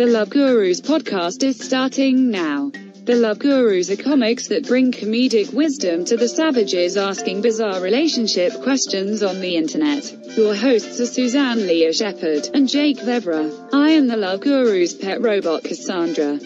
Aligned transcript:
The 0.00 0.06
Love 0.06 0.30
Gurus 0.30 0.80
podcast 0.80 1.42
is 1.42 1.58
starting 1.58 2.30
now. 2.30 2.72
The 3.04 3.16
Love 3.16 3.38
Gurus 3.38 3.90
are 3.90 4.02
comics 4.02 4.48
that 4.48 4.66
bring 4.66 4.92
comedic 4.92 5.52
wisdom 5.52 6.06
to 6.06 6.16
the 6.16 6.26
savages 6.26 6.96
asking 6.96 7.42
bizarre 7.42 7.82
relationship 7.82 8.62
questions 8.62 9.22
on 9.22 9.42
the 9.42 9.56
internet. 9.56 10.38
Your 10.38 10.54
hosts 10.54 11.00
are 11.00 11.04
Suzanne 11.04 11.66
Lea 11.66 11.92
Shepherd 11.92 12.48
and 12.54 12.66
Jake 12.66 12.96
Vevera. 12.96 13.52
I 13.74 13.90
am 13.90 14.06
the 14.06 14.16
Love 14.16 14.40
Gurus' 14.40 14.94
pet 14.94 15.20
robot 15.20 15.64
Cassandra. 15.64 16.40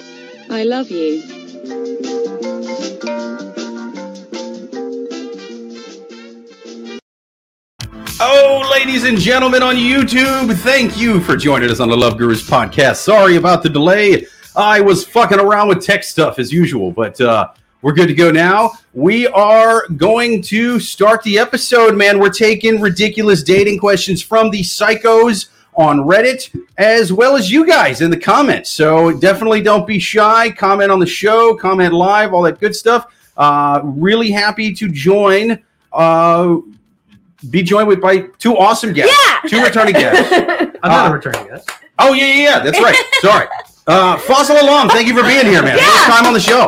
I 0.50 0.64
love 0.64 0.90
you. 0.90 1.43
Oh, 8.26 8.66
ladies 8.72 9.04
and 9.04 9.18
gentlemen 9.18 9.62
on 9.62 9.76
YouTube, 9.76 10.56
thank 10.60 10.96
you 10.96 11.20
for 11.20 11.36
joining 11.36 11.70
us 11.70 11.78
on 11.78 11.90
the 11.90 11.96
Love 11.96 12.16
Gurus 12.16 12.42
podcast. 12.42 12.96
Sorry 12.96 13.36
about 13.36 13.62
the 13.62 13.68
delay. 13.68 14.26
I 14.56 14.80
was 14.80 15.06
fucking 15.06 15.38
around 15.38 15.68
with 15.68 15.84
tech 15.84 16.02
stuff 16.02 16.38
as 16.38 16.50
usual, 16.50 16.90
but 16.90 17.20
uh, 17.20 17.48
we're 17.82 17.92
good 17.92 18.06
to 18.06 18.14
go 18.14 18.30
now. 18.30 18.72
We 18.94 19.26
are 19.26 19.86
going 19.98 20.40
to 20.44 20.80
start 20.80 21.22
the 21.24 21.38
episode, 21.38 21.98
man. 21.98 22.18
We're 22.18 22.30
taking 22.30 22.80
ridiculous 22.80 23.42
dating 23.42 23.78
questions 23.78 24.22
from 24.22 24.50
the 24.50 24.62
psychos 24.62 25.50
on 25.74 25.98
Reddit, 25.98 26.48
as 26.78 27.12
well 27.12 27.36
as 27.36 27.52
you 27.52 27.66
guys 27.66 28.00
in 28.00 28.10
the 28.10 28.16
comments. 28.18 28.70
So 28.70 29.12
definitely 29.18 29.60
don't 29.60 29.86
be 29.86 29.98
shy. 29.98 30.50
Comment 30.50 30.90
on 30.90 30.98
the 30.98 31.06
show, 31.06 31.54
comment 31.56 31.92
live, 31.92 32.32
all 32.32 32.40
that 32.44 32.58
good 32.58 32.74
stuff. 32.74 33.04
Uh, 33.36 33.82
really 33.84 34.30
happy 34.30 34.72
to 34.76 34.88
join. 34.88 35.62
Uh, 35.92 36.56
be 37.50 37.62
joined 37.62 37.88
with 37.88 38.00
by 38.00 38.18
two 38.38 38.56
awesome 38.56 38.92
guests, 38.92 39.14
Yeah. 39.44 39.48
two 39.48 39.62
returning 39.64 39.94
guests. 39.94 40.32
I'm 40.82 40.90
not 40.90 41.06
Uh, 41.06 41.10
a 41.10 41.12
returning 41.14 41.46
guest. 41.48 41.70
Oh 41.98 42.12
yeah, 42.12 42.24
yeah, 42.26 42.42
yeah. 42.42 42.58
That's 42.60 42.80
right. 42.80 42.96
Sorry, 43.20 43.46
uh, 43.86 44.16
Faisal 44.18 44.60
Alam. 44.62 44.88
Thank 44.88 45.06
you 45.08 45.14
for 45.16 45.22
being 45.22 45.46
here, 45.46 45.62
man. 45.62 45.78
First 45.78 46.04
time 46.06 46.26
on 46.26 46.32
the 46.34 46.40
show. 46.40 46.66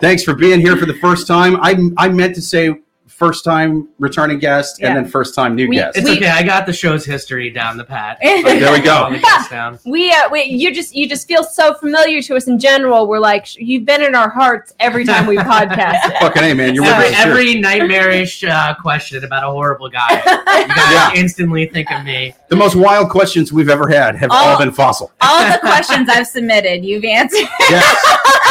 Thanks 0.00 0.22
for 0.24 0.34
being 0.34 0.60
here 0.60 0.76
for 0.76 0.86
the 0.86 0.94
first 0.94 1.26
time. 1.26 1.56
I 1.62 1.76
I 1.96 2.08
meant 2.08 2.34
to 2.34 2.42
say 2.42 2.74
first 3.16 3.44
time 3.44 3.88
returning 3.98 4.38
guest 4.40 4.82
and 4.82 4.96
then 4.96 5.06
first 5.06 5.34
time 5.36 5.54
new 5.54 5.68
We- 5.68 5.76
guest. 5.76 5.96
It's 5.96 6.08
We- 6.08 6.16
okay. 6.16 6.28
I 6.30 6.42
got 6.42 6.66
the 6.66 6.72
show's 6.72 7.04
history 7.04 7.48
down 7.50 7.76
the 7.76 7.84
pat. 7.84 8.18
there 8.22 8.72
we 8.72 8.80
go. 8.80 9.08
the 9.10 9.78
we 9.86 10.10
uh, 10.10 10.28
we 10.32 10.42
you 10.44 10.74
just 10.74 10.94
you 10.94 11.08
just 11.08 11.28
feel 11.28 11.44
so 11.44 11.74
familiar 11.74 12.20
to 12.22 12.34
us 12.36 12.48
in 12.48 12.58
general. 12.58 13.06
We're 13.06 13.20
like 13.20 13.54
you've 13.56 13.84
been 13.84 14.02
in 14.02 14.14
our 14.14 14.28
hearts 14.30 14.72
every 14.80 15.04
time 15.04 15.26
we 15.26 15.36
podcast. 15.54 16.18
Fucking 16.20 16.42
hey, 16.42 16.54
man. 16.54 16.74
You're 16.74 16.84
Every, 16.86 17.04
with 17.04 17.14
us 17.14 17.24
every 17.24 17.54
nightmarish 17.60 18.42
uh, 18.44 18.74
question 18.74 19.22
about 19.24 19.44
a 19.44 19.50
horrible 19.50 19.88
guy, 19.88 20.10
you 20.16 20.66
guys 20.68 20.92
Yeah. 20.92 21.12
instantly 21.14 21.66
think 21.66 21.90
of 21.92 22.04
me. 22.04 22.34
the 22.48 22.56
most 22.56 22.74
wild 22.74 23.10
questions 23.10 23.52
we've 23.52 23.70
ever 23.70 23.88
had 23.88 24.16
have 24.16 24.30
all 24.32 24.56
Oh. 24.56 24.58
been 24.58 24.70
Faisal. 24.72 25.10
All 25.20 25.52
the 25.52 25.58
questions 25.60 26.08
I've 26.08 26.26
submitted, 26.26 26.84
you've 26.84 27.04
answered. 27.04 27.48
Yes. 27.70 28.50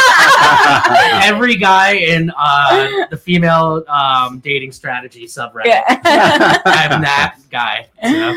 Every 1.22 1.56
guy 1.56 1.92
in 1.94 2.32
uh, 2.36 3.06
the 3.10 3.16
female 3.16 3.84
um, 3.88 4.38
dating 4.40 4.72
strategy 4.72 5.26
subreddit. 5.26 5.66
yeah. 5.66 5.82
I'm 6.64 7.02
that 7.02 7.38
guy. 7.50 7.86
So. 8.02 8.34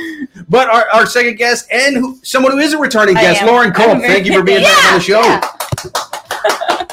but 0.47 0.69
our, 0.69 0.89
our 0.91 1.05
second 1.05 1.35
guest 1.35 1.67
and 1.71 1.97
who, 1.97 2.19
someone 2.23 2.51
who 2.53 2.59
is 2.59 2.73
a 2.73 2.77
returning 2.77 3.15
guest. 3.15 3.43
Lauren 3.43 3.71
Culp. 3.71 3.99
Thank 4.01 4.25
you 4.25 4.33
for 4.33 4.43
being 4.43 4.61
Yeah, 4.61 4.67
back 4.67 4.93
on 4.93 4.99
the 4.99 5.03
show. 5.03 5.41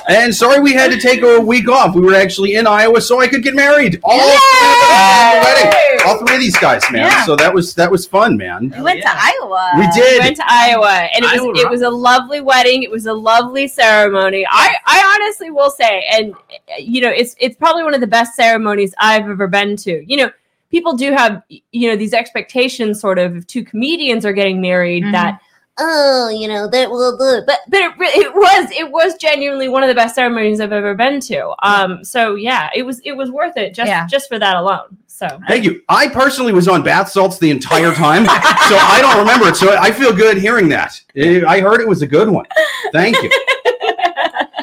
And 0.07 0.35
sorry 0.35 0.61
we 0.61 0.75
had 0.75 0.91
to 0.91 1.01
take 1.01 1.23
a 1.23 1.41
week 1.41 1.67
off. 1.69 1.95
We 1.95 2.03
were 2.03 2.15
actually 2.15 2.57
in 2.57 2.67
Iowa 2.67 3.01
so 3.01 3.21
I 3.21 3.27
could 3.29 3.43
get 3.43 3.55
married. 3.55 4.01
All 4.05 4.19
three 4.19 4.35
of 4.35 4.35
the 5.33 5.41
wedding. 5.45 6.01
All 6.07 6.19
three 6.27 6.35
of 6.37 6.41
these 6.43 6.59
guys, 6.59 6.83
man. 6.93 7.07
Yeah. 7.07 7.25
So 7.25 7.37
that 7.37 7.53
was 7.55 7.75
that 7.77 7.91
was 7.91 8.07
fun, 8.07 8.37
man. 8.37 8.71
We 8.77 8.83
went 8.83 8.99
Yeah. 8.99 9.13
to 9.13 9.19
Iowa. 9.19 9.71
We 9.79 9.87
did. 9.87 9.95
We 9.95 10.01
did. 10.11 10.21
went 10.21 10.37
to 10.37 10.45
Iowa, 10.47 11.09
and 11.15 11.25
it 11.25 11.31
Iowa 11.33 11.49
was 11.53 11.61
it 11.61 11.71
was 11.71 11.81
a 11.83 11.89
lovely 11.89 12.43
wedding. 12.43 12.83
It 12.83 12.91
was 12.91 13.07
a 13.07 13.15
lovely 13.15 13.67
ceremony. 13.67 14.47
I 14.51 14.77
I 14.87 15.15
honestly 15.23 15.51
will 15.51 15.71
say, 15.71 16.05
and 16.13 16.35
uh, 16.35 16.37
you 16.79 17.01
know, 17.01 17.09
it's 17.11 17.35
it's 17.41 17.57
probably 17.57 17.83
one 17.83 17.95
of 17.95 18.01
the 18.03 18.07
best 18.07 18.35
ceremonies 18.35 18.95
I've 18.99 19.27
ever 19.29 19.49
been 19.49 19.75
to. 19.79 20.05
You 20.07 20.19
know, 20.19 20.31
people 20.71 20.95
do 20.99 21.13
have 21.13 21.43
you 21.49 21.89
know 21.89 21.97
these 21.97 22.13
expectations, 22.13 23.01
sort 23.01 23.19
of, 23.19 23.37
if 23.37 23.47
two 23.47 23.65
comedians 23.65 24.27
are 24.27 24.35
getting 24.35 24.61
married, 24.61 25.05
Mhm. 25.05 25.13
that 25.13 25.41
oh, 25.79 26.29
you 26.29 26.49
know, 26.49 26.69
that 26.69 26.91
will 26.91 27.17
do. 27.17 27.43
But 27.47 27.61
but 27.69 27.81
it, 27.81 27.93
it 27.99 28.35
was 28.35 28.71
it 28.71 28.91
was 28.91 29.15
genuinely 29.15 29.69
one 29.69 29.83
of 29.83 29.89
the 29.89 29.95
best 29.95 30.15
ceremonies 30.15 30.61
I've 30.61 30.73
ever 30.73 30.95
been 30.95 31.21
to. 31.21 31.55
Um, 31.63 32.05
so 32.05 32.35
yeah, 32.35 32.71
it 32.75 32.83
was 32.85 33.01
it 33.05 33.13
was 33.17 33.31
worth 33.31 33.57
it 33.57 33.75
just 33.75 33.89
Yeah. 33.89 34.07
just 34.07 34.29
for 34.29 34.39
that 34.39 34.57
alone. 34.57 34.97
So 35.07 35.29
Thank 35.47 35.65
you. 35.65 35.81
I 35.89 36.09
personally 36.09 36.53
was 36.53 36.67
on 36.67 36.83
bath 36.83 37.09
salts 37.09 37.39
the 37.39 37.51
entire 37.51 37.95
time, 37.95 38.25
so 38.27 38.33
I 38.35 38.99
don't 39.01 39.17
remember 39.19 39.47
it. 39.49 39.55
So 39.57 39.77
I 39.77 39.93
feel 39.93 40.13
good 40.13 40.39
hearing 40.39 40.69
that. 40.71 41.01
I 41.17 41.61
heard 41.61 41.81
it 41.81 41.87
was 41.89 42.03
a 42.03 42.07
good 42.07 42.29
one. 42.29 42.47
Thank 42.93 43.23
you. 43.23 43.31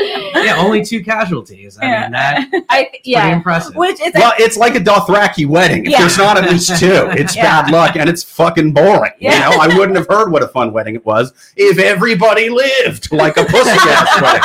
Yeah, 0.41 0.56
only 0.57 0.84
two 0.84 1.03
casualties. 1.03 1.78
I 1.79 2.01
mean, 2.01 2.12
that 2.12 2.50
I 2.69 2.85
pretty 3.03 3.13
impressive. 3.16 3.75
Which 3.75 4.01
is 4.01 4.12
Well, 4.16 4.34
it's 4.39 4.57
like 4.57 4.75
a 4.75 4.79
Dothraki 4.79 5.45
wedding. 5.45 5.85
If 5.85 5.91
Yeah. 5.91 6.00
there's 6.00 6.17
not 6.17 6.38
at 6.38 6.50
least 6.50 6.79
two, 6.79 6.88
it's 7.12 7.35
Yeah. 7.35 7.62
bad 7.62 7.72
luck 7.72 7.95
and 7.95 8.09
it's 8.09 8.23
fucking 8.23 8.72
boring. 8.73 9.12
Yeah. 9.19 9.34
You 9.51 9.56
know, 9.57 9.62
I 9.62 9.78
wouldn't 9.78 9.97
have 9.97 10.07
heard 10.07 10.31
what 10.31 10.41
a 10.41 10.47
fun 10.47 10.73
wedding 10.73 10.95
it 10.95 11.06
was 11.06 11.34
if 11.56 11.78
everybody 11.78 12.50
lived 12.50 13.12
like 13.12 13.38
a 13.38 13.45
pussy 13.45 13.69
ass 13.69 14.22
wedding. 14.22 14.41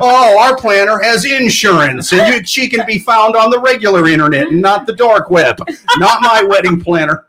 Oh, 0.00 0.38
our 0.40 0.56
planner 0.56 0.98
has 1.00 1.24
insurance 1.24 2.12
and 2.12 2.26
you, 2.34 2.44
she 2.44 2.68
can 2.68 2.84
be 2.86 2.98
found 2.98 3.36
on 3.36 3.50
the 3.50 3.60
regular 3.60 4.08
internet 4.08 4.48
and 4.48 4.60
not 4.60 4.86
the 4.86 4.94
dark 4.94 5.30
web. 5.30 5.58
Not 5.98 6.22
my 6.22 6.42
wedding 6.42 6.80
planner. 6.80 7.26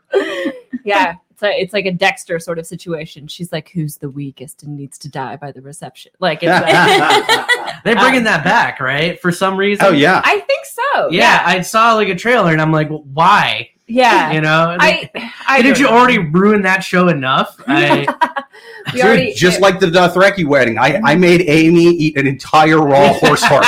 yeah 0.84 1.14
it's, 1.38 1.42
a, 1.42 1.60
it's 1.62 1.72
like 1.72 1.86
a 1.86 1.92
dexter 1.92 2.38
sort 2.38 2.58
of 2.58 2.66
situation 2.66 3.26
she's 3.28 3.52
like 3.52 3.68
who's 3.70 3.96
the 3.96 4.10
weakest 4.10 4.62
and 4.64 4.76
needs 4.76 4.98
to 4.98 5.08
die 5.08 5.36
by 5.36 5.52
the 5.52 5.60
reception 5.62 6.10
like 6.18 6.40
it's 6.42 6.50
like, 6.50 7.64
They're 7.84 7.94
bringing 7.96 8.24
that 8.24 8.42
back, 8.44 8.80
right? 8.80 9.20
For 9.20 9.30
some 9.30 9.56
reason. 9.56 9.86
Oh, 9.86 9.92
yeah. 9.92 10.20
i 10.24 10.40
think 10.40 10.64
so 10.64 11.08
Yeah, 11.10 11.42
I 11.46 11.60
saw 11.60 11.94
like 11.94 12.08
a 12.08 12.14
trailer 12.14 12.52
and 12.52 12.60
I'm 12.60 12.72
like, 12.72 12.90
well, 12.90 13.04
why? 13.12 13.70
yeah 13.86 14.32
You 14.32 14.40
know? 14.42 14.76
i 14.80 15.08
i 15.46 15.62
did 15.62 15.68
don't 15.70 15.78
you 15.78 15.84
know. 15.86 15.92
already 15.96 16.18
ruin 16.18 16.62
that 16.62 16.80
show 16.80 17.08
enough? 17.08 17.56
I, 17.66 18.06
we 18.86 18.92
Dude, 18.92 19.00
already 19.02 19.34
just 19.34 19.60
like 19.60 19.80
the 19.80 19.86
Dothraki 19.86 20.44
wedding, 20.46 20.76
I, 20.78 21.00
I 21.04 21.14
made 21.14 21.42
Amy 21.42 21.84
eat 21.84 22.18
an 22.18 22.26
entire 22.26 22.78
raw 22.80 23.12
horse 23.14 23.42
heart 23.42 23.66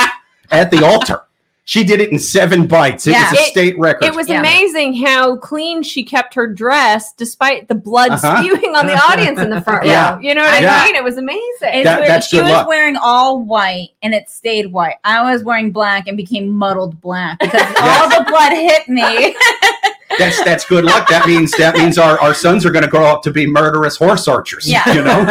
at 0.51 0.69
the 0.71 0.85
altar. 0.85 1.23
She 1.63 1.83
did 1.83 2.01
it 2.01 2.11
in 2.11 2.17
seven 2.19 2.65
bites. 2.65 3.05
It 3.05 3.11
Yeah. 3.11 3.29
was 3.29 3.39
a 3.39 3.41
It- 3.43 3.51
state 3.51 3.79
record. 3.79 4.03
it 4.05 4.15
was 4.15 4.27
Yeah. 4.27 4.39
amazing 4.39 5.05
how 5.05 5.35
clean 5.37 5.83
she 5.83 6.03
kept 6.03 6.33
her 6.33 6.47
dress 6.47 7.13
despite 7.13 7.67
the 7.67 7.75
blood 7.75 8.11
Uh-huh. 8.11 8.37
spewing 8.41 8.75
on 8.75 8.87
the 8.87 8.95
audience 9.11 9.39
in 9.39 9.51
the 9.51 9.61
front 9.61 9.85
Yeah. 9.85 10.15
row. 10.15 10.19
You 10.21 10.33
know 10.35 10.41
what 10.41 10.63
I 10.63 10.85
mean? 10.85 10.95
It 10.95 11.03
was 11.03 11.17
amazing. 11.17 11.83
That- 11.83 11.99
weird. 11.99 12.09
that's 12.09 12.27
she 12.27 12.37
good 12.37 12.43
was 12.45 12.51
luck. 12.51 12.67
wearing 12.67 12.97
all 12.97 13.39
white 13.41 13.89
and 14.01 14.13
it 14.15 14.29
stayed 14.29 14.71
white. 14.73 14.95
I 15.03 15.31
was 15.31 15.43
wearing 15.43 15.71
black 15.71 16.07
and 16.07 16.17
became 16.17 16.49
muddled 16.49 16.99
black 16.99 17.39
because 17.39 17.61
all 17.81 18.09
the 18.09 18.25
blood 18.27 18.53
hit 18.53 18.89
me. 18.89 19.35
that's 20.17 20.43
that's 20.43 20.65
good 20.65 20.83
luck. 20.83 21.07
That 21.09 21.25
means 21.27 21.51
that 21.57 21.77
means 21.77 21.97
our, 21.97 22.19
our 22.19 22.33
sons 22.33 22.65
are 22.65 22.71
going 22.71 22.83
to 22.83 22.89
grow 22.89 23.05
up 23.05 23.21
to 23.23 23.31
be 23.31 23.45
murderous 23.45 23.97
horse 23.97 24.27
archers. 24.27 24.67
Yeah. 24.67 24.91
you 24.93 25.03
know, 25.03 25.25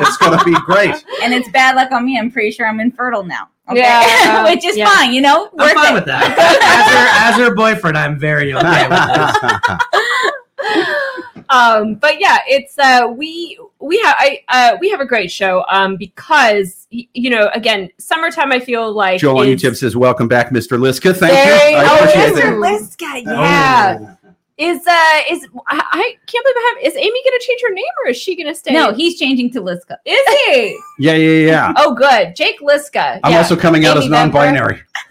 it's 0.00 0.16
going 0.16 0.36
to 0.38 0.44
be 0.44 0.54
great. 0.64 1.04
and 1.22 1.34
it's 1.34 1.48
bad 1.50 1.76
luck 1.76 1.92
on 1.92 2.04
me. 2.06 2.18
I'm 2.18 2.30
pretty 2.30 2.50
sure 2.50 2.66
I'm 2.66 2.80
infertile 2.80 3.22
now. 3.24 3.48
Okay. 3.68 3.80
Yeah. 3.80 4.44
Which 4.52 4.64
is 4.64 4.76
Yeah. 4.76 4.88
fine, 4.88 5.12
you 5.12 5.20
know? 5.20 5.50
I'm 5.58 5.66
Worth 5.66 5.72
fine 5.74 5.92
it. 5.92 5.94
with 5.94 6.04
that. 6.06 7.32
As 7.36 7.38
her, 7.40 7.42
as 7.44 7.48
her 7.48 7.54
boyfriend, 7.54 7.98
I'm 7.98 8.18
very 8.18 8.52
okay 8.54 8.88
with 8.88 8.98
this. 9.68 11.46
um 11.48 11.94
but 11.94 12.18
yeah 12.20 12.38
it's 12.48 12.76
uh 12.78 13.06
we 13.14 13.56
we 13.78 13.98
have 14.00 14.16
i 14.18 14.40
uh 14.48 14.76
we 14.80 14.88
have 14.90 14.98
a 15.00 15.04
great 15.06 15.30
show 15.30 15.64
um 15.68 15.96
because 15.96 16.88
you 16.90 17.30
know 17.30 17.48
again 17.54 17.88
summertime 17.98 18.50
i 18.50 18.58
feel 18.58 18.90
like 18.92 19.20
Joel 19.20 19.38
on 19.40 19.46
is- 19.48 19.62
YouTube 19.62 19.76
says, 19.76 19.94
"Welcome 19.96 20.26
back, 20.26 20.50
Mr. 20.50 20.76
Liska. 20.76 21.14
Thank 21.16 21.32
Very- 21.32 21.72
you. 21.72 21.76
I 21.78 21.84
oh, 21.88 21.96
appreciate 21.98 22.32
Mr. 22.32 22.42
that." 22.42 22.54
Liska, 22.58 23.22
yeah 23.24 23.98
Oh. 24.00 24.15
Is 24.58 24.78
uh 24.86 25.20
is 25.30 25.46
I, 25.68 25.82
I 25.92 26.16
can't 26.26 26.44
believe 26.44 26.56
I 26.56 26.74
have 26.76 26.84
is 26.92 26.96
amy 26.96 27.22
gonna 27.24 27.40
change 27.40 27.60
her 27.66 27.72
name 27.74 27.84
or 28.04 28.10
is 28.10 28.16
she 28.16 28.34
gonna 28.36 28.54
stay 28.54 28.72
No, 28.72 28.92
he's 28.92 29.18
changing 29.18 29.50
to 29.52 29.60
Liska. 29.60 29.96
is 30.06 30.26
he 30.46 30.78
Yeah, 30.98 31.12
yeah, 31.14 31.46
yeah. 31.46 31.72
oh 31.76 31.94
good 31.94 32.34
jake 32.34 32.60
liska 32.60 33.20
I'm 33.22 33.32
yeah. 33.32 33.38
also 33.38 33.54
coming 33.56 33.84
out 33.84 33.96
Amy 33.96 34.06
as 34.06 34.10
non-binary. 34.10 34.80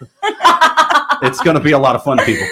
it's 1.22 1.40
going 1.40 1.54
to 1.56 1.62
be 1.62 1.72
a 1.72 1.78
lot 1.78 1.94
of 1.94 2.02
fun, 2.02 2.18
people. 2.24 2.46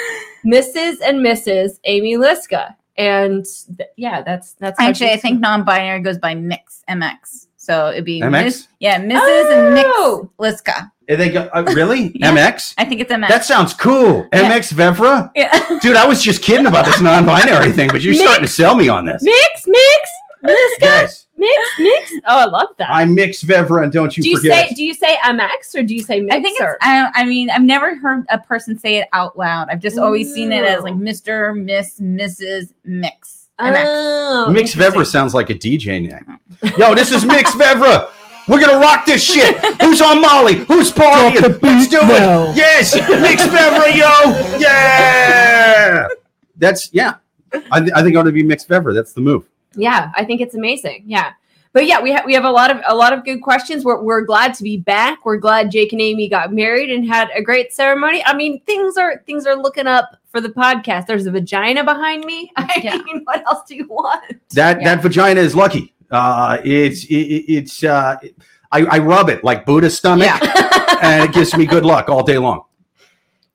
mrs 0.46 0.96
and 1.05 1.19
mrs 1.19 1.79
amy 1.85 2.17
liska 2.17 2.75
and 2.96 3.44
th- 3.76 3.88
yeah 3.96 4.23
that's 4.23 4.52
that's 4.55 4.79
how 4.79 4.88
Actually, 4.88 5.08
I 5.08 5.11
she's- 5.14 5.23
think 5.23 5.41
non-binary 5.41 6.00
goes 6.00 6.19
by 6.19 6.35
Mix 6.35 6.82
MX. 6.88 7.46
So 7.56 7.88
it'd 7.91 8.05
be 8.05 8.20
MX? 8.20 8.31
Miss- 8.31 8.69
yeah, 8.79 9.00
Mrs. 9.00 9.79
and 9.79 9.85
Oh! 9.87 10.31
Mix 10.38 10.61
Liska. 10.61 10.91
And 11.09 11.21
they 11.21 11.31
go, 11.31 11.49
uh, 11.55 11.62
really? 11.75 12.12
Yeah. 12.15 12.35
MX? 12.35 12.75
I 12.79 12.85
think 12.85 13.01
it's 13.01 13.12
MX. 13.12 13.29
That 13.29 13.45
sounds 13.45 13.75
cool. 13.75 14.27
Yeah. 14.33 14.51
MX 14.59 14.73
Vevera? 14.73 15.31
yeah. 15.35 15.79
Dude, 15.83 15.97
I 15.97 16.06
was 16.06 16.23
just 16.23 16.43
kidding 16.43 16.67
about 16.67 16.87
this 16.87 17.01
non-binary 17.01 17.73
thing, 17.73 17.89
but 17.91 18.01
you're 18.03 18.12
Mix. 18.15 18.23
starting 18.25 18.47
to 18.47 18.53
sell 18.53 18.75
me 18.75 18.89
on 18.89 19.05
this. 19.05 19.23
mix 19.23 19.67
mix 19.67 20.11
liska 20.43 20.81
Yes. 20.83 21.27
mix 21.39 21.59
mix 21.79 22.12
oh 22.27 22.39
i 22.41 22.45
love 22.45 22.69
that 22.79 22.91
I 22.91 23.05
mix 23.06 23.43
Vevera, 23.43 23.83
and 23.83 23.91
don't 23.93 24.15
you, 24.17 24.23
do 24.23 24.29
you 24.29 24.37
forget. 24.37 24.69
say 24.69 24.75
do 24.75 24.85
you 24.85 24.93
say 24.95 25.17
mx 25.25 25.75
or 25.75 25.83
do 25.83 25.95
you 25.95 26.03
say 26.03 26.21
mixer? 26.21 26.37
I 26.39 26.43
think 26.43 26.61
it's. 26.61 26.77
I, 26.83 27.11
I 27.15 27.25
mean, 27.25 27.49
I've 27.51 27.62
never 27.62 27.97
heard 27.97 28.25
a 28.31 28.39
person 28.39 28.79
say 28.79 28.97
it 28.99 29.09
out 29.15 29.39
loud. 29.39 29.69
I've 29.71 29.81
just 29.81 29.99
always 29.99 30.33
seen 30.35 30.53
it 30.53 30.65
as 30.65 30.83
like 30.83 30.97
Mister, 30.97 31.55
Miss, 31.55 31.99
Mrs. 32.01 32.73
Mix. 32.85 33.49
MX. 33.61 33.85
Oh, 33.87 34.51
Mix 34.51 34.75
Vevera 34.75 35.06
sounds 35.06 35.33
like 35.33 35.49
a 35.49 35.55
DJ 35.55 35.87
name. 36.09 36.39
Yo, 36.79 36.95
this 36.95 37.11
is 37.12 37.25
Mix 37.25 37.53
Vevera. 37.53 38.11
We're 38.49 38.61
gonna 38.61 38.79
rock 38.79 39.06
this 39.06 39.23
shit. 39.25 39.56
Who's 39.81 40.02
on 40.02 40.20
Molly? 40.20 40.55
Who's 40.67 40.93
partying? 40.93 41.41
Let's 41.62 41.88
do 41.88 41.99
it. 42.02 42.56
Yes, 42.56 42.94
Mix 42.94 43.43
Vevera, 43.43 43.94
yo. 43.94 44.58
Yeah. 44.58 46.08
That's 46.56 46.91
yeah. 46.93 47.14
I, 47.70 47.81
th- 47.81 47.93
I 47.94 48.02
think 48.02 48.14
it 48.14 48.17
ought 48.19 48.25
to 48.25 48.32
be 48.32 48.43
Mix 48.43 48.64
Vevera. 48.64 48.94
That's 48.94 49.12
the 49.12 49.20
move. 49.20 49.49
Yeah, 49.76 50.12
I 50.17 50.25
think 50.25 50.41
it's 50.41 50.55
amazing. 50.55 51.05
Yeah. 51.06 51.32
But 51.73 51.87
yeah, 51.87 52.00
we 52.00 52.12
have 52.12 52.25
we 52.25 52.35
have 52.35 52.44
a 52.44 52.50
lot 52.50 52.70
of 52.70 52.81
a 52.87 52.94
lot 52.94 53.12
of 53.12 53.25
good 53.25 53.41
questions. 53.43 53.85
We're 53.85 54.00
we're 54.02 54.20
glad 54.23 54.55
to 54.55 54.62
be 54.62 54.76
back. 54.76 55.25
We're 55.25 55.38
glad 55.38 55.70
Jake 55.73 55.93
and 55.93 56.00
Amy 56.00 56.29
got 56.29 56.52
married 56.52 56.91
and 56.91 57.05
had 57.06 57.31
a 57.35 57.43
great 57.43 57.73
ceremony. 57.73 58.23
I 58.25 58.35
mean, 58.37 58.61
things 58.61 58.96
are 58.96 59.23
things 59.26 59.46
are 59.46 59.56
looking 59.56 59.87
up 59.88 60.17
for 60.31 60.41
the 60.41 60.50
podcast. 60.50 61.06
There's 61.06 61.26
a 61.26 61.31
vagina 61.32 61.82
behind 61.82 62.25
me. 62.25 62.52
I 62.56 62.81
Yeah. 62.85 62.99
mean, 62.99 63.23
what 63.25 63.44
else 63.46 63.67
do 63.67 63.75
you 63.75 63.87
want? 63.88 64.23
That 64.50 64.81
Yeah. 64.81 64.94
that 64.94 65.02
vagina 65.02 65.41
is 65.41 65.56
lucky. 65.56 65.94
Uh, 66.14 66.61
it's 66.64 67.05
it, 67.05 67.14
it- 67.14 67.52
it's 67.52 67.84
uh, 67.84 68.16
I, 68.72 68.84
I 68.87 68.99
rub 68.99 69.28
it 69.28 69.44
like 69.44 69.64
Buddha's 69.66 69.96
stomach, 69.96 70.28
and 71.02 71.25
it 71.25 71.32
gives 71.32 71.56
me 71.56 71.64
good 71.66 71.84
luck 71.84 72.08
all 72.08 72.22
day 72.25 72.38
long. 72.38 72.64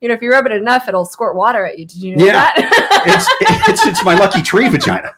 you 0.00 0.08
know, 0.08 0.14
if 0.14 0.22
you 0.22 0.30
rub 0.30 0.46
it 0.46 0.52
enough, 0.52 0.88
it'll 0.88 1.04
squirt 1.04 1.36
water 1.36 1.66
at 1.66 1.78
you. 1.78 1.84
Did 1.86 1.96
you 2.02 2.16
know 2.16 2.24
Yeah. 2.24 2.32
that? 2.32 2.86
It's 3.06 3.26
it's 3.70 3.86
it's 3.86 4.04
my 4.04 4.14
lucky 4.14 4.42
tree 4.42 4.68
vagina. 4.68 5.14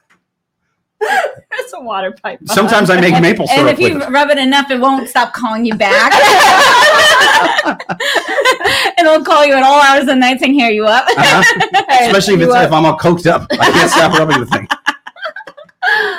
it's 1.00 1.72
a 1.74 1.80
water 1.80 2.12
pipe. 2.22 2.38
Sometimes 2.46 2.90
I 2.90 3.00
make 3.00 3.20
maple 3.20 3.48
syrup. 3.48 3.60
And 3.60 3.68
if 3.70 3.80
you 3.80 3.98
rub 4.06 4.30
it 4.30 4.38
enough, 4.38 4.70
it 4.70 4.78
won't 4.78 5.08
stop 5.08 5.32
calling 5.32 5.64
you 5.64 5.74
back. 5.74 6.12
It'll 8.98 9.24
call 9.24 9.44
you 9.44 9.54
at 9.54 9.62
all 9.64 9.80
hours 9.82 10.02
of 10.02 10.06
the 10.06 10.14
night 10.14 10.40
and 10.42 10.54
hear 10.54 10.70
you 10.70 10.84
up. 10.86 11.06
Uh-huh. 11.08 12.06
Especially 12.06 12.34
if, 12.34 12.40
you 12.40 12.52
up? 12.52 12.66
if 12.66 12.72
I'm 12.72 12.84
all 12.86 12.96
coked 12.98 13.26
up. 13.26 13.46
I 13.50 13.70
can't 13.72 13.90
stop 13.90 14.16
rubbing 14.18 14.38
the 14.40 14.46
thing. 14.46 14.68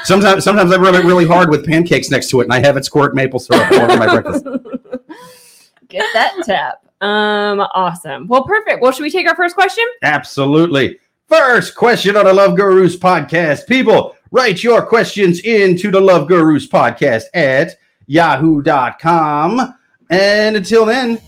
Sometimes 0.04 0.44
sometimes 0.44 0.72
I 0.72 0.78
rub 0.78 0.96
it 0.96 1.06
really 1.06 1.26
hard 1.26 1.50
with 1.50 1.66
pancakes 1.66 2.12
next 2.12 2.30
to 2.30 2.42
it, 2.42 2.44
and 2.44 2.54
I 2.54 2.60
have 2.60 2.78
it 2.78 2.86
squirt 2.86 3.16
maple 3.16 3.40
syrup 3.40 3.72
all 3.72 3.92
over 3.92 3.98
my 3.98 4.20
breakfast. 4.22 4.46
Get 5.88 6.06
that 6.14 6.36
tap. 6.44 6.84
Um, 7.02 7.60
awesome. 7.74 8.28
Well, 8.28 8.44
perfect. 8.44 8.82
Well, 8.82 8.92
should 8.92 9.04
we 9.04 9.12
take 9.12 9.28
our 9.28 9.36
first 9.36 9.56
question? 9.56 9.86
Absolutely. 10.02 11.00
First 11.28 11.76
question 11.76 12.16
on 12.16 12.26
the 12.26 12.34
Love 12.34 12.56
Gurus 12.56 12.98
podcast. 12.98 13.68
People, 13.68 14.16
write 14.32 14.64
your 14.64 14.86
questions 14.86 15.40
into 15.42 15.92
the 15.92 16.00
Love 16.00 16.28
Gurus 16.28 16.68
podcast 16.68 17.24
at 17.34 17.78
yahoo.com. 18.08 19.76
And 20.10 20.56
until 20.56 20.86
then, 20.86 21.20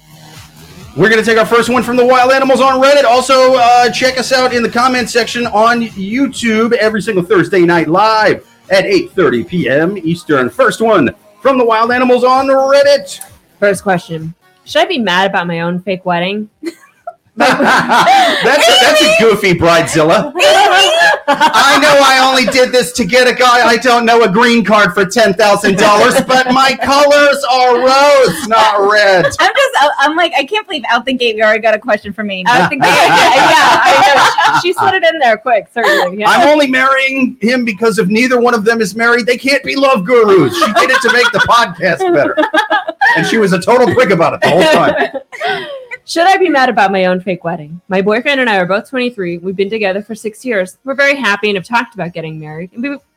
we're 0.95 1.09
going 1.09 1.21
to 1.21 1.29
take 1.29 1.37
our 1.37 1.45
first 1.45 1.69
one 1.69 1.83
from 1.83 1.97
the 1.97 2.05
wild 2.05 2.31
animals 2.31 2.61
on 2.61 2.81
Reddit. 2.81 3.03
Also, 3.03 3.55
uh, 3.55 3.89
check 3.91 4.17
us 4.17 4.31
out 4.31 4.53
in 4.53 4.63
the 4.63 4.69
comment 4.69 5.09
section 5.09 5.45
on 5.47 5.81
YouTube 5.81 6.71
every 6.73 7.01
single 7.01 7.23
Thursday 7.23 7.61
night 7.61 7.89
live 7.89 8.47
at 8.69 8.85
8.30 8.85 9.47
p.m. 9.47 9.97
Eastern. 9.97 10.49
First 10.49 10.81
one 10.81 11.13
from 11.41 11.57
the 11.57 11.65
wild 11.65 11.91
animals 11.91 12.23
on 12.23 12.47
Reddit. 12.47 13.19
First 13.59 13.83
question. 13.83 14.33
Should 14.63 14.83
I 14.83 14.85
be 14.85 14.97
mad 14.97 15.29
about 15.29 15.47
my 15.47 15.61
own 15.61 15.81
fake 15.81 16.05
wedding? 16.05 16.49
that's, 17.37 18.67
a, 18.67 18.73
that's 18.81 19.01
a 19.01 19.15
goofy 19.19 19.53
bridezilla. 19.53 20.31
I 21.27 21.79
know 21.81 21.99
I 22.01 22.25
only 22.27 22.45
did 22.51 22.71
this 22.71 22.91
to 22.93 23.05
get 23.05 23.27
a 23.27 23.33
guy 23.33 23.65
I 23.65 23.77
don't 23.77 24.05
know 24.05 24.23
a 24.23 24.29
green 24.29 24.63
card 24.63 24.93
for 24.93 25.05
ten 25.05 25.33
thousand 25.33 25.77
dollars, 25.77 26.13
but 26.27 26.51
my 26.53 26.77
colors 26.81 27.43
are 27.51 27.79
rose, 27.79 28.47
not 28.47 28.89
red. 28.89 29.25
I'm 29.39 29.53
just, 29.53 29.93
I'm 29.99 30.15
like, 30.15 30.33
I 30.37 30.45
can't 30.45 30.65
believe 30.67 30.83
out 30.89 31.05
the 31.05 31.13
gate 31.13 31.35
we 31.35 31.43
already 31.43 31.61
got 31.61 31.73
a 31.73 31.79
question 31.79 32.13
from 32.13 32.27
me. 32.27 32.43
I 32.47 32.67
think 32.67 32.83
yeah, 32.83 32.89
yeah, 32.89 33.81
I 33.83 34.51
know. 34.53 34.61
She, 34.61 34.67
she 34.67 34.73
slid 34.73 34.93
it 34.93 35.03
in 35.03 35.19
there 35.19 35.37
quick, 35.37 35.67
certainly. 35.73 36.19
Yeah. 36.19 36.29
I'm 36.29 36.47
only 36.47 36.67
marrying 36.67 37.37
him 37.41 37.65
because 37.65 37.99
if 37.99 38.07
neither 38.07 38.39
one 38.39 38.53
of 38.53 38.63
them 38.63 38.79
is 38.79 38.95
married, 38.95 39.25
they 39.25 39.37
can't 39.37 39.63
be 39.63 39.75
love 39.75 40.05
gurus. 40.05 40.55
She 40.57 40.73
did 40.73 40.89
it 40.89 41.01
to 41.01 41.11
make 41.11 41.29
the 41.31 41.39
podcast 41.39 41.99
better, 42.13 42.37
and 43.17 43.25
she 43.27 43.37
was 43.37 43.51
a 43.51 43.59
total 43.59 43.93
prick 43.93 44.11
about 44.11 44.35
it 44.35 44.41
the 44.41 44.49
whole 44.49 44.63
time. 44.63 45.67
Should 46.07 46.27
I 46.27 46.37
be 46.37 46.49
mad 46.49 46.69
about 46.69 46.91
my 46.91 47.05
own 47.05 47.19
fake 47.19 47.43
wedding? 47.43 47.81
My 47.87 47.99
boyfriend 47.99 48.39
and 48.39 48.47
I 48.47 48.57
are 48.57 48.67
both 48.67 48.87
23. 48.87 49.39
We've 49.39 49.55
been 49.55 49.71
together 49.71 50.03
for 50.03 50.13
six 50.13 50.45
years. 50.45 50.77
We're 50.83 50.93
very 50.93 51.15
happy 51.15 51.49
and 51.49 51.57
have 51.57 51.65
talked 51.65 51.95
about 51.95 52.13
getting 52.13 52.39
married. 52.39 52.69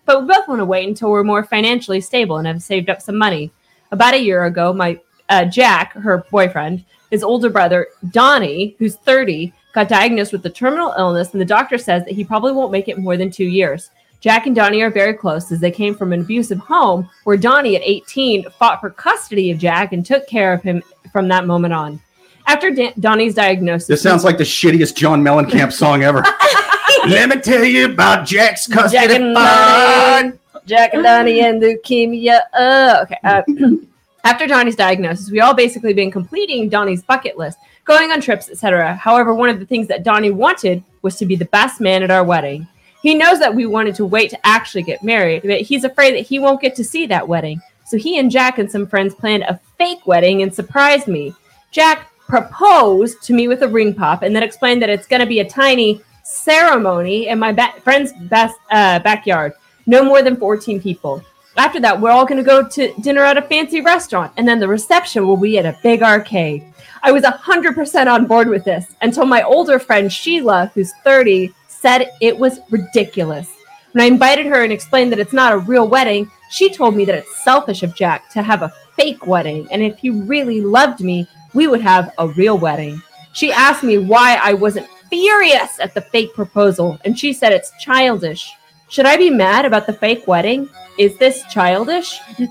But 0.06 0.23
we 0.23 0.26
both 0.26 0.49
want 0.49 0.61
to 0.61 0.64
wait 0.64 0.88
until 0.88 1.11
we're 1.11 1.23
more 1.23 1.44
financially 1.44 2.00
stable 2.00 2.38
and 2.38 2.46
have 2.46 2.62
saved 2.62 2.88
up 2.88 3.02
some 3.02 3.19
money. 3.19 3.52
About 3.93 4.14
a 4.14 4.23
year 4.23 4.46
ago, 4.46 4.73
my 4.73 4.99
uh, 5.29 5.44
Jack, 5.44 5.93
her 5.93 6.25
boyfriend, 6.31 6.82
his 7.11 7.23
older 7.23 7.50
brother 7.50 7.88
Donnie, 8.11 8.75
who's 8.79 8.96
30, 8.96 9.52
got 9.75 9.88
diagnosed 9.88 10.32
with 10.32 10.46
a 10.46 10.50
terminal 10.50 10.94
illness, 10.96 11.32
and 11.32 11.43
the 11.43 11.44
doctor 11.44 11.76
says 11.76 12.06
that 12.06 12.14
he 12.14 12.25
probably 12.25 12.52
won't 12.52 12.73
make 12.73 12.88
it 12.88 12.96
more 12.96 13.19
than 13.19 13.31
two 13.31 13.44
years. 13.44 13.91
Jack 14.20 14.46
and 14.46 14.56
Donnie 14.56 14.81
are 14.81 14.91
very 14.91 15.12
close 15.12 15.52
as 15.52 15.61
they 15.61 15.70
came 15.70 15.94
from 15.94 16.14
an 16.14 16.23
abusive 16.23 16.58
home 16.58 17.11
where 17.25 17.37
Donnie, 17.37 17.76
at 17.76 17.82
18, 17.84 18.49
fought 18.58 18.81
for 18.81 18.88
custody 18.88 19.50
of 19.50 19.58
Jack 19.58 19.93
and 19.93 20.06
took 20.06 20.26
care 20.26 20.55
of 20.55 20.62
him 20.62 20.82
from 21.12 21.29
that 21.29 21.46
moment 21.46 21.75
on. 21.75 22.00
After 22.48 22.70
Dan- 22.70 22.94
Donnie's 22.98 23.34
diagnosis, 23.34 23.88
This 23.88 24.02
sounds 24.02 24.24
like 24.24 24.38
the 24.38 24.44
shittiest 24.44 24.96
John 24.96 25.22
Mellencamp 25.22 25.70
song 25.70 26.02
ever. 26.02 26.24
Let 27.06 27.28
me 27.28 27.36
tell 27.42 27.62
you 27.62 27.92
about 27.92 28.26
Jack's 28.26 28.66
Jack 28.66 28.74
custody 28.74 29.14
and 29.16 29.34
fight. 29.34 30.22
Donnie, 30.22 30.38
Jack 30.64 30.94
and 30.94 31.02
Donnie 31.02 31.40
and 31.40 31.60
leukemia. 31.60 32.40
Uh, 32.54 33.00
okay. 33.02 33.18
Uh, 33.22 33.42
after 34.24 34.46
Donnie's 34.46 34.76
diagnosis, 34.76 35.30
we 35.30 35.40
all 35.40 35.52
basically 35.52 35.92
been 35.92 36.10
completing 36.10 36.70
Donnie's 36.70 37.02
bucket 37.02 37.36
list, 37.36 37.58
going 37.84 38.10
on 38.12 38.20
trips, 38.22 38.48
etc. 38.48 38.94
However, 38.94 39.34
one 39.34 39.50
of 39.50 39.60
the 39.60 39.66
things 39.66 39.86
that 39.88 40.02
Donnie 40.02 40.30
wanted 40.30 40.82
was 41.02 41.16
to 41.16 41.26
be 41.26 41.36
the 41.36 41.44
best 41.46 41.82
man 41.82 42.02
at 42.02 42.10
our 42.10 42.24
wedding. 42.24 42.66
He 43.02 43.14
knows 43.14 43.38
that 43.40 43.54
we 43.54 43.66
wanted 43.66 43.94
to 43.96 44.06
wait 44.06 44.30
to 44.30 44.46
actually 44.46 44.84
get 44.84 45.02
married, 45.04 45.42
but 45.42 45.60
he's 45.60 45.84
afraid 45.84 46.14
that 46.14 46.26
he 46.26 46.38
won't 46.38 46.62
get 46.62 46.74
to 46.76 46.84
see 46.84 47.06
that 47.06 47.28
wedding. 47.28 47.60
So 47.84 47.98
he 47.98 48.18
and 48.18 48.30
Jack 48.30 48.58
and 48.58 48.70
some 48.70 48.86
friends 48.86 49.14
planned 49.14 49.42
a 49.42 49.60
fake 49.76 50.06
wedding 50.06 50.40
and 50.42 50.52
surprised 50.54 51.08
me. 51.08 51.34
Jack 51.70 52.10
proposed 52.28 53.22
to 53.22 53.32
me 53.32 53.48
with 53.48 53.62
a 53.62 53.69
ring 53.69 53.94
pop 53.94 54.22
and 54.22 54.36
then 54.36 54.42
explained 54.42 54.82
that 54.82 54.90
it's 54.90 55.06
going 55.06 55.20
to 55.20 55.26
be 55.26 55.40
a 55.40 55.48
tiny 55.48 56.00
ceremony 56.22 57.28
in 57.28 57.38
my 57.38 57.52
ba- 57.52 57.75
friend's 57.82 58.12
best 58.28 58.56
uh, 58.70 58.98
backyard. 59.00 59.54
No 59.86 60.04
more 60.04 60.22
than 60.22 60.36
14 60.36 60.80
people. 60.80 61.22
After 61.56 61.80
that, 61.80 62.00
we're 62.00 62.10
all 62.10 62.26
going 62.26 62.38
to 62.38 62.44
go 62.44 62.69
to 62.69 62.92
dinner 63.00 63.25
at 63.25 63.38
a 63.38 63.42
fancy 63.42 63.80
restaurant, 63.80 64.32
and 64.36 64.46
then 64.46 64.60
the 64.60 64.69
reception 64.69 65.26
will 65.26 65.36
be 65.36 65.58
at 65.58 65.66
a 65.66 65.76
big 65.82 66.02
arcade. 66.02 66.62
I 67.02 67.10
was 67.10 67.25
100% 67.25 68.12
on 68.12 68.26
board 68.26 68.48
with 68.48 68.64
this 68.64 68.94
until 69.00 69.24
my 69.24 69.42
older 69.42 69.78
friend 69.78 70.12
Sheila, 70.12 70.70
who's 70.74 70.92
30, 71.02 71.52
said 71.66 72.10
it 72.20 72.38
was 72.38 72.60
ridiculous. 72.70 73.50
When 73.93 74.05
I 74.05 74.06
invited 74.06 74.46
her 74.46 74.62
and 74.62 74.72
explained 74.72 75.10
that 75.12 75.19
it's 75.19 75.32
not 75.32 75.53
a 75.53 75.58
real 75.58 75.88
wedding, 75.88 76.31
she 76.50 76.72
told 76.72 76.94
me 76.94 77.05
that 77.06 77.14
it's 77.14 77.43
selfish 77.43 77.82
of 77.82 77.94
Jack 77.94 78.31
to 78.31 78.43
have 78.43 78.62
a 78.62 78.72
fake 78.96 79.26
wedding, 79.26 79.67
and 79.70 79.82
if 79.82 79.98
he 79.98 80.10
really 80.10 80.60
loved 80.60 81.00
me, 81.00 81.26
we 81.55 81.67
would 81.67 81.81
have 81.81 82.12
a 82.19 82.28
real 82.28 82.58
wedding. 82.58 83.02
She 83.32 83.52
asked 83.52 83.82
me 83.82 83.98
why 83.98 84.38
I 84.43 84.55
wasn't 84.55 84.88
furious 85.08 85.78
at 85.81 85.94
the 85.94 86.00
fake 86.00 86.34
proposal, 86.34 86.98
and 87.05 87.19
she 87.19 87.32
said 87.32 87.52
it's 87.52 87.72
childish. 87.81 88.50
Should 88.88 89.06
I 89.06 89.17
be 89.17 89.31
mad 89.31 89.64
about 89.64 89.86
the 89.86 89.93
fake 89.93 90.26
wedding? 90.26 90.69
Is 90.98 91.17
this 91.19 91.44
childish? 91.50 92.19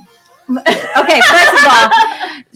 Okay, 0.49 1.19
first 1.29 1.53
of 1.53 1.65
all, 1.69 1.91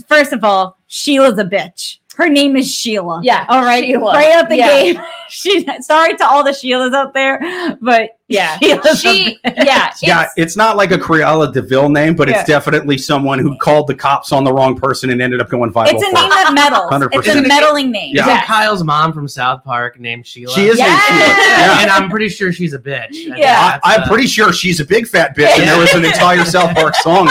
first 0.07 0.33
of 0.33 0.43
all, 0.45 0.77
Sheila's 0.87 1.37
a 1.37 1.43
bitch. 1.43 1.99
Her 2.17 2.27
name 2.29 2.55
is 2.57 2.69
Sheila. 2.71 3.21
Yeah, 3.23 3.45
All 3.47 3.61
right. 3.63 3.83
Sheila. 3.83 4.13
Right 4.13 4.31
out 4.33 4.49
the 4.49 4.57
Yeah. 4.57 4.67
gate. 4.67 4.97
She 5.33 5.65
sorry 5.79 6.17
to 6.17 6.27
all 6.27 6.43
the 6.43 6.49
Sheilas 6.51 6.93
out 6.93 7.13
there, 7.13 7.39
but 7.79 8.17
Yeah. 8.27 8.57
Sheila's 8.61 8.99
She, 8.99 9.39
a 9.45 9.51
bitch. 9.51 9.65
yeah, 9.65 9.93
Yeah, 10.01 10.19
it's- 10.23 10.33
it's 10.35 10.57
not 10.57 10.75
like 10.75 10.91
a 10.91 10.97
Cruella 10.97 11.53
de 11.53 11.61
Vil 11.61 11.87
name, 11.87 12.15
but 12.17 12.27
Yeah. 12.27 12.39
it's 12.41 12.47
definitely 12.49 12.97
someone 12.97 13.39
who 13.39 13.57
called 13.57 13.87
the 13.87 13.95
cops 13.95 14.33
on 14.33 14.43
the 14.43 14.51
wrong 14.51 14.75
person 14.77 15.09
and 15.09 15.21
ended 15.21 15.39
up 15.39 15.49
going 15.49 15.71
viral. 15.71 15.93
It's 15.93 16.03
a 16.03 16.11
name 16.11 16.25
it. 16.25 16.29
that 16.31 16.51
meddles. 16.53 16.91
100%. 16.91 17.09
It's 17.13 17.27
a 17.29 17.41
meddling 17.47 17.91
name. 17.91 18.13
Yeah. 18.13 18.23
Isn't 18.27 18.43
Kyle's 18.43 18.83
mom 18.83 19.13
from 19.13 19.29
South 19.29 19.63
Park 19.63 20.01
named 20.01 20.27
Sheila? 20.27 20.53
She 20.53 20.65
is 20.67 20.77
named 20.77 20.89
Yes! 20.89 21.07
Sheila. 21.07 21.47
Yeah. 21.77 21.81
And 21.83 21.91
I'm 21.91 22.09
pretty 22.09 22.27
sure 22.27 22.51
she's 22.51 22.73
a 22.73 22.79
bitch. 22.79 23.31
I 23.31 23.37
yeah. 23.37 23.79
I, 23.85 23.95
I'm 23.95 24.01
uh, 24.03 24.07
pretty 24.09 24.27
sure 24.27 24.51
she's 24.51 24.81
a 24.81 24.85
big 24.85 25.07
fat 25.07 25.33
bitch, 25.37 25.47
and 25.57 25.63
there 25.63 25.79
was 25.79 25.93
an 25.93 26.03
entire 26.03 26.43
South 26.43 26.75
Park 26.75 26.93
song 26.95 27.27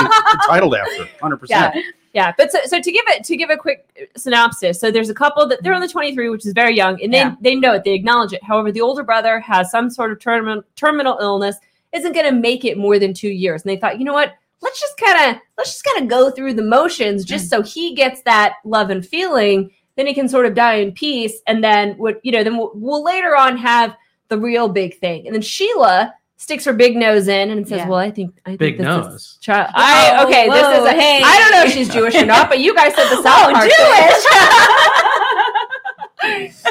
titled 0.47 0.75
after. 0.75 1.07
Hundred 1.21 1.37
percent. 1.37 1.77
Yeah 2.12 2.33
but 2.37 2.50
so, 2.50 2.59
so 2.64 2.81
to 2.81 2.93
give 2.93 3.05
it 3.09 3.25
to 3.25 3.37
give 3.37 3.50
a 3.50 3.57
quick 3.57 3.88
uh, 4.00 4.05
synopsis 4.19 4.81
so 4.81 4.90
there's 4.90 5.11
a 5.11 5.14
couple 5.14 5.47
that 5.47 5.62
they're 5.62 5.75
on 5.75 5.81
the 5.81 5.88
23 5.88 6.29
which 6.31 6.47
is 6.47 6.52
very 6.52 6.75
young 6.75 7.00
and 7.02 7.12
they 7.12 7.19
Yeah. 7.19 7.35
they 7.40 7.55
know 7.55 7.75
it 7.75 7.85
they 7.85 7.93
acknowledge 7.93 8.33
it. 8.33 8.43
However 8.43 8.73
the 8.73 8.81
older 8.81 9.02
brother 9.02 9.40
has 9.40 9.71
some 9.71 9.90
sort 9.90 10.12
of 10.12 10.21
terminal 10.21 10.62
terminal 10.76 11.19
illness 11.21 11.57
isn't 11.93 12.12
going 12.12 12.26
to 12.26 12.33
make 12.33 12.64
it 12.64 12.79
more 12.79 12.99
than 12.99 13.14
two 13.14 13.31
years 13.31 13.62
and 13.62 13.71
they 13.71 13.76
thought 13.76 13.99
you 13.99 14.05
know 14.05 14.14
what? 14.14 14.35
Let's 14.62 14.81
just 14.81 14.97
kind 14.99 15.31
of 15.37 15.43
let's 15.57 15.73
just 15.73 15.85
kind 15.85 16.02
of 16.02 16.09
go 16.11 16.31
through 16.31 16.55
the 16.55 16.62
motions 16.62 17.25
just 17.25 17.47
mm. 17.47 17.50
so 17.50 17.62
he 17.62 17.95
gets 17.95 18.23
that 18.23 18.55
love 18.64 18.90
and 18.90 19.07
feeling 19.07 19.71
then 19.97 20.07
he 20.07 20.14
can 20.14 20.29
sort 20.29 20.47
of 20.47 20.55
die 20.55 20.75
in 20.75 20.93
peace 20.93 21.40
and 21.47 21.62
then 21.62 21.95
what 21.99 22.21
you 22.25 22.33
know 22.33 22.45
then 22.45 22.57
we'll, 22.57 22.73
we'll 22.75 23.05
later 23.05 23.37
on 23.37 23.57
have 23.57 23.97
the 24.29 24.38
real 24.38 24.69
big 24.69 24.99
thing. 24.99 25.26
And 25.26 25.35
then 25.35 25.43
sheila 25.43 26.14
sticks 26.41 26.65
her 26.65 26.73
big 26.73 26.97
nose 26.97 27.29
in 27.29 27.51
and 27.51 27.69
says 27.69 27.79
Yeah. 27.81 27.89
well 27.89 27.99
i 27.99 28.11
think 28.11 28.41
i 28.47 28.51
think 28.51 28.59
Big 28.61 28.79
this 28.79 28.85
nose. 28.85 29.13
is 29.15 29.37
child 29.41 29.71
i 29.75 30.15
Whoa, 30.17 30.25
okay 30.27 30.49
this 30.49 30.79
is 30.79 30.85
a, 30.87 30.93
hey. 30.93 31.21
i 31.23 31.39
don't 31.39 31.51
know 31.53 31.65
if 31.65 31.73
she's 31.73 31.89
jewish 31.91 32.15
or 32.15 32.25
not 32.25 32.49
but 32.49 32.61
you 32.61 32.75
guys 32.75 32.95
said 32.95 33.11
the 33.15 33.23
south 33.29 33.51
Oh, 33.51 33.53
Park 33.53 33.71
thing. 33.71 34.17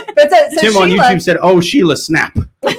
but 0.15 0.29
so, 0.29 0.37
so 0.51 0.61
Tim 0.61 0.77
on 0.77 0.89
YouTube 0.89 1.21
said, 1.21 1.37
"Oh, 1.41 1.59
Sheila, 1.59 1.97
snap." 1.97 2.37
but 2.61 2.75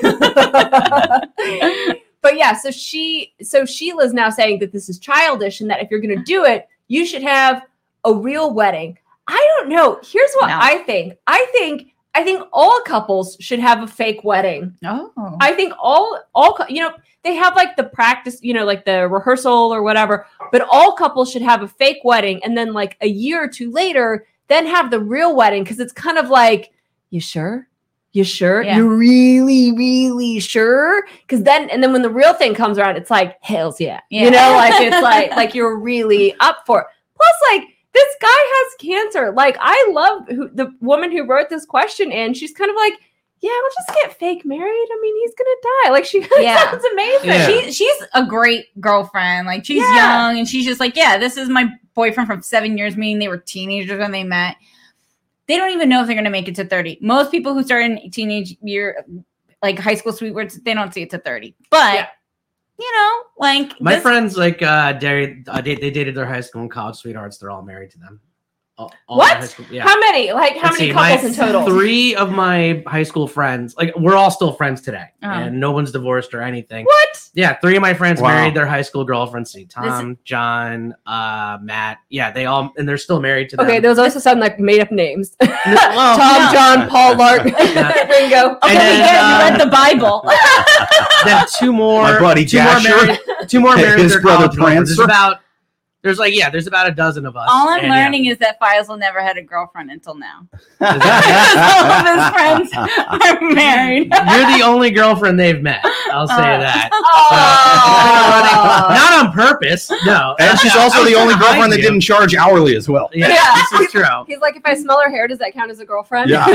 yeah, 2.37 2.57
so 2.57 2.71
she 2.71 3.33
so 3.43 3.65
Sheila's 3.65 4.13
now 4.13 4.31
saying 4.31 4.61
that 4.61 4.73
this 4.73 4.89
is 4.89 4.99
childish 4.99 5.61
and 5.61 5.71
that 5.71 5.83
if 5.83 5.91
you're 5.91 6.01
gonna 6.01 6.23
do 6.25 6.45
it, 6.45 6.69
you 6.89 7.05
should 7.05 7.23
have 7.23 7.63
a 8.05 8.15
real 8.15 8.53
wedding. 8.55 8.97
I 9.27 9.57
don't 9.59 9.69
know. 9.69 10.01
Here's 10.05 10.33
what 10.35 10.49
No. 10.49 10.59
I 10.61 10.79
think. 10.85 11.15
I 11.27 11.47
think 11.53 11.89
I 12.15 12.25
think 12.25 12.43
all 12.53 12.81
couples 12.83 13.37
should 13.41 13.61
have 13.61 13.83
a 13.83 13.87
fake 13.87 14.25
wedding. 14.25 14.77
Oh. 14.85 15.13
I 15.41 15.53
think 15.53 15.73
all 15.81 16.21
all 16.35 16.59
you 16.69 16.81
know 16.81 16.93
they 17.23 17.35
have 17.35 17.55
like 17.55 17.77
the 17.77 17.85
practice, 17.85 18.39
you 18.43 18.55
know, 18.55 18.65
like 18.65 18.85
the 18.85 19.09
rehearsal 19.09 19.73
or 19.73 19.83
whatever. 19.83 20.27
But 20.53 20.67
all 20.71 20.93
couples 20.93 21.31
should 21.31 21.43
have 21.43 21.63
a 21.63 21.69
fake 21.69 21.99
wedding, 22.05 22.43
and 22.43 22.57
then 22.57 22.73
like 22.73 22.97
a 23.01 23.09
year 23.09 23.45
or 23.45 23.49
two 23.49 23.71
later, 23.71 24.27
then 24.49 24.67
have 24.67 24.91
the 24.91 25.01
real 25.01 25.37
wedding 25.37 25.63
because 25.63 25.79
it's 25.79 25.93
kind 25.93 26.19
of 26.19 26.29
like, 26.29 26.73
you 27.11 27.21
sure? 27.21 27.69
You 28.13 28.25
sure? 28.25 28.63
Yeah. 28.63 28.79
You 28.79 28.89
really, 28.89 29.71
really 29.73 30.41
sure? 30.41 31.07
Because 31.23 31.45
then, 31.45 31.71
and 31.71 31.81
then 31.81 31.93
when 31.93 32.03
the 32.03 32.11
real 32.11 32.35
thing 32.35 32.55
comes 32.55 32.77
around, 32.77 32.97
it's 32.97 33.11
like, 33.11 33.37
hell's 33.41 33.81
yeah, 33.81 34.01
Yeah. 34.11 34.25
you 34.25 34.31
know, 34.33 34.53
like 34.57 34.81
it's 34.83 35.03
like 35.03 35.31
like 35.37 35.55
you're 35.55 35.79
really 35.79 36.35
up 36.41 36.65
for 36.67 36.81
it. 36.81 36.87
Plus, 37.15 37.35
like 37.53 37.70
this 37.93 38.15
guy 38.21 38.29
has 38.31 38.75
cancer. 38.81 39.33
Like 39.33 39.57
I 39.61 39.91
love 39.93 40.29
who, 40.29 40.49
the 40.49 40.73
woman 40.81 41.11
who 41.13 41.25
wrote 41.27 41.49
this 41.51 41.65
question, 41.65 42.13
and 42.13 42.37
she's 42.37 42.53
kind 42.53 42.71
of 42.71 42.77
like, 42.77 42.95
yeah, 43.41 43.51
we'll 43.51 43.71
just 43.87 43.99
get 44.03 44.19
fake 44.19 44.45
married. 44.45 44.89
I 44.93 44.99
mean, 45.01 45.17
he's 45.23 45.35
gonna 45.35 45.51
die. 45.85 45.91
Like 45.91 46.05
she 46.05 46.27
Yeah. 46.39 46.71
sounds 46.71 46.85
amazing. 46.93 47.29
Yeah. 47.31 47.47
She 47.47 47.73
she's 47.73 48.03
a 48.15 48.25
great 48.27 48.67
girlfriend. 48.81 49.47
Like 49.47 49.65
she's 49.65 49.79
Yeah. 49.83 50.29
young 50.29 50.39
and 50.39 50.49
she's 50.49 50.65
just 50.67 50.81
like, 50.81 50.97
yeah, 50.97 51.19
this 51.19 51.37
is 51.37 51.49
my 51.49 51.69
boyfriend 51.95 52.29
from 52.29 52.43
seven 52.43 52.77
years. 52.79 52.97
Meaning 52.97 53.19
they 53.19 53.29
were 53.29 53.39
teenagers 53.39 53.99
when 53.99 54.13
they 54.13 54.25
met. 54.25 54.57
They 55.47 55.57
don't 55.57 55.71
even 55.73 55.89
know 55.89 56.01
if 56.01 56.07
they're 56.07 56.15
gonna 56.17 56.31
make 56.31 56.49
it 56.49 56.55
to 56.57 56.65
thirty. 56.65 56.99
Most 57.01 57.31
people 57.31 57.55
who 57.55 57.63
start 57.65 57.85
in 57.85 58.11
teenage 58.11 58.57
year, 58.63 59.05
like 59.63 59.79
high 59.79 59.95
school 59.97 60.13
sweethearts, 60.13 60.61
they 60.65 60.75
don't 60.75 60.93
see 60.95 61.03
it 61.03 61.11
to 61.11 61.19
thirty. 61.19 61.57
But 61.71 61.95
Yeah. 61.95 62.07
You 62.81 62.93
know, 62.97 63.23
like 63.39 63.81
My 63.81 63.95
this- 63.95 64.03
friends, 64.03 64.37
like, 64.37 64.63
uh, 64.63 64.95
they, 64.95 65.43
uh, 65.47 65.61
they, 65.61 65.75
they 65.77 65.91
dated 65.91 66.15
their 66.15 66.27
high 66.27 66.41
school 66.41 66.63
and 66.63 66.71
college 66.71 66.97
sweethearts. 66.97 67.39
They're 67.39 67.51
all 67.51 67.63
married 67.63 67.91
to 67.91 67.99
them. 67.99 68.21
All, 68.81 68.91
all 69.09 69.19
What? 69.19 69.37
high 69.37 69.45
school- 69.45 69.67
yeah. 69.71 69.83
How 69.87 69.99
many? 70.01 70.33
Like 70.33 70.57
how 70.57 70.69
Let's 70.69 70.79
many 70.81 70.91
see, 70.91 70.95
my 70.95 71.11
couples 71.17 71.39
in 71.39 71.45
total? 71.45 71.65
Three 71.67 72.15
of 72.15 72.33
my 72.33 72.83
high 72.87 73.03
school 73.03 73.29
friends, 73.29 73.75
like, 73.77 73.95
we're 73.95 74.17
all 74.17 74.31
still 74.31 74.53
friends 74.53 74.81
today, 74.81 75.05
Uh-huh. 75.23 75.33
and 75.43 75.61
no 75.61 75.71
one's 75.73 75.93
divorced 75.93 76.33
or 76.33 76.41
anything. 76.41 76.87
What? 76.87 77.29
Yeah, 77.35 77.55
three 77.61 77.77
of 77.77 77.83
my 77.83 77.93
friends 77.93 78.23
Wow. 78.23 78.29
married 78.31 78.55
their 78.55 78.67
high 78.67 78.81
school 78.81 79.05
girlfriends. 79.05 79.53
See, 79.53 79.67
Tom, 79.67 80.17
John, 80.25 80.95
uh, 81.07 81.59
Matt. 81.63 81.99
Yeah, 82.09 82.31
they 82.31 82.47
all, 82.47 82.73
and 82.79 82.89
they're 82.89 82.97
still 82.97 83.21
married 83.21 83.51
to 83.51 83.57
them. 83.57 83.67
Okay, 83.67 83.81
those 83.81 83.99
also 83.99 84.19
sound 84.19 84.41
like 84.41 84.59
made 84.59 84.81
up 84.81 84.91
names. 84.91 85.37
Well, 85.67 86.17
Tom, 86.17 86.47
no. 86.47 86.53
John, 86.53 86.89
Paul, 86.89 87.17
Lark, 87.17 87.45
Ringo. 87.45 87.53
Okay, 87.53 87.69
And 87.69 88.61
then, 88.63 88.93
we 88.93 88.99
get 88.99 89.15
it. 89.15 89.21
You 89.21 89.35
uh, 89.35 89.51
read 89.51 89.61
the 89.61 89.67
Bible. 89.71 90.25
then 91.25 91.47
two 91.59 91.73
more. 91.73 92.03
My 92.03 92.19
buddy 92.19 92.45
two 92.47 92.63
more 92.63 92.81
married. 92.81 93.19
Two 93.47 93.61
more 93.61 93.77
married. 93.77 94.01
His 94.03 94.13
their 94.13 94.23
brother 94.23 94.45
college 94.49 94.57
girlfriends. 94.57 94.97
Prancer. 94.97 95.05
about. 95.05 95.37
There's 96.03 96.19
like 96.19 96.35
yeah, 96.35 96.49
there's 96.49 96.67
about 96.67 96.89
a 96.89 96.93
dozen 96.93 97.27
of 97.27 97.37
us. 97.37 97.47
All 97.53 97.69
I'm 97.69 97.81
and, 97.81 97.89
yeah. 97.89 98.05
learning 98.05 98.25
is 98.27 98.39
that 98.39 98.59
Faisal 98.59 98.99
never 98.99 99.21
had 99.23 99.37
a 99.37 99.43
girlfriend 99.43 99.91
until 99.91 100.15
now. 100.15 100.49
All 100.53 100.59
all 100.81 101.93
of 101.93 102.07
his 102.07 102.29
friends 102.31 102.73
are 102.73 103.39
married. 103.55 104.11
You're 104.11 104.59
the 104.59 104.63
only 104.65 104.91
girlfriend 104.91 105.39
they've 105.39 105.61
met. 105.63 105.85
I'll 106.11 106.27
say 106.27 106.35
Uh, 106.35 106.59
that. 106.59 106.89
Oh. 106.93 107.31
Not 108.95 109.27
on 109.27 109.33
purpose. 109.33 109.91
No. 110.07 110.35
And 110.39 110.59
she's 110.59 110.75
I 110.75 110.81
also 110.83 111.05
the 111.05 111.15
only 111.15 111.35
trying 111.35 111.43
to 111.43 111.45
girlfriend 111.45 111.73
that 111.73 111.81
didn't 111.83 112.01
charge 112.01 112.35
hourly 112.35 112.77
as 112.77 112.89
well. 112.89 113.11
Yeah, 113.13 113.29
Yeah. 113.29 113.55
this 113.73 113.81
is 113.83 113.91
true. 113.93 114.05
He's 114.27 114.39
like, 114.41 114.57
if 114.57 114.63
I 114.65 114.75
smell 114.75 115.01
her 115.03 115.11
hair, 115.11 115.29
does 115.29 115.39
that 115.39 115.53
count 115.53 115.71
as 115.71 115.81
a 115.81 115.85
girlfriend? 115.85 116.31
Yeah. 116.31 116.45
All 116.47 116.53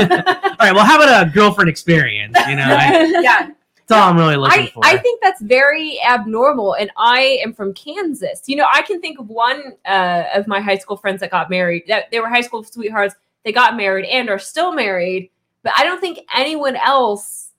right. 0.60 0.74
Well, 0.74 0.84
how 0.84 1.00
about 1.02 1.26
a 1.26 1.30
girlfriend 1.30 1.70
experience? 1.70 2.36
You 2.48 2.56
know, 2.56 2.64
I, 2.68 3.04
yeah. 3.22 3.50
That's 3.88 4.02
all 4.02 4.10
I'm 4.10 4.16
really 4.16 4.36
looking 4.36 4.62
I, 4.64 4.66
for. 4.68 4.84
I 4.84 4.96
think 4.98 5.20
that's 5.22 5.40
very 5.42 6.00
abnormal. 6.02 6.74
And 6.74 6.90
I 6.96 7.40
am 7.44 7.52
from 7.52 7.72
Kansas. 7.74 8.42
You 8.46 8.56
know, 8.56 8.66
I 8.72 8.82
can 8.82 9.00
think 9.00 9.18
of 9.18 9.28
one 9.28 9.74
uh, 9.84 10.24
of 10.34 10.46
my 10.46 10.60
high 10.60 10.78
school 10.78 10.96
friends 10.96 11.20
that 11.20 11.30
got 11.30 11.50
married. 11.50 11.84
That 11.88 12.10
they 12.10 12.20
were 12.20 12.28
high 12.28 12.40
school 12.40 12.64
sweethearts. 12.64 13.14
They 13.44 13.52
got 13.52 13.76
married 13.76 14.06
and 14.06 14.28
are 14.28 14.38
still 14.38 14.72
married. 14.72 15.30
But 15.62 15.72
I 15.76 15.84
don't 15.84 16.00
think 16.00 16.18
anyone 16.34 16.76
else. 16.76 17.50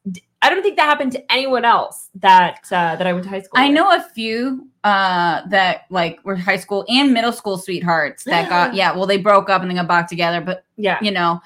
I 0.41 0.49
don't 0.51 0.61
think 0.61 0.75
that 0.77 0.83
happened 0.85 1.11
to 1.13 1.31
anyone 1.31 1.65
else 1.65 2.09
that 2.15 2.59
uh, 2.71 2.95
that 2.95 3.07
I 3.07 3.13
went 3.13 3.23
to 3.23 3.29
high 3.29 3.41
school. 3.41 3.59
I 3.59 3.67
with. 3.67 3.75
know 3.75 3.95
a 3.95 4.01
few 4.01 4.67
uh 4.83 5.41
that 5.49 5.85
like 5.89 6.23
were 6.23 6.35
high 6.35 6.57
school 6.57 6.85
and 6.87 7.11
middle 7.11 7.31
school 7.31 7.57
sweethearts 7.57 8.23
that 8.25 8.47
got 8.47 8.73
yeah, 8.75 8.95
well 8.95 9.07
they 9.07 9.17
broke 9.17 9.49
up 9.49 9.61
and 9.61 9.69
then 9.71 9.77
got 9.77 9.87
back 9.87 10.07
together, 10.07 10.39
but 10.39 10.63
Yeah. 10.77 10.99
you 11.01 11.11
know, 11.11 11.41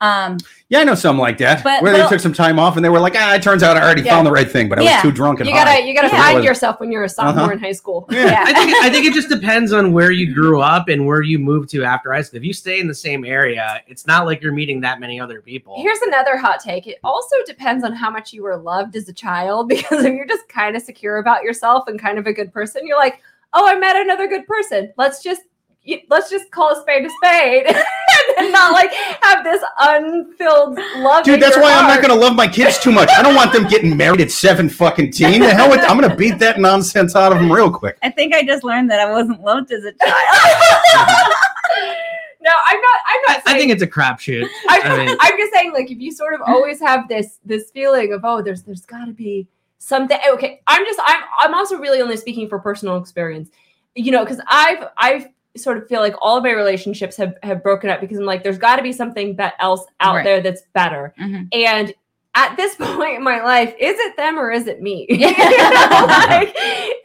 um 0.00 0.38
Yeah, 0.68 0.80
I 0.80 0.84
know 0.84 0.94
something 0.94 1.20
like 1.20 1.38
that. 1.38 1.64
But- 1.64 1.82
where 1.82 1.92
but- 1.92 2.02
they 2.02 2.08
took 2.08 2.20
some 2.20 2.32
time 2.32 2.58
off 2.58 2.76
and 2.76 2.84
they 2.84 2.88
were 2.88 3.00
like, 3.00 3.14
ah, 3.16 3.34
it 3.34 3.42
turns 3.42 3.62
out 3.62 3.76
I 3.76 3.82
already 3.82 4.02
Yeah. 4.02 4.14
found 4.14 4.26
the 4.26 4.30
right 4.30 4.50
thing, 4.50 4.68
but 4.68 4.78
I 4.78 4.82
Yeah. 4.82 4.94
was 4.96 5.02
too 5.02 5.12
drunk 5.12 5.40
and 5.40 5.48
You 5.48 5.54
gotta 5.54 5.82
you 5.82 5.94
gotta 5.94 6.10
find 6.10 6.44
yourself 6.44 6.78
when 6.80 6.92
you're 6.92 7.04
a 7.04 7.08
sophomore 7.08 7.44
Uh-huh. 7.44 7.52
in 7.52 7.58
high 7.58 7.72
school. 7.72 8.06
Yeah. 8.10 8.44
I 8.46 8.52
think 8.52 8.76
I 8.84 8.90
think 8.90 9.06
it 9.06 9.12
just 9.14 9.28
depends 9.28 9.72
on 9.72 9.92
where 9.92 10.10
you 10.12 10.32
grew 10.34 10.60
up 10.60 10.88
and 10.88 11.06
where 11.06 11.22
you 11.22 11.38
moved 11.38 11.70
to 11.70 11.84
after 11.84 12.12
high 12.12 12.22
school. 12.22 12.36
If 12.38 12.44
you 12.44 12.52
stay 12.52 12.78
in 12.80 12.86
the 12.86 12.94
same 12.94 13.24
area, 13.24 13.80
it's 13.88 14.06
not 14.06 14.26
like 14.26 14.42
you're 14.42 14.52
meeting 14.52 14.80
that 14.82 15.00
many 15.00 15.18
other 15.20 15.40
people. 15.40 15.74
Here's 15.80 16.00
another 16.02 16.36
hot 16.36 16.60
take. 16.60 16.86
It 16.86 16.98
also 17.02 17.36
depends 17.46 17.82
on 17.84 17.92
how 17.92 18.10
much 18.10 18.32
you 18.32 18.42
were 18.42 18.56
loved 18.56 18.94
as 18.94 19.08
a 19.08 19.12
child 19.12 19.68
because 19.68 20.04
if 20.04 20.14
you're 20.14 20.26
just 20.26 20.48
kind 20.48 20.76
of 20.76 20.82
secure 20.82 21.16
about 21.16 21.42
yourself 21.42 21.88
and 21.88 21.98
kind 21.98 22.18
of 22.18 22.26
a 22.26 22.32
good 22.32 22.52
person, 22.52 22.86
you're 22.86 22.98
like, 22.98 23.20
"Oh, 23.54 23.66
I 23.66 23.74
met 23.78 23.96
another 23.96 24.26
good 24.28 24.46
person. 24.46 24.92
Let's 24.96 25.22
just 25.22 25.42
y- 25.88 26.04
let's 26.10 26.30
just 26.30 26.50
call 26.50 26.70
a 26.76 26.80
spade 26.80 27.04
a 27.06 27.10
spade." 27.10 27.66
and 28.38 28.52
not 28.52 28.72
like 28.72 28.92
have 29.22 29.42
this 29.42 29.62
unfilled 29.80 30.78
love. 30.98 31.24
Dude, 31.24 31.34
in 31.34 31.40
that's 31.40 31.56
your 31.56 31.64
why 31.64 31.72
I'm 31.74 31.88
not 31.88 32.02
going 32.02 32.14
to 32.14 32.20
love 32.26 32.36
my 32.36 32.46
kids 32.46 32.78
too 32.78 32.92
much. 32.92 33.08
I 33.10 33.22
don't 33.22 33.34
want 33.34 33.52
them 33.52 33.66
getting 33.66 33.96
married 33.96 34.20
at 34.20 34.30
seven 34.30 34.68
fucking 34.68 35.12
teen. 35.12 35.40
The 35.40 35.50
hell 35.54 35.70
with, 35.70 35.80
I'm 35.80 35.98
going 35.98 36.10
to 36.10 36.16
beat 36.16 36.38
that 36.38 36.60
nonsense 36.60 37.16
out 37.16 37.32
of 37.32 37.38
them 37.38 37.50
real 37.50 37.70
quick. 37.70 37.98
I 38.02 38.10
think 38.10 38.34
I 38.34 38.42
just 38.44 38.62
learned 38.64 38.90
that 38.90 39.00
I 39.00 39.10
wasn't 39.10 39.40
loved 39.40 39.72
as 39.72 39.84
a 39.84 39.92
child. 39.92 41.34
No, 42.40 42.50
I'm 42.66 42.80
not. 42.80 43.00
I'm 43.06 43.20
not. 43.26 43.42
I, 43.46 43.54
I 43.54 43.58
think 43.58 43.72
it's 43.72 43.82
a 43.82 43.86
crapshoot. 43.86 44.48
I'm, 44.68 44.82
I 44.92 44.96
mean- 45.06 45.16
I'm 45.20 45.36
just 45.36 45.52
saying, 45.52 45.72
like, 45.72 45.90
if 45.90 45.98
you 45.98 46.12
sort 46.12 46.34
of 46.34 46.40
always 46.46 46.80
have 46.80 47.08
this 47.08 47.40
this 47.44 47.70
feeling 47.72 48.12
of, 48.12 48.20
oh, 48.24 48.40
there's 48.42 48.62
there's 48.62 48.86
got 48.86 49.06
to 49.06 49.12
be 49.12 49.48
something. 49.78 50.18
Okay, 50.30 50.60
I'm 50.68 50.84
just 50.84 51.00
I'm 51.04 51.22
I'm 51.40 51.52
also 51.54 51.76
really 51.78 52.00
only 52.00 52.16
speaking 52.16 52.48
for 52.48 52.58
personal 52.60 52.96
experience, 52.96 53.50
you 53.96 54.12
know, 54.12 54.24
because 54.24 54.40
I've 54.46 54.84
I've 54.96 55.26
sort 55.58 55.76
of 55.78 55.86
feel 55.88 56.00
like 56.00 56.14
all 56.22 56.36
of 56.38 56.42
my 56.44 56.52
relationships 56.52 57.16
have 57.16 57.34
have 57.42 57.62
broken 57.62 57.90
up 57.90 58.00
because 58.00 58.18
I'm 58.18 58.24
like, 58.24 58.42
there's 58.42 58.58
got 58.58 58.76
to 58.76 58.82
be 58.82 58.92
something 58.92 59.36
that 59.36 59.54
else 59.58 59.84
out 60.00 60.16
Right. 60.16 60.24
there 60.24 60.40
that's 60.40 60.62
better, 60.74 61.12
Mhm. 61.20 61.48
and. 61.52 61.92
At 62.34 62.56
this 62.56 62.74
point 62.78 63.16
in 63.16 63.24
my 63.24 63.42
life, 63.42 63.74
is 63.80 63.96
it 63.98 64.16
them 64.16 64.38
or 64.38 64.52
is 64.52 64.68
it 64.68 64.80
me? 64.80 65.06
Yeah. 65.10 65.28
You 65.30 65.58
know, 65.58 66.06
like, 66.28 66.54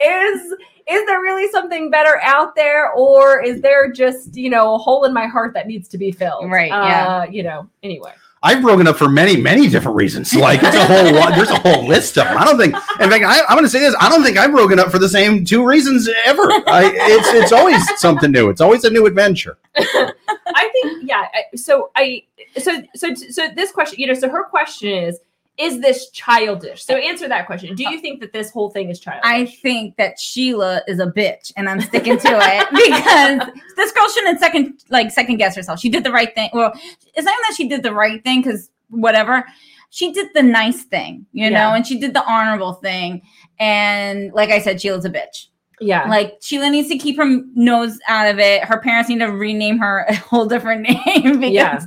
is 0.00 0.42
is 0.86 1.06
there 1.06 1.18
really 1.20 1.48
something 1.50 1.90
better 1.90 2.20
out 2.22 2.54
there, 2.54 2.92
or 2.92 3.42
is 3.42 3.60
there 3.62 3.90
just 3.90 4.36
you 4.36 4.48
know 4.48 4.74
a 4.76 4.78
hole 4.78 5.02
in 5.04 5.12
my 5.12 5.26
heart 5.26 5.52
that 5.54 5.66
needs 5.66 5.88
to 5.88 5.98
be 5.98 6.12
filled? 6.12 6.48
Right, 6.52 6.68
yeah. 6.68 7.08
Uh, 7.08 7.26
you 7.28 7.42
know. 7.42 7.68
Anyway. 7.82 8.12
I've 8.44 8.60
broken 8.60 8.86
up 8.86 8.96
for 8.96 9.08
many, 9.08 9.36
many 9.40 9.68
different 9.68 9.96
reasons. 9.96 10.34
Like 10.34 10.60
it's 10.62 10.76
a 10.76 10.84
whole 10.84 11.14
lot. 11.14 11.34
There's 11.34 11.48
a 11.48 11.58
whole 11.58 11.86
list 11.86 12.18
of 12.18 12.24
them. 12.24 12.36
I 12.36 12.44
don't 12.44 12.58
think. 12.58 12.74
In 13.00 13.08
fact, 13.08 13.24
I, 13.24 13.40
I'm 13.44 13.56
going 13.56 13.64
to 13.64 13.70
say 13.70 13.80
this. 13.80 13.96
I 13.98 14.10
don't 14.10 14.22
think 14.22 14.36
I've 14.36 14.50
broken 14.50 14.78
up 14.78 14.90
for 14.90 14.98
the 14.98 15.08
same 15.08 15.46
two 15.46 15.64
reasons 15.66 16.08
ever. 16.26 16.42
I, 16.66 16.92
it's 16.94 17.28
it's 17.28 17.52
always 17.52 17.82
something 17.98 18.30
new. 18.30 18.50
It's 18.50 18.60
always 18.60 18.84
a 18.84 18.90
new 18.90 19.06
adventure. 19.06 19.56
I 19.76 20.68
think 20.72 21.08
yeah. 21.08 21.26
So 21.56 21.90
I 21.96 22.24
so 22.58 22.82
so 22.94 23.14
so 23.14 23.48
this 23.56 23.72
question, 23.72 23.98
you 23.98 24.06
know, 24.06 24.14
so 24.14 24.28
her 24.28 24.44
question 24.44 24.90
is 24.90 25.20
is 25.56 25.80
this 25.80 26.10
childish? 26.10 26.84
So 26.84 26.96
answer 26.96 27.28
that 27.28 27.46
question. 27.46 27.74
Do 27.76 27.88
you 27.88 28.00
think 28.00 28.20
that 28.20 28.32
this 28.32 28.50
whole 28.50 28.70
thing 28.70 28.90
is 28.90 28.98
childish? 28.98 29.22
I 29.24 29.46
think 29.46 29.96
that 29.96 30.18
Sheila 30.18 30.82
is 30.88 30.98
a 30.98 31.06
bitch, 31.06 31.52
and 31.56 31.68
I'm 31.68 31.80
sticking 31.80 32.18
to 32.18 32.28
it 32.40 32.68
because 32.72 33.48
this 33.76 33.92
girl 33.92 34.08
shouldn't 34.08 34.40
second 34.40 34.82
like 34.90 35.10
second 35.12 35.36
guess 35.36 35.54
herself. 35.54 35.78
She 35.78 35.88
did 35.90 36.02
the 36.04 36.10
right 36.12 36.34
thing. 36.34 36.50
Well, 36.52 36.72
it's 37.14 37.24
not 37.24 37.32
even 37.32 37.42
that 37.48 37.54
she 37.56 37.68
did 37.68 37.82
the 37.82 37.92
right 37.94 38.22
thing 38.24 38.42
because 38.42 38.70
whatever. 38.88 39.44
She 39.90 40.10
did 40.12 40.30
the 40.34 40.42
nice 40.42 40.82
thing, 40.82 41.24
you 41.30 41.44
Yeah. 41.44 41.50
know, 41.50 41.74
and 41.74 41.86
she 41.86 42.00
did 42.00 42.14
the 42.14 42.24
honorable 42.24 42.72
thing. 42.72 43.22
And 43.60 44.32
like 44.32 44.50
I 44.50 44.58
said, 44.58 44.80
Sheila's 44.80 45.04
a 45.04 45.10
bitch. 45.10 45.46
yeah. 45.80 46.08
Like 46.08 46.38
Sheila 46.42 46.68
needs 46.68 46.88
to 46.88 46.98
keep 46.98 47.16
her 47.16 47.42
nose 47.54 47.96
out 48.08 48.26
of 48.28 48.40
it. 48.40 48.64
Her 48.64 48.80
parents 48.80 49.08
need 49.08 49.20
to 49.20 49.26
rename 49.26 49.78
her 49.78 50.04
a 50.08 50.16
whole 50.16 50.46
different 50.46 50.82
name 51.06 51.38
because, 51.38 51.52
Yeah. 51.52 51.86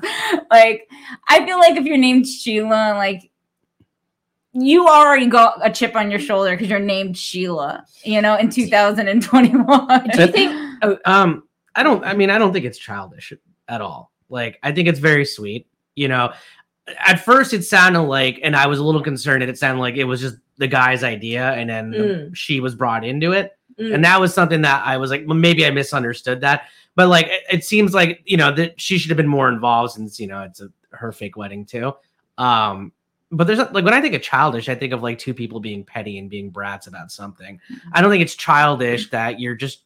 like, 0.49 0.89
I 1.27 1.45
feel 1.45 1.59
like 1.59 1.75
if 1.75 1.83
you're 1.83 1.97
named 1.97 2.27
Sheila, 2.27 2.93
like, 2.95 3.29
you 4.59 4.87
already 4.87 5.27
got 5.27 5.59
a 5.65 5.71
chip 5.71 5.95
on 5.95 6.09
your 6.09 6.19
shoulder 6.19 6.51
because 6.51 6.69
you're 6.69 6.79
named 6.79 7.17
Sheila. 7.17 7.85
You 8.03 8.21
know, 8.21 8.35
in 8.37 8.49
2021. 8.49 10.09
Do 10.09 10.21
you 10.21 10.27
think 10.27 10.85
Um, 11.05 11.43
I 11.75 11.83
don't. 11.83 12.03
I 12.03 12.13
mean, 12.13 12.29
I 12.29 12.37
don't 12.37 12.53
think 12.53 12.65
it's 12.65 12.77
childish 12.77 13.33
at 13.67 13.81
all. 13.81 14.11
Like, 14.29 14.59
I 14.63 14.71
think 14.71 14.87
it's 14.87 14.99
very 14.99 15.25
sweet. 15.25 15.67
You 15.95 16.07
know, 16.07 16.33
at 16.99 17.23
first 17.23 17.53
it 17.53 17.63
sounded 17.63 18.01
like, 18.03 18.39
and 18.43 18.55
I 18.55 18.67
was 18.67 18.79
a 18.79 18.83
little 18.83 19.01
concerned. 19.03 19.41
that 19.41 19.49
It 19.49 19.57
sounded 19.57 19.81
like 19.81 19.95
it 19.95 20.03
was 20.05 20.21
just 20.21 20.37
the 20.57 20.67
guy's 20.67 21.03
idea, 21.03 21.51
and 21.53 21.69
then 21.69 21.91
Mm. 21.91 22.35
she 22.35 22.59
was 22.59 22.75
brought 22.75 23.03
into 23.05 23.31
it. 23.33 23.53
Mm. 23.79 23.93
and 23.93 24.03
that 24.05 24.19
was 24.19 24.33
something 24.33 24.61
that 24.63 24.81
I 24.87 24.97
was 24.97 25.11
like, 25.11 25.23
well, 25.27 25.37
maybe 25.37 25.63
I 25.63 25.69
misunderstood 25.69 26.41
that. 26.41 26.63
But 26.95 27.09
like, 27.09 27.27
it, 27.27 27.43
it 27.51 27.63
seems 27.63 27.93
like 27.93 28.21
you 28.25 28.35
know 28.37 28.51
that 28.55 28.81
she 28.81 28.97
should 28.97 29.11
have 29.11 29.17
been 29.17 29.27
more 29.27 29.49
involved 29.49 29.93
since 29.93 30.19
you 30.19 30.25
know 30.27 30.41
it's 30.41 30.61
a, 30.61 30.69
her 30.91 31.11
fake 31.11 31.37
wedding 31.37 31.63
too. 31.65 31.93
Um, 32.39 32.91
but 33.31 33.45
there's 33.47 33.59
like 33.59 33.83
when 33.85 33.93
I 33.93 34.01
think 34.01 34.15
of 34.15 34.21
childish, 34.21 34.69
I 34.69 34.75
think 34.75 34.93
of 34.93 35.03
like 35.03 35.17
two 35.19 35.33
people 35.33 35.59
being 35.59 35.83
petty 35.83 36.17
and 36.17 36.29
being 36.29 36.49
brats 36.49 36.87
about 36.87 37.11
something. 37.11 37.59
I 37.93 38.01
don't 38.01 38.09
think 38.09 38.21
it's 38.23 38.35
childish 38.35 39.09
that 39.09 39.39
you're 39.39 39.55
just 39.55 39.81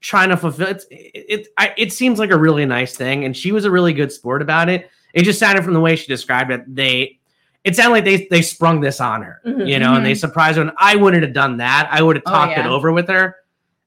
trying 0.00 0.28
to 0.28 0.36
fulfill 0.36 0.68
it. 0.68 0.84
It, 0.90 1.48
I, 1.58 1.72
it 1.78 1.92
seems 1.92 2.18
like 2.18 2.30
a 2.30 2.38
really 2.38 2.66
nice 2.66 2.96
thing, 2.96 3.24
and 3.24 3.36
she 3.36 3.52
was 3.52 3.64
a 3.64 3.70
really 3.70 3.92
good 3.92 4.12
sport 4.12 4.42
about 4.42 4.68
it. 4.68 4.90
It 5.14 5.22
just 5.22 5.38
sounded 5.38 5.64
from 5.64 5.74
the 5.74 5.80
way 5.80 5.96
she 5.96 6.06
described 6.06 6.50
it. 6.50 6.62
They, 6.74 7.18
it 7.64 7.76
sounded 7.76 7.92
like 7.92 8.04
they 8.04 8.26
they 8.30 8.42
sprung 8.42 8.80
this 8.80 9.00
on 9.00 9.22
her, 9.22 9.40
Mhm. 9.46 9.68
you 9.68 9.78
know, 9.78 9.94
and 9.94 10.04
they 10.04 10.14
surprised 10.14 10.56
her. 10.56 10.62
And 10.62 10.72
I 10.78 10.96
wouldn't 10.96 11.22
have 11.22 11.32
done 11.32 11.58
that. 11.58 11.88
I 11.90 12.02
would 12.02 12.16
have 12.16 12.24
Oh, 12.26 12.30
talked 12.30 12.58
it 12.58 12.66
over 12.66 12.92
with 12.92 13.08
her, 13.08 13.36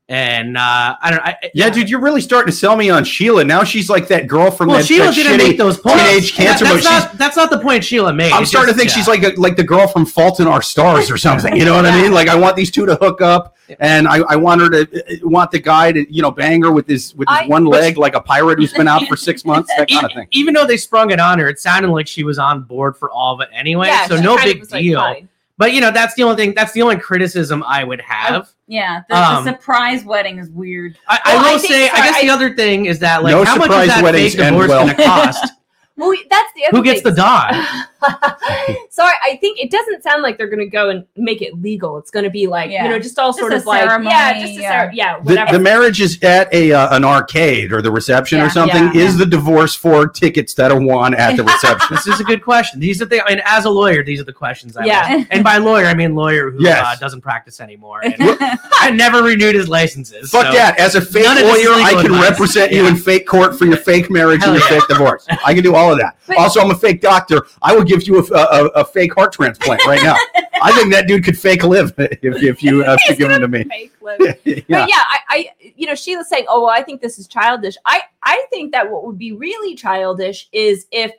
and 0.07 0.55
uh 0.55 0.95
I 1.01 1.09
don't. 1.11 1.19
I, 1.21 1.35
Yeah, 1.55 1.69
dude, 1.71 1.89
you're 1.89 1.99
really 1.99 2.21
starting 2.21 2.51
to 2.51 2.55
sell 2.57 2.75
me 2.75 2.91
on 2.91 3.03
Sheila. 3.03 3.43
Now 3.43 3.63
she's 3.63 3.89
like 3.89 4.07
that 4.09 4.27
girl 4.27 4.51
from 4.51 4.67
Well, 4.67 4.77
that, 4.77 4.85
Sheila 4.85 5.05
that 5.07 5.15
didn't 5.15 5.33
shitty 5.39 5.47
make 5.49 5.57
those 5.57 5.79
points. 5.79 6.03
teenage 6.03 6.33
cancer 6.33 6.65
That- 6.65 6.73
that's, 6.83 6.85
not, 6.85 7.17
that's 7.17 7.35
not 7.37 7.49
the 7.49 7.57
point 7.59 7.83
Sheila 7.83 8.13
made. 8.13 8.31
I'm 8.31 8.43
It's 8.43 8.51
starting 8.51 8.71
to 8.73 8.77
think 8.77 8.89
yeah. 8.91 8.95
she's 8.97 9.07
like 9.07 9.23
a, 9.23 9.29
like 9.39 9.55
the 9.55 9.63
girl 9.63 9.87
from 9.87 10.05
Fault 10.05 10.39
in 10.39 10.45
Our 10.47 10.61
Stars 10.61 11.09
or 11.09 11.17
something. 11.17 11.55
You 11.55 11.65
know 11.65 11.75
what 11.75 11.85
I 11.87 12.01
mean? 12.01 12.11
Like 12.11 12.27
I 12.27 12.35
want 12.35 12.55
these 12.55 12.69
two 12.69 12.85
to 12.85 12.95
hook 12.97 13.21
up, 13.21 13.55
and 13.79 14.07
I, 14.07 14.17
I 14.29 14.35
want 14.35 14.61
her 14.61 14.69
to 14.69 14.81
uh, 15.23 15.27
want 15.27 15.49
the 15.49 15.59
guy 15.59 15.91
to 15.91 16.13
you 16.13 16.21
know 16.21 16.29
bang 16.29 16.61
her 16.61 16.71
with 16.71 16.87
his 16.87 17.15
with 17.15 17.27
his 17.27 17.37
I- 17.39 17.47
one 17.47 17.65
leg 17.65 17.97
like 17.97 18.13
a 18.15 18.21
pirate 18.21 18.59
who's 18.59 18.73
been 18.73 18.87
out 18.87 19.07
for 19.07 19.15
six 19.17 19.43
months. 19.51 19.71
That 19.75 19.89
kind 19.89 20.05
of 20.05 20.11
thing. 20.13 20.27
Even 20.31 20.53
though 20.53 20.67
they 20.67 20.77
sprung 20.77 21.09
it 21.09 21.19
on 21.19 21.39
her, 21.39 21.49
it 21.49 21.57
sounded 21.59 21.89
like 21.89 22.07
she 22.07 22.23
was 22.23 22.37
on 22.37 22.61
board 22.61 22.95
for 22.95 23.09
all 23.09 23.33
of 23.33 23.41
it 23.41 23.49
anyway. 23.51 23.87
Yeah, 23.87 24.05
so 24.05 24.21
no 24.21 24.37
big 24.37 24.59
was 24.59 24.71
like, 24.71 24.83
deal. 24.83 24.99
fine. 24.99 25.29
But 25.57 25.73
you 25.73 25.81
know, 25.81 25.91
that's 25.91 26.13
the 26.15 26.23
only 26.23 26.35
thing. 26.35 26.53
That's 26.55 26.71
the 26.73 26.81
only 26.81 26.97
criticism 26.97 27.63
I 27.63 27.83
would 27.83 28.01
have. 28.01 28.49
Yeah, 28.67 29.01
the, 29.09 29.15
Um, 29.15 29.45
the 29.45 29.51
surprise 29.51 30.03
wedding 30.03 30.39
is 30.39 30.49
weird. 30.49 30.97
I, 31.07 31.19
Well, 31.25 31.45
I 31.45 31.49
I 31.49 31.51
will 31.53 31.59
think- 31.59 31.71
say, 31.73 31.85
I 31.85 31.87
sorry, 31.89 32.01
guess 32.09 32.21
the 32.21 32.29
other 32.29 32.55
thing 32.55 32.85
is 32.85 32.99
that 32.99 33.23
like, 33.23 33.31
No 33.31 33.43
how 33.43 33.55
much 33.55 33.63
surprise 33.65 33.87
is 33.89 33.93
that 33.95 34.03
weddings 34.03 34.33
fake 34.35 34.41
end 34.43 34.53
divorce 34.55 34.69
well. 34.69 34.85
going 34.85 34.97
to 34.97 35.03
cost? 35.03 35.53
Well, 35.97 36.13
that's 36.29 36.51
the 36.57 36.65
other 36.65 36.75
Who 36.77 36.83
gets 36.83 37.01
the 37.03 37.11
thing. 37.11 37.23
dog? 37.23 37.53
so 38.89 39.03
I, 39.03 39.13
I 39.23 39.35
think 39.37 39.59
it 39.59 39.71
doesn't 39.71 40.03
sound 40.03 40.21
like 40.23 40.37
they're 40.37 40.47
going 40.49 40.59
to 40.59 40.65
go 40.69 40.89
and 40.89 41.05
make 41.15 41.41
it 41.41 41.59
legal. 41.61 41.97
It's 41.97 42.11
going 42.11 42.23
to 42.25 42.29
be 42.29 42.47
like 42.47 42.69
Yeah. 42.71 42.83
you 42.85 42.89
know 42.89 42.99
just 42.99 43.17
all 43.19 43.29
Just 43.29 43.39
sort 43.39 43.53
a 43.53 43.57
of 43.57 43.65
like 43.65 43.81
ceremony, 43.81 44.09
yeah, 44.09 44.41
just 44.41 44.57
a 44.57 44.61
yeah. 44.61 44.83
cer- 44.85 44.91
yeah, 44.93 45.17
The, 45.19 45.23
whatever. 45.23 45.51
the 45.53 45.59
marriage 45.59 46.01
is 46.01 46.21
at 46.23 46.53
a 46.53 46.71
uh, 46.73 46.95
an 46.95 47.03
arcade 47.03 47.71
or 47.73 47.81
the 47.81 47.91
reception 47.91 48.37
Yeah, 48.39 48.47
or 48.47 48.49
something. 48.49 48.83
yeah, 48.93 49.01
is 49.01 49.17
the 49.17 49.25
divorce 49.25 49.75
for 49.75 50.07
tickets 50.07 50.53
that 50.55 50.71
are 50.71 50.79
won 50.79 51.13
at 51.13 51.35
the 51.37 51.43
reception? 51.51 51.87
this 51.95 52.07
is 52.07 52.19
a 52.19 52.23
good 52.23 52.43
question. 52.43 52.79
These 52.79 53.01
are 53.01 53.05
the. 53.05 53.23
I 53.25 53.29
mean, 53.35 53.41
as 53.45 53.65
a 53.65 53.69
lawyer, 53.69 54.03
these 54.03 54.19
are 54.19 54.25
the 54.25 54.33
questions 54.33 54.77
I. 54.77 54.85
Yeah. 54.85 55.15
want. 55.15 55.27
And 55.31 55.43
by 55.43 55.57
lawyer, 55.57 55.85
I 55.85 55.93
mean 55.93 56.15
lawyer 56.15 56.51
who 56.51 56.61
Yes. 56.63 56.83
uh, 56.85 56.95
doesn't 56.99 57.21
practice 57.21 57.59
anymore 57.59 58.01
and 58.03 58.15
I 58.19 58.91
never 58.91 59.21
renewed 59.23 59.55
his 59.55 59.67
licenses. 59.69 60.29
Fuck 60.29 60.47
so- 60.47 60.51
that! 60.53 60.79
As 60.79 60.95
a 60.95 61.01
fake 61.01 61.23
None 61.23 61.37
of 61.37 61.43
this 61.43 61.57
is 61.57 61.67
lawyer, 61.67 61.75
I 61.83 61.91
can 61.93 62.05
advice. 62.11 62.29
represent 62.31 62.71
you 62.71 62.87
in 62.87 62.95
fake 62.95 63.25
court 63.27 63.57
for 63.57 63.65
your 63.65 63.77
fake 63.77 64.09
marriage 64.11 64.43
and 64.43 64.51
Hell 64.51 64.53
your 64.55 64.67
fake 64.81 64.87
divorce. 64.87 65.25
I 65.45 65.53
can 65.53 65.63
do 65.63 65.75
all 65.75 65.91
of 65.91 65.97
that. 65.99 66.17
But- 66.27 66.37
also, 66.37 66.59
I'm 66.61 66.71
a 66.71 66.75
fake 66.75 67.01
doctor. 67.01 67.45
I 67.61 67.75
will 67.75 67.83
give 67.83 67.94
you 68.03 68.19
a, 68.19 68.33
a, 68.33 68.65
a 68.67 68.85
fake 68.85 69.13
heart 69.13 69.33
transplant 69.33 69.85
right 69.85 70.01
now. 70.03 70.15
I 70.61 70.71
think 70.73 70.91
that 70.93 71.07
dude 71.07 71.23
could 71.23 71.37
fake 71.37 71.63
live 71.63 71.93
if, 71.97 72.17
if 72.21 72.63
you 72.63 72.83
uh, 72.85 72.97
He's 73.07 73.17
give 73.17 73.29
him 73.29 73.41
to 73.41 73.47
gonna 73.47 73.63
me. 73.63 73.63
fake 73.65 73.93
live. 74.01 74.19
yeah. 74.43 74.55
But 74.67 74.89
yeah, 74.89 75.03
I, 75.09 75.19
I, 75.29 75.49
you 75.75 75.85
know, 75.87 75.95
Sheila's 75.95 76.29
saying, 76.29 76.45
"Oh, 76.49 76.61
well, 76.63 76.71
I 76.71 76.81
think 76.83 77.01
this 77.01 77.19
is 77.19 77.27
childish." 77.27 77.75
I, 77.85 78.01
I 78.23 78.45
think 78.49 78.71
that 78.71 78.89
what 78.89 79.05
would 79.05 79.17
be 79.17 79.31
really 79.31 79.75
childish 79.75 80.47
is 80.51 80.87
if 80.91 81.11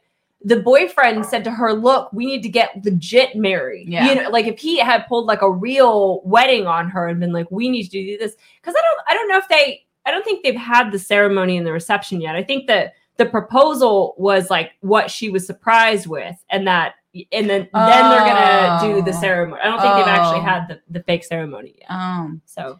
the 0.45 0.56
boyfriend 0.61 1.26
said 1.26 1.45
to 1.45 1.50
her, 1.50 1.73
"Look, 1.73 2.12
we 2.12 2.26
need 2.26 2.42
to 2.42 2.49
get 2.49 2.85
legit 2.85 3.37
married." 3.37 3.88
Yeah. 3.88 4.09
You 4.09 4.23
know, 4.23 4.30
like 4.30 4.47
if 4.47 4.59
he 4.59 4.78
had 4.78 5.06
pulled 5.06 5.26
like 5.26 5.42
a 5.42 5.50
real 5.50 6.21
wedding 6.25 6.66
on 6.66 6.88
her 6.90 7.09
and 7.09 7.21
been 7.21 7.33
like, 7.33 7.50
"We 7.50 7.68
need 7.68 7.85
to 7.85 7.90
do 7.90 8.18
this," 8.18 8.35
because 8.61 8.75
I 8.76 8.83
don't, 8.83 9.00
I 9.09 9.14
don't 9.14 9.28
know 9.28 9.38
if 9.38 9.49
they, 9.49 9.85
I 10.04 10.11
don't 10.11 10.25
think 10.25 10.45
they've 10.45 10.54
had 10.54 10.90
the 10.92 10.99
ceremony 10.99 11.56
and 11.56 11.66
the 11.66 11.73
reception 11.73 12.21
yet. 12.21 12.37
I 12.37 12.42
think 12.42 12.66
that 12.68 12.95
the 13.18 13.26
proposal 13.26 14.14
was 14.18 14.50
like 14.50 14.73
what 14.80 15.11
she 15.11 15.30
was 15.30 15.46
surprised 15.46 16.06
with, 16.06 16.37
and 16.50 16.66
that. 16.66 16.94
And 17.32 17.49
then, 17.49 17.66
then 17.73 18.11
they're 18.11 18.18
gonna 18.26 18.78
do 18.82 19.00
the 19.02 19.16
Oh. 19.16 19.20
ceremony. 19.20 19.61
I 19.62 19.70
don't 19.70 19.80
think 19.80 19.94
they've 19.96 20.06
actually 20.06 20.40
Oh. 20.40 20.42
had 20.42 20.68
the, 20.68 20.80
the 20.90 21.02
fake 21.04 21.25
ceremony 21.25 21.76
yet. 21.78 21.90
um, 21.90 22.42
So, 22.44 22.78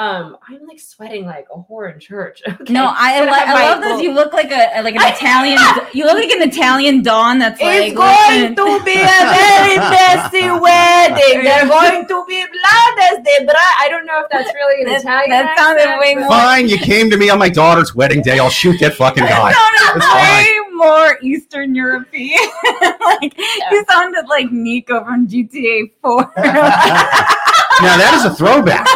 um, 0.00 0.36
I'm 0.48 0.66
like 0.66 0.80
sweating 0.80 1.26
like 1.26 1.46
a 1.54 1.58
whore 1.58 1.92
in 1.92 2.00
church. 2.00 2.40
Okay. 2.60 2.72
no, 2.72 2.86
I, 2.86 3.20
I'm 3.20 3.26
lo- 3.26 3.32
I 3.32 3.44
my 3.54 3.62
love 3.70 3.80
this. 3.82 4.02
You 4.02 4.12
look 4.12 4.32
like 4.32 4.50
a 4.50 4.80
like 4.82 4.94
an 4.96 5.02
Italian. 5.14 5.58
you 5.92 6.04
look 6.04 6.14
like 6.16 6.30
an 6.30 6.42
Italian 6.48 7.02
don. 7.02 7.38
That's 7.38 7.58
It's 7.60 7.94
like 7.94 7.94
going 7.94 8.40
listen. 8.40 8.56
to 8.56 8.84
be 8.84 8.96
a 8.96 9.20
very 9.36 9.76
messy 9.76 10.48
wedding. 10.64 11.44
They're 11.44 11.66
going 11.68 12.06
to 12.08 12.24
be 12.26 12.40
blood 12.44 12.94
as 13.12 13.24
they 13.24 13.44
bra. 13.44 13.54
I 13.80 13.88
don't 13.90 14.06
know 14.06 14.20
if 14.24 14.30
that's 14.30 14.52
really 14.54 14.82
an 14.84 14.88
That- 14.88 15.00
Italian. 15.02 15.30
that 15.30 15.58
sounded 15.58 15.82
accent, 15.82 16.00
way 16.00 16.14
more- 16.14 16.28
Fine, 16.28 16.68
you 16.68 16.78
came 16.78 17.10
to 17.10 17.16
me 17.18 17.28
on 17.30 17.38
my 17.38 17.48
daughter's 17.50 17.94
wedding 17.94 18.22
day. 18.22 18.38
I'll 18.38 18.48
shoot 18.50 18.78
that 18.80 18.94
fucking 18.94 19.24
guy. 19.34 19.52
sounded 19.52 19.96
It's 19.96 20.06
fine. 20.06 20.44
way 20.44 20.60
more 20.76 21.18
Eastern 21.22 21.74
European. 21.74 22.40
like 23.04 23.36
you 23.70 23.84
sounded 23.88 24.26
like 24.28 24.46
Niko 24.46 25.04
from 25.04 25.28
GTA 25.28 25.90
4. 26.02 26.32
Now 27.82 27.96
that 27.96 28.12
is 28.16 28.24
a 28.24 28.34
throwback. 28.34 28.86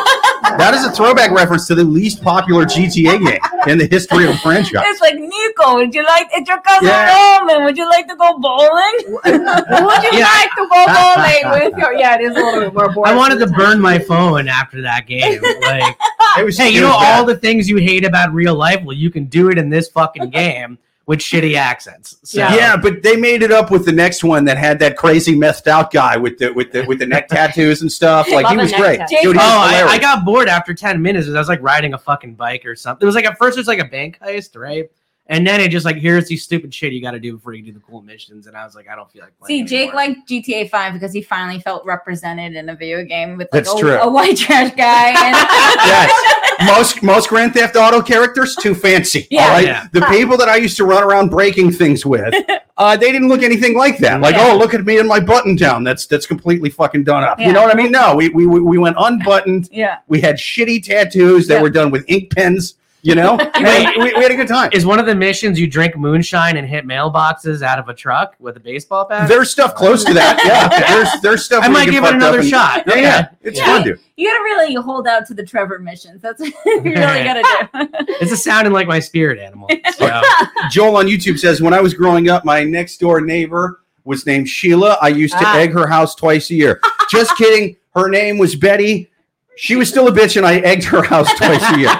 That 0.58 0.74
is 0.74 0.84
a 0.84 0.90
throwback 0.92 1.30
reference 1.30 1.66
to 1.68 1.74
the 1.74 1.82
least 1.84 2.22
popular 2.22 2.64
GTA 2.64 3.18
game 3.24 3.38
in 3.66 3.78
the 3.78 3.86
history 3.86 4.26
of 4.26 4.32
the 4.32 4.38
franchise. 4.38 4.82
it's 4.86 5.00
like 5.00 5.14
Niko, 5.14 5.74
would 5.76 5.94
you 5.94 6.04
like 6.04 6.28
it's 6.32 6.48
your 6.48 6.60
cousin 6.60 6.88
Yeah. 6.88 7.38
Roman? 7.40 7.64
Would 7.64 7.76
you 7.76 7.88
like 7.88 8.06
to 8.08 8.16
go 8.16 8.38
bowling? 8.38 8.94
Would 9.24 10.02
you 10.04 10.18
Yeah. 10.18 10.28
like 10.28 10.50
to 10.54 10.68
go 10.70 10.86
bowling 10.86 11.70
with 11.70 11.78
your? 11.78 11.92
Yeah, 11.94 12.16
it 12.16 12.20
is 12.22 12.36
a 12.36 12.40
little 12.40 12.60
bit 12.60 12.74
more 12.74 12.92
boring. 12.92 13.12
I 13.12 13.16
wanted 13.16 13.38
to 13.40 13.46
burn 13.48 13.80
my 13.80 13.98
phone 13.98 14.48
after 14.48 14.80
that 14.82 15.06
game. 15.06 15.40
Like, 15.62 15.96
It 16.38 16.44
was, 16.44 16.58
hey, 16.58 16.70
you 16.70 16.80
know 16.80 16.88
bad. 16.98 17.20
all 17.20 17.24
the 17.24 17.36
things 17.36 17.68
you 17.68 17.76
hate 17.76 18.04
about 18.04 18.32
real 18.34 18.54
life? 18.56 18.82
Well, 18.84 18.96
you 18.96 19.08
can 19.10 19.26
do 19.26 19.50
it 19.50 19.58
in 19.58 19.70
this 19.70 19.88
fucking 19.88 20.30
game 20.30 20.78
with 21.06 21.18
shitty 21.18 21.54
accents. 21.54 22.16
So, 22.24 22.38
Yeah. 22.38 22.54
Yeah, 22.54 22.76
but 22.76 23.02
they 23.02 23.16
made 23.16 23.42
it 23.42 23.52
up 23.52 23.70
with 23.70 23.84
the 23.84 23.92
next 23.92 24.24
one 24.24 24.44
that 24.46 24.56
had 24.56 24.78
that 24.78 24.96
crazy 24.96 25.34
methed 25.36 25.66
out 25.66 25.92
guy 25.92 26.16
with 26.16 26.38
the 26.38 26.52
with 26.52 26.72
the 26.72 26.84
with 26.84 26.98
the 26.98 27.06
neck 27.06 27.28
tattoos 27.28 27.82
and 27.82 27.92
stuff. 27.92 28.30
Like 28.30 28.46
he 28.46 28.56
was 28.56 28.72
great. 28.72 29.00
Dude, 29.08 29.20
he 29.20 29.28
was 29.28 29.36
Oh, 29.36 29.40
I. 29.40 29.84
I 29.86 29.98
got 29.98 30.24
bored 30.24 30.48
after 30.48 30.72
10 30.72 31.00
minutes. 31.02 31.28
I 31.28 31.32
was 31.32 31.48
like 31.48 31.62
riding 31.62 31.94
a 31.94 31.98
fucking 31.98 32.34
bike 32.34 32.64
or 32.64 32.74
something. 32.74 33.04
It 33.04 33.06
was 33.06 33.14
like 33.14 33.26
at 33.26 33.36
first 33.38 33.56
it 33.56 33.60
was 33.60 33.68
like 33.68 33.80
a 33.80 33.84
bank 33.84 34.18
heist, 34.20 34.56
right? 34.58 34.90
And 35.26 35.46
then 35.46 35.58
it 35.58 35.68
just 35.68 35.86
like 35.86 35.96
here's 35.96 36.28
these 36.28 36.42
stupid 36.44 36.74
shit 36.74 36.92
you 36.92 37.00
got 37.00 37.12
to 37.12 37.18
do 37.18 37.32
before 37.32 37.54
you 37.54 37.62
do 37.62 37.72
the 37.72 37.80
cool 37.80 38.02
missions. 38.02 38.46
And 38.46 38.54
I 38.54 38.64
was 38.66 38.74
like, 38.74 38.88
I 38.90 38.94
don't 38.94 39.10
feel 39.10 39.22
like 39.22 39.32
See. 39.46 39.62
Jake 39.64 39.88
anymore. 39.94 39.94
liked 39.94 40.28
GTA 40.28 40.68
5 40.68 40.92
because 40.92 41.14
he 41.14 41.22
finally 41.22 41.60
felt 41.60 41.82
represented 41.86 42.54
in 42.56 42.68
a 42.68 42.76
video 42.76 43.02
game 43.04 43.38
with 43.38 43.48
like 43.50 43.64
That's 43.64 43.74
a, 43.74 43.78
true. 43.78 43.92
a 43.96 44.06
white 44.10 44.36
trash 44.36 44.74
guy. 44.74 45.08
And 45.08 45.34
Yes. 45.86 46.66
most 46.66 47.02
most 47.02 47.28
Grand 47.30 47.54
Theft 47.54 47.74
Auto 47.74 48.02
characters 48.02 48.54
too 48.56 48.74
fancy. 48.74 49.26
Yeah. 49.30 49.44
all 49.44 49.48
right? 49.52 49.64
Yeah. 49.66 49.86
The 49.92 50.02
people 50.02 50.36
that 50.36 50.48
I 50.50 50.56
used 50.56 50.76
to 50.76 50.84
run 50.84 51.02
around 51.02 51.30
breaking 51.30 51.72
things 51.72 52.04
with, 52.04 52.34
uh, 52.76 52.96
they 52.98 53.10
didn't 53.10 53.28
look 53.28 53.42
anything 53.42 53.78
like 53.78 53.96
that. 53.98 54.20
Like, 54.20 54.34
Yeah. 54.34 54.50
oh, 54.52 54.58
look 54.58 54.74
at 54.74 54.84
me 54.84 54.98
in 54.98 55.08
my 55.08 55.20
button 55.20 55.56
down. 55.56 55.84
That's 55.84 56.06
that's 56.06 56.26
completely 56.26 56.68
fucking 56.68 57.04
done 57.04 57.24
up. 57.24 57.40
Yeah. 57.40 57.46
You 57.46 57.52
know 57.54 57.62
what 57.62 57.74
I 57.74 57.82
mean? 57.82 57.92
No, 57.92 58.14
we 58.14 58.28
we 58.28 58.46
we 58.46 58.60
we 58.60 58.76
went 58.76 58.96
unbuttoned. 58.98 59.70
yeah. 59.72 60.00
We 60.06 60.20
had 60.20 60.36
shitty 60.36 60.84
tattoos 60.84 61.46
that 61.48 61.54
Yeah. 61.54 61.62
were 61.62 61.70
done 61.70 61.90
with 61.90 62.04
ink 62.08 62.30
pens. 62.34 62.74
You 63.04 63.14
know, 63.14 63.36
And 63.54 64.02
we, 64.02 64.14
we 64.14 64.22
had 64.22 64.30
a 64.30 64.34
good 64.34 64.48
time. 64.48 64.70
Is 64.72 64.86
one 64.86 64.98
of 64.98 65.04
the 65.04 65.14
missions 65.14 65.60
you 65.60 65.66
drink 65.66 65.94
moonshine 65.94 66.56
and 66.56 66.66
hit 66.66 66.86
mailboxes 66.86 67.60
out 67.60 67.78
of 67.78 67.90
a 67.90 67.94
truck 67.94 68.34
with 68.38 68.56
a 68.56 68.60
baseball 68.60 69.06
bat? 69.06 69.28
There's 69.28 69.50
stuff 69.50 69.74
close 69.74 70.04
to 70.04 70.14
that. 70.14 70.40
Yeah, 70.42 70.68
there's 70.88 71.20
there's 71.20 71.44
stuff. 71.44 71.62
I 71.62 71.68
might 71.68 71.84
give 71.90 71.96
it 72.02 72.06
fucked 72.06 72.14
up 72.14 72.20
another 72.22 72.38
and- 72.40 72.48
shot. 72.48 72.84
Yeah, 72.86 72.94
yeah, 72.96 73.28
it's 73.42 73.58
Yeah. 73.58 73.66
fun, 73.66 73.82
dude. 73.84 74.00
You 74.16 74.28
gotta 74.30 74.42
really 74.42 74.74
hold 74.76 75.06
out 75.06 75.26
to 75.26 75.34
the 75.34 75.44
Trevor 75.44 75.78
missions. 75.80 76.22
That's 76.22 76.40
what 76.40 76.48
you 76.66 76.80
really 76.80 76.94
gotta 76.94 77.42
do. 77.74 78.06
This 78.20 78.32
is 78.32 78.42
sounding 78.42 78.72
like 78.72 78.86
my 78.88 79.00
spirit 79.00 79.38
animal. 79.38 79.68
So, 79.98 80.22
Joel 80.70 80.96
on 80.96 81.06
YouTube 81.06 81.38
says, 81.38 81.60
when 81.60 81.74
I 81.74 81.82
was 81.82 81.92
growing 81.92 82.30
up, 82.30 82.44
my 82.46 82.64
next 82.64 82.98
door 82.98 83.20
neighbor 83.20 83.82
was 84.04 84.24
named 84.24 84.48
Sheila. 84.48 84.96
I 85.02 85.08
used 85.08 85.34
to 85.34 85.44
Ah. 85.46 85.58
egg 85.58 85.72
her 85.74 85.86
house 85.86 86.14
twice 86.14 86.48
a 86.50 86.54
year. 86.54 86.80
Just 87.10 87.36
kidding. 87.36 87.76
Her 87.94 88.08
name 88.08 88.38
was 88.38 88.56
Betty. 88.56 89.10
She 89.56 89.76
was 89.76 89.88
still 89.88 90.08
a 90.08 90.12
bitch, 90.12 90.36
and 90.36 90.44
I 90.44 90.56
egged 90.56 90.82
her 90.86 91.02
house 91.02 91.32
twice 91.34 91.62
a 91.70 91.78
year. 91.78 91.90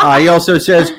Uh, 0.00 0.18
he 0.18 0.28
also 0.28 0.58
says, 0.58 0.92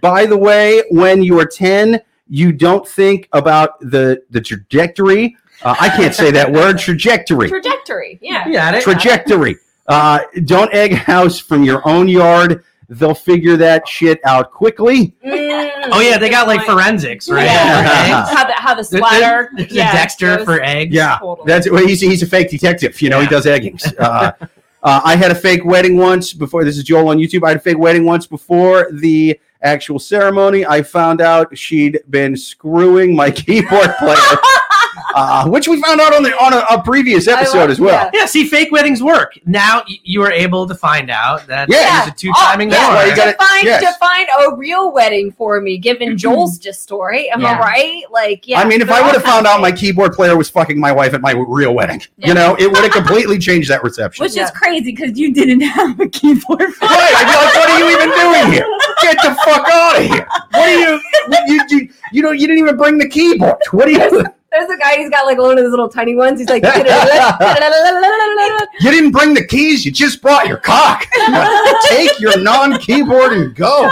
by 0.00 0.26
the 0.26 0.36
way, 0.36 0.82
when 0.90 1.22
you 1.22 1.38
are 1.40 1.46
10, 1.46 2.00
you 2.28 2.52
don't 2.52 2.86
think 2.86 3.28
about 3.32 3.80
the, 3.80 4.22
the 4.30 4.40
trajectory. 4.40 5.36
Uh, 5.62 5.74
I 5.80 5.88
can't 5.90 6.14
say 6.14 6.30
that 6.30 6.50
word, 6.50 6.78
trajectory. 6.78 7.48
trajectory. 7.48 8.18
Yeah. 8.22 8.46
yeah, 8.48 8.76
it- 8.76 8.82
Trajectory. 8.82 9.56
Uh, 9.88 10.20
don't 10.44 10.72
egg 10.72 10.92
house 10.92 11.38
from 11.40 11.64
your 11.64 11.86
own 11.88 12.06
yard. 12.06 12.64
They'll 12.88 13.14
figure 13.14 13.56
that 13.56 13.86
shit 13.88 14.20
out 14.24 14.52
quickly. 14.52 15.14
Mm, 15.24 15.88
oh 15.92 16.00
yeah, 16.00 16.18
they 16.18 16.28
got 16.28 16.46
like 16.48 16.64
forensics, 16.64 17.28
right? 17.28 17.44
Yeah. 17.44 18.24
For. 18.24 18.34
How 18.36 18.44
the 18.46 18.52
how 18.52 18.74
the 18.74 18.82
There- 18.88 18.98
splatter. 19.00 19.50
There's 19.56 19.72
yeah, 19.72 19.90
a 19.90 19.92
Dexter 19.94 20.36
goes- 20.38 20.44
for 20.44 20.60
eggs. 20.62 20.92
Yeah, 20.94 21.18
Totally. 21.18 21.46
that's 21.46 21.70
well, 21.70 21.86
he's 21.86 22.00
he's 22.00 22.22
a 22.22 22.26
fake 22.26 22.50
detective. 22.50 23.00
You 23.02 23.10
know, 23.10 23.20
he 23.20 23.26
does 23.28 23.46
eggings. 23.46 23.92
Uh, 23.98 24.32
uh, 24.82 25.00
I 25.04 25.16
had 25.16 25.30
a 25.30 25.34
fake 25.34 25.64
wedding 25.64 25.96
once 25.96 26.32
before. 26.32 26.64
This 26.64 26.78
is 26.78 26.84
Joel 26.84 27.08
on 27.08 27.18
YouTube. 27.18 27.44
I 27.44 27.48
had 27.48 27.58
a 27.58 27.60
fake 27.60 27.78
wedding 27.78 28.04
once 28.04 28.26
before 28.26 28.90
the 28.92 29.38
actual 29.62 29.98
ceremony. 29.98 30.64
I 30.64 30.82
found 30.82 31.20
out 31.20 31.56
she'd 31.56 32.00
been 32.08 32.36
screwing 32.36 33.14
my 33.14 33.30
keyboard 33.30 33.94
player. 33.98 34.16
uh, 35.14 35.48
which 35.48 35.68
we 35.68 35.80
found 35.82 36.00
out 36.00 36.14
on 36.14 36.22
the 36.22 36.32
on 36.42 36.52
a, 36.52 36.58
a 36.70 36.82
previous 36.82 37.26
episode 37.28 37.58
love- 37.58 37.70
as 37.70 37.80
well. 37.80 37.94
yeah. 37.94 38.10
Yeah, 38.20 38.26
see, 38.26 38.46
fake 38.46 38.70
weddings 38.72 39.02
work. 39.02 39.34
Now 39.46 39.82
you 39.86 40.22
are 40.22 40.32
able 40.32 40.66
to 40.66 40.74
find 40.74 41.10
out 41.10 41.46
that 41.46 41.68
Yeah. 41.70 42.00
there's 42.04 42.12
a 42.14 42.16
two 42.16 42.32
timing 42.38 42.70
Oh, 42.72 42.76
yeah, 42.76 42.88
why 42.94 43.04
you 43.06 43.16
gotta- 43.16 43.32
to 43.32 43.38
find 43.38 43.64
yes. 43.64 43.80
to 43.82 43.98
find 43.98 44.28
a 44.46 44.56
real 44.56 44.92
wedding 44.92 45.32
for 45.32 45.60
me, 45.60 45.78
given 45.78 46.16
Joel's 46.18 46.58
just 46.58 46.82
story. 46.82 47.30
Am 47.30 47.40
Yeah. 47.40 47.52
I 47.52 47.58
right? 47.58 48.02
Like, 48.10 48.46
yeah. 48.46 48.60
I 48.60 48.64
mean, 48.64 48.80
if 48.80 48.90
I 48.90 49.00
would 49.02 49.12
have 49.14 49.22
found 49.22 49.46
out 49.46 49.60
my 49.68 49.72
keyboard 49.72 50.12
player 50.12 50.36
was 50.36 50.48
fucking 50.50 50.78
my 50.78 50.92
wife 50.92 51.14
at 51.14 51.20
my 51.20 51.32
real 51.32 51.74
wedding, 51.74 52.02
Yeah. 52.18 52.28
you 52.28 52.34
know, 52.34 52.56
it 52.58 52.66
would 52.70 52.82
have 52.82 52.92
completely 52.92 53.38
changed 53.38 53.70
that 53.70 53.82
reception. 53.82 54.22
Which 54.24 54.36
Yeah. 54.36 54.44
is 54.44 54.50
crazy 54.52 54.92
because 54.92 55.18
you 55.18 55.32
didn't 55.32 55.60
have 55.62 55.98
a 56.00 56.08
keyboard. 56.08 56.60
Right, 56.90 57.12
I'd 57.14 57.24
be 57.24 57.36
like, 57.36 57.54
what 57.54 57.70
are 57.70 57.78
you 57.78 57.88
even 57.96 58.10
doing 58.10 58.52
here? 58.52 58.66
Get 59.02 59.16
the 59.22 59.34
fuck 59.44 59.66
out 59.68 59.98
of 59.98 60.04
here! 60.04 60.26
What 60.50 60.68
are 60.68 60.78
you? 60.78 61.00
You 61.46 61.60
you 61.68 61.88
you 62.12 62.22
know 62.22 62.30
you 62.32 62.46
didn't 62.46 62.58
even 62.58 62.76
bring 62.76 62.98
the 62.98 63.08
keyboard. 63.08 63.56
What 63.70 63.86
are 63.88 63.90
you? 63.92 64.24
There's 64.52 64.68
a 64.68 64.76
guy. 64.78 64.96
He's 64.96 65.10
got 65.10 65.26
like 65.26 65.38
one 65.38 65.52
of 65.52 65.56
those 65.58 65.70
little 65.70 65.88
tiny 65.88 66.14
ones. 66.16 66.40
He's 66.40 66.48
like, 66.48 66.64
You 68.80 68.90
didn't 68.90 69.12
bring 69.12 69.34
the 69.34 69.46
keys. 69.46 69.84
You 69.84 69.92
just 69.92 70.20
brought 70.22 70.46
your 70.48 70.56
cock. 70.58 71.06
Take 71.88 72.18
your 72.18 72.38
non-keyboard 72.40 73.32
and 73.32 73.54
go. 73.54 73.88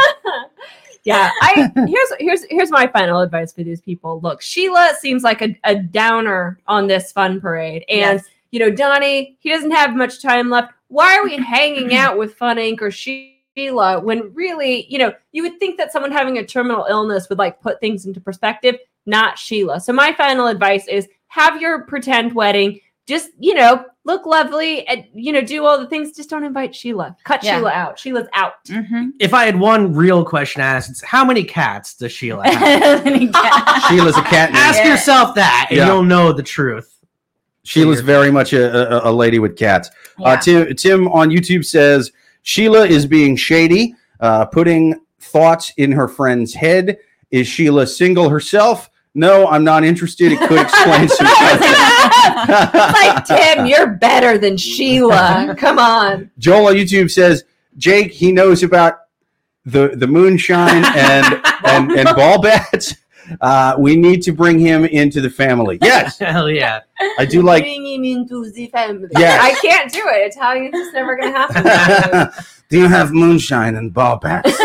yeah. 1.05 1.31
I 1.43 1.71
here's 1.87 2.13
here's 2.19 2.45
here's 2.51 2.71
my 2.71 2.87
final 2.87 3.21
advice 3.21 3.53
for 3.53 3.63
these 3.63 3.81
people. 3.81 4.21
Look, 4.21 4.43
Sheila 4.43 4.95
seems 4.99 5.23
like 5.23 5.43
a, 5.43 5.57
a 5.65 5.77
downer 5.77 6.59
on 6.67 6.87
this 6.87 7.13
fun 7.13 7.41
parade, 7.41 7.85
and 7.89 8.19
Yes. 8.19 8.25
you 8.51 8.59
know 8.61 8.71
Donnie, 8.71 9.37
he 9.41 9.51
doesn't 9.51 9.71
have 9.71 9.95
much 9.95 10.21
time 10.23 10.51
left. 10.51 10.73
Why 10.89 11.17
are 11.19 11.25
we 11.25 11.37
hanging 11.37 11.95
out 11.95 12.19
with 12.19 12.35
Fun 12.35 12.57
Inc. 12.57 12.81
or 12.81 12.91
Sheila 12.91 14.01
when 14.01 14.33
really, 14.35 14.87
you 14.89 14.99
know, 14.99 15.13
you 15.33 15.43
would 15.43 15.59
think 15.61 15.77
that 15.79 15.93
someone 15.93 16.11
having 16.13 16.39
a 16.39 16.45
terminal 16.45 16.87
illness 16.89 17.29
would 17.29 17.39
like 17.39 17.61
put 17.61 17.79
things 17.81 18.07
into 18.07 18.21
perspective, 18.21 18.77
not 19.09 19.39
Sheila. 19.39 19.81
So 19.81 19.93
my 19.93 20.13
final 20.13 20.47
advice 20.47 20.87
is 20.87 21.09
have 21.29 21.61
your 21.61 21.83
pretend 21.83 22.33
wedding. 22.35 22.81
Just, 23.07 23.31
you 23.39 23.55
know, 23.55 23.87
look 24.05 24.27
lovely 24.27 24.87
and, 24.87 25.05
you 25.15 25.33
know, 25.33 25.41
do 25.41 25.65
all 25.65 25.79
the 25.79 25.87
things. 25.87 26.15
Just 26.15 26.29
don't 26.29 26.45
invite 26.45 26.75
Sheila. 26.75 27.17
Cut 27.25 27.43
Yeah. 27.43 27.57
Sheila 27.57 27.71
out. 27.71 27.99
Sheila's 27.99 28.29
out. 28.35 28.63
Mm-hmm. 28.67 29.11
If 29.19 29.33
I 29.33 29.47
had 29.47 29.59
one 29.59 29.95
real 29.95 30.25
question 30.27 30.61
to 30.61 30.67
ask, 30.67 30.91
it's 30.91 31.03
how 31.03 31.25
many 31.25 31.43
cats 31.43 31.95
does 31.95 32.13
Sheila 32.13 32.47
have? 32.49 33.03
Sheila's 33.89 34.17
a 34.19 34.23
cat 34.23 34.53
name. 34.53 34.57
ask 34.63 34.79
Yeah. 34.79 34.91
yourself 34.91 35.35
that, 35.37 35.69
and 35.71 35.79
Yeah. 35.79 35.87
you'll 35.87 36.03
know 36.03 36.33
the 36.35 36.43
truth. 36.43 36.95
Sheila's 37.65 38.01
very 38.01 38.31
much 38.31 38.53
a, 38.53 39.07
a, 39.07 39.11
a 39.11 39.13
lady 39.13 39.39
with 39.39 39.57
cats. 39.57 39.91
Uh, 40.23 40.37
Tim, 40.37 40.75
Tim 40.75 41.09
on 41.09 41.31
YouTube 41.31 41.65
says 41.65 42.13
Sheila 42.43 42.87
is 42.87 43.07
being 43.07 43.37
shady, 43.37 43.95
uh, 44.21 44.45
putting 44.47 45.01
thoughts 45.21 45.73
in 45.79 45.93
her 45.93 46.09
friend's 46.09 46.53
head. 46.55 46.99
Is 47.31 47.47
Sheila 47.47 47.87
single 47.87 48.29
herself? 48.29 48.89
No, 49.19 49.49
I'm 49.49 49.65
not 49.65 49.83
interested. 49.83 50.31
It 50.31 50.39
could 50.49 50.61
explain 50.61 51.09
some 51.09 51.27
It's 51.29 52.95
like 52.95 53.25
Tim, 53.25 53.67
you're 53.67 53.89
better 53.89 54.39
than 54.39 54.57
Sheila. 54.57 55.57
Come 55.59 55.81
on. 55.81 56.31
Joel 56.39 56.69
on 56.69 56.75
YouTube 56.75 57.11
says 57.11 57.43
Jake 57.77 58.13
he 58.13 58.31
knows 58.31 58.63
about 58.63 59.01
the 59.65 59.89
the 59.97 60.07
moonshine 60.07 60.85
and 60.85 61.43
and, 61.65 61.91
and 61.91 62.09
ball 62.15 62.41
bats. 62.41 62.95
Uh, 63.41 63.75
we 63.77 63.97
need 63.97 64.23
to 64.23 64.33
bring 64.33 64.57
him 64.59 64.85
into 64.85 65.21
the 65.21 65.29
family. 65.29 65.79
Yes, 65.83 66.19
Hell 66.21 66.49
yeah. 66.49 66.81
I 67.19 67.25
do 67.25 67.43
like. 67.43 67.65
Bring 67.65 67.85
him 67.87 68.05
into 68.05 68.51
the 68.53 68.69
family. 68.69 69.09
Yes. 69.19 69.41
I 69.43 69.67
can't 69.67 69.93
do 69.93 70.03
it. 70.07 70.33
Italian's 70.33 70.73
just 70.73 70.95
never 70.95 71.17
going 71.17 71.33
to 71.33 71.39
happen. 71.39 72.45
do 72.71 72.79
you 72.79 72.87
have 72.87 73.13
moonshine 73.13 73.75
and 73.75 73.93
ball 73.93 74.17
bats? 74.19 74.57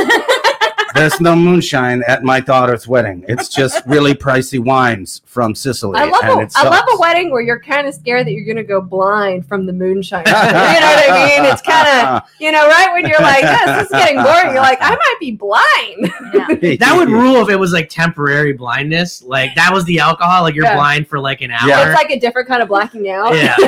There's 0.95 1.19
no 1.19 1.35
moonshine 1.35 2.03
at 2.07 2.23
my 2.23 2.39
daughter's 2.39 2.87
wedding. 2.87 3.25
It's 3.27 3.49
just 3.49 3.85
really 3.85 4.13
pricey 4.13 4.59
wines 4.59 5.21
from 5.25 5.55
Sicily. 5.55 5.99
I 5.99 6.05
love 6.05 6.23
and 6.23 6.51
a, 6.55 6.69
love 6.69 6.85
a 6.93 6.97
wedding 6.99 7.31
where 7.31 7.41
you're 7.41 7.59
kind 7.59 7.87
of 7.87 7.93
scared 7.93 8.27
that 8.27 8.31
you're 8.33 8.45
going 8.45 8.57
to 8.57 8.63
go 8.63 8.81
blind 8.81 9.47
from 9.47 9.65
the 9.65 9.73
moonshine. 9.73 10.23
you 10.25 10.31
know 10.31 10.37
what 10.39 11.11
I 11.11 11.25
mean? 11.41 11.45
It's 11.51 11.61
kind 11.61 11.87
of, 12.07 12.23
you 12.39 12.51
know, 12.51 12.67
right 12.67 12.91
when 12.93 13.05
you're 13.05 13.19
like, 13.21 13.41
yes, 13.43 13.65
this 13.81 13.85
is 13.85 13.91
getting 13.91 14.21
boring. 14.21 14.51
You're 14.53 14.61
like, 14.61 14.79
I 14.81 14.91
might 14.91 15.15
be 15.19 15.31
blind. 15.31 16.11
Yeah. 16.33 16.77
That 16.83 16.95
would 16.97 17.09
rule 17.09 17.37
if 17.37 17.49
it 17.49 17.55
was 17.55 17.71
like 17.71 17.87
temporary 17.89 18.53
blindness. 18.53 19.21
Like 19.23 19.55
that 19.55 19.71
was 19.73 19.85
the 19.85 19.99
alcohol. 19.99 20.43
Like 20.43 20.55
you're 20.55 20.65
Yeah. 20.65 20.75
blind 20.75 21.07
for 21.07 21.19
like 21.19 21.41
an 21.41 21.51
hour. 21.51 21.67
Yeah. 21.69 21.89
It's 21.91 21.95
like 21.95 22.09
a 22.11 22.19
different 22.19 22.47
kind 22.47 22.61
of 22.61 22.67
blacking 22.67 23.09
out. 23.09 23.33
Yeah. 23.35 23.55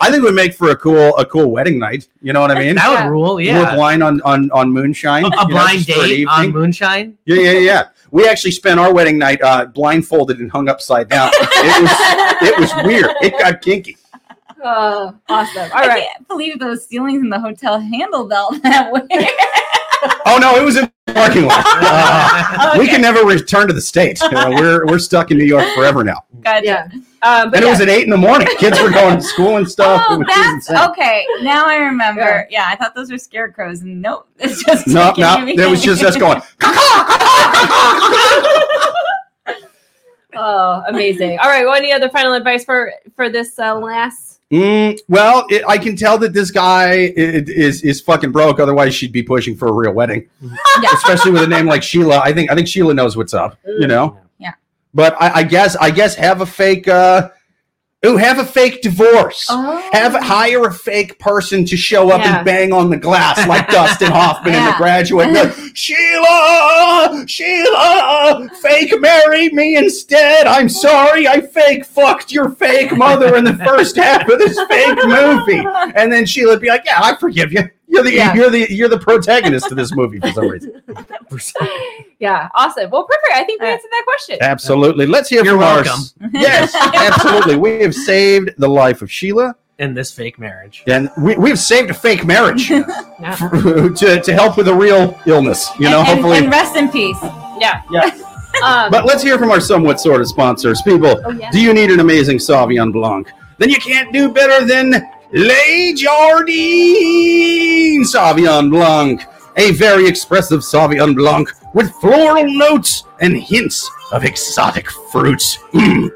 I 0.00 0.10
think 0.10 0.16
it 0.16 0.22
would 0.22 0.34
make 0.34 0.54
for 0.54 0.70
a 0.70 0.76
cool 0.76 1.16
a 1.16 1.24
cool 1.26 1.50
wedding 1.50 1.78
night. 1.78 2.08
You 2.22 2.32
know 2.32 2.40
what 2.40 2.50
I 2.50 2.58
mean? 2.58 2.76
that 2.76 2.88
would 2.88 2.94
Yeah. 2.98 3.08
rule. 3.08 3.34
We're 3.36 3.46
Yeah. 3.46 3.74
blind 3.74 4.02
on 4.02 4.20
on 4.22 4.50
on 4.52 4.70
moonshine. 4.70 5.24
A, 5.24 5.28
a 5.28 5.46
blind 5.48 5.78
just 5.84 5.88
date 5.88 6.26
on 6.28 6.44
evening. 6.46 6.53
Moonshine. 6.54 7.18
Yeah, 7.26 7.36
yeah, 7.36 7.58
yeah. 7.58 7.88
We 8.10 8.28
actually 8.28 8.52
spent 8.52 8.78
our 8.80 8.92
wedding 8.94 9.18
night 9.18 9.42
uh, 9.42 9.66
blindfolded 9.66 10.38
and 10.40 10.50
hung 10.50 10.68
upside 10.68 11.08
down. 11.08 11.30
It 11.34 11.82
was 11.82 11.90
it 12.48 12.58
was 12.58 12.84
weird. 12.86 13.10
It 13.20 13.38
got 13.38 13.60
kinky. 13.60 13.96
Uh, 14.62 15.12
awesome. 15.28 15.62
All 15.72 15.78
I 15.78 15.86
right. 15.86 16.02
can't 16.04 16.26
believe 16.28 16.58
those 16.58 16.86
ceilings 16.86 17.22
in 17.22 17.28
the 17.28 17.38
hotel 17.40 17.78
handled 17.80 18.32
all 18.32 18.56
that 18.60 18.90
way. 18.92 19.28
Oh 20.26 20.36
no, 20.38 20.54
it 20.56 20.62
was 20.64 20.76
in 20.76 20.90
the 21.06 21.14
parking 21.14 21.46
lot. 21.46 21.64
Uh, 21.66 22.76
we 22.78 22.86
can 22.86 23.00
never 23.00 23.24
return 23.24 23.66
to 23.68 23.72
the 23.72 23.80
states. 23.80 24.20
You 24.20 24.32
know, 24.32 24.50
we're 24.50 24.84
we're 24.86 24.98
stuck 24.98 25.30
in 25.30 25.38
New 25.38 25.44
York 25.44 25.64
forever 25.74 26.04
now. 26.04 26.24
gotcha. 26.42 26.66
Yeah. 26.66 26.88
Um, 27.24 27.50
but 27.50 27.56
And 27.56 27.64
it 27.66 27.68
was 27.70 27.80
at 27.80 27.88
eight 27.88 28.04
in 28.04 28.10
the 28.10 28.16
morning. 28.18 28.46
Kids 28.58 28.78
were 28.82 28.90
going 28.90 29.16
to 29.16 29.22
school 29.22 29.56
and 29.56 29.68
stuff. 29.68 30.04
Oh, 30.08 30.18
was 30.18 30.26
that's 30.28 30.70
okay. 30.90 31.26
Now 31.40 31.66
I 31.66 31.76
remember. 31.76 32.46
Yeah. 32.50 32.66
I 32.68 32.76
thought 32.76 32.94
those 32.94 33.10
were 33.10 33.16
scarecrows. 33.18 33.80
and 33.80 34.02
Nope, 34.02 34.28
it's 34.38 34.62
just 34.62 34.86
No, 34.86 35.08
chicken 35.08 35.22
no, 35.22 35.38
movie. 35.40 35.52
it 35.62 35.70
was 35.70 35.82
just 35.82 36.02
us 36.04 36.16
going. 36.16 36.40
Oh, 40.36 40.82
amazing! 40.88 41.38
All 41.38 41.48
right. 41.48 41.64
Well, 41.64 41.74
any 41.76 41.92
other 41.92 42.08
final 42.08 42.32
advice 42.32 42.64
for 42.64 42.92
for 43.14 43.28
this 43.30 43.56
uh, 43.56 43.78
last? 43.78 44.40
Mm, 44.50 44.98
well, 45.08 45.46
it, 45.48 45.62
I 45.68 45.78
can 45.78 45.94
tell 45.96 46.18
that 46.18 46.32
this 46.32 46.50
guy 46.50 46.90
i- 46.90 47.12
is 47.16 47.82
is 47.82 48.00
fucking 48.00 48.32
broke. 48.32 48.58
Otherwise, 48.58 48.96
she'd 48.96 49.12
be 49.12 49.22
pushing 49.22 49.54
for 49.56 49.68
a 49.68 49.72
real 49.72 49.92
wedding, 49.92 50.28
Yeah. 50.42 50.88
especially 50.92 51.30
with 51.30 51.42
a 51.44 51.46
name 51.46 51.66
like 51.66 51.84
Sheila. 51.84 52.18
I 52.18 52.32
think 52.32 52.50
I 52.50 52.56
think 52.56 52.66
Sheila 52.66 52.94
knows 52.94 53.16
what's 53.16 53.32
up. 53.32 53.56
You 53.64 53.86
know. 53.86 54.18
Yeah. 54.94 55.10
But 55.10 55.16
I, 55.20 55.40
I 55.40 55.42
guess 55.42 55.76
I 55.76 55.90
guess 55.90 56.14
have 56.16 56.40
a 56.40 56.46
fake. 56.46 56.88
uh 56.88 57.30
Ooh, 58.06 58.18
have 58.18 58.38
a 58.38 58.44
fake 58.44 58.82
divorce. 58.82 59.46
Oh. 59.48 59.82
Have 59.92 60.12
hire 60.12 60.64
a 60.66 60.72
fake 60.74 61.18
person 61.18 61.64
to 61.64 61.74
show 61.74 62.10
up 62.10 62.20
Yeah. 62.20 62.36
and 62.36 62.44
bang 62.44 62.70
on 62.70 62.90
the 62.90 62.98
glass 62.98 63.48
like 63.48 63.66
Dustin 63.68 64.12
Hoffman 64.12 64.52
in 64.54 64.62
The 64.62 64.74
Graduate. 64.76 65.30
Sheila, 65.74 67.24
Sheila, 67.26 68.50
fake 68.60 68.92
marry 69.00 69.48
me 69.50 69.76
instead. 69.76 70.46
I'm 70.46 70.68
sorry, 70.68 71.26
I 71.26 71.40
fake 71.40 71.86
fucked 71.86 72.30
your 72.30 72.50
fake 72.50 72.94
mother 72.96 73.36
in 73.36 73.44
the 73.44 73.54
first 73.64 73.96
half 73.96 74.28
of 74.28 74.38
this 74.38 74.58
fake 74.68 74.98
movie. 75.04 75.64
And 75.96 76.12
then 76.12 76.24
Sheila'd 76.24 76.60
be 76.60 76.68
like, 76.68 76.82
"Yeah, 76.84 77.00
I 77.02 77.16
forgive 77.16 77.52
you. 77.52 77.70
You're 77.94 78.02
the 78.02 78.12
Yeah. 78.12 78.34
you're 78.34 78.50
the 78.50 78.66
you're 78.72 78.88
the 78.88 78.98
protagonist 78.98 79.70
of 79.70 79.76
this 79.76 79.94
movie 79.96 80.20
for 80.20 80.30
some 80.32 80.48
reason." 80.48 80.82
Yeah. 82.20 82.48
Awesome. 82.54 82.90
Well, 82.90 83.04
perfect. 83.04 83.32
I 83.34 83.44
think 83.44 83.60
we 83.60 83.68
answered 83.68 83.90
that 83.90 84.04
question. 84.06 84.38
Absolutely. 84.40 85.04
Let's 85.04 85.28
hear 85.28 85.44
You're 85.44 85.54
from 85.58 85.62
our 85.64 85.84
yes, 86.32 86.74
absolutely. 86.94 87.56
We 87.56 87.80
have 87.82 87.94
saved 87.94 88.50
the 88.56 88.68
life 88.68 89.02
of 89.02 89.10
Sheila, 89.12 89.54
In 89.78 89.92
this 89.92 90.10
fake 90.10 90.38
marriage. 90.38 90.84
and 90.86 91.10
we, 91.18 91.36
we've 91.36 91.58
saved 91.58 91.90
a 91.90 91.94
fake 91.94 92.24
marriage. 92.24 92.70
Yeah. 92.70 92.84
to, 93.96 94.20
to 94.24 94.32
help 94.32 94.56
with 94.56 94.68
a 94.68 94.74
real 94.74 95.18
illness, 95.26 95.68
you 95.78 95.90
know, 95.90 96.00
and, 96.00 96.08
and- 96.08 96.18
hopefully. 96.20 96.38
and 96.38 96.50
rest 96.50 96.76
in 96.76 96.88
peace. 96.90 97.18
Yeah. 97.58 97.82
Yeah. 97.90 98.10
Um, 98.64 98.90
but 98.90 99.04
let's 99.04 99.22
hear 99.22 99.36
from 99.36 99.50
our 99.50 99.60
somewhat 99.60 100.00
sort 100.00 100.20
of 100.22 100.28
sponsors. 100.28 100.80
People, 100.82 101.20
oh, 101.26 101.30
yeah. 101.32 101.50
do 101.50 101.60
you 101.60 101.74
need 101.74 101.90
an 101.90 102.00
amazing 102.00 102.38
Sauvignon 102.38 102.92
Blanc? 102.92 103.28
Then 103.58 103.68
you 103.68 103.76
can't 103.80 104.12
do 104.12 104.30
better 104.32 104.64
than 104.64 104.92
Le 105.36 105.94
Jardine 105.96 106.44
Sauvignon 108.04 108.70
Blanc. 108.70 109.20
A 109.56 109.72
very 109.72 110.06
expressive 110.06 110.60
Sauvignon 110.60 111.16
Blanc 111.16 111.50
with 111.74 111.90
floral 111.94 112.46
notes 112.46 113.02
and 113.20 113.36
hints 113.36 113.90
of 114.12 114.24
exotic 114.24 114.88
fruits. 115.10 115.58
Mm. 115.72 116.08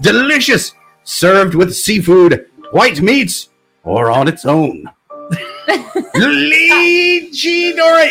Delicious, 0.00 0.72
served 1.04 1.54
with 1.54 1.76
seafood, 1.76 2.46
white 2.70 3.02
meats, 3.02 3.50
or 3.84 4.10
on 4.10 4.26
its 4.26 4.46
own. 4.46 4.86
Legidora. 6.14 7.20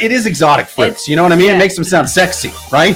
It 0.04 0.12
is 0.12 0.28
exotic 0.28 0.68
fruits. 0.68 1.08
You 1.08 1.16
know 1.16 1.24
what 1.24 1.32
I 1.32 1.38
mean? 1.38 1.56
It 1.56 1.58
makes 1.58 1.74
them 1.76 1.84
sound 1.84 2.08
sexy, 2.08 2.52
right? 2.72 2.96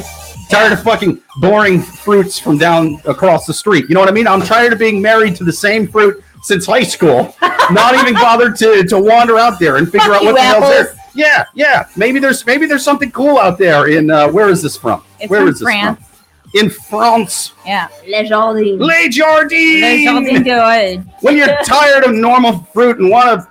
Tired 0.51 0.73
of 0.73 0.84
fucking 0.84 1.19
boring 1.38 1.82
fruits 1.82 2.38
from 2.38 2.60
down 2.60 3.01
across 3.06 3.47
the 3.47 3.54
street. 3.56 3.86
You 3.89 3.95
know 3.95 4.01
what 4.01 4.10
I 4.10 4.12
mean? 4.13 4.28
I'm 4.28 4.41
tired 4.41 4.71
of 4.71 4.78
being 4.78 5.01
married 5.01 5.36
to 5.38 5.43
the 5.43 5.51
same 5.51 5.88
fruit 5.88 6.23
since 6.45 6.65
high 6.65 6.84
school. 6.84 7.36
Not 7.71 7.95
even 7.95 8.13
bothered 8.13 8.55
to, 8.58 8.84
to 8.84 8.99
wander 8.99 9.38
out 9.38 9.60
there 9.60 9.77
and 9.77 9.88
figure 9.91 10.13
Fuck 10.13 10.21
out 10.21 10.23
what 10.23 10.29
you, 10.29 10.34
the 10.36 10.41
hell's 10.41 10.63
there. 10.63 10.95
Yeah, 11.15 11.45
yeah. 11.55 11.88
Maybe 11.95 12.19
there's 12.19 12.45
maybe 12.45 12.65
there's 12.67 12.84
something 12.84 13.12
cool 13.12 13.38
out 13.39 13.58
there 13.58 13.88
in 13.89 14.12
uh, 14.12 14.29
where 14.29 14.49
is 14.49 14.62
this 14.62 14.77
from? 14.77 15.03
It's 15.19 15.29
Where 15.29 15.41
from 15.41 15.49
is 15.49 15.60
this 15.60 15.63
France. 15.63 15.99
from? 15.99 16.60
In 16.60 16.69
France. 16.69 17.53
Yeah. 17.65 17.88
Le 18.08 18.23
Jardin. 18.25 18.77
Le 18.79 18.88
There's 18.88 20.05
something 20.05 20.43
Jardine. 20.43 21.01
good. 21.01 21.12
When 21.21 21.36
you're 21.38 21.58
tired 21.65 22.03
of 22.03 22.13
normal 22.13 22.60
fruit 22.73 22.99
and 22.99 23.10
want 23.10 23.41
to 23.41 23.47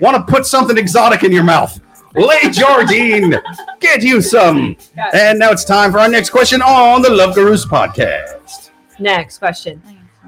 want 0.00 0.16
to 0.16 0.32
put 0.32 0.46
something 0.46 0.78
exotic 0.78 1.22
in 1.24 1.30
your 1.32 1.44
mouth. 1.44 1.78
Le 2.14 2.50
Jardine. 2.50 3.34
Get 3.80 4.02
you 4.02 4.22
some. 4.22 4.74
Got 4.96 5.14
it. 5.14 5.20
And 5.20 5.38
now 5.38 5.50
it's 5.50 5.64
time 5.64 5.92
for 5.92 5.98
our 5.98 6.08
next 6.08 6.30
question 6.30 6.62
on 6.62 7.02
the 7.02 7.10
Love 7.10 7.34
Gurus 7.34 7.66
podcast. 7.66 8.70
Next 8.98 9.38
question. 9.38 9.82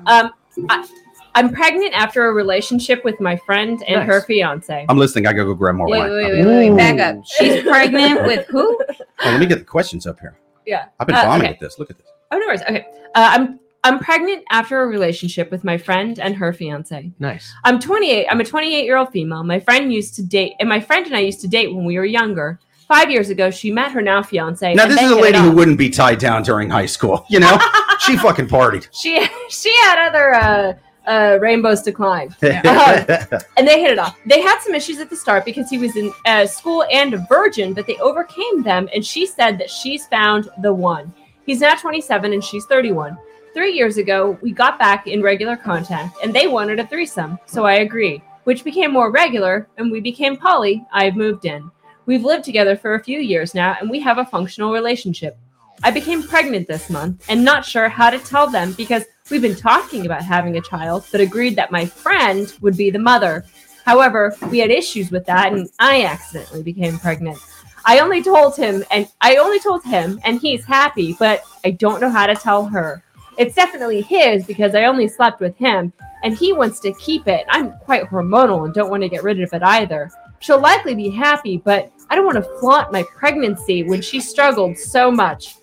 Um, 0.06 0.30
I, 0.68 0.86
I'm 1.34 1.52
pregnant 1.52 1.92
after 1.94 2.26
a 2.28 2.32
relationship 2.32 3.04
with 3.04 3.20
my 3.20 3.36
friend 3.36 3.82
and 3.86 4.00
Nice. 4.00 4.06
her 4.08 4.20
fiance. 4.22 4.86
I'm 4.88 4.98
listening. 4.98 5.26
I 5.26 5.32
gotta 5.32 5.44
go 5.46 5.54
grab 5.54 5.76
more 5.76 5.88
Wait, 5.88 5.98
wine. 5.98 6.10
wait, 6.10 6.24
Okay. 6.32 6.44
wait, 6.46 6.70
wait, 6.70 6.76
back 6.76 6.98
up. 7.16 7.24
She's 7.26 7.62
pregnant 7.62 8.22
with 8.26 8.46
who? 8.48 8.78
Oh, 8.88 9.04
let 9.30 9.40
me 9.40 9.46
get 9.46 9.58
the 9.60 9.64
questions 9.64 10.06
up 10.06 10.18
here. 10.20 10.36
Yeah. 10.66 10.86
I've 10.98 11.06
been 11.06 11.16
Uh, 11.16 11.22
bombing 11.24 11.42
okay. 11.42 11.50
with 11.52 11.60
this. 11.60 11.78
Look 11.78 11.90
at 11.90 11.98
this. 11.98 12.06
Oh 12.32 12.38
no 12.38 12.46
worries. 12.46 12.62
Okay. 12.62 12.86
Uh, 13.14 13.28
I'm 13.32 13.60
I'm 13.82 13.98
pregnant 13.98 14.44
after 14.50 14.82
a 14.82 14.86
relationship 14.86 15.50
with 15.50 15.64
my 15.64 15.78
friend 15.78 16.18
and 16.18 16.34
her 16.36 16.52
fiance. 16.52 17.10
Nice. 17.18 17.50
I'm 17.64 17.78
28. 17.80 18.26
I'm 18.30 18.40
a 18.40 18.44
28 18.44 18.84
year 18.84 18.96
old 18.98 19.10
female. 19.10 19.42
My 19.42 19.58
friend 19.58 19.92
used 19.92 20.14
to 20.16 20.22
date, 20.22 20.52
and 20.60 20.68
my 20.68 20.80
friend 20.80 21.06
and 21.06 21.16
I 21.16 21.20
used 21.20 21.40
to 21.40 21.48
date 21.48 21.74
when 21.74 21.84
we 21.86 21.96
were 21.96 22.04
younger. 22.04 22.58
Five 22.88 23.10
years 23.10 23.30
ago, 23.30 23.50
she 23.50 23.70
met 23.72 23.92
her 23.92 24.02
now 24.02 24.20
fiance. 24.22 24.74
Now 24.74 24.86
this 24.86 25.00
is 25.00 25.10
a 25.12 25.14
lady 25.16 25.38
who 25.38 25.52
wouldn't 25.52 25.78
be 25.78 25.88
tied 25.90 26.18
down 26.18 26.42
during 26.42 26.68
high 26.68 26.86
school. 26.86 27.24
You 27.30 27.38
know, 27.40 27.58
she 28.00 28.16
fucking 28.16 28.48
partied. 28.48 28.88
She 28.92 29.26
she 29.48 29.72
had 29.82 30.08
other 30.08 30.34
uh, 30.34 30.72
uh, 31.06 31.38
rainbows 31.40 31.82
to 31.82 31.92
climb, 31.92 32.34
and 32.42 33.66
they 33.66 33.80
hit 33.80 33.90
it 33.90 33.98
off. 33.98 34.18
They 34.26 34.40
had 34.40 34.60
some 34.60 34.74
issues 34.74 34.98
at 34.98 35.10
the 35.10 35.16
start 35.16 35.44
because 35.44 35.68
he 35.70 35.78
was 35.78 35.96
in 35.96 36.12
uh, 36.26 36.46
school 36.46 36.84
and 36.90 37.14
a 37.14 37.26
virgin, 37.28 37.74
but 37.74 37.86
they 37.86 37.96
overcame 37.96 38.62
them. 38.62 38.88
And 38.94 39.04
she 39.04 39.26
said 39.26 39.58
that 39.58 39.70
she's 39.70 40.06
found 40.06 40.48
the 40.62 40.72
one. 40.72 41.12
He's 41.46 41.60
now 41.60 41.74
27 41.74 42.32
and 42.32 42.44
she's 42.44 42.64
31. 42.66 43.18
Three 43.52 43.72
years 43.72 43.96
ago, 43.96 44.38
we 44.42 44.52
got 44.52 44.78
back 44.78 45.08
in 45.08 45.22
regular 45.22 45.56
contact, 45.56 46.16
and 46.22 46.32
they 46.32 46.46
wanted 46.46 46.78
a 46.78 46.86
threesome, 46.86 47.38
so 47.46 47.64
I 47.64 47.74
agreed, 47.74 48.22
which 48.44 48.62
became 48.62 48.92
more 48.92 49.10
regular, 49.10 49.68
and 49.76 49.90
we 49.90 50.00
became 50.00 50.36
poly. 50.36 50.84
I've 50.92 51.16
moved 51.16 51.44
in. 51.44 51.68
We've 52.06 52.24
lived 52.24 52.44
together 52.44 52.76
for 52.76 52.94
a 52.94 53.02
few 53.02 53.18
years 53.18 53.54
now, 53.54 53.76
and 53.80 53.90
we 53.90 53.98
have 54.00 54.18
a 54.18 54.24
functional 54.24 54.72
relationship. 54.72 55.36
I 55.82 55.90
became 55.90 56.22
pregnant 56.22 56.68
this 56.68 56.90
month 56.90 57.24
and 57.28 57.44
not 57.44 57.64
sure 57.64 57.88
how 57.88 58.10
to 58.10 58.18
tell 58.18 58.48
them 58.48 58.72
because 58.74 59.04
we've 59.30 59.42
been 59.42 59.56
talking 59.56 60.06
about 60.06 60.22
having 60.22 60.56
a 60.56 60.60
child, 60.60 61.06
but 61.12 61.20
agreed 61.20 61.56
that 61.56 61.70
my 61.70 61.86
friend 61.86 62.52
would 62.60 62.76
be 62.76 62.90
the 62.90 62.98
mother. 62.98 63.44
However, 63.84 64.36
we 64.50 64.58
had 64.58 64.70
issues 64.70 65.10
with 65.10 65.24
that 65.26 65.52
and 65.52 65.68
I 65.78 66.04
accidentally 66.04 66.62
became 66.62 66.98
pregnant. 66.98 67.38
I 67.84 68.00
only 68.00 68.22
told 68.22 68.56
him 68.56 68.84
and 68.90 69.08
I 69.20 69.36
only 69.36 69.58
told 69.58 69.84
him 69.84 70.20
and 70.24 70.40
he's 70.40 70.64
happy, 70.64 71.16
but 71.18 71.42
I 71.64 71.70
don't 71.70 72.00
know 72.00 72.10
how 72.10 72.26
to 72.26 72.34
tell 72.34 72.66
her. 72.66 73.02
It's 73.38 73.54
definitely 73.54 74.02
his 74.02 74.44
because 74.44 74.74
I 74.74 74.84
only 74.84 75.08
slept 75.08 75.40
with 75.40 75.56
him 75.56 75.92
and 76.22 76.36
he 76.36 76.52
wants 76.52 76.80
to 76.80 76.92
keep 76.94 77.26
it. 77.26 77.46
I'm 77.48 77.72
quite 77.78 78.04
hormonal 78.04 78.64
and 78.64 78.74
don't 78.74 78.90
want 78.90 79.02
to 79.02 79.08
get 79.08 79.22
rid 79.22 79.40
of 79.40 79.52
it 79.52 79.62
either. 79.62 80.10
She'll 80.40 80.60
likely 80.60 80.94
be 80.94 81.10
happy, 81.10 81.58
but 81.58 81.90
I 82.10 82.16
don't 82.16 82.26
want 82.26 82.36
to 82.36 82.58
flaunt 82.58 82.92
my 82.92 83.04
pregnancy 83.16 83.82
when 83.84 84.02
she 84.02 84.20
struggled 84.20 84.76
so 84.76 85.10
much. 85.10 85.54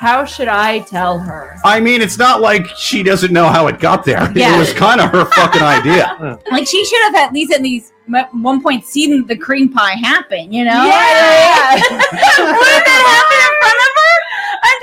How 0.00 0.24
should 0.24 0.48
I 0.48 0.78
tell 0.78 1.18
her? 1.18 1.56
I 1.62 1.78
mean, 1.78 2.00
it's 2.00 2.16
not 2.16 2.40
like 2.40 2.66
she 2.68 3.02
doesn't 3.02 3.34
know 3.34 3.48
how 3.48 3.66
it 3.66 3.78
got 3.80 4.02
there. 4.02 4.32
Yeah. 4.34 4.56
It 4.56 4.58
was 4.58 4.72
kind 4.72 4.98
of 4.98 5.10
her 5.10 5.26
fucking 5.26 5.60
idea. 5.60 6.16
Like 6.50 6.66
she 6.66 6.82
should 6.86 7.02
have 7.02 7.14
at 7.16 7.34
least 7.34 7.52
at 7.52 7.60
least 7.60 7.92
at 8.16 8.34
one 8.34 8.62
point 8.62 8.86
seen 8.86 9.26
the 9.26 9.36
cream 9.36 9.68
pie 9.70 9.96
happen. 9.96 10.50
You 10.50 10.64
know? 10.64 10.86
Yeah. 10.86 11.74
Wouldn't 11.84 12.84
that 12.88 13.02
happen 13.12 13.38
in 13.44 13.54
front 13.60 13.80
of 13.84 13.92
her? 14.00 14.16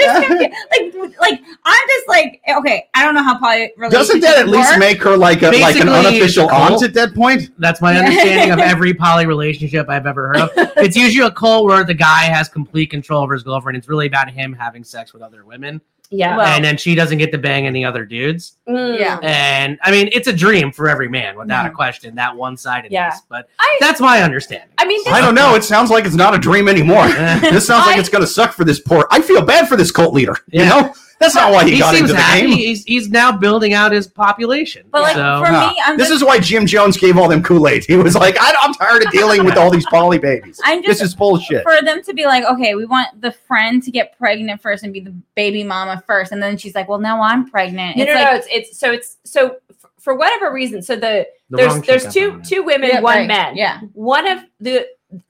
I'm 0.07 0.21
just 0.39 0.39
confused. 0.71 1.15
like, 1.19 1.31
like 1.31 1.41
I'm 1.65 1.87
just 1.89 2.07
like, 2.07 2.41
okay, 2.57 2.87
I 2.93 3.03
don't 3.03 3.13
know 3.15 3.23
how 3.23 3.37
poly 3.39 3.71
Doesn't 3.89 4.19
that 4.21 4.37
at 4.39 4.47
least 4.47 4.71
work. 4.71 4.79
make 4.79 5.01
her 5.03 5.17
like 5.17 5.41
a 5.41 5.47
like 5.47 5.75
an 5.75 5.87
Basically, 5.87 5.89
unofficial 5.91 6.43
Nicole- 6.45 6.61
aunt 6.73 6.83
at 6.83 6.93
that 6.93 7.13
point? 7.13 7.49
That's 7.59 7.81
my 7.81 7.97
understanding 7.97 8.51
of 8.51 8.59
every 8.73 8.93
poly 8.93 9.25
relationship 9.25 9.89
I've 9.89 10.05
ever 10.07 10.27
heard 10.27 10.37
of. 10.37 10.49
It's 10.77 10.95
usually 10.95 11.25
a 11.27 11.31
cult 11.31 11.65
where 11.65 11.83
the 11.83 11.93
guy 11.93 12.23
has 12.25 12.47
complete 12.49 12.87
control 12.91 13.23
over 13.23 13.33
his 13.33 13.43
girlfriend. 13.43 13.77
It's 13.77 13.89
really 13.89 14.05
about 14.07 14.29
him 14.29 14.53
having 14.53 14.83
sex 14.83 15.11
with 15.11 15.21
other 15.23 15.43
women, 15.43 15.81
Yeah. 16.09 16.37
Well- 16.37 16.45
and 16.47 16.63
then 16.63 16.77
she 16.77 16.95
doesn't 16.95 17.17
get 17.17 17.31
to 17.33 17.37
bang 17.37 17.67
any 17.67 17.83
other 17.83 18.05
dudes. 18.05 18.57
Mm. 18.67 18.99
Yeah. 18.99 19.19
And 19.21 19.77
I 19.83 19.91
mean, 19.91 20.09
it's 20.13 20.27
a 20.27 20.33
dream 20.33 20.71
for 20.71 20.87
every 20.89 21.09
man, 21.09 21.37
without 21.37 21.65
a 21.65 21.69
Mhm. 21.69 21.73
question. 21.73 22.15
That 22.15 22.35
one 22.35 22.55
sidedness, 22.57 22.91
Yeah. 22.91 23.13
but 23.29 23.49
I, 23.59 23.77
that's 23.81 23.99
my 23.99 24.21
understanding. 24.21 24.69
I 24.77 24.85
mean, 24.85 25.01
I 25.07 25.19
don't 25.21 25.35
know. 25.35 25.55
It 25.55 25.63
sounds 25.63 25.89
like 25.89 26.05
it's 26.05 26.15
not 26.15 26.33
a 26.33 26.37
dream 26.37 26.67
anymore. 26.67 27.07
this 27.41 27.67
sounds 27.67 27.85
like 27.85 27.97
it's 27.97 28.09
going 28.09 28.23
to 28.23 28.27
suck 28.27 28.53
for 28.53 28.63
this 28.63 28.79
poor. 28.79 29.07
I 29.11 29.21
feel 29.21 29.41
bad 29.41 29.67
for 29.67 29.75
this 29.75 29.91
cult 29.91 30.13
leader. 30.13 30.37
You 30.51 30.65
know, 30.65 30.93
that's 31.19 31.33
not 31.35 31.51
why 31.51 31.63
he, 31.65 31.71
he 31.71 31.79
got 31.79 31.91
seems 31.95 32.09
into 32.09 32.13
the 32.13 32.19
happy. 32.21 32.41
game. 32.47 32.57
He's 32.57 32.83
he's 32.83 33.09
now 33.09 33.31
building 33.35 33.73
out 33.73 33.91
his 33.91 34.07
population. 34.07 34.85
But 34.91 35.01
like 35.01 35.15
so, 35.15 35.43
for 35.43 35.51
Nah. 35.51 35.69
me, 35.69 35.81
I'm 35.85 35.97
This 35.97 36.09
just, 36.09 36.21
is 36.21 36.23
why 36.27 36.39
Jim 36.39 36.65
Jones 36.65 36.95
gave 36.97 37.17
all 37.17 37.27
them 37.27 37.41
Kool 37.41 37.67
Aid. 37.67 37.85
He 37.85 37.97
was 37.97 38.15
like, 38.15 38.35
I, 38.39 38.53
"I'm 38.61 38.73
tired 38.73 39.03
of 39.05 39.11
dealing 39.11 39.43
with 39.43 39.57
all 39.57 39.71
these 39.71 39.85
poly 39.87 40.17
babies. 40.19 40.59
I'm 40.63 40.83
just, 40.83 40.99
This 40.99 41.09
is 41.09 41.15
bullshit." 41.15 41.63
for 41.63 41.81
them 41.83 42.03
to 42.03 42.13
be 42.13 42.25
like, 42.25 42.43
okay, 42.45 42.75
we 42.75 42.85
want 42.85 43.19
the 43.21 43.31
friend 43.31 43.81
to 43.83 43.91
get 43.91 44.17
pregnant 44.17 44.61
first 44.61 44.83
and 44.83 44.93
be 44.93 44.99
the 44.99 45.13
baby 45.35 45.63
mama 45.63 46.03
first, 46.05 46.31
and 46.31 46.41
then 46.41 46.57
she's 46.57 46.75
like, 46.75 46.87
well, 46.87 46.99
now 46.99 47.21
I'm 47.21 47.49
pregnant. 47.49 47.97
no, 47.97 48.03
it's 48.03 48.13
no, 48.13 48.19
like, 48.19 48.31
no. 48.31 48.37
It's, 48.37 48.47
it's 48.51 48.79
so 48.79 48.91
it's 48.91 49.17
so 49.23 49.55
for 49.99 50.15
whatever 50.15 50.53
reason. 50.53 50.81
So 50.81 50.95
the, 50.95 51.27
the 51.49 51.57
there's 51.57 51.81
there's 51.81 52.13
two 52.13 52.41
two 52.45 52.63
women, 52.63 52.89
Yeah, 52.89 52.99
one 53.01 53.17
right. 53.17 53.27
man. 53.27 53.57
Yeah. 53.57 53.79
One 53.93 54.27
of 54.27 54.39
the 54.59 54.85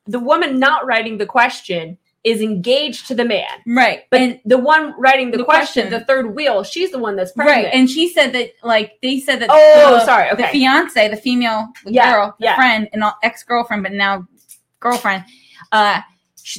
the 0.07 0.19
woman 0.19 0.59
not 0.59 0.85
writing 0.85 1.17
the 1.17 1.25
question 1.25 1.97
is 2.27 2.41
engaged 2.41 3.07
to 3.07 3.15
the 3.15 3.23
man, 3.25 3.47
right, 3.65 4.01
but 4.11 4.19
and 4.21 4.39
the 4.45 4.57
one 4.57 4.93
writing 4.99 5.31
the, 5.31 5.37
The 5.37 5.43
question, 5.45 5.83
question. 5.83 5.99
the 5.99 6.05
third 6.05 6.35
wheel, 6.35 6.63
she's 6.63 6.91
the 6.91 6.99
one 6.99 7.15
that's 7.15 7.31
pregnant. 7.31 7.65
right, 7.65 7.73
and 7.73 7.89
she 7.89 8.09
said 8.09 8.33
that 8.33 8.51
like 8.63 8.93
they 9.01 9.19
said 9.19 9.39
that. 9.41 9.49
oh, 9.51 9.91
the, 9.99 10.05
sorry. 10.05 10.29
The 10.35 10.43
fiance, 10.47 11.07
the 11.07 11.15
female 11.17 11.67
the 11.85 11.93
Yeah, 11.93 12.11
girl, 12.11 12.35
the 12.39 12.45
yeah. 12.45 12.55
friend, 12.55 12.89
and 12.93 13.03
ex 13.23 13.43
girlfriend, 13.43 13.83
but 13.83 13.93
now 13.93 14.27
girlfriend. 14.79 15.23
Uh, 15.71 16.01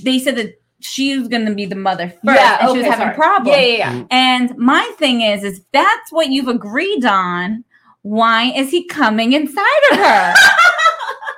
they 0.04 0.18
said 0.18 0.36
that 0.36 0.54
she 0.80 1.18
was 1.18 1.28
going 1.28 1.44
to 1.46 1.54
be 1.54 1.66
the 1.66 1.74
mother 1.74 2.08
first, 2.24 2.38
yeah. 2.40 2.58
and 2.60 2.70
she 2.72 2.78
was 2.78 2.86
having 2.86 3.06
sorry. 3.06 3.14
problems. 3.14 3.56
Yeah, 3.56 3.62
yeah, 3.64 3.94
yeah. 3.96 4.04
And 4.10 4.56
my 4.56 4.84
thing 4.98 5.22
is, 5.22 5.42
is 5.44 5.60
that's 5.72 6.12
what 6.12 6.28
you've 6.28 6.48
agreed 6.48 7.04
on. 7.04 7.64
Why 8.02 8.44
is 8.56 8.70
he 8.70 8.86
coming 8.86 9.32
inside 9.32 9.82
of 9.90 9.98
her? 9.98 10.34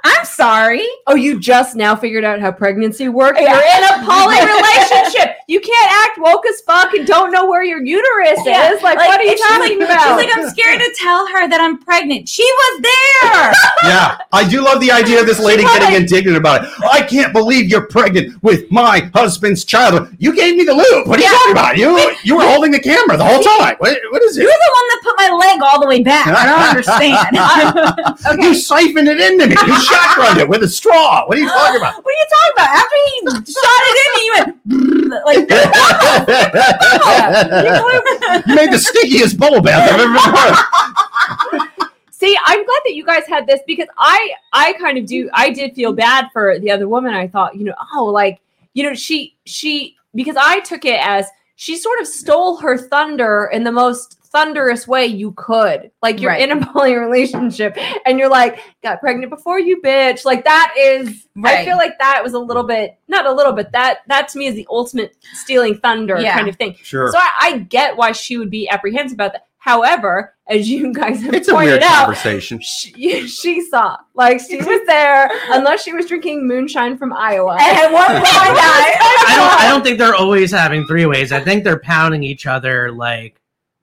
I'm 0.05 0.25
sorry. 0.25 0.87
Oh, 1.07 1.15
you 1.15 1.39
just 1.39 1.77
now 1.77 1.95
figured 1.95 2.25
out 2.25 2.41
how 2.41 2.53
pregnancy 2.53 3.09
works? 3.09 3.39
Yeah. 3.41 3.55
You're 3.55 3.63
in 3.63 3.85
a 4.03 4.07
poly 4.07 4.37
relationship. 4.41 5.37
You 5.47 5.61
can't 5.61 5.90
act 6.05 6.19
woke 6.19 6.47
as 6.47 6.61
fuck 6.63 6.93
and 6.95 7.07
don't 7.07 7.31
know 7.31 7.47
where 7.47 7.63
your 7.63 7.83
uterus 7.83 8.41
Yeah, 8.45 8.73
is. 8.73 8.83
Like, 8.83 8.99
what 8.99 9.21
are 9.21 9.25
you 9.25 9.37
talking 9.37 9.79
like, 9.79 9.89
about? 9.89 10.19
She's 10.19 10.27
like, 10.27 10.37
I'm 10.37 10.49
scared 10.51 10.81
to 10.81 10.95
tell 10.97 11.27
her 11.29 11.49
that 11.49 11.61
I'm 11.61 11.79
pregnant. 11.79 12.29
She 12.29 12.43
was 12.43 12.83
there. 12.83 13.53
yeah, 13.91 14.19
I 14.33 14.49
do 14.49 14.63
love 14.63 14.81
the 14.81 14.91
idea 14.91 15.21
of 15.21 15.27
this 15.27 15.39
lady 15.39 15.63
getting 15.63 15.95
indignant 15.97 16.37
about 16.37 16.65
it. 16.65 16.71
I 16.91 17.03
can't 17.03 17.33
believe 17.33 17.69
you're 17.69 17.87
pregnant 17.87 18.43
with 18.43 18.71
my 18.71 19.11
husband's 19.15 19.65
child. 19.65 20.09
You 20.19 20.35
gave 20.35 20.57
me 20.57 20.65
the 20.65 20.75
loop. 20.75 21.07
What 21.07 21.19
are 21.19 21.23
you 21.23 21.29
talking 21.29 21.53
about? 21.53 21.77
You 21.77 22.15
you 22.25 22.37
were 22.37 22.45
holding 22.45 22.71
the 22.71 22.81
camera 22.81 23.17
the 23.17 23.25
whole 23.25 23.43
time. 23.43 23.77
What, 23.79 23.99
what 24.11 24.23
is 24.23 24.37
it? 24.37 24.43
You're 24.43 24.51
the 24.51 24.73
one 24.73 24.89
that 24.89 25.01
put 25.03 25.15
my 25.19 25.31
leg 25.37 25.63
all 25.63 25.81
the 25.81 25.87
way 25.87 26.03
back. 26.03 26.27
I 26.27 26.47
don't 26.47 26.69
understand. 26.69 28.41
You 28.41 28.55
siphoned 28.55 29.09
it 29.09 29.21
into 29.21 29.47
me. 29.47 29.53
You 29.53 29.75
shotgunned 29.75 30.39
it 30.39 30.49
with 30.49 30.63
a 30.63 30.69
straw. 30.69 31.27
What 31.27 31.37
are 31.37 31.41
you 31.41 31.49
talking 31.49 31.77
about? 31.81 31.95
What 32.05 32.15
are 32.15 32.19
you 32.19 32.27
talking 32.31 32.53
about? 32.57 32.71
After 32.71 32.97
he 33.05 33.53
shot 33.53 33.83
it 33.91 33.97
in 34.01 34.09
me, 34.15 34.21
you 34.25 34.33
went 34.39 34.51
like 35.27 35.49
you 38.47 38.55
made 38.55 38.73
the 38.73 38.79
stickiest 38.79 39.39
bubble 39.39 39.61
bath 39.61 39.91
I've 39.93 40.01
ever 40.01 40.19
heard. 40.19 40.57
See, 42.11 42.37
I'm 42.45 42.65
glad 42.65 42.81
that 42.85 42.95
you 42.95 43.05
guys 43.05 43.27
had 43.27 43.47
this 43.47 43.61
because 43.67 43.89
I 43.97 44.35
I 44.53 44.75
kind 44.75 44.99
of 44.99 45.07
do 45.07 45.31
I 45.33 45.51
did 45.51 45.75
feel 45.75 45.93
bad 45.93 46.29
for 46.33 46.59
the 46.59 46.71
other 46.71 46.87
woman. 46.89 47.15
I 47.15 47.27
thought, 47.27 47.57
you 47.57 47.65
know, 47.65 47.75
oh, 47.95 48.05
like, 48.05 48.41
you 48.75 48.83
know, 48.85 48.95
she 48.95 49.37
she 49.47 49.97
because 50.15 50.37
I 50.39 50.61
took 50.61 50.85
it 50.85 51.01
as 51.03 51.27
she 51.57 51.77
sort 51.77 52.01
of 52.01 52.07
stole 52.07 52.57
her 52.59 52.77
thunder 52.77 53.51
in 53.53 53.65
the 53.65 53.73
most 53.73 54.19
thunderous 54.33 54.87
way 54.87 55.07
you 55.07 55.33
could. 55.33 55.91
Like 56.03 56.21
you're 56.21 56.31
Right. 56.31 56.49
in 56.49 56.63
a 56.63 56.67
poly 56.73 56.95
relationship 56.95 57.77
and 58.07 58.19
you're 58.19 58.29
like, 58.29 58.61
got 58.83 59.01
pregnant 59.01 59.31
before 59.31 59.59
you, 59.59 59.81
bitch. 59.83 60.25
Like 60.25 60.45
that 60.45 60.75
is 60.79 61.27
I 61.45 61.65
feel 61.65 61.77
like 61.77 61.99
that 61.99 62.23
was 62.23 62.33
a 62.35 62.39
little 62.39 62.63
bit 62.65 62.97
not 63.09 63.27
a 63.27 63.33
little 63.33 63.53
bit, 63.53 63.73
that 63.73 63.99
that 64.07 64.29
to 64.29 64.39
me 64.39 64.47
is 64.47 64.55
the 64.55 64.67
ultimate 64.71 65.17
stealing 65.35 65.79
thunder 65.79 66.21
Yeah. 66.21 66.37
kind 66.37 66.49
of 66.49 66.57
thing. 66.57 66.77
Sure. 66.83 67.11
So 67.11 67.19
I, 67.19 67.31
I 67.41 67.59
get 67.59 67.97
why 67.97 68.13
she 68.13 68.37
would 68.39 68.51
be 68.51 68.69
apprehensive 68.69 69.17
about 69.17 69.33
that. 69.33 69.47
However, 69.63 70.35
as 70.49 70.71
you 70.71 70.91
guys 70.95 71.21
have 71.23 71.35
It's 71.35 71.49
a 71.49 71.53
pointed 71.53 71.71
weird 71.73 71.83
out, 71.83 72.05
conversation. 72.07 72.61
she, 72.63 73.27
she 73.29 73.61
saw 73.61 73.97
like 74.15 74.41
she 74.41 74.57
was 74.63 74.81
there 74.87 75.29
unless 75.51 75.83
she 75.83 75.93
was 75.93 76.07
drinking 76.07 76.47
moonshine 76.47 76.97
from 76.97 77.13
Iowa. 77.13 77.59
and 77.61 77.77
at 77.79 77.93
one 77.93 78.07
point 78.07 78.25
I, 78.27 78.97
I 79.27 79.37
don't. 79.37 79.61
I 79.61 79.69
don't 79.71 79.83
think 79.85 79.99
they're 79.99 80.15
always 80.15 80.51
having 80.51 80.87
three 80.87 81.05
ways. 81.07 81.31
I 81.33 81.41
think 81.41 81.65
they're 81.65 81.81
pounding 81.81 82.23
each 82.23 82.47
other. 82.47 82.91
Like 82.93 83.40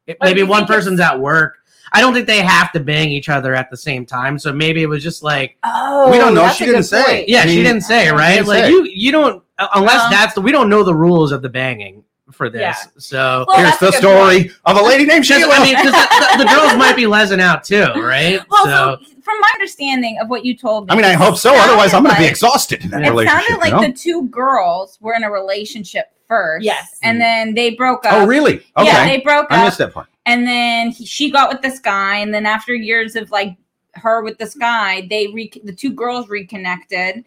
it- 0.08 0.18
maybe 0.22 0.44
one 0.44 0.66
person's 0.66 1.00
at 1.00 1.20
work. 1.20 1.58
I 1.94 2.02
don't 2.02 2.14
think 2.14 2.28
they 2.28 2.42
have 2.42 2.74
to 2.74 2.82
bang 2.82 3.10
each 3.10 3.30
other 3.30 3.54
at 3.56 3.70
the 3.72 3.78
same 3.78 4.06
time. 4.06 4.38
So 4.40 4.52
maybe 4.52 4.82
it 4.84 4.88
was 4.88 5.02
just 5.02 5.24
like, 5.24 5.58
oh, 5.64 6.12
We 6.12 6.18
don't 6.18 6.34
know. 6.34 6.50
She 6.50 6.66
didn't 6.66 6.84
say. 6.84 7.04
point. 7.04 7.30
yeah, 7.30 7.44
I 7.44 7.48
she 7.48 7.64
didn't 7.64 7.82
say 7.82 8.06
she 8.06 8.12
right. 8.12 8.36
didn't 8.36 8.48
Like 8.48 8.64
say. 8.66 8.70
you, 8.72 8.84
you 8.84 9.12
don't 9.14 9.42
uh, 9.58 9.68
unless 9.76 10.02
Um, 10.04 10.12
that's 10.12 10.34
the 10.34 10.42
we 10.42 10.52
don't 10.52 10.68
know 10.70 10.84
the 10.84 10.94
rules 10.94 11.32
of 11.32 11.42
the 11.42 11.48
banging 11.50 12.04
for 12.34 12.50
this. 12.50 12.60
Yeah. 12.60 12.76
So 12.98 13.46
Well, 13.48 13.58
Here's 13.58 13.78
the 13.80 13.86
good 13.92 13.94
story 13.96 14.52
of 14.66 14.76
a 14.78 14.82
lady 14.82 15.06
named 15.06 15.24
Just- 15.24 15.40
Sheila. 15.40 15.54
I 15.56 15.64
mean, 15.64 15.76
because 15.78 15.94
the, 15.94 16.44
the 16.44 16.50
girls 16.54 16.76
might 16.78 16.98
be 16.98 17.08
lesing 17.08 17.40
out 17.40 17.64
too, 17.64 17.86
right? 17.96 18.42
well, 18.50 18.66
so 18.66 18.98
so 19.02 19.22
from 19.22 19.40
my 19.40 19.50
understanding 19.56 20.18
of 20.22 20.30
what 20.30 20.44
you 20.44 20.58
told 20.58 20.88
me, 20.88 20.94
I 20.94 20.96
mean, 20.98 21.06
I 21.06 21.14
hope 21.14 21.38
so. 21.38 21.52
sounded 21.52 21.70
Otherwise, 21.70 21.94
I'm 21.94 22.04
going 22.04 22.16
to 22.16 22.22
be 22.22 22.28
exhausted 22.28 22.84
in 22.84 22.90
that 22.92 23.02
It 23.02 23.08
It 23.08 23.10
relationship. 23.12 23.48
sounded 23.48 23.62
like 23.62 23.72
you 23.74 23.82
know? 23.82 23.88
the 23.88 23.94
two 23.94 24.28
girls 24.28 24.98
were 25.00 25.14
in 25.14 25.24
a 25.24 25.32
relationship 25.32 26.12
first. 26.28 26.66
Yes. 26.66 26.98
And 27.04 27.20
then 27.22 27.54
they 27.54 27.76
broke 27.76 28.06
up. 28.06 28.14
oh, 28.14 28.26
really? 28.28 28.58
Okay. 28.78 28.86
Yeah, 28.86 29.06
they 29.06 29.22
broke 29.22 29.48
I 29.50 29.56
up. 29.58 29.62
I 29.62 29.66
missed 29.66 29.78
that 29.80 29.94
part. 29.94 30.08
and 30.26 30.46
then 30.48 30.92
he, 30.92 31.06
she 31.06 31.32
got 31.32 31.50
with 31.50 31.62
this 31.62 31.80
guy, 31.80 32.18
and 32.18 32.34
then 32.34 32.46
after 32.46 32.74
years 32.74 33.16
of 33.16 33.32
like 33.32 33.58
her 33.96 34.22
with 34.24 34.38
this 34.38 34.54
guy, 34.56 35.08
they 35.10 35.28
re- 35.28 35.52
the 35.64 35.74
two 35.74 35.92
girls 35.92 36.30
reconnected. 36.30 37.24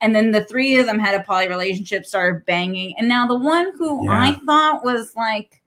And 0.00 0.14
then 0.14 0.32
the 0.32 0.44
three 0.44 0.76
of 0.78 0.86
them 0.86 0.98
had 0.98 1.18
a 1.18 1.22
poly 1.24 1.48
relationship, 1.48 2.04
started 2.04 2.44
banging. 2.44 2.94
And 2.98 3.08
now 3.08 3.26
the 3.26 3.38
one 3.38 3.72
who 3.78 4.08
I 4.10 4.32
thought 4.44 4.84
was 4.84 5.14
like 5.16 5.62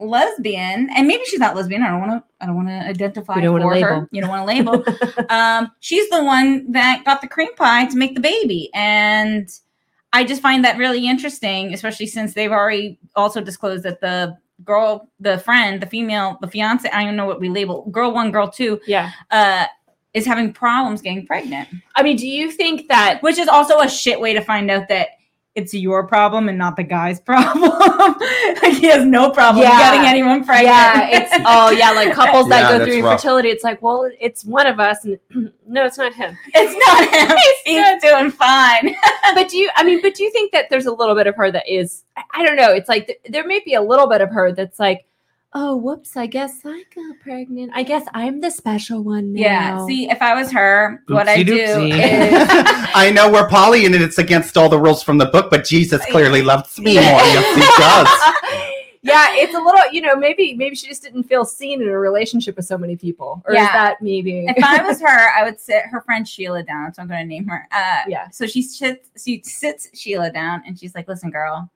lesbian, 0.00 0.90
and 0.94 1.06
maybe 1.06 1.24
she's 1.24 1.40
not 1.40 1.54
lesbian. 1.56 1.82
I 1.82 1.88
don't 1.88 2.00
want 2.00 2.12
to. 2.12 2.24
I 2.42 2.46
don't 2.46 2.56
want 2.56 2.68
to 2.68 2.74
identify 2.74 3.36
We 3.36 3.42
don't 3.42 3.52
wanna 3.54 3.68
label. 3.68 3.88
her. 3.88 4.08
You 4.10 4.20
don't 4.20 4.28
want 4.30 4.42
to 4.42 4.54
label. 4.54 4.84
um, 5.30 5.70
she's 5.80 6.08
the 6.10 6.22
one 6.22 6.70
that 6.72 7.04
got 7.04 7.22
the 7.22 7.28
cream 7.28 7.54
pie 7.54 7.86
to 7.86 7.96
make 7.96 8.14
the 8.14 8.20
baby, 8.20 8.70
and 8.74 9.48
I 10.14 10.24
just 10.24 10.40
find 10.40 10.64
that 10.64 10.78
really 10.78 11.06
interesting, 11.06 11.74
especially 11.74 12.06
since 12.06 12.32
they've 12.34 12.52
already 12.52 12.98
also 13.16 13.40
disclosed 13.42 13.82
that 13.82 14.00
the 14.00 14.36
girl, 14.64 15.08
the 15.18 15.38
friend, 15.38 15.82
the 15.82 15.86
female, 15.86 16.38
the 16.40 16.46
fiance. 16.48 16.88
I 16.88 17.04
don't 17.04 17.16
know 17.16 17.26
what 17.26 17.40
we 17.40 17.48
label 17.48 17.84
girl 17.90 18.12
one, 18.14 18.30
girl 18.30 18.48
two, 18.48 18.80
Yeah. 18.86 19.10
uh, 19.32 19.66
is 20.14 20.24
having 20.24 20.52
problems 20.52 21.02
getting 21.02 21.26
pregnant, 21.26 21.68
I 21.96 22.04
mean, 22.04 22.16
do 22.16 22.28
you 22.28 22.52
think 22.52 22.86
that 22.88 23.20
which 23.22 23.36
is 23.36 23.48
also 23.48 23.80
a 23.80 23.88
shit 23.88 24.20
way 24.20 24.32
to 24.32 24.40
find 24.40 24.70
out 24.70 24.86
that. 24.88 25.08
It's 25.54 25.72
your 25.72 26.04
problem 26.06 26.48
and 26.48 26.58
not 26.58 26.74
the 26.74 26.82
guy's 26.82 27.20
problem. 27.30 27.70
like 27.70 28.72
he 28.74 28.86
has 28.86 29.04
no 29.04 29.30
problem 29.30 29.62
Yeah. 29.62 29.78
getting 29.78 30.06
anyone 30.08 30.44
pregnant. 30.44 30.66
yeah, 30.74 31.08
it's 31.10 31.30
oh 31.46 31.70
yeah, 31.70 31.92
like 31.92 32.12
couples 32.12 32.48
that 32.48 32.62
Yeah, 32.62 32.72
go 32.72 32.78
that's 32.78 32.90
through 32.90 33.02
rough. 33.04 33.12
infertility, 33.12 33.48
it's 33.50 33.62
like, 33.62 33.80
well, 33.80 34.10
it's 34.20 34.44
one 34.44 34.66
of 34.66 34.80
us 34.80 35.04
and 35.04 35.18
no, 35.68 35.84
it's 35.84 35.96
not 35.98 36.12
him. 36.12 36.36
it's 36.54 36.74
not 36.86 37.30
him. 37.30 37.38
He's 37.64 38.02
doing 38.02 38.30
fine. 38.32 38.96
but 39.34 39.48
do 39.48 39.56
you 39.56 39.70
I 39.76 39.84
mean, 39.84 40.00
but 40.02 40.14
do 40.14 40.24
you 40.24 40.30
think 40.32 40.50
that 40.52 40.70
there's 40.70 40.86
a 40.86 40.92
little 40.92 41.14
bit 41.14 41.26
of 41.28 41.36
her 41.36 41.50
that 41.52 41.68
is 41.68 42.02
I, 42.16 42.22
I 42.34 42.44
don't 42.44 42.56
know, 42.56 42.72
it's 42.72 42.88
like 42.88 43.06
th- 43.06 43.20
there 43.28 43.46
may 43.46 43.60
be 43.64 43.74
a 43.74 43.82
little 43.82 44.08
bit 44.08 44.20
of 44.20 44.30
her 44.30 44.50
that's 44.52 44.80
like, 44.80 45.06
oh 45.54 45.76
whoops, 45.76 46.16
I 46.16 46.26
guess 46.26 46.60
I 46.64 46.82
got 46.94 47.20
pregnant. 47.20 47.72
I 47.74 47.82
guess 47.82 48.04
I'm 48.12 48.40
the 48.40 48.50
special 48.50 49.02
one 49.02 49.32
now. 49.32 49.40
Yeah. 49.40 49.86
See, 49.86 50.10
if 50.10 50.20
I 50.20 50.34
was 50.34 50.50
her, 50.52 51.02
what 51.08 51.28
I 51.28 51.42
do 51.42 51.54
is 51.54 51.70
I 52.94 53.10
know 53.14 53.30
we're 53.30 53.48
poly 53.48 53.86
and 53.86 53.94
it's 53.94 54.18
against 54.18 54.56
all 54.56 54.68
the 54.68 54.78
rules 54.78 55.02
from 55.02 55.18
the 55.18 55.26
book, 55.26 55.50
but 55.50 55.64
Jesus 55.64 56.04
clearly 56.06 56.42
loves 56.42 56.78
me 56.78 56.94
more. 56.94 57.02
Yes, 57.02 57.54
he 57.54 57.60
does. 57.82 58.68
yeah, 59.02 59.26
it's 59.36 59.54
a 59.54 59.58
little, 59.60 59.80
you 59.92 60.00
know, 60.00 60.16
maybe 60.16 60.54
maybe 60.54 60.74
she 60.74 60.88
just 60.88 61.02
didn't 61.02 61.24
feel 61.24 61.44
seen 61.44 61.80
in 61.82 61.88
a 61.88 61.98
relationship 61.98 62.56
with 62.56 62.64
so 62.66 62.76
many 62.76 62.96
people. 62.96 63.42
Or 63.46 63.52
is 63.52 63.56
Yeah. 63.58 63.72
that 63.72 64.02
maybe 64.02 64.46
if 64.48 64.64
I 64.64 64.82
was 64.82 65.00
her, 65.00 65.30
I 65.38 65.44
would 65.44 65.60
sit 65.60 65.82
her 65.90 66.00
friend 66.02 66.26
Sheila 66.26 66.62
down. 66.64 66.92
So 66.94 67.02
I'm 67.02 67.08
going 67.08 67.20
to 67.20 67.26
name 67.26 67.46
her. 67.46 67.68
Uh, 67.70 68.00
Yeah. 68.08 68.28
So 68.30 68.46
she 68.46 68.62
sits, 68.62 69.08
she 69.22 69.40
sits 69.44 69.88
Sheila 69.94 70.30
down, 70.32 70.62
and 70.66 70.78
she's 70.78 70.94
like, 70.94 71.06
"Listen, 71.06 71.30
girl." 71.30 71.70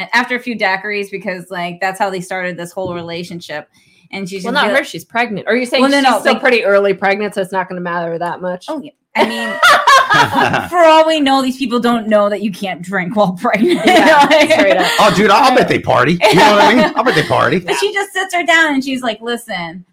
And 0.00 0.08
after 0.14 0.34
a 0.34 0.38
few 0.40 0.56
daiquiris, 0.56 1.10
because 1.10 1.50
like 1.50 1.78
that's 1.80 1.98
how 1.98 2.08
they 2.10 2.20
started 2.20 2.56
this 2.56 2.72
whole 2.72 2.94
relationship, 2.94 3.68
and 4.10 4.28
she's 4.28 4.44
Well, 4.44 4.54
not 4.54 4.68
her. 4.68 4.72
like- 4.72 4.84
She's 4.86 5.04
pregnant. 5.04 5.46
Are 5.46 5.54
you 5.56 5.66
saying 5.66 5.82
Well, 5.82 5.90
no, 5.90 5.98
she's 5.98 6.04
no, 6.10 6.20
still 6.20 6.32
like- 6.34 6.42
pretty 6.42 6.64
early 6.64 6.94
pregnant, 6.94 7.34
so 7.34 7.42
it's 7.42 7.52
not 7.52 7.68
going 7.68 7.76
to 7.76 7.82
matter 7.82 8.18
that 8.18 8.40
much? 8.40 8.66
Oh 8.68 8.80
yeah. 8.80 8.92
I 9.16 9.28
mean, 9.28 9.48
for 10.70 10.78
all 10.78 11.06
we 11.06 11.20
know, 11.20 11.42
these 11.42 11.56
people 11.56 11.80
don't 11.80 12.06
know 12.08 12.28
that 12.30 12.42
you 12.42 12.50
can't 12.52 12.80
drink 12.80 13.16
while 13.16 13.32
pregnant. 13.32 13.80
Yeah, 13.84 14.18
up. 14.22 14.86
oh, 15.00 15.12
dude, 15.16 15.30
I'll 15.30 15.54
bet 15.56 15.68
they 15.68 15.80
party. 15.80 16.12
You 16.12 16.34
know 16.36 16.52
what 16.52 16.60
I 16.64 16.74
mean? 16.74 16.92
I'll 16.96 17.04
bet 17.04 17.14
they 17.16 17.24
party. 17.26 17.58
But 17.58 17.76
she 17.76 17.92
just 17.92 18.12
sits 18.12 18.32
her 18.34 18.44
down 18.46 18.74
and 18.74 18.84
she's 18.84 19.02
like, 19.02 19.20
listen, 19.20 19.84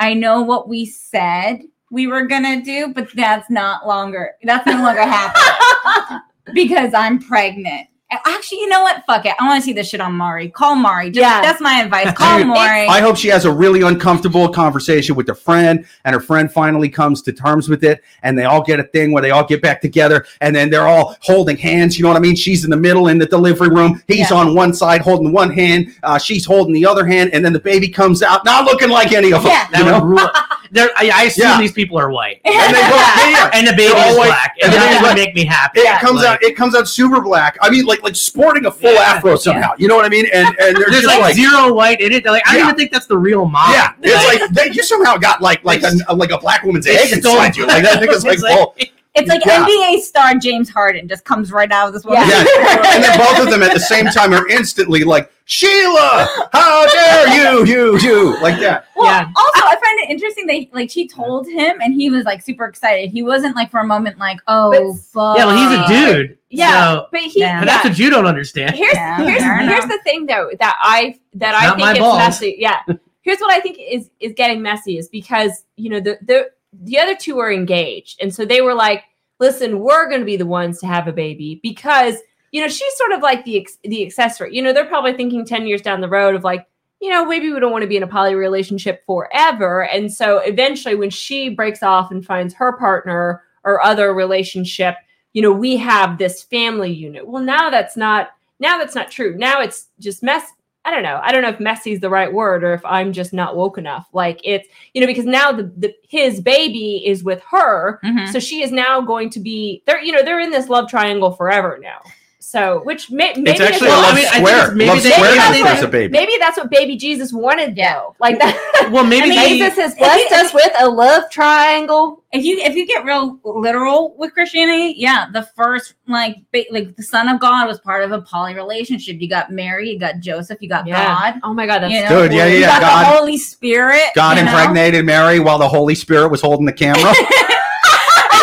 I 0.00 0.14
know 0.14 0.42
what 0.42 0.68
we 0.68 0.86
said 0.86 1.60
we 1.90 2.06
were 2.06 2.26
gonna 2.26 2.62
do, 2.62 2.92
but 2.94 3.08
that's 3.14 3.50
not 3.50 3.86
longer. 3.86 4.32
That's 4.42 4.66
no 4.66 4.82
longer 4.82 5.02
happening 5.02 6.20
because 6.54 6.94
I'm 6.94 7.18
pregnant. 7.18 7.88
And 8.12 8.20
Actually, 8.26 8.58
you 8.58 8.68
know 8.68 8.82
what? 8.82 9.04
Fuck 9.06 9.24
it. 9.26 9.34
I 9.40 9.46
want 9.48 9.60
to 9.62 9.64
see 9.64 9.72
this 9.72 9.88
shit 9.88 10.00
on 10.00 10.12
Maury. 10.14 10.48
Call 10.50 10.74
Maury. 10.76 11.06
Just, 11.10 11.20
Yeah. 11.22 11.40
that's 11.40 11.60
my 11.62 11.80
advice. 11.80 12.12
Call 12.16 12.38
Dude, 12.38 12.46
Maury. 12.48 12.86
I 12.86 13.00
hope 13.00 13.16
she 13.16 13.28
has 13.28 13.44
a 13.46 13.50
really 13.52 13.80
uncomfortable 13.82 14.48
conversation 14.50 15.14
with 15.16 15.26
her 15.28 15.34
friend, 15.34 15.86
and 16.04 16.12
her 16.14 16.20
friend 16.20 16.52
finally 16.52 16.88
comes 16.90 17.22
to 17.22 17.32
terms 17.32 17.68
with 17.68 17.82
it, 17.84 18.02
and 18.22 18.38
they 18.38 18.44
all 18.44 18.62
get 18.62 18.78
a 18.80 18.84
thing 18.84 19.12
where 19.12 19.22
they 19.22 19.30
all 19.30 19.44
get 19.46 19.62
back 19.62 19.80
together, 19.80 20.26
and 20.42 20.54
then 20.54 20.68
they're 20.70 20.86
all 20.88 21.16
holding 21.20 21.56
hands. 21.56 21.96
You 21.98 22.02
know 22.02 22.08
what 22.10 22.16
I 22.18 22.20
mean? 22.20 22.36
She's 22.36 22.64
in 22.64 22.70
the 22.70 22.76
middle 22.76 23.08
in 23.08 23.18
the 23.18 23.26
delivery 23.26 23.68
room. 23.68 24.02
He's 24.06 24.30
Yeah. 24.30 24.36
on 24.36 24.54
one 24.54 24.74
side 24.74 25.00
holding 25.00 25.32
one 25.32 25.50
hand. 25.50 25.94
Uh, 26.02 26.18
she's 26.18 26.44
holding 26.44 26.74
the 26.74 26.84
other 26.84 27.06
hand, 27.06 27.30
and 27.32 27.42
then 27.44 27.52
the 27.54 27.60
baby 27.60 27.88
comes 27.88 28.22
out, 28.22 28.44
not 28.44 28.64
looking 28.66 28.90
like 28.90 29.12
any 29.12 29.32
of 29.32 29.42
them. 29.42 29.52
Yeah. 29.72 29.78
You 29.78 29.84
know? 29.84 30.30
would 30.72 30.80
rule. 30.80 30.88
There, 30.88 30.90
I, 30.96 31.10
I 31.14 31.22
assume 31.24 31.42
Yeah. 31.48 31.58
these 31.60 31.72
people 31.72 31.98
are 31.98 32.10
white, 32.10 32.40
And 32.44 32.54
they 32.54 32.80
go, 32.80 32.96
yeah, 32.96 33.30
yeah. 33.30 33.50
and 33.54 33.66
the 33.66 33.72
baby 33.72 33.92
They're 33.92 34.10
is 34.12 34.16
white, 34.18 34.26
black, 34.28 34.54
and 34.62 34.72
and 34.72 34.82
the 34.82 34.86
that 34.86 35.02
would 35.02 35.16
make 35.22 35.34
me 35.34 35.44
happy. 35.44 35.80
It 35.80 36.00
comes 36.00 36.20
Like, 36.22 36.26
out. 36.28 36.42
It 36.42 36.56
comes 36.56 36.74
out 36.74 36.88
super 36.88 37.20
black. 37.20 37.56
I 37.60 37.70
mean, 37.70 37.84
like 37.84 38.02
like 38.02 38.16
sporting 38.16 38.66
a 38.66 38.70
full 38.70 38.92
Yeah. 38.92 39.00
afro 39.00 39.36
somehow. 39.36 39.72
You 39.78 39.88
know 39.88 39.96
what 39.96 40.04
I 40.04 40.08
mean? 40.08 40.26
And 40.32 40.48
and 40.48 40.56
they're 40.58 40.72
There's 40.90 41.02
just 41.02 41.06
like, 41.06 41.20
like, 41.20 41.34
zero 41.34 41.72
white 41.72 42.00
in 42.00 42.12
it. 42.12 42.22
They're 42.24 42.32
like, 42.32 42.42
I 42.48 42.54
don't 42.56 42.64
even 42.64 42.76
think 42.76 42.92
that's 42.92 43.06
the 43.06 43.18
real 43.18 43.44
mom. 43.46 43.72
yeah. 43.72 43.92
It's 44.02 44.40
like 44.40 44.50
they, 44.50 44.72
you 44.74 44.82
somehow 44.82 45.16
got 45.16 45.40
like 45.42 45.64
like 45.64 45.82
a, 45.82 46.14
like 46.14 46.30
a 46.30 46.38
black 46.38 46.62
woman's 46.64 46.86
They 46.86 46.96
egg 46.96 47.12
inside 47.12 47.56
you. 47.56 47.66
Like 47.66 47.82
that 47.84 48.00
thing 48.00 48.10
is 48.10 48.24
like, 48.24 48.34
It's 48.34 48.42
like- 48.42 48.56
well, 48.56 48.74
it's 49.14 49.28
like 49.28 49.44
Yeah. 49.44 49.66
NBA 49.66 50.00
star 50.00 50.34
James 50.36 50.70
Harden 50.70 51.06
just 51.06 51.24
comes 51.26 51.52
right 51.52 51.70
out 51.70 51.88
of 51.88 51.92
this 51.92 52.02
woman. 52.04 52.22
Yeah. 52.26 52.44
yeah. 52.56 52.94
and 52.94 53.04
then 53.04 53.18
both 53.18 53.40
of 53.44 53.50
them 53.50 53.62
at 53.62 53.74
the 53.74 53.80
same 53.80 54.06
time 54.06 54.32
are 54.32 54.48
instantly 54.48 55.04
like, 55.04 55.30
Sheila, 55.44 56.48
how 56.52 56.86
dare 56.86 57.36
you, 57.36 57.66
you, 57.66 57.98
you, 57.98 58.40
like 58.40 58.58
that. 58.60 58.86
Well, 58.96 59.06
Yeah. 59.06 59.26
also, 59.36 59.66
I 59.66 59.74
find 59.82 59.98
it 60.00 60.10
interesting 60.10 60.46
that 60.46 60.66
like 60.74 60.90
she 60.90 61.08
told 61.08 61.46
him, 61.48 61.80
and 61.80 61.92
he 61.94 62.10
was 62.10 62.24
like 62.24 62.42
super 62.42 62.64
excited. 62.66 63.10
He 63.10 63.22
wasn't 63.22 63.56
like 63.56 63.70
for 63.70 63.80
a 63.80 63.86
moment 63.86 64.18
like, 64.18 64.38
"Oh, 64.46 64.70
But- 64.70 65.00
fuck." 65.02 65.36
Yeah, 65.38 65.46
well, 65.46 65.56
he's 65.56 65.78
a 65.78 66.16
dude. 66.22 66.38
Yeah, 66.50 66.84
So, 66.94 67.06
but 67.10 67.20
he. 67.22 67.40
Yeah. 67.40 67.60
but 67.60 67.66
that's 67.66 67.84
what 67.84 67.98
you 67.98 68.10
don't 68.10 68.26
understand. 68.26 68.74
here's 68.76 68.94
Yeah, 68.94 69.16
here's 69.24 69.42
here's 69.42 69.86
the 69.86 69.98
thing 70.04 70.26
though 70.26 70.50
that 70.60 70.76
I 70.80 71.18
that 71.34 71.54
I 71.54 71.74
think 71.76 71.92
is 71.96 71.98
balls. 71.98 72.18
messy. 72.18 72.56
Yeah, 72.58 72.80
here's 73.22 73.38
what 73.40 73.50
I 73.50 73.60
think 73.60 73.78
is 73.80 74.10
is 74.20 74.32
getting 74.36 74.62
messy 74.62 74.98
is 74.98 75.08
because 75.08 75.64
you 75.76 75.90
know 75.90 76.00
the 76.00 76.18
the 76.22 76.50
the 76.82 76.98
other 76.98 77.14
two 77.16 77.38
are 77.38 77.50
engaged, 77.52 78.20
and 78.22 78.34
so 78.34 78.44
they 78.44 78.60
were 78.62 78.74
like, 78.74 79.02
"Listen, 79.40 79.80
we're 79.80 80.08
going 80.08 80.20
to 80.20 80.26
be 80.26 80.36
the 80.36 80.46
ones 80.46 80.78
to 80.80 80.86
have 80.86 81.08
a 81.08 81.12
baby 81.12 81.58
because 81.62 82.16
you 82.52 82.60
know 82.62 82.68
she's 82.68 82.94
sort 82.96 83.12
of 83.12 83.20
like 83.20 83.44
the 83.44 83.66
the 83.82 84.06
accessory. 84.06 84.54
You 84.54 84.62
know, 84.62 84.72
they're 84.72 84.86
probably 84.86 85.14
thinking 85.14 85.44
ten 85.44 85.66
years 85.66 85.82
down 85.82 86.00
the 86.00 86.08
road 86.08 86.34
of 86.36 86.44
like." 86.44 86.66
You 87.00 87.10
know, 87.10 87.24
maybe 87.24 87.50
we 87.52 87.58
don't 87.58 87.72
want 87.72 87.82
to 87.82 87.88
be 87.88 87.96
in 87.96 88.04
a 88.04 88.06
poly 88.06 88.36
relationship 88.36 89.02
forever. 89.06 89.86
And 89.88 90.12
so 90.12 90.38
eventually, 90.38 90.94
when 90.94 91.10
she 91.10 91.48
breaks 91.48 91.82
off 91.82 92.12
and 92.12 92.24
finds 92.24 92.54
her 92.54 92.76
partner 92.78 93.42
or 93.64 93.82
other 93.82 94.14
relationship, 94.14 94.94
you 95.32 95.42
know, 95.42 95.50
we 95.50 95.76
have 95.78 96.16
this 96.18 96.44
family 96.44 96.92
unit. 96.92 97.26
Well, 97.26 97.42
now 97.42 97.70
that's 97.70 97.96
not 97.96 98.28
now 98.60 98.78
that's 98.78 98.94
not 98.94 99.10
true. 99.10 99.34
Now 99.36 99.60
it's 99.60 99.88
just 99.98 100.22
mess. 100.22 100.44
I 100.84 100.92
don't 100.92 101.02
know. 101.02 101.18
I 101.24 101.32
don't 101.32 101.42
know 101.42 101.48
if 101.48 101.58
messy 101.58 101.90
is 101.90 101.98
the 101.98 102.08
right 102.08 102.32
word 102.32 102.62
or 102.62 102.72
if 102.72 102.84
I'm 102.84 103.12
just 103.12 103.32
not 103.32 103.56
woke 103.56 103.78
enough. 103.78 104.08
Like 104.12 104.40
it's 104.44 104.68
you 104.94 105.00
know 105.00 105.08
because 105.08 105.26
now 105.26 105.50
the, 105.50 105.64
the 105.76 105.92
his 106.08 106.40
baby 106.40 107.02
is 107.04 107.24
with 107.24 107.42
her, 107.50 107.98
Mhm. 108.04 108.28
so 108.30 108.38
she 108.38 108.62
is 108.62 108.70
now 108.70 109.00
going 109.00 109.28
to 109.30 109.40
be 109.40 109.82
they're 109.86 110.00
you 110.00 110.12
know 110.12 110.22
they're 110.22 110.38
in 110.38 110.50
this 110.50 110.68
love 110.68 110.88
triangle 110.88 111.32
forever 111.32 111.80
now. 111.82 112.00
So 112.44 112.80
which 112.82 113.08
may, 113.08 113.32
maybe 113.36 113.50
It's 113.52 113.60
actually 113.60 113.86
a 113.86 113.90
what- 113.92 114.02
love 114.02 114.12
I 114.12 114.16
mean, 114.16 114.26
I 114.26 114.30
think 114.64 114.74
maybe 114.76 114.90
love 114.90 115.02
they- 115.04 115.10
square 115.12 115.50
maybe 115.50 115.62
that's 115.62 115.80
what- 115.80 115.88
a 115.88 115.92
baby. 115.92 116.12
maybe 116.12 116.32
that's 116.40 116.56
what 116.58 116.70
baby 116.70 116.96
Jesus 116.96 117.32
wanted 117.32 117.76
Yeah. 117.76 117.94
though. 117.94 118.16
Like 118.18 118.38
that. 118.40 118.88
Well, 118.90 119.04
maybe 119.04 119.26
I 119.26 119.28
mean, 119.28 119.38
they, 119.38 119.48
Jesus 119.58 119.76
has 119.76 119.94
blessed 119.94 120.32
us 120.32 120.52
with 120.52 120.72
a 120.80 120.88
love 120.88 121.30
triangle. 121.30 122.24
if 122.32 122.44
you 122.44 122.58
if 122.58 122.74
you 122.74 122.84
get 122.84 123.04
real 123.04 123.38
literal 123.44 124.14
with 124.18 124.34
Christianity, 124.34 124.94
yeah, 124.98 125.26
the 125.32 125.42
first 125.54 125.94
like 126.08 126.38
ba- 126.52 126.64
like 126.72 126.96
the 126.96 127.02
Son 127.04 127.28
of 127.28 127.38
God 127.40 127.68
was 127.68 127.78
part 127.78 128.02
of 128.02 128.10
a 128.10 128.20
poly 128.22 128.54
relationship. 128.54 129.20
You 129.20 129.28
got 129.28 129.52
Mary, 129.52 129.90
you 129.90 129.98
got 130.00 130.18
Joseph, 130.18 130.58
you 130.60 130.68
got 130.68 130.84
God. 130.84 131.34
Oh 131.44 131.54
my 131.54 131.64
god, 131.66 131.82
that's 131.82 131.94
You 131.94 132.02
know, 132.02 132.08
Good, 132.08 132.32
yeah, 132.32 132.46
yeah, 132.46 132.52
you 132.54 132.58
yeah, 132.60 132.66
got 132.66 132.80
God- 132.82 133.00
the 133.02 133.18
Holy 133.18 133.38
Spirit. 133.38 134.02
God 134.16 134.36
you 134.36 134.44
know? 134.44 134.50
impregnated 134.50 135.06
Mary 135.06 135.38
while 135.38 135.58
the 135.58 135.68
Holy 135.68 135.94
Spirit 135.94 136.30
was 136.32 136.40
holding 136.40 136.66
the 136.66 136.72
camera 136.72 137.14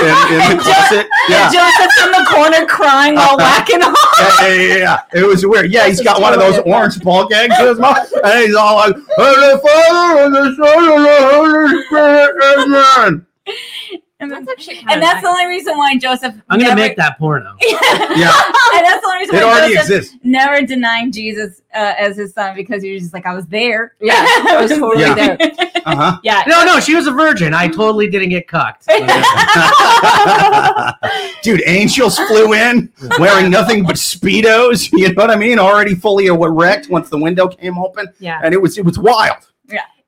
in, 0.01 0.15
in 0.33 0.41
And 0.41 0.59
the 0.59 0.63
closet. 0.63 1.07
Yeah. 1.27 1.51
Joseph's 1.51 1.99
in 2.03 2.11
the 2.11 2.25
corner 2.29 2.65
crying 2.65 3.15
while 3.15 3.35
uh-huh. 3.35 3.63
whacking 3.65 3.81
off. 3.83 3.95
Yeah, 4.19 4.47
yeah, 4.47 4.61
yeah, 4.61 4.77
yeah. 5.13 5.21
It 5.21 5.25
was 5.25 5.45
weird. 5.45 5.71
Yeah, 5.71 5.87
he's 5.87 6.01
got 6.01 6.21
one 6.21 6.33
of 6.33 6.39
those 6.39 6.59
orange 6.65 7.01
ball 7.01 7.27
gags 7.27 7.59
in 7.59 7.67
his 7.67 7.79
mouth, 7.79 8.11
and 8.23 8.45
he's 8.45 8.55
all 8.55 8.75
like, 8.75 8.95
"And 8.95 9.05
the 9.05 9.59
Father 9.63 10.21
and 10.23 10.35
the 10.35 10.55
Son 10.55 10.91
and 10.91 11.05
the 11.05 11.17
Holy 11.31 11.83
Spirit, 11.85 12.31
Amen." 12.57 13.25
And, 14.21 14.29
That's 14.29 14.49
actually 14.49 14.79
and 14.89 15.01
that's 15.01 15.21
the 15.21 15.29
only 15.29 15.45
reason 15.45 15.77
why 15.77 15.97
Joseph. 15.97 16.35
I'm 16.49 16.59
gonna 16.59 16.75
make 16.75 16.97
that 16.97 17.17
porno. 17.17 17.55
Yeah, 17.61 17.77
and 18.73 18.85
that's 18.85 19.01
the 19.01 19.07
only 19.07 19.19
reason 19.19 19.35
it 19.35 19.43
why 19.43 19.51
already 19.59 19.75
Joseph 19.75 19.89
exists. 19.91 20.17
never 20.23 20.65
denied 20.65 21.13
Jesus 21.13 21.61
uh, 21.73 21.93
as 21.97 22.17
his 22.17 22.33
son 22.33 22.53
because 22.55 22.83
he 22.83 22.91
was 22.93 23.03
just 23.03 23.13
like, 23.13 23.25
I 23.25 23.33
was 23.33 23.45
there. 23.47 23.93
Yeah, 24.01 24.15
I 24.17 24.57
was 24.61 24.71
totally 24.71 25.03
Yeah. 25.03 25.13
there. 25.37 25.37
Uh 25.85 25.95
huh. 25.95 26.19
Yeah. 26.23 26.43
No, 26.47 26.65
no, 26.65 26.79
she 26.81 26.95
was 26.95 27.07
a 27.07 27.11
virgin. 27.11 27.53
I 27.53 27.67
totally 27.69 28.09
didn't 28.09 28.29
get 28.29 28.47
cucked. 28.47 28.87
Dude, 31.41 31.63
angels 31.65 32.17
flew 32.19 32.53
in 32.53 32.91
wearing 33.19 33.49
nothing 33.49 33.83
but 33.85 33.95
speedos. 33.95 34.91
You 34.91 35.07
know 35.13 35.21
what 35.23 35.31
I 35.31 35.35
mean? 35.37 35.57
Already 35.59 35.95
fully 35.95 36.25
erect 36.27 36.89
once 36.89 37.09
the 37.09 37.17
window 37.17 37.47
came 37.47 37.77
open, 37.77 38.07
Yeah. 38.19 38.41
and 38.43 38.53
it 38.53 38.61
was 38.61 38.77
it 38.77 38.83
was 38.85 38.99
wild. 38.99 39.37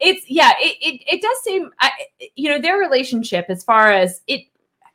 It's 0.01 0.27
yeah, 0.29 0.51
it 0.59 0.77
it, 0.81 1.01
it 1.07 1.21
does 1.21 1.37
seem 1.43 1.69
I, 1.79 1.91
you 2.35 2.49
know, 2.49 2.59
their 2.59 2.77
relationship 2.77 3.45
as 3.49 3.63
far 3.63 3.91
as 3.91 4.21
it, 4.27 4.41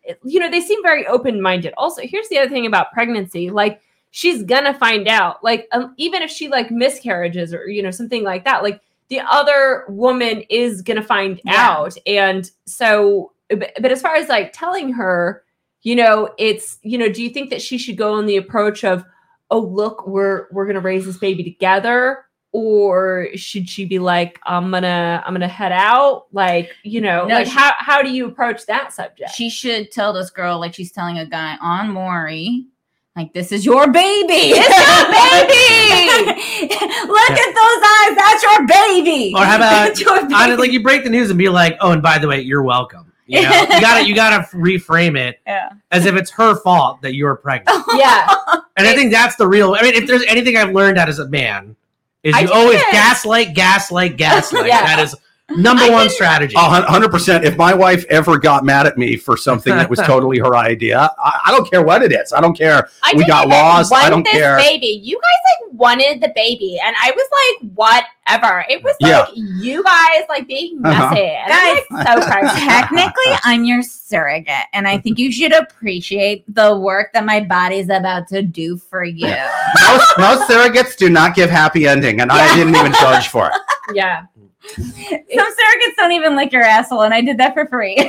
it 0.03 0.19
you 0.25 0.41
know, 0.41 0.51
they 0.51 0.61
seem 0.61 0.83
very 0.83 1.07
open-minded. 1.07 1.73
Also, 1.79 2.03
here's 2.03 2.29
the 2.29 2.39
other 2.39 2.51
thing 2.51 2.67
about 2.67 2.93
pregnancy, 2.93 3.51
like 3.51 3.81
she's 4.11 4.43
gonna 4.43 4.75
find 4.75 5.07
out. 5.09 5.43
Like 5.45 5.69
um, 5.73 5.95
even 5.97 6.23
if 6.23 6.31
she 6.31 6.49
like 6.49 6.71
miscarriages 6.71 7.55
or 7.55 7.69
you 7.69 7.83
know, 7.83 7.91
something 7.93 8.25
like 8.25 8.45
that, 8.45 8.63
like 8.63 8.81
the 9.09 9.21
other 9.21 9.85
woman 9.89 10.43
is 10.51 10.83
gonna 10.83 11.03
find 11.03 11.41
Yeah. 11.45 11.55
out, 11.71 11.97
and 12.07 12.51
so, 12.67 13.33
but, 13.49 13.73
but 13.81 13.93
as 13.93 14.03
far 14.03 14.17
as 14.17 14.29
like 14.29 14.53
telling 14.53 14.93
her, 14.93 15.45
you 15.83 15.95
know, 15.95 16.35
it's 16.39 16.79
you 16.83 16.99
know, 16.99 17.09
do 17.09 17.23
you 17.23 17.31
think 17.31 17.51
that 17.51 17.63
she 17.63 17.79
should 17.79 17.97
go 17.97 18.15
on 18.15 18.27
the 18.27 18.37
approach 18.39 18.83
of, 18.83 19.05
oh 19.53 19.61
look, 19.61 20.05
we're 20.09 20.49
we're 20.51 20.67
gonna 20.67 20.81
raise 20.81 21.07
this 21.07 21.19
baby 21.19 21.45
together? 21.45 22.25
Or 22.53 23.29
should 23.35 23.69
she 23.69 23.85
be 23.85 23.99
like, 23.99 24.39
I'm 24.47 24.71
gonna, 24.71 25.23
I'm 25.27 25.35
gonna 25.35 25.47
head 25.49 25.73
out? 25.73 26.27
Like, 26.33 26.71
you 26.85 27.01
know, 27.03 27.27
No, 27.27 27.35
like 27.35 27.47
she- 27.47 27.53
how 27.53 27.73
how 27.79 28.03
do 28.03 28.11
you 28.11 28.27
approach 28.27 28.65
that 28.67 28.93
subject? 28.95 29.31
She 29.35 29.51
should 29.51 29.91
tell 29.93 30.13
this 30.15 30.31
girl 30.31 30.59
like 30.59 30.73
she's 30.73 30.91
telling 30.93 31.19
a 31.19 31.27
guy 31.27 31.57
on 31.61 31.91
Maury. 31.91 32.67
Like 33.15 33.33
this 33.35 33.53
is 33.53 33.65
your 33.67 33.91
baby. 33.91 34.53
It's 34.55 34.69
your 34.69 35.07
baby. 35.51 36.73
Look 37.13 37.31
at 37.31 37.53
those 37.55 37.83
eyes. 37.93 38.17
That's 38.17 38.43
your 38.43 38.67
baby. 38.67 39.33
Or 39.35 39.45
how 39.45 39.57
about- 39.57 39.99
your 40.01 40.23
baby. 40.23 40.35
On 40.35 40.59
like 40.59 40.73
you 40.73 40.83
break 40.83 41.05
the 41.05 41.11
news 41.11 41.31
and 41.31 41.39
be 41.39 41.49
like, 41.49 41.77
"Oh, 41.81 41.93
and 41.93 42.03
by 42.03 42.19
the 42.19 42.29
way, 42.29 42.41
you're 42.41 42.63
welcome." 42.63 43.13
You 43.29 43.43
know, 43.43 43.51
you 43.51 43.81
gotta 43.81 44.07
you 44.07 44.15
gotta 44.15 44.47
reframe 44.57 45.19
it 45.19 45.41
yeah. 45.47 45.71
as 45.91 46.07
if 46.07 46.15
it's 46.15 46.31
her 46.31 46.55
fault 46.57 47.03
that 47.03 47.15
you're 47.17 47.35
pregnant. 47.37 47.85
yeah, 47.95 48.33
And 48.77 48.87
I 48.87 48.95
think 48.95 49.11
that's 49.13 49.35
the 49.37 49.49
real. 49.49 49.75
I 49.75 49.83
mean, 49.83 49.95
if 49.95 50.07
there's 50.07 50.23
anything 50.29 50.57
I've 50.57 50.73
learned 50.73 50.97
out 50.97 51.09
as 51.09 51.19
a 51.19 51.27
man, 51.29 51.75
is 52.27 52.35
I 52.35 52.41
you 52.41 52.51
always 52.53 52.81
it 52.81 52.91
gaslight, 52.91 53.55
gaslight, 53.55 54.17
gaslight. 54.17 54.67
Yeah. 54.67 54.85
That 54.85 54.99
is 54.99 55.15
number 55.51 55.85
I 55.85 55.91
one 55.91 56.11
strategy. 56.11 56.55
Hundred 56.57 57.11
percent. 57.11 57.45
If 57.45 57.57
my 57.57 57.73
wife 57.75 58.05
ever 58.11 58.39
got 58.39 58.65
mad 58.65 58.87
at 58.87 58.99
me 58.99 59.17
for 59.17 59.37
something 59.37 59.75
that 59.75 59.89
was 59.89 59.99
totally 60.05 60.39
her 60.39 60.57
idea, 60.57 61.11
I, 61.19 61.41
I 61.47 61.51
don't 61.53 61.71
care 61.71 61.83
what 61.83 62.03
it 62.03 62.13
is. 62.13 62.33
I 62.33 62.41
don't 62.41 62.57
care. 62.57 62.89
I 63.03 63.13
We 63.15 63.25
got 63.27 63.49
lost. 63.49 63.93
I 63.93 64.01
want 64.03 64.11
don't 64.11 64.25
this 64.25 64.33
care. 64.33 64.57
Baby, 64.59 65.01
you 65.03 65.17
guys 65.17 65.69
like 65.69 65.79
wanted 65.79 66.21
the 66.21 66.33
baby, 66.35 66.79
and 66.85 66.97
I 67.03 67.13
was 67.15 67.29
like, 67.63 67.71
whatever. 67.75 68.65
It 68.69 68.83
was 68.83 68.97
Yeah. 69.01 69.21
like 69.21 69.29
you 69.35 69.85
guys 69.85 70.23
like 70.29 70.47
being 70.49 70.81
Uh-huh. 70.85 71.11
messy, 71.11 71.23
and 71.27 71.53
I'm 71.53 71.77
like 71.91 72.07
so 72.07 72.31
crazy. 72.31 72.61
Technically, 72.67 73.33
I'm 73.45 73.65
your 73.65 73.83
surrogate, 73.83 74.67
and 74.73 74.89
I 74.89 74.99
think 74.99 75.19
you 75.19 75.31
should 75.31 75.53
appreciate 75.53 76.45
the 76.53 76.77
work 76.77 77.13
that 77.13 77.25
my 77.25 77.41
body's 77.41 77.89
about 77.89 78.27
to 78.29 78.43
do 78.43 78.77
for 78.79 79.05
you. 79.05 79.27
Most, 79.89 80.19
most 80.19 80.51
surrogates 80.51 80.97
do 80.97 81.09
not 81.11 81.35
give 81.37 81.51
happy 81.51 81.87
ending, 81.87 82.21
and 82.21 82.33
I 82.33 82.53
didn't 82.57 82.75
even 82.75 82.93
charge 82.95 83.29
for 83.29 83.47
it. 83.49 83.53
yeah. 83.95 84.25
Some 84.77 85.53
surrogates 85.53 85.97
don't 85.97 86.13
even 86.13 86.37
lick 86.37 86.53
your 86.53 86.63
asshole, 86.63 87.03
and 87.03 87.15
I 87.15 87.21
did 87.21 87.39
that 87.39 87.55
for 87.55 87.67
free. 87.67 87.97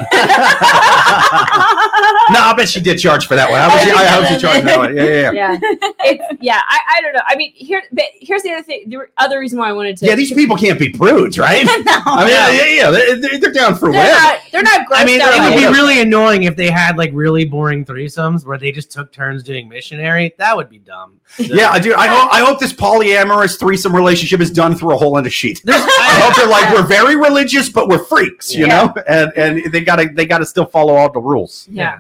No, 2.30 2.42
I 2.42 2.54
bet 2.58 2.68
she 2.68 2.82
did 2.82 3.00
charge 3.00 3.26
for 3.26 3.36
that 3.36 3.50
one. 3.50 3.60
I, 3.62 3.68
bet 3.68 3.84
she, 3.84 3.92
I 3.92 4.06
hope 4.06 4.26
she 4.28 4.38
charged 4.38 4.68
that 4.68 4.78
one. 4.78 4.96
Yeah, 4.96 5.04
yeah, 5.04 5.32
yeah. 5.32 5.52
yeah 5.62 5.90
it's 6.00 6.24
yeah 6.42 6.60
I, 6.68 6.80
I 6.98 7.02
don't 7.02 7.14
know 7.14 7.22
i 7.28 7.36
mean 7.36 7.54
here 7.56 7.82
but 7.92 8.06
here's 8.20 8.44
the 8.44 8.52
other 8.52 8.64
thing 8.64 8.84
the 8.88 9.08
other 9.18 9.40
reason 9.40 9.58
why 9.60 9.70
i 9.70 9.72
wanted 9.72 9.98
to 9.98 10.06
Yeah, 10.06 10.16
these 10.16 10.34
people 10.34 10.58
can't 10.58 10.78
be 10.80 10.90
prudes, 10.90 11.40
right? 11.40 11.66
no. 11.86 12.02
I 12.06 12.26
mean, 12.26 12.34
yeah, 12.34 12.50
yeah, 12.52 12.66
yeah. 12.66 12.92
They're, 12.92 13.40
they're 13.40 13.52
down 13.52 13.76
for 13.76 13.92
they're 13.92 14.02
whatever. 14.02 14.20
not 14.20 14.40
they're 14.52 14.64
not 14.64 14.88
I 14.92 15.06
mean, 15.06 15.22
out 15.22 15.34
it 15.36 15.42
would 15.42 15.56
be 15.56 15.62
Yeah. 15.64 15.72
really 15.72 16.02
annoying 16.02 16.44
if 16.44 16.56
they 16.56 16.70
had 16.70 16.98
like 16.98 17.12
really 17.14 17.46
boring 17.46 17.86
threesomes 17.86 18.46
where 18.46 18.58
they 18.58 18.72
just 18.72 18.92
took 18.92 19.12
turns 19.12 19.44
doing 19.44 19.68
missionary. 19.70 20.34
That 20.38 20.56
would 20.56 20.70
be 20.70 20.80
dumb. 20.80 21.20
Yeah, 21.38 21.70
I 21.70 21.80
do. 21.80 21.94
I 21.96 22.08
hope, 22.08 22.34
I 22.34 22.40
hope 22.40 22.60
this 22.60 22.74
polyamorous 22.74 23.60
threesome 23.60 23.96
relationship 23.96 24.40
is 24.42 24.52
done 24.52 24.76
through 24.76 24.94
a 24.96 24.98
hole 24.98 25.18
in 25.18 25.26
a 25.26 25.30
sheet. 25.30 25.62
I 25.68 26.20
hope 26.24 26.36
they're 26.48 26.62
like 26.62 26.74
we're 26.74 26.88
very 26.88 27.16
religious, 27.16 27.70
but 27.70 27.88
we're 27.88 28.04
freaks, 28.04 28.54
you 28.54 28.66
Yeah. 28.68 28.86
know, 28.86 28.94
and 29.08 29.32
and 29.36 29.72
they 29.72 29.82
gotta 29.82 30.10
they 30.14 30.26
gotta 30.26 30.46
still 30.46 30.66
follow 30.66 30.96
all 30.96 31.12
the 31.12 31.20
rules. 31.22 31.68
yeah 31.70 32.00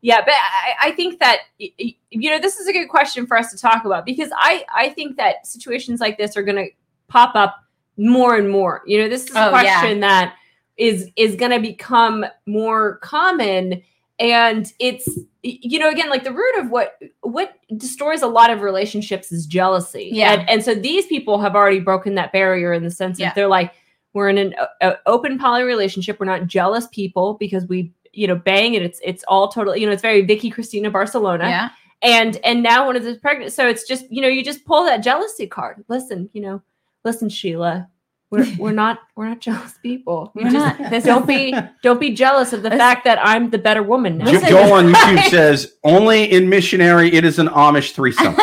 yeah 0.00 0.20
but 0.24 0.32
I, 0.34 0.88
I 0.88 0.92
think 0.92 1.18
that 1.18 1.38
y- 1.58 1.72
y- 1.80 1.96
you 2.10 2.30
know 2.30 2.38
this 2.38 2.60
is 2.60 2.68
a 2.68 2.72
good 2.72 2.86
question 2.88 3.26
for 3.26 3.36
us 3.36 3.50
to 3.50 3.58
talk 3.58 3.84
about 3.84 4.06
because 4.06 4.30
i 4.36 4.64
i 4.72 4.90
think 4.90 5.16
that 5.16 5.44
situations 5.44 5.98
like 6.00 6.16
this 6.16 6.36
are 6.36 6.44
going 6.44 6.56
to 6.56 6.68
pop 7.08 7.34
up 7.34 7.56
more 7.96 8.36
and 8.36 8.48
more 8.48 8.82
you 8.86 8.96
know 9.02 9.08
this 9.08 9.24
is 9.28 9.34
a 9.34 9.48
Oh, 9.48 9.50
yeah. 9.60 9.80
question 9.80 9.98
that 10.00 10.36
is 10.76 11.10
is 11.16 11.34
going 11.34 11.50
to 11.50 11.58
become 11.58 12.24
more 12.46 12.98
common 12.98 13.82
and 14.20 14.72
it's 14.78 15.08
y- 15.16 15.24
you 15.42 15.78
know 15.78 15.88
again 15.90 16.10
like 16.10 16.24
the 16.24 16.32
root 16.32 16.58
of 16.58 16.70
what 16.70 16.98
what 17.22 17.54
destroys 17.76 18.22
a 18.22 18.26
lot 18.26 18.50
of 18.50 18.60
relationships 18.60 19.30
is 19.30 19.46
jealousy 19.46 20.10
Yeah. 20.12 20.32
and, 20.32 20.50
and 20.50 20.64
so 20.64 20.74
these 20.74 21.06
people 21.06 21.38
have 21.38 21.54
already 21.54 21.80
broken 21.80 22.14
that 22.16 22.32
barrier 22.32 22.72
in 22.72 22.82
the 22.82 22.90
sense 22.90 23.18
Yeah. 23.18 23.28
that 23.28 23.34
they're 23.36 23.46
like 23.48 23.72
we're 24.14 24.28
in 24.30 24.38
an 24.38 24.94
open 25.06 25.38
poly 25.38 25.62
relationship 25.62 26.18
we're 26.18 26.26
not 26.26 26.46
jealous 26.46 26.88
people 26.88 27.34
because 27.34 27.66
we 27.66 27.92
you 28.12 28.26
know 28.26 28.34
bang 28.34 28.74
and 28.74 28.84
it's 28.84 29.00
it's 29.04 29.22
all 29.28 29.48
totally 29.48 29.80
you 29.80 29.86
know 29.86 29.92
it's 29.92 30.02
very 30.02 30.22
Vicky 30.22 30.50
Cristina 30.50 30.90
Barcelona 30.90 31.48
Yeah. 31.48 31.68
and 32.02 32.38
and 32.42 32.62
now 32.62 32.86
one 32.86 32.96
of 32.96 33.04
them's 33.04 33.18
pregnant 33.18 33.52
so 33.52 33.68
it's 33.68 33.86
just 33.86 34.10
you 34.10 34.20
know 34.20 34.28
you 34.28 34.42
just 34.42 34.64
pull 34.64 34.84
that 34.86 34.98
jealousy 35.04 35.46
card 35.46 35.84
listen 35.88 36.28
you 36.32 36.40
know 36.40 36.60
listen 37.04 37.28
sheila 37.28 37.88
we're 38.30 38.46
we're 38.58 38.72
not 38.72 38.98
we're 39.16 39.26
not 39.28 39.40
jealous 39.40 39.74
people 39.82 40.30
You 40.34 40.44
We're 40.44 40.50
just 40.50 40.78
not. 40.80 41.04
Don't 41.04 41.26
be 41.26 41.54
don't 41.82 42.00
be 42.00 42.10
jealous 42.10 42.52
of 42.52 42.62
the 42.62 42.70
fact 42.70 43.04
that 43.04 43.18
i'm 43.22 43.50
the 43.50 43.58
better 43.58 43.82
woman 43.82 44.18
now 44.18 44.26
Jo- 44.26 44.32
Listen- 44.32 44.48
Joel 44.48 44.72
on 44.74 44.92
YouTube 44.92 45.28
says 45.30 45.72
only 45.84 46.24
in 46.30 46.48
missionary 46.48 47.12
it 47.12 47.24
is 47.24 47.38
an 47.38 47.48
Amish 47.48 47.92
threesome. 47.92 48.34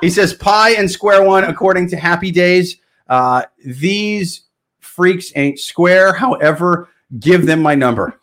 he 0.00 0.10
says 0.10 0.34
pie 0.34 0.70
and 0.70 0.90
square 0.90 1.22
one 1.22 1.44
according 1.44 1.88
to 1.90 1.96
Happy 1.96 2.30
Days. 2.30 2.76
Uh, 3.08 3.42
these 3.64 4.42
freaks 4.80 5.32
ain't 5.36 5.58
square. 5.58 6.12
However, 6.12 6.88
give 7.20 7.46
them 7.46 7.62
my 7.62 7.74
number. 7.74 8.18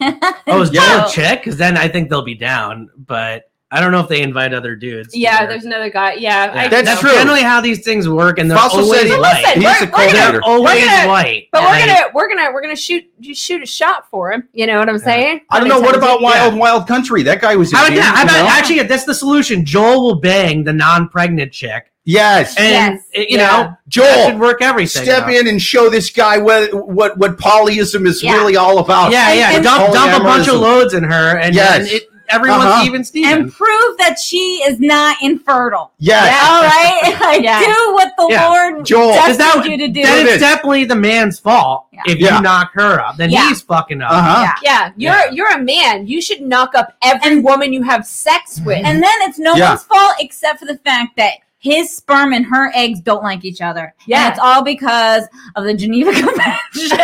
oh, 0.47 0.61
is 0.61 0.71
Yeah. 0.71 0.99
Joel 0.99 1.07
a 1.07 1.11
chick? 1.11 1.39
Because 1.41 1.57
then 1.57 1.75
I 1.77 1.87
think 1.87 2.09
they'll 2.09 2.21
be 2.21 2.35
down. 2.35 2.89
But 2.97 3.49
I 3.71 3.81
don't 3.81 3.91
know 3.91 3.99
if 3.99 4.07
they 4.07 4.21
invite 4.21 4.53
other 4.53 4.75
dudes. 4.75 5.15
yeah 5.15 5.39
their- 5.39 5.49
there's 5.49 5.65
another 5.65 5.89
guy 5.89 6.13
yeah, 6.13 6.51
I 6.53 6.63
Yeah. 6.63 6.67
That's 6.69 6.87
know. 6.87 6.99
true. 7.09 7.17
Generally, 7.17 7.41
how 7.41 7.61
these 7.61 7.83
things 7.83 8.07
work, 8.07 8.37
and 8.37 8.49
they're 8.49 8.57
Faisal 8.57 8.83
always 8.83 9.01
said 9.09 9.19
white. 9.19 9.43
Listen, 9.43 9.61
He's 9.61 9.63
we're- 9.65 9.77
a 9.77 9.85
we're 9.85 10.13
gonna- 10.13 10.31
They're 10.33 10.41
always 10.43 10.81
We're 10.81 10.85
gonna- 10.87 11.07
white. 11.09 11.47
but 11.51 11.61
we're 11.63 11.79
gonna 11.79 11.99
we're 12.13 12.27
gonna 12.29 12.51
we're 12.53 12.61
gonna 12.61 12.75
shoot 12.75 13.03
shoot 13.33 13.63
a 13.63 13.65
shot 13.65 14.05
for 14.11 14.31
him 14.31 14.47
you 14.53 14.67
know 14.67 14.77
what 14.79 14.87
i'm 14.87 14.97
Yeah. 14.97 15.03
saying 15.03 15.41
I 15.49 15.59
don't 15.59 15.67
know. 15.67 15.79
What 15.79 15.95
about 15.95 16.21
Anytime- 16.21 16.23
Wild 16.23 16.55
Wild 16.57 16.87
Country? 16.87 17.23
That 17.23 17.41
guy 17.41 17.55
was. 17.55 17.71
in 17.71 17.77
How 17.77 17.83
about 17.85 17.93
here, 17.93 18.01
that? 18.03 18.13
How 18.15 18.21
you 18.21 18.29
about 18.29 18.43
know? 18.43 18.49
actually? 18.59 18.83
That's 18.83 19.05
the 19.05 19.15
solution. 19.15 19.65
Joel 19.65 20.03
will 20.03 20.15
bang 20.21 20.63
the 20.63 20.73
non-pregnant 20.73 21.51
chick, 21.51 21.91
Yes, 22.05 22.55
and 22.57 22.99
Yes. 23.13 23.29
you 23.29 23.37
Yeah. 23.39 23.47
know 23.47 23.73
Joel. 23.87 24.27
should 24.27 24.39
work 24.39 24.61
everything. 24.61 25.03
Step 25.03 25.23
out. 25.23 25.33
in 25.33 25.47
and 25.47 25.59
show 25.61 25.89
this 25.89 26.11
guy 26.11 26.37
what 26.37 26.71
what 26.87 27.17
what 27.17 27.37
polyism 27.37 28.05
is 28.07 28.21
Yeah. 28.23 28.33
really 28.33 28.55
all 28.55 28.77
about. 28.77 29.11
Yeah, 29.11 29.33
yeah. 29.33 29.51
and- 29.53 29.63
dump, 29.63 29.91
dump 29.91 30.13
a 30.21 30.23
bunch 30.23 30.47
of 30.47 30.55
loads 30.59 30.93
in 30.93 31.03
her, 31.03 31.37
and 31.37 31.55
Yes. 31.55 31.87
then 31.87 31.95
it, 31.97 32.03
everyone's 32.29 32.63
Uh-huh. 32.65 32.83
even 32.85 33.03
Steven. 33.03 33.31
and 33.33 33.53
prove 33.53 33.97
that 33.99 34.17
she 34.19 34.61
is 34.67 34.79
not 34.79 35.17
infertile. 35.21 35.91
Yes. 35.99 36.23
All 36.47 36.63
right, 36.63 37.19
like 37.21 37.43
Yeah. 37.43 37.59
do 37.59 37.93
what 37.93 38.11
the 38.17 38.27
Yeah. 38.29 38.47
Lord 38.47 38.85
Joel. 38.85 39.13
destined 39.13 39.39
that- 39.39 39.65
you 39.65 39.77
to 39.77 39.87
do. 39.87 40.01
then 40.03 40.27
it's 40.27 40.39
definitely 40.39 40.85
the 40.85 40.95
man's 40.95 41.39
fault 41.39 41.85
Yeah. 41.93 42.01
if 42.07 42.17
Yeah. 42.19 42.35
you 42.37 42.41
knock 42.41 42.71
her 42.73 42.99
up. 42.99 43.17
Then 43.17 43.29
Yeah. 43.29 43.47
he's 43.49 43.61
fucking 43.61 44.01
up. 44.01 44.11
Uh 44.11 44.21
huh. 44.21 44.41
Yeah. 44.41 44.53
yeah 44.63 44.91
you're 44.97 45.13
Yeah. 45.25 45.31
you're 45.31 45.53
a 45.53 45.59
man 45.63 46.07
you 46.07 46.21
should 46.21 46.41
knock 46.41 46.75
up 46.75 46.93
every 47.03 47.39
woman 47.39 47.73
you 47.73 47.83
have 47.83 48.05
sex 48.05 48.59
with 48.65 48.83
And 48.85 49.01
then 49.01 49.13
it's 49.21 49.39
no 49.39 49.55
Yeah. 49.55 49.69
one's 49.69 49.83
fault 49.83 50.13
except 50.19 50.59
for 50.59 50.65
the 50.65 50.77
fact 50.77 51.15
that 51.17 51.33
his 51.59 51.95
sperm 51.95 52.31
and 52.33 52.45
her 52.45 52.71
eggs 52.75 52.99
don't 52.99 53.23
like 53.23 53.43
each 53.43 53.59
other. 53.59 53.95
Yeah. 54.05 54.25
And 54.25 54.31
it's 54.33 54.39
all 54.39 54.63
because 54.63 55.23
of 55.55 55.63
the 55.63 55.73
Geneva 55.73 56.11
Convention. 56.21 56.97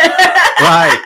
Right 0.60 0.98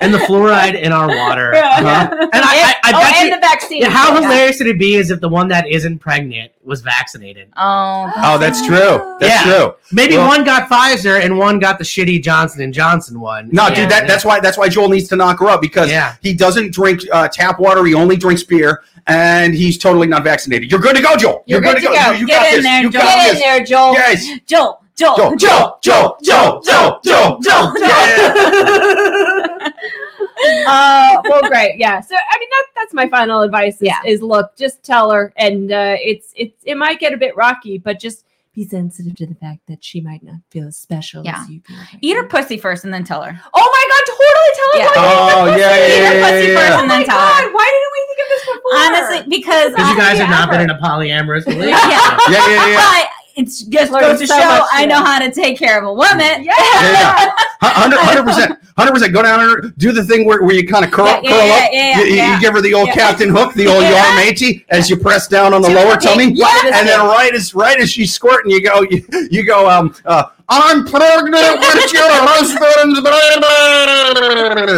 and 0.00 0.12
the 0.12 0.18
fluoride 0.18 0.80
in 0.80 0.92
our 0.92 1.08
water. 1.08 1.52
Yeah, 1.54 1.76
huh? 1.76 1.82
yeah. 1.82 2.10
And 2.10 2.18
I, 2.20 2.28
and, 2.32 2.42
I, 2.42 2.76
I 2.84 2.92
bet 2.92 2.94
oh, 2.94 3.08
you, 3.08 3.32
and 3.32 3.32
the 3.32 3.40
vaccine. 3.40 3.82
how 3.84 4.14
yeah. 4.14 4.22
hilarious 4.22 4.58
would 4.58 4.68
it 4.68 4.78
be 4.78 4.94
is 4.96 5.10
if 5.10 5.20
the 5.20 5.28
one 5.28 5.48
that 5.48 5.68
isn't 5.68 5.98
pregnant 5.98 6.52
was 6.64 6.80
vaccinated? 6.80 7.48
Oh, 7.56 8.12
oh, 8.16 8.38
that's 8.38 8.64
true. 8.66 9.16
That's 9.20 9.46
yeah. 9.46 9.58
true. 9.58 9.74
Maybe 9.92 10.16
well, 10.16 10.28
one 10.28 10.44
got 10.44 10.68
Pfizer 10.68 11.20
and 11.20 11.38
one 11.38 11.58
got 11.58 11.78
the 11.78 11.84
shitty 11.84 12.22
Johnson 12.22 12.62
and 12.62 12.72
Johnson 12.74 13.20
one. 13.20 13.48
No, 13.52 13.68
dude, 13.68 13.90
that, 13.90 14.06
that's 14.06 14.24
why 14.24 14.40
that's 14.40 14.58
why 14.58 14.68
Joel 14.68 14.88
needs 14.88 15.08
to 15.08 15.16
knock 15.16 15.38
her 15.40 15.48
up 15.48 15.60
because 15.60 15.90
he 16.20 16.34
doesn't 16.34 16.72
drink 16.72 17.02
uh, 17.12 17.28
tap 17.28 17.58
water. 17.58 17.84
He 17.84 17.94
only 17.94 18.16
drinks 18.16 18.42
beer. 18.42 18.82
And 19.08 19.52
he's 19.52 19.78
totally 19.78 20.06
not 20.06 20.22
vaccinated. 20.22 20.70
You're 20.70 20.78
good 20.78 20.94
to 20.94 21.02
go, 21.02 21.16
Joel. 21.16 21.42
You're, 21.44 21.60
You're 21.60 21.74
good, 21.74 21.82
good, 21.82 21.88
to 21.88 21.94
go. 21.98 22.04
go. 22.04 22.10
You, 22.12 22.18
you 22.20 22.26
Get 22.28 22.54
in 22.54 22.62
there, 22.62 22.82
Joel. 22.82 22.92
Get 22.92 23.34
in 23.34 23.40
there, 23.40 23.64
Joel. 23.64 23.92
Yes. 23.94 24.28
Joel, 24.46 24.80
Joel, 24.94 25.16
Joel, 25.16 25.78
Joel, 25.82 26.18
Joel, 26.22 26.62
Joel, 26.62 27.00
Joel, 27.02 27.40
Joel. 27.40 27.74
Joel. 27.74 29.31
Yeah. 29.62 30.64
uh 30.66 31.22
well 31.24 31.42
great 31.48 31.78
yeah 31.78 32.00
so 32.00 32.14
i 32.16 32.38
mean 32.38 32.48
that, 32.50 32.66
that's 32.74 32.92
my 32.94 33.08
final 33.08 33.42
advice 33.42 33.76
is, 33.76 33.82
Yeah. 33.82 34.00
is 34.04 34.22
look 34.22 34.56
just 34.56 34.82
tell 34.82 35.10
her 35.10 35.32
and 35.36 35.70
uh 35.72 35.96
it's 36.00 36.32
it's 36.36 36.62
it 36.64 36.76
might 36.76 36.98
get 37.00 37.12
a 37.12 37.16
bit 37.16 37.36
rocky 37.36 37.78
but 37.78 38.00
just 38.00 38.24
be 38.54 38.64
sensitive 38.66 39.16
to 39.16 39.26
the 39.26 39.34
fact 39.34 39.60
that 39.68 39.82
she 39.82 40.00
might 40.02 40.22
not 40.22 40.36
feel 40.50 40.66
as 40.68 40.76
special 40.76 41.24
Yeah. 41.24 41.40
as 41.42 41.48
you 41.48 41.60
feel 41.66 41.76
right 41.78 41.98
Eat 42.02 42.16
her 42.16 42.24
pussy 42.24 42.58
first 42.58 42.84
and 42.84 42.92
then 42.92 43.02
tell 43.04 43.22
her. 43.22 43.40
oh 43.54 43.68
my 43.76 43.84
god 43.88 44.04
totally 44.12 44.52
tell 44.58 44.72
her 44.72 44.78
Yeah. 44.78 44.90
how 44.94 45.02
eat 45.02 45.32
Oh 45.32 45.52
the 45.52 45.58
yeah, 45.58 45.68
pussy. 45.68 45.92
Eat 45.92 45.96
yeah, 45.96 46.08
her 46.08 46.14
yeah, 46.18 46.30
pussy 46.30 46.48
yeah, 46.52 46.58
first 46.58 46.68
yeah. 46.68 46.80
and 46.82 46.90
oh 46.90 46.94
then 46.94 47.00
my 47.00 47.04
tell 47.04 47.18
her. 47.20 47.52
why 47.52 47.66
didn't 47.72 47.92
we 47.96 48.00
think 48.08 48.20
of 48.20 48.28
this 48.28 48.44
before 48.44 48.72
Honestly, 48.74 49.20
because 49.30 49.70
Because 49.72 49.90
you 49.90 49.96
guys 49.96 50.18
have 50.18 50.28
not 50.30 50.50
been 50.50 50.60
in 50.60 50.70
a 50.70 50.78
polyamorous 50.78 51.46
relationship. 51.48 51.80
yeah. 51.80 52.18
Yeah, 52.28 52.48
yeah, 52.50 52.66
yeah. 52.66 52.76
But 52.76 53.08
it's 53.36 53.62
just 53.62 53.90
goes 53.92 54.20
to 54.20 54.26
so 54.26 54.34
show 54.38 54.46
much 54.46 54.62
I 54.72 54.82
today. 54.82 54.94
know 54.94 55.04
how 55.04 55.18
to 55.18 55.30
take 55.30 55.58
care 55.58 55.78
of 55.78 55.84
a 55.84 55.92
woman. 55.92 56.44
Yeah. 56.44 56.52
Yeah, 56.56 57.32
hundred 57.62 58.24
percent, 58.24 58.58
hundred 58.76 58.92
percent. 58.92 59.12
Go 59.14 59.22
down 59.22 59.38
there, 59.40 59.70
do 59.78 59.92
the 59.92 60.04
thing 60.04 60.24
where, 60.26 60.42
where 60.42 60.54
you 60.54 60.66
kind 60.66 60.84
of 60.84 60.90
curl, 60.90 61.06
Yeah, 61.06 61.20
yeah, 61.22 61.30
curl 61.30 61.46
yeah, 61.46 61.54
up. 61.54 61.70
yeah, 61.72 61.98
you, 61.98 62.04
you- 62.04 62.14
yeah. 62.16 62.34
you 62.34 62.40
give 62.40 62.54
her 62.54 62.60
the 62.60 62.74
old 62.74 62.88
Yeah. 62.88 62.94
Captain 62.94 63.28
Hook, 63.30 63.54
the 63.54 63.66
old 63.66 63.82
Yeah. 63.82 64.04
yarn 64.04 64.16
matey, 64.16 64.64
as 64.70 64.88
you 64.90 64.96
press 64.96 65.26
down 65.28 65.54
on 65.54 65.62
the 65.62 65.70
lower 65.70 65.96
tummy. 65.96 66.32
Yeah. 66.32 66.46
And 66.74 66.86
then 66.88 67.00
right 67.00 67.32
as 67.34 67.54
right 67.54 67.78
as 67.80 67.90
she's 67.90 68.12
squirting, 68.14 68.50
you 68.50 68.62
go, 68.62 68.82
you, 68.82 69.04
you 69.30 69.44
go, 69.46 69.68
um, 69.68 69.94
uh, 70.04 70.24
I'm 70.48 70.84
pregnant 70.84 71.32
with 71.60 71.92
your 71.92 72.08
husband, 72.10 73.02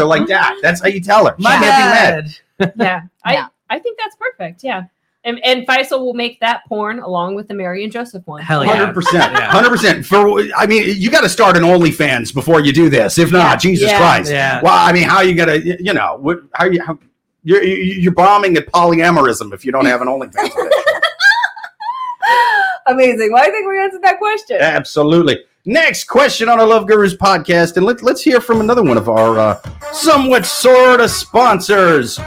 like 0.08 0.26
that. 0.28 0.56
That's 0.62 0.80
how 0.80 0.88
you 0.88 1.00
tell 1.00 1.26
her. 1.26 1.34
She 1.38 1.42
My 1.42 1.50
can't 1.56 1.60
be 1.60 1.66
mad. 1.66 2.36
bad. 2.58 2.72
yeah, 2.78 3.00
I 3.24 3.32
Yeah. 3.34 3.46
I 3.70 3.78
think 3.78 3.98
that's 3.98 4.14
perfect. 4.16 4.62
Yeah, 4.62 4.84
and 5.24 5.42
and 5.44 5.66
Faisal 5.66 6.00
will 6.00 6.14
make 6.14 6.38
that 6.40 6.62
porn 6.68 6.98
along 7.00 7.34
with 7.34 7.48
the 7.48 7.54
Mary 7.54 7.82
and 7.82 7.92
Joseph 7.92 8.26
one. 8.26 8.42
Hell 8.42 8.64
yeah. 8.64 8.76
Hundred 8.76 8.94
percent, 8.94 9.32
Yeah. 9.32 9.50
hundred 9.50 9.70
percent. 9.70 10.06
For 10.06 10.40
I 10.56 10.66
mean, 10.66 10.84
you 10.96 11.10
got 11.10 11.22
to 11.22 11.28
start 11.28 11.56
an 11.56 11.62
OnlyFans 11.62 12.32
before 12.34 12.60
you 12.60 12.72
do 12.72 12.88
this. 12.90 13.18
If 13.18 13.32
not, 13.32 13.38
Yeah. 13.52 13.56
Jesus 13.56 13.90
Yeah. 13.90 13.98
Christ. 13.98 14.30
Yeah. 14.30 14.60
Well, 14.62 14.74
I 14.74 14.92
mean, 14.92 15.04
how 15.04 15.20
you 15.22 15.34
gonna, 15.34 15.56
you 15.56 15.94
know, 15.94 16.18
what, 16.20 16.40
how 16.52 16.66
you, 16.66 16.82
how, 16.82 16.98
you're 17.42 17.62
you're 17.62 18.12
bombing 18.12 18.56
at 18.56 18.70
polyamorism 18.72 19.52
if 19.52 19.64
you 19.64 19.72
don't 19.72 19.86
have 19.86 20.02
an 20.02 20.08
OnlyFans. 20.08 20.50
Amazing. 22.86 23.32
Well, 23.32 23.42
I 23.42 23.50
think 23.50 23.66
we 23.68 23.78
answered 23.78 24.02
that 24.02 24.18
question. 24.18 24.58
Absolutely. 24.60 25.40
Next 25.66 26.04
question 26.04 26.50
on 26.50 26.60
our 26.60 26.66
Love 26.66 26.86
Gurus 26.86 27.16
podcast, 27.16 27.78
and 27.78 27.86
let's 27.86 28.02
let's 28.02 28.20
hear 28.20 28.38
from 28.42 28.60
another 28.60 28.82
one 28.82 28.98
of 28.98 29.08
our 29.08 29.38
uh, 29.38 29.60
somewhat 29.92 30.44
sort 30.44 31.00
of 31.00 31.10
sponsors. 31.10 32.20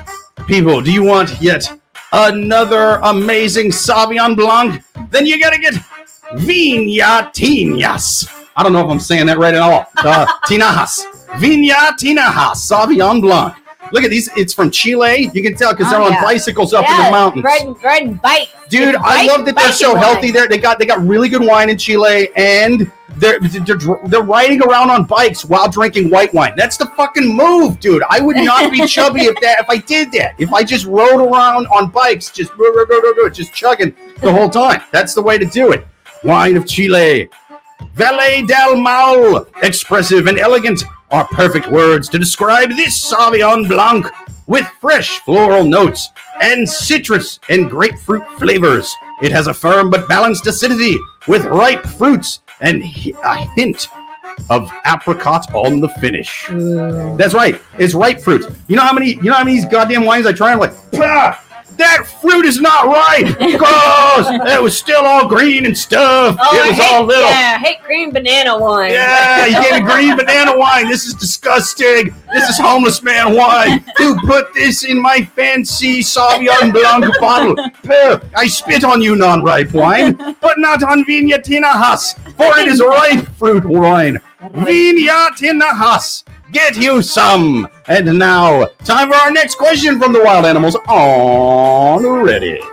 People, 0.47 0.81
do 0.81 0.91
you 0.91 1.03
want 1.03 1.39
yet 1.39 1.71
another 2.11 2.99
amazing 3.03 3.71
Sauvignon 3.71 4.35
Blanc? 4.35 4.83
Then 5.09 5.25
you 5.25 5.39
gotta 5.39 5.59
get 5.59 5.73
Viña 6.33 7.31
Tinas. 7.33 8.29
I 8.55 8.63
don't 8.63 8.73
know 8.73 8.83
if 8.83 8.89
I'm 8.89 8.99
saying 8.99 9.27
that 9.27 9.37
right 9.37 9.53
at 9.53 9.61
all. 9.61 9.85
Uh, 9.97 10.25
Tinajas. 10.45 11.05
Viña 11.39 11.91
Tinajas 11.97 12.55
Sauvignon 12.55 13.21
Blanc. 13.21 13.55
Look 13.91 14.03
at 14.03 14.09
these. 14.09 14.29
It's 14.35 14.53
from 14.53 14.71
Chile. 14.71 15.29
You 15.33 15.41
can 15.43 15.55
tell 15.55 15.73
because 15.73 15.91
they're 15.91 16.01
Oh, 16.01 16.05
on 16.13 16.23
bicycles 16.23 16.73
up 16.73 16.85
in 16.89 16.95
the 16.97 17.11
mountains. 17.11 17.43
Riding, 17.43 17.73
riding 17.83 18.13
bikes. 18.15 18.51
Dude, 18.69 18.95
It's 18.95 18.97
I 19.03 19.25
bike- 19.25 19.29
love 19.37 19.45
that 19.45 19.55
they're 19.55 19.71
so 19.71 19.95
healthy 19.95 20.27
wine. 20.27 20.33
there. 20.33 20.47
They 20.47 20.57
got 20.57 20.79
they 20.79 20.85
got 20.85 20.99
really 21.05 21.29
good 21.29 21.41
wine 21.45 21.69
in 21.69 21.77
Chile, 21.77 22.29
and 22.35 22.91
they're 23.17 23.39
they're 23.39 23.77
they're 24.05 24.21
riding 24.21 24.61
around 24.61 24.89
on 24.89 25.05
bikes 25.05 25.45
while 25.45 25.69
drinking 25.69 26.09
white 26.09 26.33
wine. 26.33 26.53
That's 26.57 26.77
the 26.77 26.85
fucking 26.97 27.35
move, 27.35 27.79
dude. 27.79 28.03
I 28.09 28.19
would 28.19 28.35
not 28.37 28.71
be 28.71 28.85
chubby 28.95 29.21
if 29.21 29.39
that 29.41 29.59
if 29.61 29.69
I 29.69 29.77
did 29.77 30.11
that. 30.13 30.35
If 30.37 30.51
I 30.53 30.63
just 30.63 30.85
rode 30.85 31.21
around 31.21 31.67
on 31.67 31.89
bikes, 31.89 32.29
just 32.29 32.51
just 33.33 33.53
chugging 33.53 33.93
the 34.21 34.31
whole 34.31 34.49
time. 34.49 34.81
That's 34.91 35.13
the 35.13 35.21
way 35.21 35.37
to 35.37 35.45
do 35.45 35.71
it. 35.71 35.87
Wine 36.23 36.57
of 36.57 36.65
Chile. 36.67 37.29
Valle 37.93 38.45
del 38.45 38.75
Mal, 38.75 39.47
expressive 39.61 40.27
and 40.27 40.37
elegant, 40.39 40.83
are 41.11 41.25
perfect 41.27 41.67
words 41.67 42.09
to 42.09 42.19
describe 42.19 42.69
this 42.69 43.11
Sauvignon 43.11 43.67
Blanc 43.67 44.07
with 44.47 44.65
fresh 44.79 45.19
floral 45.19 45.63
notes 45.63 46.09
and 46.41 46.67
citrus 46.67 47.39
and 47.49 47.69
grapefruit 47.69 48.27
flavors. 48.37 48.93
It 49.21 49.31
has 49.31 49.47
a 49.47 49.53
firm 49.53 49.89
but 49.89 50.07
balanced 50.07 50.47
acidity 50.47 50.97
with 51.27 51.45
ripe 51.45 51.83
fruits 51.85 52.41
and 52.61 52.81
a 52.81 53.35
hint 53.55 53.87
of 54.49 54.71
apricot 54.85 55.53
on 55.53 55.79
the 55.79 55.89
finish. 55.89 56.45
Mm. 56.45 57.17
That's 57.17 57.33
right. 57.33 57.59
It's 57.77 57.93
ripe 57.93 58.21
fruit. 58.21 58.45
You 58.67 58.75
know 58.75 58.83
how 58.83 58.93
many? 58.93 59.15
You 59.15 59.23
know 59.23 59.33
how 59.33 59.43
many 59.43 59.55
these 59.57 59.65
goddamn 59.65 60.05
wines 60.05 60.25
I 60.25 60.33
try? 60.33 60.51
I'm 60.51 60.59
like, 60.59 60.73
"Pah, 60.91 61.39
that 61.77 62.05
fruit 62.21 62.45
is 62.45 62.59
not 62.59 62.85
ripe. 62.85 63.37
because 63.37 64.27
it 64.53 64.61
was 64.61 64.77
still 64.77 65.05
all 65.05 65.27
green 65.27 65.65
and 65.65 65.77
stuff. 65.77 66.37
Oh, 66.39 66.55
it 66.55 66.69
was 66.69 66.77
hate, 66.77 66.93
all 66.93 67.05
little. 67.05 67.23
Yeah, 67.29 67.57
I 67.57 67.59
hate 67.59 67.83
green 67.83 68.11
banana 68.11 68.57
wine. 68.57 68.91
Yeah, 68.91 69.45
you 69.45 69.61
gave 69.61 69.83
me 69.83 69.91
green 69.91 70.15
banana 70.17 70.57
wine. 70.57 70.87
This 70.87 71.05
is 71.05 71.13
disgusting. 71.13 72.13
This 72.33 72.49
is 72.49 72.59
homeless 72.59 73.01
man 73.03 73.35
wine. 73.35 73.83
Who 73.97 74.19
put 74.21 74.53
this 74.53 74.83
in 74.83 75.01
my 75.01 75.23
fancy 75.35 76.01
Sauvignon 76.01 76.73
Blanc 76.73 77.05
bottle? 77.19 77.55
I 78.35 78.47
spit 78.47 78.83
on 78.83 79.01
you, 79.01 79.15
non-ripe 79.15 79.71
wine, 79.73 80.15
but 80.41 80.57
not 80.57 80.83
on 80.83 81.05
Viña 81.05 81.43
Tinajas, 81.43 82.17
for 82.35 82.59
it 82.59 82.67
is 82.67 82.81
ripe 82.81 83.27
fruit 83.37 83.65
wine. 83.65 84.19
Viña 84.41 85.29
Tinajas. 85.29 86.23
Get 86.51 86.77
you 86.77 87.01
some. 87.01 87.67
And 87.87 88.17
now, 88.17 88.65
time 88.83 89.09
for 89.09 89.15
our 89.15 89.31
next 89.31 89.55
question 89.55 89.99
from 89.99 90.13
the 90.13 90.23
wild 90.23 90.45
animals 90.45 90.75
on 90.87 92.01
Reddit. 92.01 92.63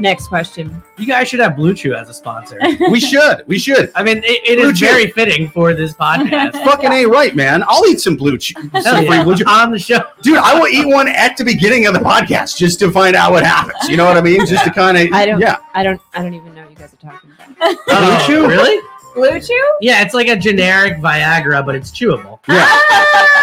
Next 0.00 0.28
question. 0.28 0.82
You 0.96 1.06
guys 1.06 1.28
should 1.28 1.40
have 1.40 1.56
Blue 1.56 1.74
Chew 1.74 1.94
as 1.94 2.08
a 2.08 2.14
sponsor. 2.14 2.58
We 2.90 3.00
should. 3.00 3.42
We 3.46 3.58
should. 3.58 3.90
I 3.94 4.02
mean, 4.02 4.18
it, 4.18 4.42
it 4.48 4.58
Blue 4.58 4.70
is 4.70 4.78
Chew. 4.78 4.86
very 4.86 5.10
fitting 5.10 5.48
for 5.50 5.74
this 5.74 5.92
podcast. 5.92 6.52
Fucking 6.64 6.90
ain't 6.90 7.10
right, 7.10 7.34
man. 7.34 7.64
I'll 7.66 7.84
eat 7.86 8.00
some 8.00 8.16
blue 8.16 8.38
chew. 8.38 8.54
Hell 8.72 8.82
some 8.82 9.06
free 9.06 9.16
yeah. 9.16 9.24
blue 9.24 9.36
chew. 9.36 9.44
On 9.46 9.72
the 9.72 9.78
show. 9.78 10.00
Dude, 10.22 10.38
I 10.38 10.58
will 10.58 10.68
eat 10.68 10.86
one 10.86 11.08
at 11.08 11.36
the 11.36 11.44
beginning 11.44 11.86
of 11.86 11.94
the 11.94 12.00
podcast 12.00 12.56
just 12.56 12.78
to 12.80 12.90
find 12.90 13.16
out 13.16 13.32
what 13.32 13.44
happens. 13.44 13.88
You 13.88 13.96
know 13.96 14.04
what 14.04 14.16
I 14.16 14.20
mean? 14.20 14.46
Just 14.46 14.64
to 14.64 14.70
kind 14.70 14.96
of, 14.96 15.12
I 15.12 15.26
don't. 15.26 15.40
yeah. 15.40 15.58
I 15.74 15.82
don't. 15.82 16.00
I 16.14 16.22
don't 16.22 16.34
even 16.34 16.54
know 16.54 16.62
what 16.62 16.70
you 16.70 16.76
guys 16.76 16.94
are 16.94 16.96
talking 16.96 17.30
about. 17.32 17.76
Oh, 17.88 18.24
Chew? 18.26 18.46
Really? 18.46 18.80
Blue 19.14 19.40
Chew? 19.40 19.76
Yeah, 19.80 20.02
it's 20.02 20.14
like 20.14 20.28
a 20.28 20.36
generic 20.36 20.98
Viagra, 20.98 21.66
but 21.66 21.74
it's 21.74 21.90
chewable. 21.90 22.37
Yeah. 22.48 22.80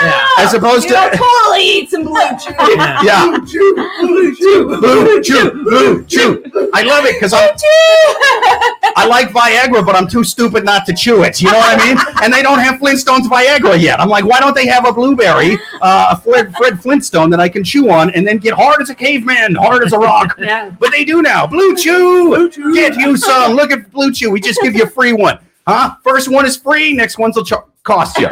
Yeah. 0.03 0.27
As 0.39 0.53
opposed 0.53 0.89
You'll 0.89 1.09
to. 1.09 1.17
totally 1.17 1.63
eat 1.63 1.89
some 1.89 2.03
Blue 2.03 2.15
Chew. 2.39 2.53
Yeah. 2.75 3.01
Yeah. 3.03 3.37
Blue 4.01 4.35
chew, 4.35 4.77
blue 4.79 5.21
chew, 5.23 5.63
blue 5.63 6.03
chew. 6.05 6.43
I 6.73 6.81
love 6.83 7.05
it 7.05 7.13
because 7.15 7.33
I'm. 7.33 7.49
I 8.97 9.05
like 9.07 9.29
Viagra, 9.29 9.85
but 9.85 9.95
I'm 9.95 10.07
too 10.07 10.23
stupid 10.23 10.63
not 10.65 10.85
to 10.87 10.93
chew 10.93 11.23
it. 11.23 11.41
You 11.41 11.51
know 11.51 11.57
what 11.57 11.79
I 11.79 11.85
mean? 11.85 11.97
And 12.23 12.33
they 12.33 12.41
don't 12.41 12.59
have 12.59 12.79
Flintstones 12.79 13.27
Viagra 13.27 13.79
yet. 13.79 13.99
I'm 13.99 14.09
like, 14.09 14.25
why 14.25 14.39
don't 14.39 14.55
they 14.55 14.65
have 14.67 14.85
a 14.87 14.91
blueberry, 14.93 15.57
uh, 15.81 16.07
a 16.17 16.17
Fred, 16.21 16.55
Fred 16.55 16.81
Flintstone 16.81 17.29
that 17.29 17.39
I 17.39 17.49
can 17.49 17.63
chew 17.63 17.89
on 17.91 18.09
and 18.11 18.25
then 18.27 18.37
get 18.37 18.53
hard 18.53 18.81
as 18.81 18.89
a 18.89 18.95
caveman, 18.95 19.55
hard 19.55 19.83
as 19.83 19.93
a 19.93 19.97
rock? 19.99 20.37
Yeah. 20.45 20.71
But 20.79 20.91
they 20.91 21.03
do 21.05 21.21
now. 21.21 21.47
Blue 21.47 21.75
Chew. 21.75 22.49
Get 22.73 22.95
you 22.95 23.17
some. 23.17 23.53
Look 23.53 23.71
at 23.71 23.91
Blue 23.91 24.11
Chew. 24.11 24.29
We 24.31 24.39
just 24.39 24.61
give 24.61 24.75
you 24.75 24.83
a 24.83 24.89
free 24.89 25.13
one. 25.13 25.39
Huh? 25.67 25.95
First 26.03 26.29
one 26.29 26.45
is 26.45 26.55
free. 26.57 26.93
Next 26.93 27.17
one's 27.17 27.35
will 27.35 27.45
ch- 27.45 27.53
cost 27.83 28.17
you. 28.19 28.27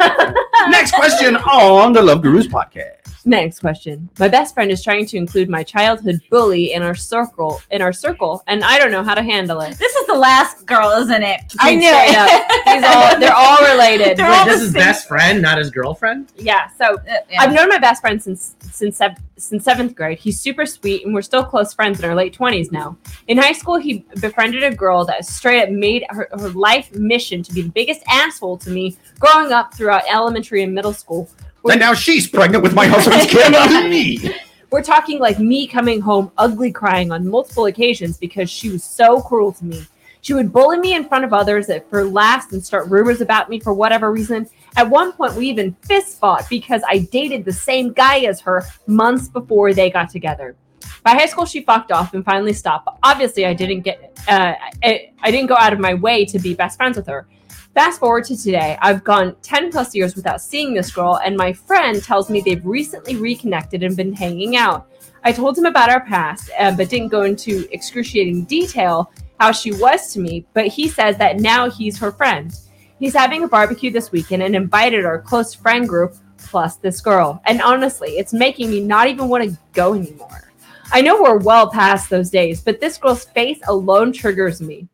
Next 0.74 0.90
question 0.90 1.36
on 1.36 1.92
the 1.92 2.02
Love 2.02 2.20
Gurus 2.20 2.48
podcast. 2.48 3.03
Next 3.26 3.60
question. 3.60 4.10
My 4.18 4.28
best 4.28 4.52
friend 4.52 4.70
is 4.70 4.82
trying 4.82 5.06
to 5.06 5.16
include 5.16 5.48
my 5.48 5.62
childhood 5.62 6.20
bully 6.30 6.74
in 6.74 6.82
our 6.82 6.94
circle, 6.94 7.60
in 7.70 7.80
our 7.80 7.92
circle, 7.92 8.42
and 8.46 8.62
I 8.62 8.78
don't 8.78 8.90
know 8.92 9.02
how 9.02 9.14
to 9.14 9.22
handle 9.22 9.60
it. 9.62 9.78
This 9.78 9.94
is 9.96 10.06
the 10.06 10.14
last 10.14 10.66
girl, 10.66 10.90
isn't 10.90 11.22
it? 11.22 11.40
I 11.58 11.74
knew 11.74 11.90
it. 11.90 12.64
These 12.66 12.84
all, 12.84 13.18
they're 13.18 13.34
all 13.34 13.72
related. 13.72 14.18
They're 14.18 14.26
all 14.30 14.44
Wait, 14.44 14.52
this 14.52 14.60
is 14.60 14.72
same. 14.72 14.80
best 14.82 15.08
friend, 15.08 15.40
not 15.40 15.56
his 15.56 15.70
girlfriend? 15.70 16.32
Yeah. 16.36 16.68
So 16.76 16.96
Uh, 16.96 17.00
yeah. 17.30 17.40
I've 17.40 17.52
known 17.54 17.68
my 17.70 17.78
best 17.78 18.02
friend 18.02 18.22
since 18.22 18.56
since 18.72 18.98
sev- 18.98 19.16
since 19.38 19.64
seventh 19.64 19.94
grade. 19.94 20.18
He's 20.18 20.38
super 20.38 20.66
sweet, 20.66 21.06
and 21.06 21.14
we're 21.14 21.22
still 21.22 21.44
close 21.44 21.72
friends 21.72 21.98
in 22.00 22.04
our 22.04 22.14
late 22.14 22.34
twenties 22.34 22.70
now. 22.72 22.96
In 23.28 23.38
high 23.38 23.52
school, 23.52 23.76
he 23.76 24.04
befriended 24.20 24.64
a 24.64 24.74
girl 24.74 25.04
that 25.06 25.24
straight 25.24 25.62
up 25.62 25.70
made 25.70 26.04
her, 26.10 26.28
her 26.32 26.50
life 26.50 26.92
mission 26.94 27.42
to 27.42 27.52
be 27.54 27.62
the 27.62 27.70
biggest 27.70 28.02
asshole 28.08 28.58
to 28.58 28.70
me 28.70 28.96
growing 29.18 29.50
up 29.50 29.72
throughout 29.74 30.02
elementary 30.12 30.62
and 30.62 30.74
middle 30.74 30.92
school. 30.92 31.28
And 31.70 31.80
now 31.80 31.94
she's 31.94 32.28
pregnant 32.28 32.62
with 32.62 32.74
my 32.74 32.86
husband's 32.86 33.26
kid. 33.26 33.52
Me. 33.90 34.34
We're 34.70 34.82
talking 34.82 35.20
like 35.20 35.38
me 35.38 35.68
coming 35.68 36.00
home 36.00 36.32
ugly 36.36 36.72
crying 36.72 37.12
on 37.12 37.28
multiple 37.28 37.66
occasions 37.66 38.18
because 38.18 38.50
she 38.50 38.70
was 38.70 38.82
so 38.82 39.20
cruel 39.20 39.52
to 39.52 39.64
me. 39.64 39.86
She 40.20 40.34
would 40.34 40.52
bully 40.52 40.78
me 40.78 40.94
in 40.94 41.06
front 41.08 41.24
of 41.24 41.32
others 41.32 41.68
at- 41.70 41.88
for 41.88 42.04
laughs 42.04 42.52
and 42.52 42.64
start 42.64 42.88
rumors 42.88 43.20
about 43.20 43.48
me 43.48 43.60
for 43.60 43.72
whatever 43.72 44.10
reason. 44.10 44.48
At 44.76 44.90
one 44.90 45.12
point, 45.12 45.34
we 45.34 45.48
even 45.48 45.74
fist 45.82 46.18
fought 46.18 46.48
because 46.50 46.82
I 46.88 46.98
dated 46.98 47.44
the 47.44 47.52
same 47.52 47.92
guy 47.92 48.20
as 48.20 48.40
her 48.40 48.64
months 48.88 49.28
before 49.28 49.72
they 49.74 49.90
got 49.90 50.10
together. 50.10 50.56
By 51.04 51.10
high 51.10 51.26
school, 51.26 51.44
she 51.44 51.60
fucked 51.60 51.92
off 51.92 52.12
and 52.14 52.24
finally 52.24 52.54
stopped. 52.54 52.86
But 52.86 52.96
obviously, 53.02 53.46
I 53.46 53.54
didn't 53.54 53.82
get, 53.82 54.18
uh, 54.26 54.54
I, 54.82 55.12
I 55.22 55.30
didn't 55.30 55.46
go 55.46 55.56
out 55.56 55.72
of 55.72 55.78
my 55.78 55.94
way 55.94 56.24
to 56.24 56.38
be 56.40 56.54
best 56.54 56.78
friends 56.78 56.96
with 56.96 57.06
her. 57.06 57.28
Fast 57.74 57.98
forward 57.98 58.22
to 58.26 58.36
today, 58.36 58.78
I've 58.82 59.02
gone 59.02 59.34
10 59.42 59.72
plus 59.72 59.96
years 59.96 60.14
without 60.14 60.40
seeing 60.40 60.74
this 60.74 60.92
girl, 60.92 61.18
and 61.24 61.36
my 61.36 61.52
friend 61.52 62.00
tells 62.00 62.30
me 62.30 62.40
they've 62.40 62.64
recently 62.64 63.16
reconnected 63.16 63.82
and 63.82 63.96
been 63.96 64.12
hanging 64.12 64.54
out. 64.54 64.86
I 65.24 65.32
told 65.32 65.58
him 65.58 65.64
about 65.64 65.90
our 65.90 66.06
past, 66.06 66.50
uh, 66.56 66.70
but 66.76 66.88
didn't 66.88 67.08
go 67.08 67.22
into 67.22 67.66
excruciating 67.72 68.44
detail 68.44 69.10
how 69.40 69.50
she 69.50 69.72
was 69.72 70.12
to 70.12 70.20
me, 70.20 70.46
but 70.54 70.68
he 70.68 70.86
says 70.86 71.16
that 71.16 71.40
now 71.40 71.68
he's 71.68 71.98
her 71.98 72.12
friend. 72.12 72.54
He's 73.00 73.14
having 73.14 73.42
a 73.42 73.48
barbecue 73.48 73.90
this 73.90 74.12
weekend 74.12 74.44
and 74.44 74.54
invited 74.54 75.04
our 75.04 75.20
close 75.20 75.52
friend 75.52 75.88
group 75.88 76.14
plus 76.38 76.76
this 76.76 77.00
girl. 77.00 77.42
And 77.44 77.60
honestly, 77.60 78.18
it's 78.18 78.32
making 78.32 78.70
me 78.70 78.82
not 78.82 79.08
even 79.08 79.28
want 79.28 79.50
to 79.50 79.58
go 79.72 79.94
anymore. 79.94 80.52
I 80.92 81.00
know 81.00 81.20
we're 81.20 81.38
well 81.38 81.68
past 81.68 82.08
those 82.08 82.30
days, 82.30 82.60
but 82.60 82.78
this 82.78 82.98
girl's 82.98 83.24
face 83.24 83.58
alone 83.66 84.12
triggers 84.12 84.60
me. 84.60 84.88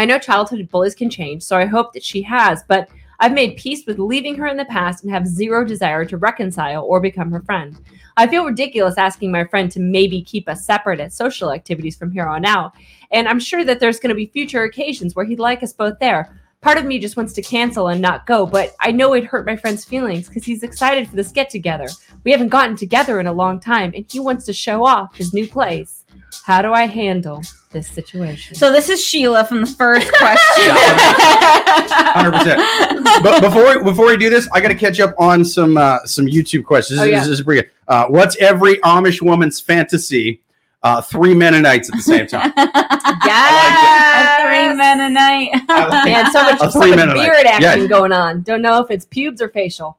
I 0.00 0.06
know 0.06 0.18
childhood 0.18 0.66
bullies 0.70 0.94
can 0.94 1.10
change, 1.10 1.42
so 1.42 1.58
I 1.58 1.66
hope 1.66 1.92
that 1.92 2.02
she 2.02 2.22
has, 2.22 2.62
but 2.66 2.88
I've 3.18 3.34
made 3.34 3.58
peace 3.58 3.84
with 3.86 3.98
leaving 3.98 4.34
her 4.36 4.46
in 4.46 4.56
the 4.56 4.64
past 4.64 5.04
and 5.04 5.12
have 5.12 5.26
zero 5.26 5.62
desire 5.62 6.06
to 6.06 6.16
reconcile 6.16 6.84
or 6.84 7.00
become 7.00 7.30
her 7.32 7.42
friend. 7.42 7.78
I 8.16 8.26
feel 8.26 8.46
ridiculous 8.46 8.96
asking 8.96 9.30
my 9.30 9.44
friend 9.44 9.70
to 9.72 9.78
maybe 9.78 10.22
keep 10.22 10.48
us 10.48 10.64
separate 10.64 11.00
at 11.00 11.12
social 11.12 11.52
activities 11.52 11.98
from 11.98 12.12
here 12.12 12.26
on 12.26 12.46
out. 12.46 12.72
And 13.10 13.28
I'm 13.28 13.38
sure 13.38 13.62
that 13.62 13.78
there's 13.78 14.00
going 14.00 14.08
to 14.08 14.14
be 14.14 14.24
future 14.24 14.62
occasions 14.62 15.14
where 15.14 15.26
he'd 15.26 15.38
like 15.38 15.62
us 15.62 15.74
both 15.74 15.98
there. 15.98 16.34
Part 16.62 16.78
of 16.78 16.86
me 16.86 16.98
just 16.98 17.18
wants 17.18 17.34
to 17.34 17.42
cancel 17.42 17.88
and 17.88 18.00
not 18.00 18.26
go, 18.26 18.46
but 18.46 18.74
I 18.80 18.92
know 18.92 19.14
it'd 19.14 19.28
hurt 19.28 19.44
my 19.44 19.56
friend's 19.56 19.84
feelings 19.84 20.28
because 20.28 20.46
he's 20.46 20.62
excited 20.62 21.10
for 21.10 21.16
this 21.16 21.30
get 21.30 21.50
together. 21.50 21.88
We 22.24 22.30
haven't 22.30 22.48
gotten 22.48 22.74
together 22.74 23.20
in 23.20 23.26
a 23.26 23.34
long 23.34 23.60
time 23.60 23.92
and 23.94 24.06
he 24.10 24.18
wants 24.18 24.46
to 24.46 24.54
show 24.54 24.82
off 24.82 25.14
his 25.14 25.34
new 25.34 25.46
place. 25.46 25.99
How 26.44 26.62
do 26.62 26.72
I 26.72 26.86
handle 26.86 27.42
this 27.70 27.88
situation? 27.88 28.54
So 28.56 28.72
this 28.72 28.88
is 28.88 29.04
Sheila 29.04 29.44
from 29.44 29.60
the 29.60 29.66
first 29.66 30.10
question. 30.18 30.70
Hundred 30.74 32.32
percent. 32.32 33.22
But 33.22 33.40
before 33.40 33.84
before 33.84 34.06
we 34.06 34.16
do 34.16 34.30
this, 34.30 34.48
I 34.52 34.60
got 34.60 34.68
to 34.68 34.74
catch 34.74 35.00
up 35.00 35.14
on 35.18 35.44
some 35.44 35.76
uh, 35.76 36.04
some 36.06 36.26
YouTube 36.26 36.64
questions. 36.64 36.98
This, 36.98 37.04
Oh, 37.04 37.08
is- 37.08 37.12
yeah. 37.12 37.20
this 37.20 37.28
is 37.28 37.42
pretty 37.42 37.62
good. 37.62 37.70
Uh, 37.88 38.06
what's 38.06 38.36
every 38.36 38.76
Amish 38.78 39.20
woman's 39.22 39.60
fantasy? 39.60 40.40
Uh, 40.82 41.02
three 41.02 41.34
Mennonites 41.34 41.90
at 41.90 41.96
the 41.96 42.02
same 42.02 42.26
time. 42.26 42.52
yes! 42.56 44.40
Three 44.42 44.74
men 44.74 45.00
a 45.00 45.10
night. 45.10 45.50
Man, 45.68 46.32
so 46.32 46.42
much, 46.42 46.58
so 46.72 46.78
much 46.78 47.14
beard 47.14 47.46
action 47.46 47.82
Yeah. 47.82 47.86
going 47.86 48.12
on. 48.12 48.40
Don't 48.42 48.62
know 48.62 48.82
if 48.82 48.90
it's 48.90 49.04
pubes 49.04 49.42
or 49.42 49.50
facial. 49.50 49.98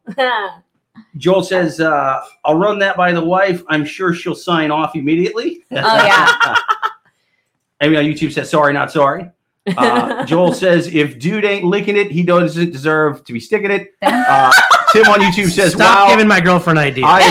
Joel 1.17 1.43
says, 1.43 1.79
uh, 1.79 2.21
"I'll 2.45 2.57
run 2.57 2.79
that 2.79 2.95
by 2.95 3.11
the 3.11 3.23
wife. 3.23 3.63
I'm 3.67 3.85
sure 3.85 4.13
she'll 4.13 4.35
sign 4.35 4.71
off 4.71 4.95
immediately." 4.95 5.65
Oh 5.71 5.75
yeah. 5.75 6.35
Amy 7.81 7.97
on 7.97 8.05
YouTube 8.05 8.31
says, 8.31 8.49
"Sorry, 8.49 8.73
not 8.73 8.91
sorry." 8.91 9.29
Uh, 9.77 10.25
Joel 10.25 10.53
says, 10.53 10.93
"If 10.93 11.19
dude 11.19 11.45
ain't 11.45 11.65
licking 11.65 11.97
it, 11.97 12.11
he 12.11 12.23
doesn't 12.23 12.71
deserve 12.71 13.23
to 13.25 13.33
be 13.33 13.39
sticking 13.39 13.71
it." 13.71 13.93
Uh, 14.01 14.51
Tim 14.91 15.07
on 15.07 15.19
YouTube 15.19 15.49
says, 15.49 15.73
Stop 15.73 16.07
"Wow." 16.07 16.09
giving 16.09 16.27
my 16.27 16.41
girlfriend 16.41 16.79
ideas. 16.79 17.05
I 17.07 17.21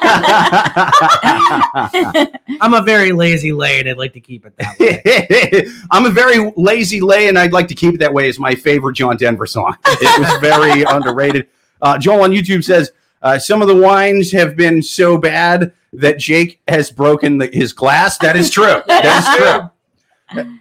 I'm 2.60 2.74
a 2.74 2.82
very 2.82 3.12
lazy 3.12 3.52
lay, 3.52 3.80
and 3.80 3.88
I'd 3.88 3.98
like 3.98 4.12
to 4.14 4.20
keep 4.20 4.46
it 4.46 4.54
that 4.58 4.78
way. 4.78 5.66
I'm 5.90 6.06
a 6.06 6.10
very 6.10 6.52
lazy 6.56 7.00
lay, 7.00 7.28
and 7.28 7.38
I'd 7.38 7.52
like 7.52 7.68
to 7.68 7.74
keep 7.74 7.94
it 7.94 7.98
that 7.98 8.12
way. 8.12 8.28
Is 8.28 8.38
my 8.38 8.54
favorite 8.54 8.94
John 8.94 9.16
Denver 9.16 9.46
song. 9.46 9.76
It 9.86 10.20
was 10.20 10.40
very 10.40 10.82
underrated. 10.82 11.48
Uh, 11.80 11.98
Joel 11.98 12.22
on 12.22 12.30
YouTube 12.30 12.64
says 12.64 12.92
uh, 13.22 13.38
some 13.38 13.62
of 13.62 13.68
the 13.68 13.76
wines 13.76 14.30
have 14.32 14.56
been 14.56 14.82
so 14.82 15.18
bad 15.18 15.72
that 15.92 16.18
Jake 16.18 16.60
has 16.68 16.90
broken 16.90 17.38
the, 17.38 17.46
his 17.52 17.72
glass. 17.72 18.18
That 18.18 18.36
is 18.36 18.50
true. 18.50 18.82
That 18.86 19.70
is 20.30 20.42
true. 20.42 20.58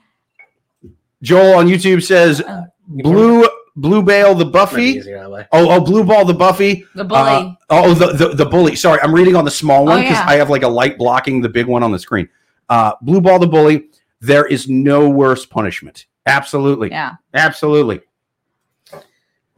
Joel 1.21 1.55
on 1.55 1.67
YouTube 1.67 2.03
says 2.03 2.41
blue 2.87 3.47
blue 3.75 4.01
bale 4.01 4.35
the 4.35 4.45
Buffy. 4.45 4.83
easier 4.83 5.19
that 5.19 5.31
way. 5.31 5.47
Oh, 5.51 5.69
oh, 5.69 5.79
blue 5.79 6.03
ball 6.03 6.25
the 6.25 6.33
Buffy. 6.33 6.85
The 6.95 7.03
bully. 7.03 7.19
Uh, 7.19 7.55
oh, 7.69 7.93
the, 7.93 8.13
the 8.13 8.29
the 8.29 8.45
bully. 8.45 8.75
Sorry, 8.75 8.99
I'm 9.01 9.13
reading 9.13 9.35
on 9.35 9.45
the 9.45 9.51
small 9.51 9.85
one 9.85 10.01
because 10.01 10.17
yeah. 10.17 10.25
I 10.27 10.35
have 10.35 10.49
like 10.49 10.63
a 10.63 10.67
light 10.67 10.97
blocking 10.97 11.41
the 11.41 11.49
big 11.49 11.67
one 11.67 11.83
on 11.83 11.91
the 11.91 11.99
screen. 11.99 12.27
Uh, 12.69 12.93
blue 13.01 13.21
ball 13.21 13.39
the 13.39 13.47
bully. 13.47 13.89
There 14.19 14.45
is 14.45 14.67
no 14.67 15.09
worse 15.09 15.45
punishment. 15.45 16.07
Absolutely, 16.25 16.89
yeah. 16.89 17.15
absolutely. 17.33 18.01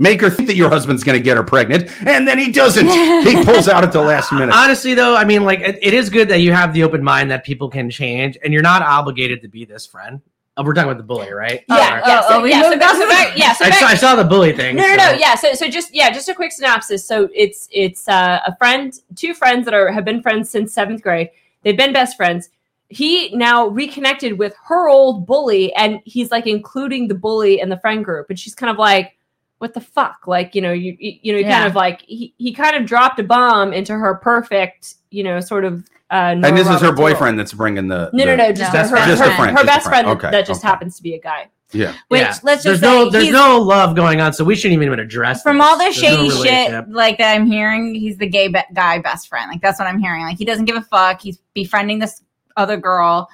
Make 0.02 0.22
her 0.22 0.30
think 0.30 0.47
that 0.47 0.56
your 0.56 0.70
husband's 0.70 1.04
going 1.04 1.18
to 1.20 1.24
get 1.24 1.36
her 1.36 1.43
pregnant, 1.43 1.91
and 2.08 2.26
then 2.26 2.38
he 2.38 2.52
doesn't. 2.52 2.88
he 3.28 3.43
pulls 3.43 3.68
out 3.68 3.84
at 3.84 3.91
the 3.91 4.02
last 4.02 4.32
minute. 4.32 4.56
Honestly, 4.56 4.93
though, 4.93 5.16
I 5.16 5.26
mean, 5.26 5.43
like, 5.43 5.60
it, 5.60 5.78
it 5.82 5.93
is 5.93 6.10
good 6.10 6.30
that 6.30 6.39
you 6.39 6.54
have 6.54 6.74
the 6.74 6.84
open 6.84 7.04
mind 7.04 7.30
that 7.32 7.43
people 7.43 7.70
can 7.70 7.89
change, 7.89 8.38
and 8.43 8.54
you're 8.54 8.62
not 8.62 8.82
obligated 8.82 9.41
to 9.41 9.50
be 9.50 9.66
this 9.66 9.86
friend. 9.86 10.22
Oh, 10.60 10.64
we're 10.64 10.74
talking 10.74 10.91
about 10.91 10.97
the 10.97 11.06
bully, 11.06 11.32
right? 11.32 11.64
Oh, 11.70 11.78
yeah, 11.78 12.02
oh, 12.04 12.08
yeah, 12.08 12.22
so, 12.22 12.28
oh, 12.32 12.41
we 12.41 12.50
yeah, 12.50 12.62
so 12.64 12.78
back, 12.78 12.95
so 12.95 13.08
back, 13.08 13.38
yeah, 13.38 13.54
so 13.54 13.64
I, 13.64 13.72
saw, 13.72 13.86
I 13.86 13.95
saw 13.95 14.16
the 14.18 14.26
bully 14.26 14.52
thing. 14.52 14.76
No, 14.76 14.84
no, 14.84 14.89
so- 14.89 14.95
no. 14.95 15.12
Yeah. 15.18 15.36
So, 15.36 15.54
so 15.54 15.70
just 15.70 15.93
yeah, 15.93 16.12
just 16.12 16.28
a 16.28 16.36
quick 16.36 16.52
synopsis. 16.52 17.06
So 17.06 17.30
it's 17.34 17.70
it's 17.72 18.10
uh, 18.10 18.41
a 18.45 18.56
friend, 18.58 18.93
two 19.16 19.34
friends 19.34 19.64
that 19.64 19.74
are 19.74 19.89
have 19.89 20.04
been 20.04 20.22
friends 20.22 20.50
since 20.50 20.74
seventh 20.74 21.02
grade. 21.02 21.30
They've 21.64 21.78
been 21.78 21.93
best 21.93 22.18
friends. 22.18 22.50
He 22.89 23.34
now 23.36 23.68
reconnected 23.68 24.38
with 24.38 24.54
her 24.66 24.89
old 24.89 25.26
bully, 25.26 25.74
and 25.76 26.02
he's 26.04 26.30
like 26.30 26.45
including 26.45 27.08
the 27.08 27.16
bully 27.16 27.62
in 27.62 27.70
the 27.70 27.78
friend 27.78 28.04
group, 28.04 28.30
and 28.30 28.38
she's 28.38 28.56
kind 28.56 28.70
of 28.70 28.78
like, 28.78 29.16
"What 29.60 29.74
the 29.74 29.82
fuck?" 29.82 30.26
Like 30.28 30.55
you 30.55 30.62
know, 30.62 30.74
you 30.74 30.97
you, 30.99 31.20
you 31.22 31.34
know, 31.34 31.39
Yeah. 31.39 31.57
kind 31.60 31.68
of 31.68 31.76
like 31.76 32.01
he 32.01 32.34
he 32.38 32.53
kind 32.53 32.76
of 32.76 32.86
dropped 32.86 33.20
a 33.20 33.24
bomb 33.24 33.72
into 33.72 33.93
her 33.93 34.16
perfect, 34.16 34.95
you 35.12 35.24
know, 35.24 35.39
sort 35.39 35.64
of. 35.66 35.86
Uh, 36.12 36.34
and 36.34 36.43
this 36.43 36.62
is 36.62 36.68
her 36.68 36.72
Roberts 36.72 36.82
world. 36.82 36.95
boyfriend 36.97 37.38
that's 37.39 37.53
bringing 37.53 37.88
the. 37.88 38.10
No, 38.14 38.26
the- 38.26 38.26
no, 38.26 38.36
no, 38.36 38.51
just, 38.51 38.74
No, 38.74 38.80
her, 38.80 38.95
just 39.05 39.22
her, 39.22 39.28
a 39.28 39.30
her, 39.32 39.36
friend, 39.38 39.51
her 39.57 39.64
just 39.64 39.66
best 39.68 39.88
friend. 39.88 40.05
friend, 40.07 40.18
Okay, 40.18 40.32
that 40.32 40.47
just 40.47 40.62
okay. 40.62 40.68
happens 40.68 40.95
to 40.97 41.03
be 41.03 41.14
a 41.14 41.20
guy. 41.20 41.47
Yeah. 41.72 41.93
Which 42.07 42.22
Yeah. 42.22 42.34
let's 42.41 42.64
just 42.64 42.64
there's 42.64 42.80
just 42.82 42.82
no 42.82 43.10
there's 43.12 43.30
no 43.30 43.60
love 43.62 43.95
going 43.95 44.20
on, 44.22 44.34
so 44.34 44.43
we 44.43 44.55
shouldn't 44.55 44.82
even 44.82 44.99
address 44.99 45.43
from 45.43 45.60
this. 45.60 45.68
all 45.68 45.78
the 45.78 45.84
There's 45.84 46.01
no 46.01 46.10
shady 46.10 46.30
shit 46.49 46.89
like 46.89 47.20
that 47.20 47.36
I'm 47.36 47.45
hearing, 47.45 47.93
he's 47.93 48.18
the 48.18 48.26
gay 48.26 48.47
be- 48.47 48.60
guy 48.74 48.97
best 48.97 49.28
friend. 49.28 49.51
Like 49.51 49.62
that's 49.62 49.78
what 49.78 49.88
I'm 49.88 49.99
hearing. 49.99 50.24
Like 50.24 50.39
he 50.39 50.45
doesn't 50.45 50.66
give 50.66 50.78
a 50.78 50.82
fuck. 50.82 51.22
He's 51.22 51.38
befriending 51.53 51.99
this 51.99 52.24
other 52.57 52.76
girl 52.76 53.30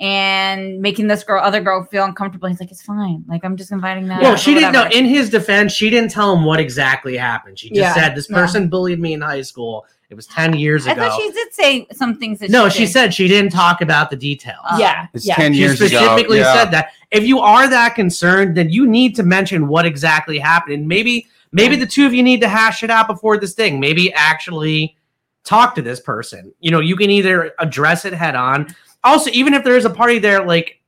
and 0.00 0.80
making 0.80 1.08
this 1.08 1.24
girl, 1.24 1.42
other 1.42 1.60
girl, 1.60 1.84
feel 1.84 2.04
uncomfortable. 2.04 2.48
He's 2.48 2.60
like, 2.60 2.70
it's 2.70 2.82
fine. 2.82 3.24
Like 3.26 3.44
I'm 3.44 3.56
just 3.56 3.72
inviting 3.72 4.06
them. 4.06 4.20
Well, 4.20 4.36
she 4.36 4.54
didn't 4.54 4.72
know. 4.72 4.88
In 4.92 5.04
his 5.04 5.28
defense, 5.28 5.72
she 5.72 5.90
didn't 5.90 6.10
tell 6.10 6.34
him 6.36 6.44
what 6.44 6.60
exactly 6.60 7.16
happened. 7.16 7.58
She 7.58 7.68
just 7.70 7.80
Yeah. 7.80 7.94
said 7.94 8.14
this 8.14 8.28
Yeah. 8.30 8.36
person 8.36 8.68
bullied 8.68 9.00
me 9.00 9.12
in 9.12 9.20
high 9.20 9.42
school. 9.42 9.86
It 10.08 10.14
was 10.14 10.26
ten 10.26 10.54
years 10.54 10.86
I 10.86 10.92
ago. 10.92 11.02
I 11.02 11.08
thought 11.08 11.20
she 11.20 11.30
did 11.32 11.52
say 11.52 11.86
some 11.92 12.16
things. 12.16 12.38
That 12.38 12.50
no, 12.50 12.68
she, 12.68 12.78
she 12.78 12.84
did. 12.86 12.92
said 12.92 13.14
she 13.14 13.28
didn't 13.28 13.50
talk 13.52 13.82
about 13.82 14.08
the 14.08 14.16
details. 14.16 14.64
Oh. 14.70 14.78
yeah, 14.78 15.06
It's 15.12 15.26
yeah. 15.26 15.34
ten 15.34 15.52
She 15.52 15.58
years 15.58 15.80
ago. 15.80 15.88
specifically 15.88 16.38
Yeah. 16.38 16.54
said 16.54 16.70
that. 16.70 16.92
If 17.10 17.24
you 17.26 17.40
are 17.40 17.68
that 17.68 17.94
concerned, 17.94 18.56
then 18.56 18.70
you 18.70 18.86
need 18.86 19.16
to 19.16 19.22
mention 19.22 19.68
what 19.68 19.84
exactly 19.84 20.38
happened. 20.38 20.74
And 20.74 20.88
maybe 20.88 21.26
maybe 21.52 21.76
the 21.76 21.86
two 21.86 22.06
of 22.06 22.14
you 22.14 22.22
need 22.22 22.40
to 22.42 22.48
hash 22.48 22.82
it 22.82 22.90
out 22.90 23.06
before 23.08 23.36
this 23.36 23.52
thing. 23.54 23.80
Maybe 23.80 24.12
actually 24.14 24.96
talk 25.44 25.74
to 25.74 25.82
this 25.82 25.98
person. 26.00 26.52
You 26.60 26.70
know, 26.70 26.80
you 26.80 26.94
can 26.96 27.10
either 27.10 27.52
address 27.58 28.04
it 28.04 28.12
head 28.14 28.34
on. 28.34 28.74
Also, 29.04 29.30
even 29.32 29.54
if 29.54 29.64
there 29.64 29.76
is 29.76 29.84
a 29.84 29.90
party 29.90 30.18
there, 30.18 30.44
like 30.44 30.80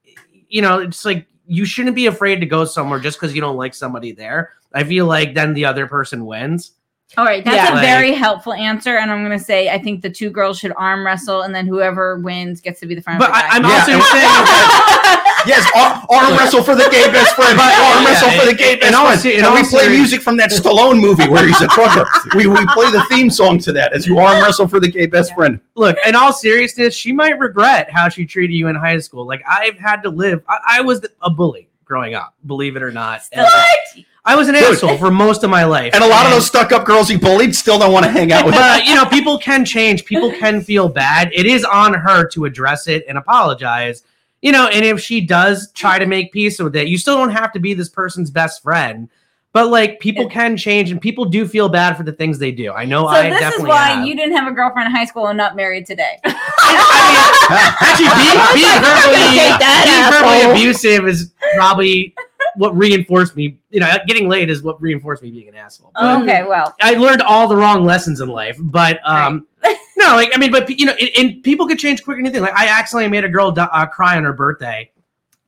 you 0.48 0.62
know, 0.62 0.78
it's 0.80 1.04
like 1.04 1.26
you 1.46 1.64
shouldn't 1.64 1.94
be 1.96 2.06
afraid 2.06 2.40
to 2.40 2.46
go 2.46 2.64
somewhere 2.64 2.98
just 3.00 3.18
because 3.18 3.34
you 3.34 3.40
don't 3.40 3.56
like 3.56 3.74
somebody 3.74 4.12
there. 4.12 4.52
I 4.72 4.84
feel 4.84 5.06
like 5.06 5.34
then 5.34 5.54
the 5.54 5.64
other 5.64 5.86
person 5.86 6.24
wins. 6.26 6.72
All 7.16 7.24
right, 7.24 7.44
that's 7.44 7.56
Yeah. 7.56 7.72
a 7.72 7.74
Like- 7.74 7.86
very 7.86 8.12
helpful 8.12 8.52
answer, 8.52 8.96
and 8.96 9.10
I'm 9.10 9.22
gonna 9.24 9.38
say 9.38 9.68
I 9.68 9.78
think 9.78 10.02
the 10.02 10.10
two 10.10 10.30
girls 10.30 10.58
should 10.60 10.72
arm 10.76 11.04
wrestle, 11.04 11.42
and 11.42 11.52
then 11.54 11.66
whoever 11.66 12.18
wins 12.18 12.60
gets 12.60 12.78
to 12.80 12.86
be 12.86 12.94
the 12.94 13.02
friend. 13.02 13.18
But 13.18 13.30
of 13.30 13.34
I, 13.36 13.48
i'm 13.50 13.64
Yeah. 13.64 13.70
also 13.70 13.92
saying 14.12 15.26
Yes, 15.46 15.66
arm, 15.74 16.04
arm 16.10 16.36
wrestle 16.38 16.62
for 16.62 16.74
the 16.74 16.88
gay 16.90 17.10
best 17.10 17.34
friend. 17.34 17.56
But- 17.56 17.72
arm 17.72 18.02
yeah, 18.04 18.08
wrestle 18.10 18.30
for 18.40 18.46
the 18.46 18.54
gay 18.54 18.74
in 18.74 18.78
best 18.80 18.94
all 18.94 19.06
friend. 19.06 19.20
se- 19.20 19.36
in 19.38 19.44
and 19.44 19.54
we 19.54 19.62
play 19.64 19.88
music 19.88 20.20
from 20.22 20.36
that 20.38 20.50
Stallone 20.50 21.00
movie 21.00 21.28
where 21.28 21.46
he's 21.46 21.60
a 21.60 21.66
trucker. 21.68 22.04
we, 22.36 22.46
we 22.46 22.64
play 22.74 22.90
the 22.90 23.04
theme 23.08 23.30
song 23.30 23.58
to 23.60 23.72
that 23.72 23.92
as 23.92 24.06
you 24.06 24.18
arm 24.18 24.42
wrestle 24.42 24.68
for 24.68 24.80
the 24.80 24.88
gay 24.88 25.06
best 25.06 25.34
friend. 25.34 25.60
look, 25.74 25.96
in 26.06 26.14
all 26.14 26.32
seriousness, 26.32 26.94
she 26.94 27.12
might 27.12 27.38
regret 27.38 27.90
how 27.90 28.08
she 28.08 28.26
treated 28.26 28.54
you 28.54 28.68
in 28.68 28.76
high 28.76 28.98
school. 28.98 29.26
Like 29.26 29.42
I've 29.48 29.78
had 29.78 30.02
to 30.02 30.10
live. 30.10 30.42
I, 30.48 30.58
I 30.68 30.80
was 30.82 31.04
a 31.22 31.30
bully 31.30 31.68
growing 31.84 32.14
up, 32.14 32.34
believe 32.46 32.76
it 32.76 32.82
or 32.82 32.92
not. 32.92 33.22
And 33.32 33.46
I 34.24 34.36
was 34.36 34.48
an 34.48 34.54
Dude. 34.54 34.64
asshole 34.64 34.98
for 34.98 35.10
most 35.10 35.42
of 35.44 35.50
my 35.50 35.64
life, 35.64 35.94
And 35.94 36.04
a 36.04 36.06
lot 36.06 36.26
of 36.26 36.32
those 36.32 36.46
stuck 36.46 36.72
up 36.72 36.84
girls 36.84 37.08
he 37.08 37.16
bullied 37.16 37.56
still 37.56 37.78
don't 37.78 37.92
want 37.92 38.04
to 38.04 38.10
hang 38.10 38.30
out 38.32 38.44
with 38.44 38.54
him. 38.54 38.60
But 38.60 38.84
you 38.84 38.94
know, 38.94 39.06
people 39.06 39.38
can 39.38 39.64
change. 39.64 40.04
People 40.04 40.30
can 40.30 40.60
feel 40.60 40.88
bad. 40.90 41.30
It 41.32 41.46
is 41.46 41.64
on 41.64 41.94
her 41.94 42.28
to 42.28 42.44
address 42.44 42.86
it 42.86 43.04
and 43.08 43.16
apologize. 43.16 44.02
You 44.42 44.52
know, 44.52 44.68
and 44.68 44.84
if 44.84 45.00
she 45.00 45.20
does 45.20 45.70
try 45.72 45.98
to 45.98 46.06
make 46.06 46.32
peace 46.32 46.58
with 46.58 46.74
it, 46.74 46.88
you 46.88 46.96
still 46.96 47.16
don't 47.16 47.30
have 47.30 47.52
to 47.52 47.60
be 47.60 47.74
this 47.74 47.88
person's 47.88 48.30
best 48.30 48.62
friend. 48.62 49.08
But 49.52 49.68
like, 49.68 49.98
people 49.98 50.30
can 50.30 50.56
change, 50.56 50.92
and 50.92 51.00
people 51.00 51.24
do 51.24 51.46
feel 51.46 51.68
bad 51.68 51.96
for 51.96 52.04
the 52.04 52.12
things 52.12 52.38
they 52.38 52.52
do. 52.52 52.72
I 52.72 52.84
know. 52.84 53.02
so 53.02 53.08
I 53.08 53.30
this 53.30 53.34
is 53.34 53.40
definitely 53.40 53.68
why 53.68 53.88
have. 53.88 54.06
you 54.06 54.14
didn't 54.14 54.36
have 54.36 54.46
a 54.46 54.52
girlfriend 54.52 54.86
in 54.86 54.94
high 54.94 55.06
school 55.06 55.26
and 55.26 55.36
not 55.36 55.56
married 55.56 55.86
today. 55.86 56.20
Actually, 56.24 58.06
being, 58.14 58.38
being 58.54 58.80
verbally, 58.80 59.26
Take 59.34 59.58
being 59.84 60.06
verbally 60.08 60.50
abusive 60.52 61.08
is 61.08 61.32
probably 61.56 62.14
what 62.56 62.76
reinforced 62.76 63.36
me. 63.36 63.58
You 63.70 63.80
know, 63.80 63.92
getting 64.06 64.28
laid 64.28 64.50
is 64.50 64.62
what 64.62 64.80
reinforced 64.80 65.22
me 65.22 65.30
being 65.30 65.48
an 65.48 65.54
asshole. 65.54 65.92
But 65.94 66.22
okay, 66.22 66.44
well, 66.44 66.74
I 66.80 66.94
learned 66.94 67.22
all 67.22 67.48
the 67.48 67.56
wrong 67.56 67.84
lessons 67.84 68.20
in 68.20 68.28
life. 68.28 68.56
But 68.60 69.00
um, 69.04 69.46
no, 69.96 70.14
like 70.14 70.30
I 70.34 70.38
mean, 70.38 70.50
but 70.50 70.68
you 70.70 70.86
know, 70.86 70.92
and, 70.92 71.10
and 71.16 71.42
people 71.42 71.66
could 71.66 71.78
change 71.78 72.02
quicker 72.02 72.18
than 72.18 72.26
anything. 72.26 72.42
Like 72.42 72.56
I 72.56 72.68
accidentally 72.68 73.10
made 73.10 73.24
a 73.24 73.28
girl 73.28 73.54
uh, 73.56 73.86
cry 73.86 74.16
on 74.16 74.24
her 74.24 74.32
birthday, 74.32 74.90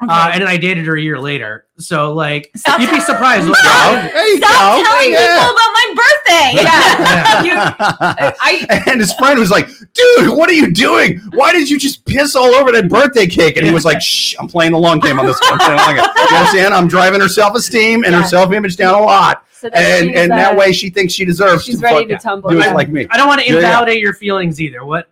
uh, 0.08 0.30
and 0.32 0.40
then 0.42 0.48
I 0.48 0.56
dated 0.56 0.86
her 0.86 0.96
a 0.96 1.00
year 1.00 1.18
later. 1.18 1.66
So 1.78 2.12
like, 2.14 2.50
Stop 2.56 2.80
you'd 2.80 2.90
be 2.90 3.00
surprised. 3.00 3.48
what- 3.48 3.58
There 3.62 4.28
you 4.28 4.36
stop 4.38 4.50
go. 4.78 4.82
telling 4.84 5.12
Yeah. 5.12 5.38
people 5.38 5.54
about 5.54 5.72
my 5.72 5.94
birthday. 5.96 6.62
Yeah. 6.62 7.42
You- 7.42 8.34
I 8.40 8.82
and 8.86 9.00
his 9.00 9.12
friend 9.14 9.38
was 9.38 9.50
like, 9.50 9.68
"Dude, 9.94 10.30
what 10.36 10.48
are 10.50 10.54
you 10.54 10.70
doing? 10.72 11.18
Why 11.32 11.52
did 11.52 11.68
you 11.70 11.78
just 11.78 12.04
piss 12.04 12.34
all 12.36 12.54
over 12.54 12.70
that 12.72 12.88
birthday 12.88 13.26
cake?" 13.26 13.56
And 13.56 13.66
he 13.66 13.72
was 13.72 13.84
like, 13.84 14.00
"Shh, 14.00 14.34
I'm 14.38 14.48
playing 14.48 14.72
the 14.72 14.78
long 14.78 15.00
game 15.00 15.18
on 15.18 15.26
this 15.26 15.40
one. 15.40 15.52
I'm 15.52 15.58
playing 15.58 15.76
the 15.76 15.82
long 15.84 15.94
game. 15.96 16.26
You 16.30 16.36
understand? 16.36 16.74
I'm 16.74 16.88
driving 16.88 17.20
her 17.20 17.28
self-esteem 17.28 18.04
and 18.04 18.14
her 18.14 18.24
self-image 18.24 18.76
down 18.76 18.94
a 18.94 19.02
lot, 19.04 19.44
so 19.52 19.68
that 19.68 19.76
and 19.76 20.08
she's, 20.10 20.18
and 20.18 20.30
that 20.32 20.54
uh, 20.54 20.58
way 20.58 20.72
she 20.72 20.90
thinks 20.90 21.12
she 21.14 21.24
deserves 21.24 21.64
she's 21.64 21.80
to 21.80 21.84
ready 21.84 22.06
to 22.06 22.18
tumble. 22.18 22.50
do 22.50 22.60
it 22.60 22.72
like 22.74 22.88
me. 22.88 23.06
I 23.10 23.16
don't 23.16 23.26
want 23.28 23.40
to 23.40 23.46
Yeah, 23.46 23.52
yeah. 23.54 23.66
invalidate 23.66 24.00
your 24.00 24.14
feelings 24.14 24.60
either. 24.60 24.84
What 24.84 25.08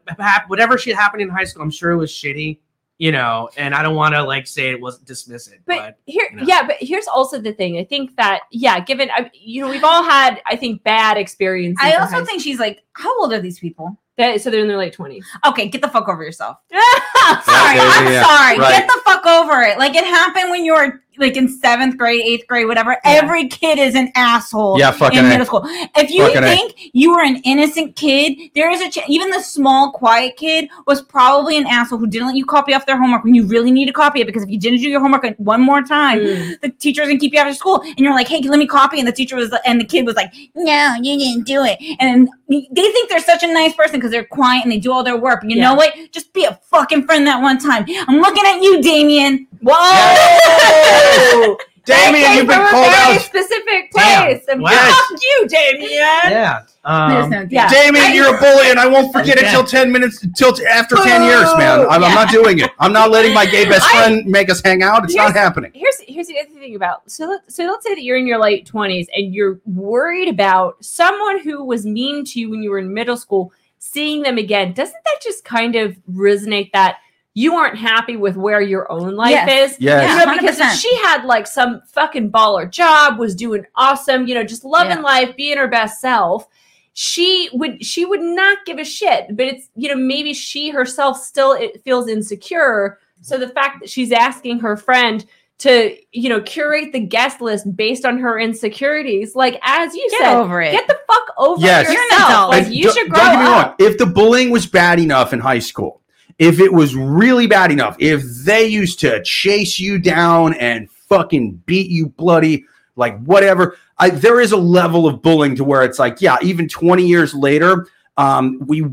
whatever 0.47 0.79
shit 0.79 0.95
happened 0.97 1.23
in 1.23 1.29
high 1.29 1.45
school, 1.45 1.63
I'm 1.63 1.71
sure 1.71 1.91
it 1.91 1.97
was 1.97 2.11
shitty. 2.11 2.59
You 3.01 3.11
know, 3.11 3.49
and 3.57 3.75
I 3.75 3.83
don't 3.83 3.95
want 3.97 4.15
to 4.15 4.23
like 4.23 4.47
say 4.47 4.71
it 4.71 4.79
wasn't 4.79 5.07
dismiss 5.07 5.49
it, 5.49 5.63
But, 5.65 5.79
but, 5.79 5.99
here, 6.05 6.29
you 6.31 6.37
know. 6.37 6.43
yeah, 6.47 6.67
but 6.67 6.77
here's 6.81 7.09
also 7.09 7.41
the 7.41 7.53
thing. 7.53 7.79
I 7.79 7.85
think 7.85 8.15
that, 8.17 8.43
yeah, 8.53 8.79
given, 8.79 9.11
I, 9.11 9.31
you 9.33 9.63
know, 9.63 9.71
we've 9.71 9.83
all 9.83 10.05
had, 10.05 10.43
I 10.47 10.55
think, 10.55 10.85
bad 10.85 11.17
experiences. 11.17 11.81
I 11.83 11.95
also 11.95 12.17
high 12.17 12.25
think 12.25 12.43
she's 12.43 12.59
like, 12.61 12.85
how 12.93 13.19
old 13.23 13.33
are 13.33 13.41
these 13.41 13.59
people? 13.59 13.97
that, 14.21 14.41
so 14.43 14.51
they're 14.51 14.61
in 14.61 14.69
their 14.69 14.77
late 14.77 14.93
twenties. 14.93 15.27
Okay, 15.47 15.67
get 15.69 15.81
the 15.81 15.89
fuck 15.89 16.09
over 16.09 16.23
yourself. 16.23 16.59
Yeah, 17.23 17.41
Sorry, 17.43 17.77
yeah, 17.77 17.93
I'm 17.95 18.13
yeah, 18.13 18.23
sorry. 18.25 18.59
right. 18.59 18.79
Get 18.81 18.87
the 18.87 19.01
fuck 19.05 19.25
over 19.27 19.61
it. 19.63 19.79
Like 19.79 19.95
it 19.95 20.05
happened 20.05 20.51
when 20.51 20.65
you 20.65 20.73
were 20.75 21.03
like 21.21 21.37
in 21.37 21.49
seventh 21.49 21.97
grade, 21.99 22.23
eighth 22.25 22.47
grade, 22.47 22.67
whatever. 22.67 22.97
Every 23.05 23.47
kid 23.49 23.79
is 23.79 23.95
an 23.95 24.11
asshole. 24.15 24.79
Yeah, 24.79 24.91
fucking 24.91 25.19
in 25.19 25.25
A. 25.27 25.29
middle 25.29 25.47
school. 25.47 25.63
If 25.97 26.11
you 26.11 26.25
Fucking 26.27 26.43
A. 26.45 26.47
think 26.47 26.91
you 26.93 27.13
were 27.15 27.23
an 27.23 27.37
innocent 27.45 27.97
kid, 27.97 28.39
there 28.55 28.71
is 28.71 28.81
a 28.81 28.91
ch- 28.91 29.05
even 29.09 29.31
the 29.31 29.41
small, 29.41 29.93
quiet 29.93 30.37
kid 30.37 30.69
was 30.87 31.03
probably 31.03 31.57
an 31.57 31.67
asshole 31.67 31.99
who 31.99 32.07
didn't 32.07 32.29
let 32.29 32.37
you 32.37 32.45
copy 32.47 32.75
off 32.75 32.87
their 32.87 32.97
homework 32.97 33.25
when 33.25 33.35
you 33.35 33.47
really 33.47 33.71
need 33.71 33.87
to 33.87 33.93
copy 33.93 34.21
it 34.21 34.27
because 34.27 34.43
if 34.43 34.49
you 34.51 34.59
didn't 34.59 34.81
do 34.81 34.89
your 34.89 35.01
homework 35.01 35.25
one 35.39 35.61
more 35.61 35.83
time, 35.83 36.19
Mm. 36.21 36.61
the 36.61 36.69
teacher's 36.71 37.07
gonna 37.07 37.19
keep 37.19 37.33
you 37.35 37.41
out 37.41 37.49
of 37.49 37.57
school, 37.57 37.81
and 37.83 37.99
you're 37.99 38.15
like, 38.15 38.29
"Hey, 38.29 38.41
let 38.41 38.59
me 38.59 38.67
copy," 38.67 38.99
and 38.99 39.07
the 39.07 39.13
teacher 39.13 39.37
was, 39.37 39.55
and 39.65 39.81
the 39.81 39.85
kid 39.85 40.07
was 40.07 40.17
like, 40.17 40.33
"No, 40.55 40.95
you 41.03 41.19
didn't 41.19 41.45
do 41.47 41.63
it," 41.65 41.79
and 42.01 42.29
they 42.51 42.67
think 42.75 43.09
they're 43.09 43.21
such 43.21 43.45
a 43.45 43.47
nice 43.47 43.75
person 43.75 43.95
because 43.97 44.11
they're 44.11 44.25
quiet 44.25 44.65
and 44.65 44.73
they 44.73 44.79
do 44.79 44.93
all 44.93 45.05
their 45.05 45.17
work. 45.17 45.43
But 45.43 45.51
you 45.51 45.61
know 45.61 45.75
what? 45.75 45.95
Just 46.11 46.33
be 46.33 46.45
a 46.45 46.59
fucking 46.65 47.05
friend 47.05 47.27
that 47.27 47.41
one 47.41 47.59
time. 47.59 47.85
I'm 48.09 48.21
looking 48.21 48.45
at 48.45 48.61
you, 48.61 48.83
Damien. 48.83 49.47
Whoa! 49.63 51.57
Damien, 51.91 52.33
you've 52.37 52.47
been 52.47 52.57
From 52.59 52.67
a 52.67 52.71
called 52.71 52.93
very 52.93 53.17
out. 53.17 53.21
specific 53.23 53.91
Damn. 53.95 54.23
place. 54.27 54.45
And 54.49 54.63
Wow. 54.63 54.71
fuck 54.71 55.21
you, 55.23 55.47
Damien. 55.49 55.91
yeah. 55.91 56.61
There's 56.83 57.25
Um, 57.25 57.31
no 57.31 57.47
yeah. 57.51 57.69
Damien, 57.69 58.15
you're 58.15 58.35
a 58.35 58.39
bully, 58.39 58.71
and 58.71 58.79
I 58.81 58.87
won't 58.87 59.13
forget 59.13 59.37
it 59.37 59.51
till 59.51 59.65
ten 59.65 59.93
minutes, 59.93 60.25
till 60.35 60.53
t- 60.53 60.65
after 60.65 60.97
ten 60.97 61.23
years, 61.25 61.49
man. 61.59 61.81
I'm, 61.91 62.03
I'm 62.03 62.15
not 62.15 62.31
doing 62.31 62.59
it. 62.61 62.71
I'm 62.79 62.93
not 62.93 63.11
letting 63.11 63.35
my 63.35 63.45
gay 63.45 63.67
best 63.69 63.87
I- 63.95 64.05
friend 64.07 64.27
make 64.27 64.49
us 64.49 64.63
hang 64.65 64.83
out. 64.83 65.05
It's 65.05 65.15
not 65.15 65.33
happening. 65.35 65.73
here's 65.75 66.01
here's 66.09 66.27
the 66.29 66.39
other 66.41 66.49
thing 66.59 66.75
about 66.77 67.09
so 67.11 67.27
let, 67.27 67.41
so 67.53 67.65
let's 67.67 67.85
say 67.85 67.95
that 67.95 68.03
you're 68.03 68.17
in 68.17 68.27
your 68.27 68.39
late 68.41 68.67
20s 68.71 69.07
and 69.15 69.35
you're 69.35 69.61
worried 69.67 70.29
about 70.29 70.83
someone 70.83 71.39
who 71.41 71.63
was 71.65 71.85
mean 71.85 72.25
to 72.25 72.41
you 72.41 72.51
when 72.51 72.63
you 72.63 72.71
were 72.71 72.79
in 72.79 72.93
middle 72.93 73.17
school 73.17 73.53
seeing 73.79 74.23
them 74.23 74.37
again 74.39 74.73
doesn't 74.73 74.97
that 75.05 75.19
just 75.23 75.45
kind 75.45 75.77
of 75.77 75.97
resonate 76.13 76.71
that 76.73 76.97
you 77.35 77.55
aren't 77.55 77.77
happy 77.79 78.17
with 78.17 78.37
where 78.37 78.61
your 78.61 78.91
own 78.91 79.15
life 79.15 79.31
Yes. 79.31 79.73
is 79.73 79.81
Yes. 79.81 80.11
you 80.11 80.27
know, 80.27 80.33
because 80.41 80.59
if 80.59 80.67
100%. 80.67 80.81
she 80.81 80.95
had 80.97 81.25
like 81.25 81.47
some 81.47 81.81
fucking 81.87 82.31
baller 82.33 82.69
job 82.71 83.19
was 83.19 83.35
doing 83.37 83.65
awesome 83.77 84.27
you 84.27 84.35
know 84.35 84.43
just 84.45 84.65
loving 84.65 84.97
Yeah. 84.99 85.03
life 85.03 85.37
being 85.37 85.57
her 85.59 85.69
best 85.69 86.01
self 86.01 86.49
she 86.93 87.49
would 87.53 87.85
she 87.85 88.05
would 88.05 88.21
not 88.21 88.59
give 88.67 88.79
a 88.79 88.85
shit 88.85 89.37
but 89.37 89.47
it's 89.47 89.69
you 89.77 89.89
know 89.89 89.95
maybe 89.95 90.35
she 90.35 90.71
herself 90.71 91.19
still 91.23 91.53
it 91.53 91.81
feels 91.85 92.09
insecure 92.09 92.99
so 93.21 93.39
the 93.39 93.49
fact 93.49 93.81
that 93.81 93.89
she's 93.89 94.11
asking 94.13 94.59
her 94.59 94.77
friend 94.77 95.25
to 95.59 95.95
you 96.11 96.29
know 96.29 96.41
curate 96.41 96.93
the 96.93 96.99
guest 97.01 97.41
list 97.41 97.75
based 97.77 98.05
on 98.05 98.19
her 98.19 98.41
insecurities 98.41 99.37
like 99.37 99.59
as 99.63 99.95
you 99.95 100.09
Get 100.11 100.21
said 100.21 100.37
over 100.37 100.61
it. 100.61 100.73
get 100.73 100.89
the 100.89 100.99
fuck 101.07 101.29
over 101.39 101.65
Yes. 101.65 101.85
yourself 101.89 101.95
You're 102.11 102.19
an 102.19 102.25
adult. 102.33 102.51
like 102.51 102.69
you 102.75 102.83
don't- 102.85 102.95
should 102.97 103.09
grow 103.11 103.19
don't 103.21 103.33
get 103.35 103.39
me 103.41 103.47
up 103.47 103.67
wrong. 103.67 103.75
If 103.79 103.99
the 103.99 104.07
bullying 104.07 104.51
was 104.51 104.67
bad 104.67 104.99
enough 104.99 105.33
in 105.33 105.39
high 105.39 105.59
school, 105.61 106.01
if 106.41 106.59
it 106.59 106.73
was 106.73 106.97
really 106.97 107.47
bad 107.47 107.71
enough, 107.71 107.95
if 108.01 108.23
they 108.45 108.67
used 108.67 108.99
to 109.01 109.23
chase 109.23 109.79
you 109.79 109.99
down 109.99 110.55
and 110.55 110.91
fucking 110.91 111.63
beat 111.67 111.91
you 111.91 112.09
bloody, 112.09 112.65
like 112.97 113.23
whatever, 113.23 113.77
I, 113.99 114.09
there 114.11 114.41
is 114.41 114.51
a 114.53 114.57
level 114.57 115.07
of 115.07 115.21
bullying 115.21 115.55
to 115.57 115.65
where 115.65 115.83
it's 115.85 115.99
like, 115.99 116.21
yeah, 116.23 116.39
even 116.43 116.67
20 116.67 117.07
years 117.07 117.35
later, 117.35 117.87
um, 118.17 118.59
we 118.67 118.85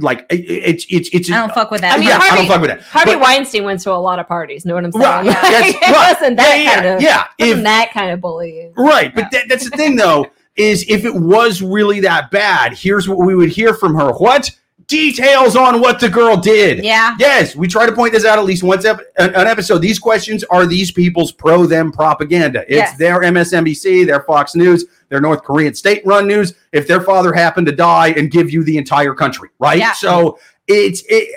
like 0.00 0.26
it's 0.28 0.84
it's 0.90 1.08
it's. 1.14 1.30
I 1.30 1.38
don't 1.38 1.54
fuck 1.54 1.70
with 1.70 1.80
that. 1.80 1.94
I 1.94 1.98
mean, 1.98 2.08
yeah, 2.08 2.16
I 2.16 2.28
Harvey- 2.28 2.36
don't 2.36 2.46
fuck 2.48 2.60
with 2.60 2.70
that. 2.70 2.80
Harvey 2.82 3.12
But- 3.12 3.20
Weinstein 3.22 3.64
went 3.64 3.80
to 3.82 3.92
a 3.92 3.94
lot 3.94 4.18
of 4.18 4.26
parties. 4.28 4.66
Know 4.66 4.74
what 4.74 4.84
I'm 4.84 4.92
saying? 4.92 5.04
Right, 5.04 5.24
Like, 5.26 5.34
yes, 5.42 5.74
it 5.74 5.80
right. 5.80 6.12
wasn't 6.20 6.36
that 6.36 6.58
yeah, 6.62 6.74
kind 6.74 6.84
yeah, 6.84 6.94
of 6.96 7.02
yeah. 7.02 7.24
wasn't 7.38 7.58
If 7.58 7.64
that 7.64 7.90
kind 7.92 8.10
of 8.10 8.20
bullying. 8.20 8.74
Right, 8.76 9.14
but 9.14 9.30
that, 9.30 9.44
that's 9.48 9.70
the 9.70 9.76
thing, 9.76 9.96
though, 10.04 10.26
is 10.56 10.84
if 10.88 11.04
it 11.04 11.14
was 11.14 11.62
really 11.62 12.00
that 12.00 12.30
bad, 12.32 12.74
here's 12.74 13.08
what 13.08 13.18
we 13.18 13.34
would 13.36 13.48
hear 13.50 13.72
from 13.72 13.94
her: 13.94 14.10
what 14.12 14.50
details 14.88 15.54
on 15.54 15.80
what 15.80 16.00
the 16.00 16.08
girl 16.08 16.36
did? 16.36 16.82
yeah. 16.84 17.14
Yes, 17.18 17.54
we 17.54 17.68
try 17.68 17.86
to 17.86 17.92
point 17.92 18.12
this 18.14 18.24
out 18.24 18.38
at 18.38 18.44
least 18.44 18.62
once 18.62 18.84
ep- 18.84 19.00
an 19.18 19.46
episode. 19.46 19.78
These 19.78 19.98
questions 19.98 20.42
are 20.44 20.66
these 20.66 20.90
people's 20.90 21.30
pro 21.30 21.66
them 21.66 21.92
propaganda. 21.92 22.60
It's 22.62 22.76
Yes. 22.76 22.98
their 22.98 23.20
MSNBC, 23.22 24.06
their 24.06 24.22
Fox 24.22 24.54
News, 24.54 24.86
their 25.10 25.20
North 25.20 25.44
Korean 25.44 25.74
state 25.74 26.02
run 26.04 26.26
news. 26.26 26.54
If 26.72 26.88
their 26.88 27.00
father 27.02 27.32
happened 27.32 27.66
to 27.68 27.72
die 27.74 28.08
and 28.16 28.30
give 28.30 28.50
you 28.50 28.64
the 28.64 28.76
entire 28.78 29.14
country, 29.14 29.50
right? 29.58 29.78
Yeah. 29.78 29.92
So 29.92 30.38
it's 30.66 31.02
it. 31.08 31.28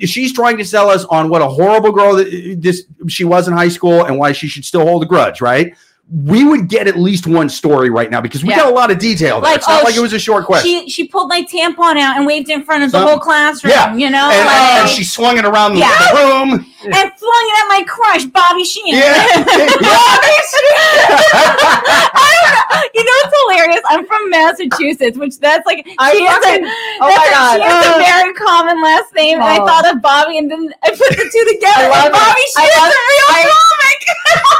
She's 0.00 0.32
trying 0.32 0.56
to 0.58 0.64
sell 0.64 0.88
us 0.88 1.04
on 1.04 1.28
what 1.28 1.42
a 1.42 1.46
horrible 1.48 1.92
girl 1.92 2.16
that 2.16 2.56
this 2.60 2.84
she 3.06 3.24
was 3.24 3.48
in 3.48 3.54
high 3.54 3.68
school 3.68 4.04
and 4.04 4.18
why 4.18 4.32
she 4.32 4.48
should 4.48 4.64
still 4.64 4.82
hold 4.84 5.02
a 5.02 5.06
grudge, 5.06 5.40
right? 5.42 5.74
We 6.10 6.44
would 6.44 6.68
get 6.68 6.86
at 6.86 6.96
least 6.98 7.26
one 7.26 7.48
story 7.48 7.88
right 7.88 8.10
now 8.10 8.20
because 8.20 8.42
we 8.44 8.50
Yeah. 8.50 8.58
got 8.58 8.66
a 8.72 8.74
lot 8.74 8.90
of 8.90 8.98
detail. 8.98 9.40
There. 9.40 9.50
Like, 9.50 9.56
it's 9.60 9.68
not 9.68 9.80
oh, 9.80 9.84
like 9.84 9.96
it 9.96 10.00
was 10.00 10.12
a 10.12 10.18
short 10.18 10.44
question. 10.44 10.70
She 10.70 10.88
she 10.90 11.08
pulled 11.08 11.28
my 11.30 11.42
tampon 11.42 11.98
out 11.98 12.16
and 12.16 12.26
waved 12.26 12.50
in 12.50 12.62
front 12.62 12.84
of 12.84 12.92
the 12.92 13.00
whole 13.00 13.18
classroom. 13.18 13.72
yeah. 13.72 13.94
You 13.94 14.10
know, 14.10 14.30
and, 14.30 14.46
like, 14.46 14.80
and 14.82 14.88
she 14.90 15.02
swung 15.02 15.38
it 15.38 15.44
around 15.46 15.72
the, 15.74 15.78
Yeah. 15.80 16.12
the 16.12 16.18
room. 16.18 16.66
And 16.84 17.12
flung 17.14 17.44
it 17.50 17.56
at 17.62 17.68
my 17.68 17.82
crush, 17.86 18.24
Bobby 18.26 18.64
Sheen. 18.64 18.94
Yeah. 18.94 19.14
Bobby 19.44 20.36
Sheen. 20.50 20.74
I 22.14 22.30
don't 22.34 22.52
know. 22.52 22.82
You 22.94 23.02
know 23.04 23.16
what's 23.22 23.34
hilarious? 23.42 23.82
I'm 23.88 24.06
from 24.06 24.30
Massachusetts, 24.30 25.16
which 25.18 25.38
that's 25.38 25.66
like 25.66 25.86
I 25.98 26.12
she 26.14 26.24
has 26.26 26.38
fucking- 26.44 26.64
a, 26.64 26.70
oh 27.00 27.08
my 27.10 27.26
a- 27.26 27.30
God. 27.34 27.56
she 27.56 27.62
has 27.64 27.86
a 27.86 27.98
very 27.98 28.34
common 28.34 28.82
last 28.82 29.14
name, 29.14 29.38
and 29.40 29.44
I 29.48 29.58
Oh. 29.58 29.66
thought 29.66 29.86
of 29.94 30.00
Bobby, 30.02 30.38
and 30.38 30.50
then 30.50 30.72
I 30.82 30.90
put 30.90 31.10
the 31.10 31.24
two 31.30 31.44
together. 31.52 31.88
I 31.88 31.88
love 31.88 32.04
and 32.06 32.12
Bobby 32.14 32.40
it. 32.40 32.50
Sheen 32.54 32.64
I 32.64 32.78
love- 32.78 32.90
is 32.90 32.94
a 32.94 33.04
real 33.10 33.28
I- 33.28 33.42
comic. 33.44 33.98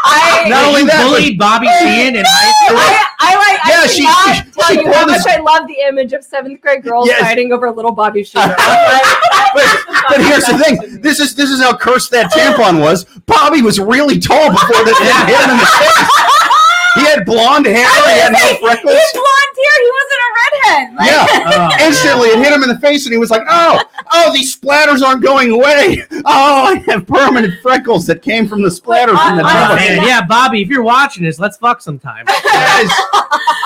I, 0.05 0.49
Not 0.55 0.65
only 0.65 0.81
you 0.83 0.87
that, 0.89 1.03
but- 1.03 1.11
bullied 1.11 1.39
Bobby 1.39 1.67
Sheehan 1.79 2.17
in 2.17 2.25
high 2.27 2.53
school. 2.67 2.79
I, 2.79 3.05
I 3.21 3.31
like. 3.37 3.59
Yeah, 3.69 3.81
I 3.81 3.87
she- 3.87 4.03
she- 4.03 4.51
tell 4.53 4.69
she 4.69 4.81
you 4.83 4.93
how 4.93 5.07
much 5.07 5.25
this- 5.25 5.27
I 5.27 5.39
love 5.41 5.67
the 5.69 5.79
image 5.89 6.13
of 6.13 6.25
seventh 6.25 6.61
grade 6.61 6.83
girls 6.83 7.07
Yes. 7.09 7.21
fighting 7.21 7.53
over 7.53 7.71
little 7.71 7.93
Bobby 7.93 8.25
Sheen. 8.25 8.43
but, 8.47 9.67
but 10.09 10.21
here's 10.21 10.45
the 10.47 10.59
thing. 10.59 11.01
This 11.01 11.21
is 11.21 11.35
this 11.35 11.51
is 11.51 11.61
how 11.63 11.77
cursed 11.77 12.11
that 12.15 12.31
tampon 12.33 12.81
was. 12.81 13.05
Bobby 13.27 13.61
was 13.63 13.79
really 13.79 14.19
tall 14.19 14.51
before 14.51 14.85
this 14.85 14.97
thing 14.99 15.11
hit 15.27 15.37
him 15.43 15.51
in 15.51 15.59
the 15.59 15.67
face. 15.67 16.11
He 16.95 17.01
had 17.05 17.27
blonde 17.27 17.67
hair. 17.67 17.75
He 18.07 18.21
had 18.23 18.31
no 18.33 18.39
He 18.39 18.57
freckles. 18.63 18.95
had 18.95 19.13
blonde 19.13 19.57
hair. 19.59 19.77
He 19.83 19.91
wasn't 19.99 20.21
a 20.23 20.31
redhead. 20.39 20.95
Like, 20.95 21.11
Yeah. 21.11 21.27
Oh, 21.81 21.85
Instantly, 21.87 22.29
it 22.29 22.39
hit 22.39 22.53
him 22.53 22.63
in 22.63 22.69
the 22.69 22.79
face, 22.79 23.05
and 23.07 23.13
he 23.13 23.19
was 23.19 23.31
like, 23.31 23.43
"Oh, 23.49 23.83
oh, 24.13 24.33
these 24.33 24.57
splatters 24.57 25.03
aren't 25.03 25.21
going 25.23 25.51
away. 25.51 26.05
Oh, 26.25 26.65
I 26.73 26.85
have 26.87 27.05
permanent 27.07 27.55
freckles 27.63 28.07
that 28.07 28.23
came 28.23 28.47
from 28.47 28.63
the 28.63 28.69
splatters 28.69 29.19
from 29.21 29.37
the 29.39 29.43
I- 29.45 29.49
I- 29.49 29.73
Oh, 29.73 29.77
tampon." 29.77 29.97
man. 29.97 30.07
Yeah, 30.07 30.25
Bobby, 30.25 30.63
if 30.63 30.69
you're 30.69 30.83
watching 30.85 31.25
this, 31.25 31.41
let's 31.41 31.57
fuck 31.57 31.81
sometime. 31.81 32.27
Guys, 32.27 32.91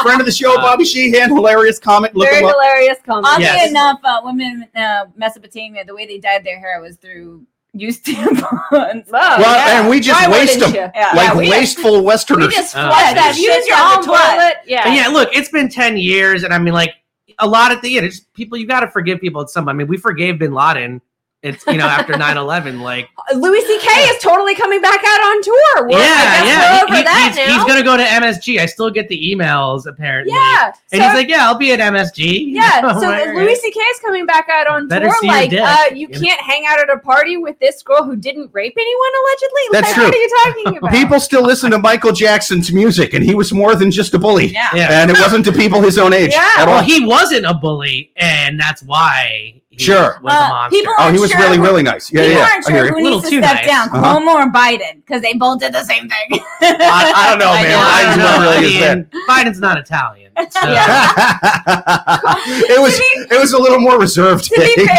friend 0.02 0.20
of 0.20 0.26
the 0.26 0.32
show, 0.32 0.56
Bobby 0.56 0.84
Sheehan, 0.86 1.28
hilarious 1.28 1.78
comic. 1.78 2.14
Look 2.14 2.28
Very 2.30 2.42
him 2.42 2.48
hilarious 2.48 2.96
comment. 3.04 3.26
Oddly 3.26 3.44
Yes. 3.44 3.68
enough, 3.70 3.98
uh, 4.04 4.20
women 4.24 4.66
in 4.74 4.80
uh, 4.82 5.04
Mesopotamia, 5.16 5.84
the 5.84 5.94
way 5.94 6.06
they 6.06 6.18
dyed 6.18 6.44
their 6.44 6.58
hair 6.58 6.80
was 6.80 6.96
through 6.96 7.44
used 7.80 8.04
tampons. 8.04 8.42
Oh, 8.72 9.02
Well, 9.12 9.40
yeah. 9.40 9.80
and 9.80 9.88
we 9.88 10.00
just 10.00 10.20
Why 10.28 10.32
waste 10.32 10.60
them? 10.60 10.74
Yeah. 10.74 10.90
like 11.14 11.14
Yeah, 11.14 11.34
we- 11.36 11.50
wasteful 11.50 12.02
Westerners. 12.04 12.48
We 12.48 12.54
just 12.54 12.72
flush 12.72 12.90
yeah, 13.00 13.14
that 13.14 13.34
shit 13.34 13.44
use 13.44 13.66
your 13.66 13.76
down 13.76 13.96
own 13.96 14.00
the 14.02 14.06
toilet. 14.08 14.54
Yeah. 14.66 14.84
But 14.84 14.92
yeah, 14.94 15.08
look, 15.08 15.28
it's 15.32 15.48
been 15.50 15.68
10 15.68 15.96
years, 15.96 16.42
and 16.42 16.52
I 16.52 16.58
mean, 16.58 16.74
like, 16.74 16.94
a 17.38 17.46
lot 17.46 17.70
of 17.72 17.80
the 17.82 17.96
end. 17.96 18.06
It's 18.06 18.20
people, 18.20 18.58
you 18.58 18.66
got 18.66 18.80
to 18.80 18.88
forgive 18.90 19.20
people 19.20 19.40
at 19.40 19.48
some 19.48 19.68
I 19.68 19.72
mean, 19.72 19.86
we 19.86 19.96
forgave 19.96 20.38
bin 20.38 20.52
Laden. 20.52 21.00
It's, 21.40 21.64
you 21.68 21.74
know, 21.76 21.86
after 21.86 22.16
9 22.18 22.36
11. 22.36 22.80
Like, 22.80 23.08
Louis 23.34 23.60
C.K. 23.60 23.88
is 24.10 24.20
totally 24.20 24.56
coming 24.56 24.80
back 24.80 24.98
out 25.06 25.20
on 25.20 25.40
tour. 25.42 25.86
We're, 25.88 25.90
yeah, 25.90 26.44
yeah. 26.44 26.78
We're 26.80 26.84
over 26.84 26.96
he- 26.96 27.02
that 27.04 27.26
he's, 27.28 27.46
now. 27.46 27.54
he's 27.54 27.64
going 27.64 27.78
to 27.78 27.84
go 27.84 27.96
to 27.96 28.02
MSG. 28.02 28.58
I 28.58 28.66
still 28.66 28.90
get 28.90 29.08
the 29.08 29.16
emails, 29.34 29.86
apparently. 29.86 30.32
yeah. 30.34 30.72
And 30.92 31.00
so- 31.00 31.06
he's 31.08 31.14
like, 31.14 31.28
yeah, 31.28 31.46
I'll 31.46 31.56
be 31.56 31.70
at 31.72 31.78
MSG. 31.78 32.46
Yeah, 32.58 32.92
You 32.92 33.00
so 33.00 33.06
like, 33.06 33.28
Louis 33.28 33.54
C.K. 33.54 33.78
is 33.78 34.00
coming 34.00 34.26
back 34.26 34.48
out 34.48 34.66
on 34.66 34.88
Better 34.88 35.06
tour. 35.06 35.28
Like, 35.28 35.50
dick. 35.50 35.60
uh, 35.62 35.84
you 35.94 36.08
You 36.10 36.20
can't 36.20 36.40
hang 36.40 36.64
out 36.66 36.80
at 36.80 36.90
a 36.90 36.98
party 36.98 37.36
with 37.36 37.56
this 37.60 37.84
girl 37.84 38.02
who 38.02 38.16
didn't 38.16 38.50
rape 38.52 38.74
anyone 38.76 39.10
allegedly. 39.22 39.62
That's 39.70 39.86
like, 39.86 39.94
true. 39.94 40.04
What 40.06 40.14
are 40.14 40.18
you 40.18 40.64
talking 40.64 40.78
about? 40.78 40.90
People 40.90 41.20
still 41.20 41.42
listen 41.42 41.70
to 41.70 41.78
Michael 41.78 42.10
Jackson's 42.12 42.72
music, 42.72 43.14
and 43.14 43.22
he 43.24 43.36
was 43.36 43.52
more 43.52 43.76
than 43.76 43.92
just 43.92 44.12
a 44.14 44.18
bully. 44.18 44.46
Yeah. 44.48 44.70
Yeah. 44.74 45.02
And 45.02 45.10
it 45.12 45.18
wasn't 45.20 45.44
to 45.44 45.52
people 45.52 45.80
his 45.82 45.98
own 45.98 46.12
age 46.12 46.32
Yeah. 46.32 46.50
at 46.58 46.66
all. 46.66 46.74
Well, 46.76 46.82
he 46.82 47.06
wasn't 47.06 47.46
a 47.46 47.54
bully, 47.54 48.10
and 48.16 48.58
that's 48.58 48.82
why 48.82 49.62
he 49.78 49.84
Sure. 49.84 50.18
was 50.22 50.34
a 50.34 50.36
Uh, 50.36 50.48
monster. 50.48 50.76
people 50.76 50.94
oh, 50.98 51.12
he 51.12 51.18
was 51.18 51.30
Sure. 51.30 51.40
really, 51.40 51.58
really 51.58 51.82
nice. 51.82 52.12
Yeah, 52.12 52.22
People 52.22 52.36
yeah. 52.38 52.48
aren't 52.52 52.68
I 52.68 52.72
hear 52.72 52.80
sure 52.80 52.86
you. 52.86 52.94
who 52.94 53.02
Little 53.04 53.18
needs 53.20 53.30
to 53.30 53.36
too 53.36 53.42
step 53.42 53.54
nice. 53.56 53.66
down, 53.66 53.88
Uh-huh. 53.88 54.18
Cuomo 54.20 54.34
or 54.34 54.52
Biden, 54.52 54.94
because 55.06 55.22
they 55.22 55.34
both 55.34 55.60
did 55.60 55.72
the 55.72 55.84
same 55.84 56.08
thing. 56.08 56.40
I, 56.60 57.12
I 57.14 57.30
don't 57.30 57.38
know, 57.38 57.50
I 57.58 57.62
man. 57.62 57.70
know. 57.70 57.78
I 57.80 58.02
don't 58.04 58.18
not 58.18 58.40
know. 58.40 58.50
really 58.60 58.84
I 58.84 58.94
mean, 58.96 59.06
Biden's 59.28 59.60
not 59.60 59.78
Italian. 59.78 60.27
it 62.70 62.78
was 62.80 62.94
it 63.30 63.38
was 63.40 63.52
a 63.52 63.58
little 63.58 63.80
more 63.80 63.98
reserved. 63.98 64.44
To 64.44 64.50
be 64.56 64.86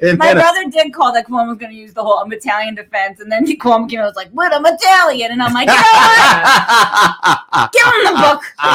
fair, 0.00 0.16
My 0.16 0.34
brother 0.34 0.68
did 0.70 0.92
call 0.92 1.12
that 1.12 1.26
Cuomo 1.26 1.48
was 1.48 1.58
going 1.58 1.70
to 1.72 1.76
use 1.76 1.94
the 1.94 2.02
whole 2.02 2.18
I'm 2.18 2.32
Italian 2.32 2.74
defense, 2.74 3.20
and 3.20 3.30
then 3.30 3.46
Cuomo 3.46 3.88
came 3.88 4.00
out 4.00 4.06
and 4.06 4.14
was 4.14 4.16
like, 4.16 4.30
"What? 4.30 4.52
I'm 4.52 4.64
Italian," 4.66 5.30
and 5.32 5.40
I'm 5.42 5.52
like, 5.54 5.68
"You 5.68 5.74
know? 5.74 5.80
Give 7.72 7.86
him 7.86 8.04
the 8.04 8.12
book. 8.20 8.42
Throw 8.60 8.74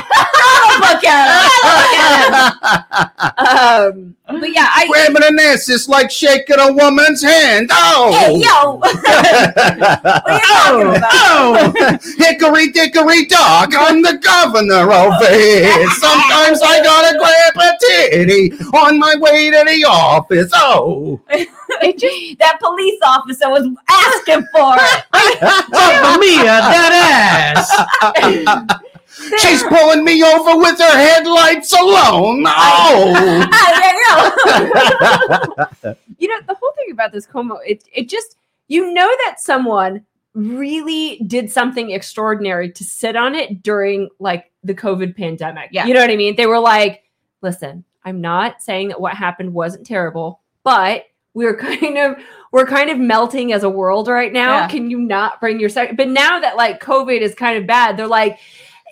the 0.69 0.77
book 0.79 1.03
at 1.05 1.49
him. 1.49 2.33
Um, 3.39 4.15
but 4.27 4.51
yeah, 4.53 4.67
I 4.69 4.87
Grabbing 4.87 5.23
a 5.37 5.41
ass 5.41 5.69
is 5.69 5.89
like 5.89 6.11
shaking 6.11 6.59
a 6.59 6.71
woman's 6.71 7.21
hand. 7.23 7.69
Oh, 7.73 8.11
Hey, 8.13 8.35
yo, 8.37 8.75
what 8.75 8.95
are 8.95 10.33
you 10.33 10.39
talking 10.39 10.97
about? 10.97 11.13
oh, 11.13 11.73
hickory 12.17 12.71
dickory 12.71 13.25
dock, 13.25 13.73
I'm 13.75 14.01
the 14.01 14.17
governor 14.21 14.91
of 14.91 15.13
it. 15.21 15.89
Sometimes 15.99 16.61
I 16.61 16.81
gotta 16.83 17.17
grab 17.17 17.57
a 17.57 17.77
titty 17.79 18.51
on 18.75 18.99
my 18.99 19.15
way 19.19 19.49
to 19.51 19.63
the 19.65 19.85
office. 19.85 20.51
Oh, 20.55 21.19
That 21.29 22.57
police 22.59 22.99
officer 23.05 23.49
was 23.49 23.65
asking 23.89 24.45
for 24.51 24.75
it. 24.77 25.05
Mamma 25.71 26.17
mia, 26.19 26.43
that 26.43 26.91
ass. 27.55 27.71
she's 29.39 29.63
pulling 29.63 30.03
me 30.03 30.21
over 30.23 30.57
with 30.57 30.77
her 30.79 30.97
headlights 30.97 31.71
alone. 31.73 32.43
Oh, 32.47 33.13
you 35.79 35.95
you 36.19 36.27
know 36.27 36.39
the 36.47 36.55
whole 36.55 36.71
thing 36.77 36.91
about 36.91 37.11
this 37.11 37.27
Cuomo, 37.27 37.57
it 37.65 37.83
it 37.93 38.09
just 38.09 38.37
you 38.67 38.93
know 38.93 39.07
that 39.25 39.39
someone 39.39 40.05
really 40.33 41.17
did 41.27 41.51
something 41.51 41.91
extraordinary 41.91 42.71
to 42.71 42.83
sit 42.83 43.15
on 43.15 43.35
it 43.35 43.63
during 43.63 44.09
like 44.19 44.51
the 44.63 44.73
COVID 44.73 45.15
pandemic. 45.15 45.69
Yeah. 45.71 45.85
You 45.85 45.93
know 45.93 46.01
what 46.01 46.09
I 46.09 46.15
mean? 46.15 46.35
They 46.35 46.45
were 46.45 46.59
like, 46.59 47.03
listen, 47.41 47.83
I'm 48.03 48.21
not 48.21 48.61
saying 48.61 48.89
that 48.89 49.01
what 49.01 49.15
happened 49.15 49.53
wasn't 49.53 49.85
terrible, 49.85 50.41
but 50.63 51.05
we're 51.33 51.55
kind 51.57 51.97
of 51.97 52.15
we're 52.51 52.65
kind 52.65 52.89
of 52.89 52.97
melting 52.97 53.53
as 53.53 53.63
a 53.63 53.69
world 53.69 54.07
right 54.07 54.33
now. 54.33 54.59
Yeah. 54.59 54.67
Can 54.67 54.89
you 54.89 54.99
not 54.99 55.39
bring 55.39 55.59
your 55.59 55.69
sex? 55.69 55.93
But 55.95 56.07
now 56.09 56.39
that 56.39 56.55
like 56.55 56.81
COVID 56.81 57.21
is 57.21 57.35
kind 57.35 57.57
of 57.57 57.67
bad, 57.67 57.97
they're 57.97 58.07
like, 58.07 58.39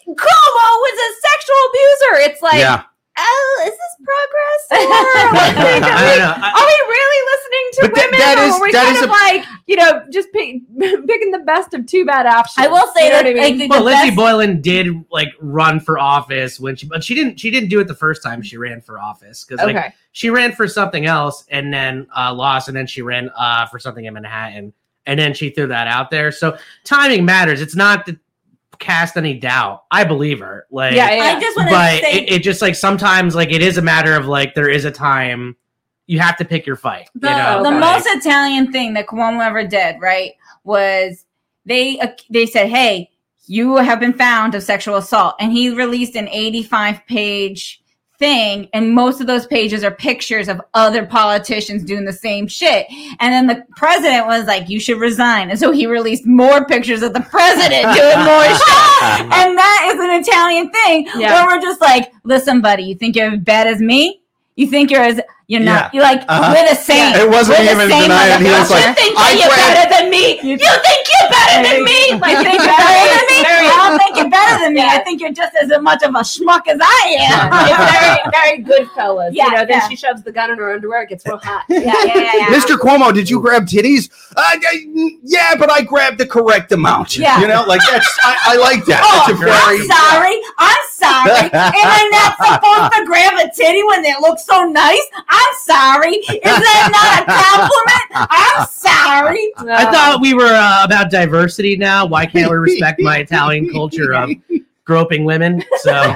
Cuomo 0.07 0.15
was 0.15 0.99
a 0.99 1.27
sexual 1.27 1.55
abuser. 1.69 2.31
It's 2.31 2.41
like, 2.41 2.59
yeah. 2.59 2.83
Oh, 3.19 3.63
is 3.65 3.71
this 3.71 3.95
progress? 4.05 4.61
Or 5.27 5.33
like, 5.33 5.57
I 5.57 6.17
don't 6.17 6.43
are 6.43 6.65
we 6.65 6.77
really 6.87 7.21
listening 7.31 7.65
to 7.73 7.81
But 7.81 7.91
women, 7.93 8.19
that 8.19 8.37
or 8.37 8.43
is- 8.43 8.53
are 8.55 8.61
we 8.61 8.71
that 8.71 8.85
kind 8.85 9.03
of 9.03 9.09
a- 9.09 9.13
like 9.13 9.45
you 9.65 9.75
know 9.75 10.03
just 10.11 10.31
pick, 10.31 10.61
picking 11.07 11.31
the 11.31 11.39
best 11.45 11.73
of 11.73 11.85
two 11.85 12.05
bad 12.05 12.25
options? 12.25 12.65
I 12.65 12.69
will 12.69 12.87
say 12.95 13.05
You 13.07 13.11
know 13.13 13.23
that 13.23 13.25
what 13.25 13.39
I 13.43 13.47
I 13.47 13.49
mean? 13.49 13.57
think 13.59 13.71
well, 13.71 13.79
the 13.79 13.85
Lindsey 13.85 14.09
best- 14.09 14.17
Boylan 14.17 14.61
did 14.61 14.87
like 15.11 15.29
run 15.39 15.79
for 15.79 15.97
office 15.99 16.59
when 16.59 16.75
she, 16.75 16.85
but 16.87 17.03
she 17.03 17.15
didn't. 17.15 17.39
She 17.39 17.49
didn't 17.49 17.69
do 17.69 17.79
it 17.79 17.87
the 17.87 17.95
first 17.95 18.21
time 18.23 18.41
she 18.41 18.57
ran 18.57 18.81
for 18.81 18.99
office 18.99 19.43
because 19.43 19.65
like 19.65 19.75
okay, 19.75 19.93
she 20.11 20.29
ran 20.29 20.51
for 20.53 20.67
something 20.67 21.05
else 21.05 21.43
and 21.49 21.73
then 21.73 22.07
uh, 22.15 22.33
lost, 22.33 22.67
and 22.67 22.77
then 22.77 22.85
she 22.87 23.01
ran 23.01 23.29
uh, 23.35 23.65
for 23.65 23.79
something 23.79 24.05
in 24.05 24.13
Manhattan, 24.13 24.73
and 25.05 25.19
then 25.19 25.33
she 25.33 25.49
threw 25.49 25.67
that 25.67 25.87
out 25.87 26.11
there. 26.11 26.31
So 26.31 26.57
timing 26.83 27.25
matters. 27.25 27.61
It's 27.61 27.75
not 27.75 28.05
to 28.05 28.19
cast 28.79 29.17
any 29.17 29.33
doubt. 29.33 29.83
I 29.91 30.03
believe 30.03 30.39
her. 30.39 30.65
Like, 30.71 30.93
yeah, 30.95 31.11
yeah. 31.11 31.23
I 31.23 31.39
just 31.39 31.57
want 31.57 31.69
to 31.69 31.75
but 31.75 32.01
say 32.01 32.11
it, 32.23 32.31
it 32.31 32.43
just 32.43 32.61
like 32.61 32.75
sometimes 32.75 33.35
like 33.35 33.51
it 33.51 33.61
is 33.61 33.77
a 33.77 33.81
matter 33.81 34.13
of 34.15 34.25
like 34.27 34.55
there 34.55 34.69
is 34.69 34.85
a 34.85 34.91
time 34.91 35.55
you 36.07 36.19
have 36.19 36.37
to 36.37 36.45
pick 36.45 36.65
your 36.65 36.75
fight. 36.77 37.09
the, 37.15 37.29
you 37.29 37.35
know? 37.35 37.63
the 37.63 37.69
Okay. 37.69 37.79
most 37.79 38.07
Italian 38.07 38.71
thing 38.71 38.93
that 38.93 39.07
Cuomo 39.07 39.45
ever 39.45 39.65
did, 39.67 39.97
right, 40.01 40.31
was 40.63 41.25
they 41.65 41.99
uh, 41.99 42.07
they 42.29 42.45
said, 42.45 42.69
"Hey, 42.69 43.09
you 43.45 43.75
have 43.77 43.99
been 43.99 44.13
found 44.13 44.55
of 44.55 44.63
sexual 44.63 44.95
assault," 44.95 45.35
and 45.39 45.51
he 45.51 45.69
released 45.69 46.15
an 46.15 46.27
85 46.29 47.05
page 47.07 47.81
thing, 48.19 48.67
and 48.73 48.93
most 48.93 49.21
of 49.21 49.27
those 49.27 49.45
pages 49.47 49.83
are 49.83 49.91
pictures 49.91 50.47
of 50.49 50.59
other 50.73 51.05
politicians 51.05 51.83
doing 51.83 52.03
the 52.05 52.13
same 52.13 52.47
shit. 52.47 52.87
And 53.19 53.31
then 53.33 53.47
the 53.47 53.63
president 53.75 54.25
was 54.27 54.45
like, 54.45 54.69
"You 54.69 54.79
should 54.79 54.99
resign," 54.99 55.49
and 55.49 55.59
so 55.59 55.71
he 55.71 55.85
released 55.87 56.25
more 56.25 56.65
pictures 56.65 57.01
of 57.03 57.13
the 57.13 57.21
president 57.21 57.83
doing 57.95 58.19
more 58.25 58.43
shit. 58.43 58.67
And 59.37 59.55
that 59.57 59.91
is 59.93 59.99
an 59.99 60.21
Italian 60.21 60.71
thing 60.71 61.07
Yeah. 61.15 61.45
where 61.45 61.55
we're 61.57 61.61
just 61.61 61.79
like, 61.81 62.11
listen, 62.23 62.61
buddy, 62.61 62.83
you 62.83 62.95
think 62.95 63.15
you're 63.15 63.31
as 63.31 63.39
bad 63.39 63.67
as 63.67 63.79
me? 63.79 64.21
You 64.55 64.65
think 64.67 64.89
you're 64.89 65.03
as 65.03 65.21
you're 65.47 65.61
not. 65.63 65.93
You're 65.93 66.03
like 66.03 66.23
Uh-huh. 66.27 66.51
we're 66.53 66.67
the 66.67 66.75
same. 66.75 67.15
It 67.15 67.29
wasn't 67.29 67.59
We're 67.59 67.65
the 67.65 67.71
even 67.71 67.89
same 67.89 68.01
denying. 68.03 68.43
He 68.43 68.51
was 68.51 68.69
like, 68.69 68.83
you 68.87 68.93
think 68.99 69.13
I 69.15 69.23
that 69.23 69.35
you're 69.39 69.47
grabbed- 69.47 69.75
better 69.79 69.87
than 69.95 70.05
me? 70.11 70.25
You 70.43 70.57
think 70.59 71.03
you're 71.07 71.29
better 71.31 71.59
than 71.63 71.77
me? 71.87 71.99
Like 72.19 72.37
think 72.43 72.59
you're 72.59 72.67
better 72.67 73.07
than 73.15 73.25
me? 73.31 73.39
I 73.47 73.75
don't 73.87 73.97
think 73.97 74.13
you're 74.17 74.29
better 74.29 74.55
than 74.63 74.73
me. 74.75 74.81
I 74.83 74.99
think 75.07 75.21
you're 75.21 75.31
just 75.31 75.55
as 75.55 75.71
much 75.81 76.03
of 76.03 76.11
a 76.15 76.19
schmuck 76.27 76.67
as 76.67 76.79
I 76.83 77.01
am. 77.31 77.47
it's 77.47 77.79
very 77.95 78.19
very 78.31 78.57
good 78.59 78.91
fellas. 78.91 79.33
Yeah, 79.33 79.45
you 79.45 79.51
know, 79.51 79.57
then 79.65 79.79
yeah. 79.79 79.87
she 79.87 79.95
shoves 79.95 80.21
the 80.23 80.31
gun 80.31 80.51
in 80.51 80.57
her 80.57 80.73
underwear, 80.73 81.03
it 81.03 81.09
gets 81.09 81.25
real 81.25 81.37
hot. 81.39 81.63
yeah, 81.69 81.79
yeah, 81.79 82.03
yeah, 82.05 82.31
yeah. 82.43 82.45
Mr. 82.55 82.75
Cuomo, 82.77 83.13
did 83.13 83.29
you 83.29 83.39
grab 83.39 83.65
titties? 83.65 84.09
Uh, 84.35 84.51
yeah, 85.23 85.55
but 85.55 85.71
I 85.71 85.81
grabbed 85.81 86.17
the 86.17 86.27
correct 86.27 86.71
amount. 86.73 87.17
Yeah. 87.17 87.39
You 87.39 87.47
know, 87.47 87.63
like 87.63 87.81
that's, 87.89 88.07
I, 88.23 88.37
I 88.53 88.55
like 88.57 88.83
that. 88.85 88.99
Oh, 88.99 89.23
that's 89.25 89.31
a 89.31 89.35
very. 89.39 89.55
I'm 89.55 89.87
sorry. 89.87 90.35
I'm 90.59 90.83
sorry. 90.91 91.49
Am 91.55 91.87
I 91.87 92.03
not 92.11 92.35
supposed 92.35 92.91
to 92.99 93.05
grab 93.05 93.33
a 93.39 93.49
titty 93.55 93.83
when 93.83 94.01
they 94.03 94.13
look 94.19 94.39
so 94.39 94.63
nice? 94.67 95.01
I'm 95.29 95.36
sorry. 95.63 96.15
Is 96.15 96.39
that 96.43 96.89
not 96.91 97.23
a 97.23 97.25
compliment? 97.31 98.29
I'm 98.31 98.67
sorry. 98.67 99.51
I 99.57 99.91
thought 99.91 100.19
we 100.21 100.33
were 100.33 100.45
uh, 100.53 100.83
about 100.83 101.11
diversity 101.11 101.75
now. 101.77 102.05
Why 102.05 102.25
can't 102.25 102.49
we 102.49 102.57
respect 102.57 102.99
my 103.01 103.17
Italian 103.17 103.71
culture 103.71 104.13
of 104.13 104.29
groping 104.85 105.25
women? 105.25 105.63
So 105.79 105.91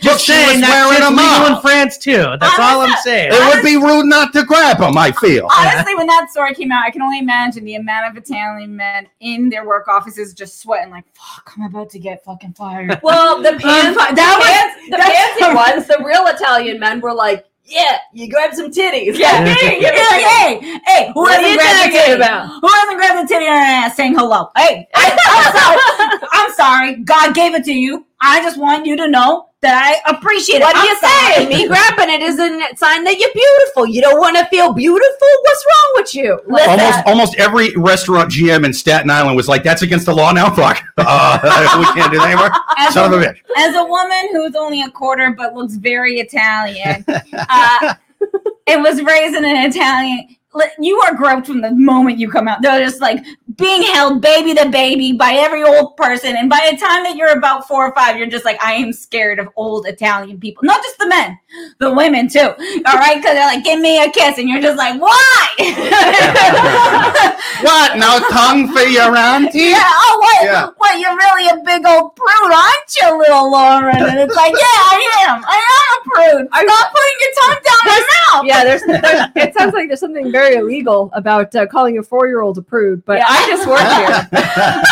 just 0.00 0.24
she 0.24 0.32
saying 0.32 0.60
was 0.60 0.68
that 0.68 0.86
wearing 0.86 0.90
shit's 0.96 1.00
them 1.06 1.16
legal 1.16 1.28
out. 1.28 1.56
in 1.56 1.60
France 1.62 1.98
too. 1.98 2.36
That's 2.40 2.58
all 2.58 2.80
I'm 2.82 2.96
saying. 3.02 3.30
It 3.32 3.54
would 3.54 3.62
be 3.64 3.76
rude 3.76 4.06
not 4.06 4.32
to 4.32 4.44
grab 4.44 4.78
them, 4.78 4.96
I 4.96 5.12
feel. 5.12 5.48
Honestly, 5.56 5.94
when 5.94 6.06
that 6.06 6.30
story 6.30 6.54
came 6.54 6.72
out, 6.72 6.84
I 6.84 6.90
can 6.90 7.02
only 7.02 7.18
imagine 7.18 7.64
the 7.64 7.74
amount 7.76 8.10
of 8.16 8.22
Italian 8.22 8.74
men 8.76 9.06
in 9.20 9.48
their 9.50 9.66
work 9.66 9.88
offices 9.88 10.32
just 10.34 10.60
sweating 10.60 10.90
like, 10.90 11.04
"Fuck, 11.14 11.52
I'm 11.56 11.64
about 11.64 11.90
to 11.90 11.98
get 11.98 12.24
fucking 12.24 12.54
fired." 12.54 12.98
Well, 13.02 13.42
the 13.42 13.50
pants, 13.60 13.98
that 13.98 14.12
that 14.14 14.36
was- 14.38 14.82
was 14.82 14.90
the 14.90 14.96
that's- 14.96 15.38
fancy 15.38 15.54
ones. 15.74 15.86
The 15.86 16.02
real 16.04 16.26
Italian 16.26 16.78
men 16.80 17.00
were 17.00 17.14
like, 17.14 17.44
"Yeah, 17.64 17.98
you 18.12 18.30
grab 18.30 18.54
some 18.54 18.70
titties." 18.70 19.18
Yeah, 19.18 19.44
hey, 19.54 19.78
"Here, 19.78 19.92
give 19.92 19.94
hey, 19.94 20.58
hey, 20.60 20.80
hey, 20.86 21.10
who 21.14 21.24
hasn't 21.26 21.58
grabbed 21.58 21.88
a 21.88 21.92
titty? 21.92 22.12
about? 22.12 22.48
Who 22.60 22.68
hasn't 22.68 22.98
grabbed 22.98 23.24
a 23.24 23.34
titty 23.34 23.46
on 23.46 23.52
an 23.54 23.62
ass 23.62 23.96
saying 23.96 24.14
hello? 24.14 24.50
Hey, 24.56 24.86
I, 24.94 25.16
I'm 25.26 25.52
sorry. 25.52 26.28
I'm 26.32 26.52
sorry. 26.52 27.04
God 27.04 27.34
gave 27.34 27.54
it 27.54 27.64
to 27.64 27.72
you. 27.72 28.06
I 28.26 28.40
just 28.42 28.58
want 28.58 28.86
you 28.86 28.96
to 28.96 29.06
know 29.06 29.50
that 29.60 30.00
I 30.06 30.10
appreciate 30.10 30.56
it. 30.56 30.62
What 30.62 30.74
are 30.76 30.80
I'm 30.80 30.86
you 30.86 30.96
sorry. 30.98 31.34
saying? 31.34 31.48
Me 31.48 31.68
grabbing 31.68 32.08
it 32.14 32.22
is 32.22 32.38
a 32.38 32.48
sign 32.76 33.04
that 33.04 33.18
you're 33.18 33.32
beautiful. 33.34 33.86
You 33.86 34.00
don't 34.00 34.18
want 34.18 34.36
to 34.38 34.46
feel 34.46 34.72
beautiful. 34.72 35.28
What's 35.42 35.66
wrong 35.66 35.92
with 35.96 36.14
you? 36.14 36.40
Like 36.46 36.68
Almost, 36.68 36.78
that. 36.96 37.06
almost 37.06 37.34
every 37.36 37.76
restaurant 37.76 38.30
GM 38.30 38.64
in 38.64 38.72
Staten 38.72 39.10
Island 39.10 39.36
was 39.36 39.46
like, 39.46 39.62
"That's 39.62 39.82
against 39.82 40.06
the 40.06 40.14
law 40.14 40.32
now." 40.32 40.48
Fuck, 40.54 40.82
uh, 40.96 41.38
we 41.78 42.00
can't 42.00 42.10
do 42.12 42.18
that 42.18 42.26
anymore. 42.30 42.50
As 42.78 42.94
Son 42.94 43.12
a, 43.12 43.16
of 43.16 43.22
a 43.22 43.26
bitch. 43.26 43.38
as 43.58 43.74
a 43.74 43.84
woman 43.84 44.28
who's 44.32 44.54
only 44.56 44.82
a 44.82 44.90
quarter 44.90 45.30
but 45.36 45.54
looks 45.54 45.74
very 45.76 46.18
Italian, 46.20 47.04
uh, 47.32 47.94
it 48.66 48.80
was 48.80 49.02
raised 49.02 49.34
in 49.36 49.44
an 49.44 49.70
Italian. 49.70 50.36
You 50.78 51.00
are 51.00 51.14
groped 51.14 51.46
from 51.48 51.60
the 51.60 51.72
moment 51.72 52.18
you 52.18 52.30
come 52.30 52.46
out. 52.46 52.62
They're 52.62 52.78
just 52.78 53.00
like 53.00 53.24
being 53.56 53.82
held 53.82 54.20
baby 54.22 54.54
to 54.54 54.68
baby 54.68 55.12
by 55.12 55.32
every 55.34 55.62
old 55.62 55.96
person. 55.96 56.36
And 56.36 56.48
by 56.50 56.68
the 56.70 56.76
time 56.76 57.04
that 57.04 57.16
you're 57.16 57.36
about 57.36 57.66
four 57.68 57.86
or 57.86 57.94
five, 57.94 58.16
you're 58.16 58.26
just 58.26 58.44
like, 58.44 58.62
I 58.62 58.74
am 58.74 58.92
scared 58.92 59.38
of 59.38 59.48
old 59.56 59.86
Italian 59.86 60.38
people. 60.40 60.62
Not 60.64 60.82
just 60.82 60.98
the 60.98 61.06
men, 61.06 61.38
the 61.78 61.92
women 61.92 62.28
too. 62.28 62.40
All 62.40 62.98
right. 62.98 63.16
Cause 63.22 63.32
they're 63.34 63.46
like, 63.46 63.64
give 63.64 63.80
me 63.80 64.02
a 64.02 64.10
kiss. 64.10 64.38
And 64.38 64.48
you're 64.48 64.62
just 64.62 64.78
like, 64.78 65.00
why? 65.00 65.48
What? 67.62 67.96
No 67.96 68.20
tongue 68.30 68.68
for 68.72 68.82
your 68.82 69.16
auntie? 69.16 69.58
Yeah, 69.72 69.80
oh, 69.80 70.18
what? 70.20 70.44
Yeah. 70.44 70.68
What, 70.76 70.98
you're 70.98 71.16
really 71.16 71.48
a 71.48 71.62
big 71.64 71.86
old 71.86 72.14
prude, 72.16 72.52
aren't 72.52 72.96
you, 73.00 73.18
little 73.18 73.50
Lauren? 73.50 73.96
And 73.96 74.18
it's 74.18 74.34
like, 74.34 74.52
yeah, 74.52 74.58
I 74.60 75.24
am. 75.28 75.44
I 75.46 75.56
am 75.56 75.86
a 75.96 76.04
prude. 76.04 76.48
Stop 76.52 76.92
putting 76.92 77.18
your 77.20 77.32
tongue 77.40 77.62
down 77.64 77.78
my 77.86 78.00
mouth. 78.32 78.44
Yeah, 78.46 78.64
there's, 78.64 78.82
there's. 78.82 79.28
It 79.36 79.54
sounds 79.54 79.72
like 79.72 79.88
there's 79.88 80.00
something 80.00 80.30
very 80.32 80.56
illegal 80.56 81.10
about 81.14 81.54
uh, 81.54 81.66
calling 81.66 81.98
a 81.98 82.02
four-year-old 82.02 82.58
a 82.58 82.62
prude. 82.62 83.04
But 83.04 83.18
Yeah. 83.18 83.26
I 83.28 83.43
just 83.46 83.66
work 83.66 83.80
here. 83.80 84.28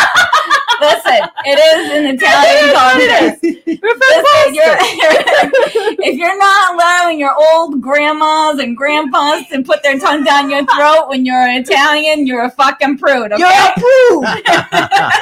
Listen, 0.81 1.21
it 1.45 1.59
is 1.59 1.91
an 1.91 2.05
Italian 2.15 2.75
context. 2.75 3.43
Listen, 3.43 4.53
you're- 4.53 4.77
if 6.05 6.17
you're 6.17 6.37
not 6.37 6.73
allowing 6.75 7.19
your 7.19 7.33
old 7.53 7.79
grandmas 7.81 8.59
and 8.59 8.75
grandpas 8.75 9.47
to 9.49 9.61
put 9.63 9.81
their 9.83 9.97
tongue 9.97 10.23
down 10.25 10.49
your 10.49 10.65
throat 10.75 11.07
when 11.07 11.25
you're 11.25 11.37
an 11.39 11.61
Italian, 11.61 12.27
you're 12.27 12.43
a 12.45 12.51
fucking 12.51 12.97
prude. 12.97 13.31
Okay? 13.31 13.37
You're 13.39 13.49
a 13.49 13.73
prude. 13.75 14.25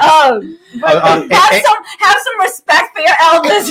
oh, 0.01 0.41
Uh, 0.83 0.85
uh, 0.85 1.21
have 1.29 1.51
A- 1.51 1.61
some 1.61 1.77
have 1.99 2.17
some 2.23 2.39
respect 2.39 2.95
for 2.95 3.01
your 3.01 3.15
elders. 3.19 3.69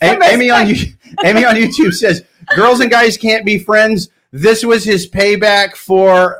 A- 0.00 0.32
Amy 0.32 0.48
on 0.50 0.66
you, 0.66 0.76
Amy 1.24 1.44
on 1.44 1.56
YouTube 1.56 1.92
says, 1.92 2.24
"Girls 2.56 2.80
and 2.80 2.90
guys 2.90 3.18
can't 3.18 3.44
be 3.44 3.58
friends. 3.58 4.08
This 4.32 4.64
was 4.64 4.82
his 4.82 5.06
payback 5.08 5.76
for. 5.76 6.38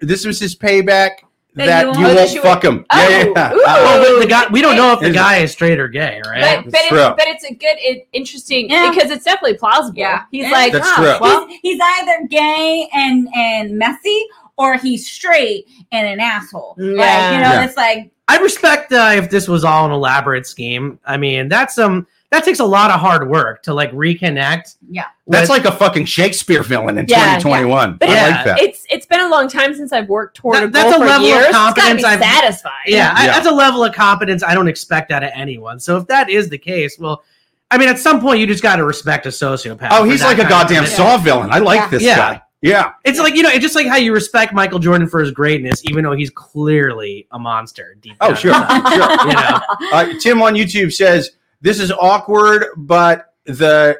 This 0.00 0.24
was 0.24 0.38
his 0.38 0.54
payback. 0.56 1.10
That 1.54 1.66
that 1.66 1.86
you 1.86 2.00
you, 2.00 2.06
won't- 2.06 2.16
won't 2.30 2.42
fuck 2.42 2.64
him. 2.64 2.86
Oh, 2.90 3.08
yeah, 3.08 3.24
yeah. 3.34 3.50
Oh, 3.54 4.14
but 4.16 4.20
the 4.22 4.28
guy, 4.28 4.46
we 4.52 4.62
don't 4.62 4.76
know 4.76 4.92
if 4.92 5.00
the 5.00 5.10
guy 5.10 5.38
is 5.38 5.50
straight 5.50 5.80
or 5.80 5.88
gay, 5.88 6.20
right? 6.24 6.62
But, 6.62 6.70
but, 6.72 6.80
it's, 6.84 6.90
but 6.90 7.26
it's 7.26 7.44
a 7.44 7.52
good, 7.54 7.76
it, 7.78 8.06
interesting 8.12 8.70
Yeah. 8.70 8.90
because 8.90 9.10
it's 9.10 9.24
definitely 9.24 9.58
plausible. 9.58 9.98
Yeah. 9.98 10.22
he's 10.30 10.44
Yeah. 10.44 10.50
like, 10.52 10.72
That's 10.72 10.88
"Huh, 10.88 11.02
true. 11.02 11.18
Well, 11.20 11.48
he's, 11.48 11.58
he's 11.62 11.80
either 11.82 12.26
gay 12.28 12.88
and 12.92 13.28
and 13.34 13.76
messy, 13.76 14.24
or 14.56 14.76
he's 14.76 15.10
straight 15.10 15.66
and 15.90 16.06
an 16.06 16.20
asshole. 16.20 16.74
Like, 16.78 16.96
Yeah. 16.98 17.32
you 17.32 17.38
know, 17.40 17.52
Yeah. 17.54 17.64
it's 17.64 17.76
like 17.76 18.10
I 18.28 18.38
respect 18.38 18.92
uh, 18.92 19.12
if 19.16 19.28
this 19.30 19.48
was 19.48 19.64
all 19.64 19.86
an 19.86 19.90
elaborate 19.90 20.46
scheme. 20.46 21.00
I 21.06 21.16
mean, 21.16 21.48
that's 21.48 21.76
um 21.78 22.06
that 22.30 22.44
takes 22.44 22.60
a 22.60 22.64
lot 22.64 22.90
of 22.90 23.00
hard 23.00 23.28
work 23.28 23.62
to 23.62 23.72
like 23.72 23.90
reconnect. 23.92 24.76
Yeah. 24.90 25.04
That's 25.26 25.48
with- 25.48 25.64
like 25.64 25.72
a 25.72 25.76
fucking 25.76 26.04
Shakespeare 26.04 26.62
villain 26.62 26.98
in 26.98 27.06
Yeah, 27.08 27.38
2021. 27.38 27.96
But 27.96 28.08
I 28.10 28.12
yeah, 28.14 28.26
like 28.36 28.44
that. 28.44 28.60
it's 28.60 28.84
it's 28.90 29.06
been 29.06 29.20
a 29.20 29.28
long 29.28 29.48
time 29.48 29.74
since 29.74 29.92
I've 29.92 30.08
worked 30.08 30.36
toward 30.36 30.56
That- 30.56 30.64
a 30.64 30.68
that's 30.68 30.94
a 30.94 30.98
for 30.98 31.06
level 31.06 31.26
of 31.26 31.32
years. 31.32 31.46
It's 31.46 31.56
competence 31.56 32.04
I've- 32.04 32.22
satisfying. 32.22 32.74
yeah, 32.86 33.12
I- 33.16 33.26
that's 33.28 33.46
a 33.46 33.50
level 33.50 33.82
of 33.84 33.94
competence 33.94 34.42
I 34.42 34.54
don't 34.54 34.68
expect 34.68 35.10
out 35.10 35.22
of 35.24 35.30
anyone. 35.34 35.80
So 35.80 35.96
if 35.96 36.06
that 36.08 36.28
is 36.28 36.48
the 36.50 36.58
case, 36.58 36.98
well, 36.98 37.22
I 37.70 37.78
mean, 37.78 37.88
at 37.88 37.98
some 37.98 38.20
point 38.20 38.40
you 38.40 38.46
just 38.46 38.62
got 38.62 38.76
to 38.76 38.84
respect 38.84 39.26
a 39.26 39.30
sociopath. 39.30 39.88
oh, 39.92 40.04
he's 40.04 40.22
like 40.22 40.38
a 40.38 40.48
goddamn. 40.48 40.86
Saw 40.86 41.18
villain. 41.18 41.50
I 41.52 41.58
like 41.58 41.80
Yeah. 41.80 41.88
this 41.88 42.02
Yeah. 42.02 42.16
guy. 42.16 42.42
Yeah. 42.60 42.90
It's 43.04 43.18
like 43.20 43.34
you 43.36 43.42
know, 43.42 43.50
it's 43.50 43.60
just 43.60 43.74
like 43.76 43.86
how 43.86 43.96
you 43.96 44.12
respect 44.12 44.52
Michael 44.52 44.78
Jordan 44.80 45.06
for 45.08 45.20
his 45.20 45.30
greatness, 45.30 45.80
even 45.84 46.02
though 46.04 46.12
he's 46.14 46.30
clearly 46.30 47.26
a 47.30 47.38
monster. 47.38 47.96
Deep 48.00 48.16
Oh, 48.20 48.34
sure, 48.34 48.52
sure. 48.52 48.66
You 48.90 49.32
know, 49.32 49.60
Uh, 49.92 50.06
Tim 50.20 50.42
on 50.42 50.54
YouTube 50.54 50.92
says 50.92 51.30
this 51.60 51.80
is 51.80 51.90
awkward, 51.92 52.66
but 52.76 53.34
the 53.44 53.98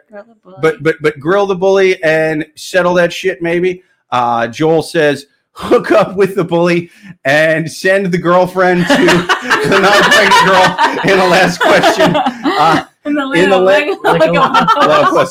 but 0.61 0.83
but 0.83 0.97
but 1.01 1.19
grill 1.19 1.47
the 1.47 1.55
bully 1.55 2.03
and 2.03 2.47
settle 2.55 2.95
that 2.95 3.13
shit 3.13 3.41
maybe. 3.43 3.83
Uh, 4.11 4.47
Joel 4.49 4.83
says 4.83 5.27
hook 5.53 5.91
up 5.91 6.17
with 6.17 6.37
the 6.37 6.45
bully 6.45 6.91
and 7.25 7.71
send 7.71 8.07
the 8.07 8.19
girlfriend 8.19 8.83
to 8.87 8.87
the 8.97 9.79
non-pregnant 9.81 10.47
girl 10.47 11.13
in 11.13 11.19
the 11.19 11.27
last 11.29 11.61
question. 11.61 12.15
Uh, 12.61 12.85
in 13.05 13.15
the, 13.15 13.31
in 13.33 13.51
the 13.51 13.57
leg, 13.57 13.87
leg- 13.89 13.99
like, 14.03 14.33
like 14.33 14.35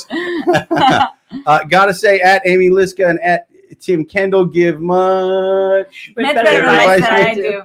a- 0.10 1.10
uh, 1.46 1.64
gotta 1.66 1.94
say 1.94 2.22
at 2.22 2.42
Amy 2.46 2.70
Liska 2.70 3.10
and 3.10 3.20
at 3.20 3.48
Tim 3.82 4.06
Kendall 4.06 4.46
give 4.46 4.80
much. 4.80 6.14
Much 6.16 6.36
better 6.36 6.44
better 6.44 6.68
advice 6.70 7.04
advice 7.04 7.04
than 7.04 7.14
I 7.14 7.34
do. 7.34 7.62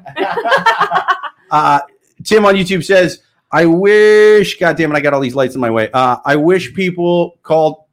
Uh, 1.52 1.80
Tim 2.24 2.44
on 2.44 2.56
YouTube 2.56 2.82
says, 2.84 3.20
I 3.52 3.66
wish, 3.66 4.58
God 4.58 4.76
damn 4.76 4.90
it, 4.92 4.96
I 4.96 5.00
got 5.00 5.12
all 5.14 5.20
these 5.20 5.34
lights 5.34 5.54
in 5.54 5.60
my 5.60 5.70
way. 5.70 5.90
Uh, 5.92 6.16
I 6.24 6.36
wish 6.36 6.72
people 6.74 7.38
called. 7.42 7.84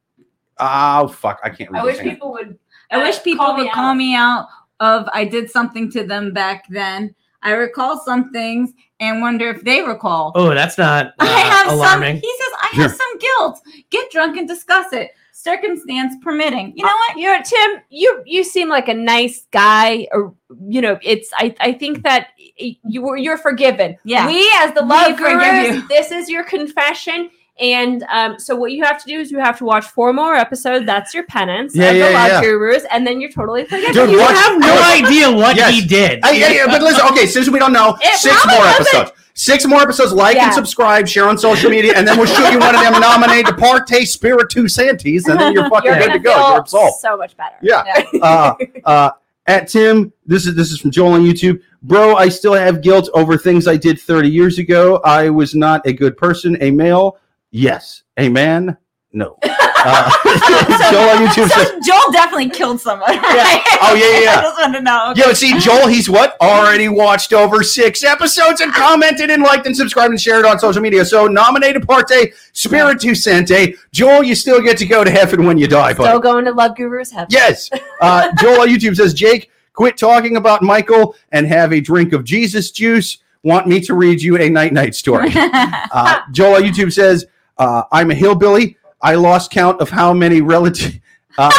Oh, 0.58 1.08
fuck. 1.08 1.40
I 1.44 1.50
can't 1.50 1.70
read 1.70 1.80
I 1.80 1.84
wish 1.84 1.98
people 2.00 2.32
would. 2.32 2.58
I 2.90 2.98
wish 3.02 3.16
uh, 3.18 3.22
people 3.22 3.44
call 3.46 3.54
me 3.56 3.62
would 3.62 3.68
out. 3.68 3.74
call 3.74 3.94
me 3.94 4.14
out 4.14 4.48
of 4.80 5.08
I 5.12 5.24
did 5.24 5.50
something 5.50 5.90
to 5.92 6.04
them 6.04 6.32
back 6.32 6.64
then. 6.70 7.14
I 7.42 7.52
recall 7.52 7.98
some 8.04 8.30
things 8.32 8.72
and 9.00 9.22
wonder 9.22 9.48
if 9.48 9.62
they 9.64 9.82
recall. 9.82 10.32
oh, 10.34 10.54
that's 10.54 10.76
not 10.76 11.06
uh, 11.18 11.24
I 11.24 11.26
have 11.40 11.72
alarming. 11.72 12.16
some. 12.16 12.20
He 12.22 12.36
says 12.38 12.52
I 12.60 12.68
have 12.82 12.90
Sure. 12.90 12.98
some 12.98 13.18
guilt. 13.18 13.60
Get 13.90 14.10
drunk 14.10 14.36
and 14.36 14.46
discuss 14.48 14.92
it. 14.92 15.10
Circumstance 15.32 16.14
permitting. 16.22 16.74
You 16.76 16.84
know 16.84 16.90
what? 17.08 17.16
You're 17.18 17.42
Tim, 17.42 17.80
you 17.88 18.22
you 18.26 18.44
seem 18.44 18.68
like 18.68 18.88
a 18.88 18.94
nice 18.94 19.46
guy, 19.52 20.06
or 20.12 20.34
you 20.68 20.82
know, 20.82 20.98
it's. 21.02 21.30
I 21.38 21.54
I 21.60 21.72
think 21.72 22.02
that 22.02 22.28
y- 22.38 22.39
you 22.60 23.02
were 23.02 23.16
you're 23.16 23.38
forgiven. 23.38 23.96
Yeah. 24.04 24.26
We 24.26 24.50
as 24.56 24.72
the 24.74 24.82
love 24.82 25.18
forgive 25.18 25.40
gurus, 25.40 25.82
this 25.88 26.10
is 26.12 26.28
your 26.28 26.44
confession. 26.44 27.30
And 27.60 28.04
um, 28.10 28.38
so 28.38 28.56
what 28.56 28.72
you 28.72 28.82
have 28.84 29.02
to 29.02 29.06
do 29.06 29.20
is 29.20 29.30
you 29.30 29.38
have 29.38 29.58
to 29.58 29.64
watch 29.64 29.84
four 29.84 30.14
more 30.14 30.34
episodes. 30.34 30.86
That's 30.86 31.12
your 31.12 31.24
penance 31.24 31.76
Yeah, 31.76 31.88
of 31.90 31.92
the 31.94 31.98
yeah, 31.98 32.06
love 32.06 32.28
yeah. 32.28 32.40
gurus, 32.40 32.84
and 32.90 33.06
then 33.06 33.20
you're 33.20 33.30
totally 33.30 33.64
forgiven. 33.64 33.92
Dude, 33.92 34.10
you 34.10 34.18
watch- 34.18 34.30
have 34.36 34.58
no 34.58 34.82
idea 34.82 35.30
what 35.30 35.56
Yes. 35.56 35.74
he 35.74 35.86
did. 35.86 36.24
Hey, 36.24 36.38
hey, 36.38 36.54
hey, 36.58 36.66
but 36.66 36.80
listen, 36.80 37.04
okay, 37.10 37.26
since 37.26 37.50
we 37.50 37.58
don't 37.58 37.74
know, 37.74 37.98
It 38.00 38.18
six 38.18 38.34
more 38.46 38.56
wasn't- 38.58 38.80
episodes. 38.94 39.12
Six 39.34 39.66
more 39.66 39.80
episodes. 39.82 40.12
Like 40.12 40.36
and 40.38 40.52
subscribe, 40.54 41.06
share 41.08 41.26
on 41.28 41.36
social 41.38 41.70
media, 41.70 41.92
and 41.96 42.06
then 42.08 42.16
we'll 42.18 42.26
shoot 42.26 42.50
you 42.52 42.58
one 42.58 42.74
of 42.74 42.80
them 42.80 42.98
nominated 43.00 43.56
Parte 43.58 44.04
Spiritu 44.06 44.64
Santis, 44.64 45.28
and 45.28 45.38
then 45.40 45.52
you're 45.52 45.68
fucking 45.70 45.90
You're 45.90 45.98
good 46.00 46.06
gonna 46.08 46.18
go. 46.18 46.32
feel 46.34 46.48
You're 46.50 46.58
absolved. 46.60 47.00
so 47.00 47.16
much 47.16 47.36
better. 47.36 47.56
Yeah. 47.62 48.02
uh, 48.22 48.54
uh, 48.84 49.10
at 49.46 49.68
Tim, 49.68 50.12
this 50.26 50.46
is 50.46 50.54
this 50.54 50.70
is 50.70 50.80
from 50.80 50.90
Joel 50.90 51.12
on 51.12 51.22
YouTube. 51.22 51.60
Bro, 51.82 52.16
I 52.16 52.28
still 52.28 52.54
have 52.54 52.82
guilt 52.82 53.08
over 53.14 53.36
things 53.36 53.66
I 53.66 53.76
did 53.76 54.00
30 54.00 54.28
years 54.28 54.58
ago. 54.58 55.00
I 55.04 55.30
was 55.30 55.54
not 55.54 55.86
a 55.86 55.92
good 55.92 56.16
person. 56.16 56.56
A 56.60 56.70
male, 56.70 57.18
yes. 57.50 58.02
A 58.16 58.28
man, 58.28 58.76
no. 59.12 59.38
Uh, 59.84 60.10
Joel 60.90 61.10
on 61.10 61.26
YouTube 61.26 61.48
says, 61.48 61.72
Joel 61.86 62.12
definitely 62.12 62.50
killed 62.50 62.80
someone. 62.80 63.12
Yeah. 63.12 63.62
Oh, 63.82 63.94
yeah, 63.94 64.10
yeah, 64.10 64.20
yeah. 64.20 64.30
I 64.38 64.42
just 64.42 64.60
want 64.60 64.74
to 64.74 64.82
know. 64.82 65.12
Yo, 65.16 65.32
see, 65.32 65.58
Joel, 65.58 65.86
he's 65.86 66.08
what? 66.08 66.36
Already 66.40 66.88
watched 66.88 67.32
over 67.32 67.62
six 67.62 68.04
episodes 68.04 68.60
and 68.60 68.72
commented 68.72 69.30
and 69.30 69.42
liked 69.42 69.66
and 69.66 69.76
subscribed 69.76 70.10
and 70.10 70.20
shared 70.20 70.44
on 70.44 70.58
social 70.58 70.82
media. 70.82 71.04
So 71.04 71.26
nominated 71.26 71.86
parte 71.86 72.32
Spiritu 72.52 73.14
Sante. 73.14 73.74
Joel, 73.92 74.24
you 74.24 74.34
still 74.34 74.60
get 74.60 74.76
to 74.78 74.86
go 74.86 75.04
to 75.04 75.10
heaven 75.10 75.46
when 75.46 75.58
you 75.58 75.66
die, 75.66 75.92
buddy. 75.92 76.08
Still 76.08 76.20
going 76.20 76.44
to 76.44 76.52
Love 76.52 76.76
Gurus 76.76 77.10
heaven. 77.10 77.28
Yes. 77.30 77.70
Uh, 78.00 78.32
Joel 78.40 78.62
on 78.62 78.68
YouTube 78.68 78.96
says, 78.96 79.12
Jake, 79.12 79.50
quit 79.74 79.98
talking 79.98 80.36
about 80.36 80.62
Michael 80.62 81.14
and 81.32 81.46
have 81.46 81.70
a 81.70 81.82
drink 81.82 82.14
of 82.14 82.24
Jesus 82.24 82.70
juice. 82.70 83.18
Want 83.42 83.66
me 83.66 83.78
to 83.80 83.92
read 83.92 84.22
you 84.22 84.38
a 84.38 84.48
night 84.48 84.72
night 84.72 84.94
story? 84.94 85.28
Uh, 85.34 86.20
Joel 86.32 86.54
on 86.54 86.62
YouTube 86.62 86.90
says, 86.90 87.26
uh, 87.58 87.82
I'm 87.92 88.10
a 88.10 88.14
hillbilly. 88.14 88.78
I 89.02 89.14
lost 89.14 89.50
count 89.50 89.80
of 89.80 89.90
how 89.90 90.12
many 90.12 90.40
relative. 90.40 90.98
Uh, 91.38 91.50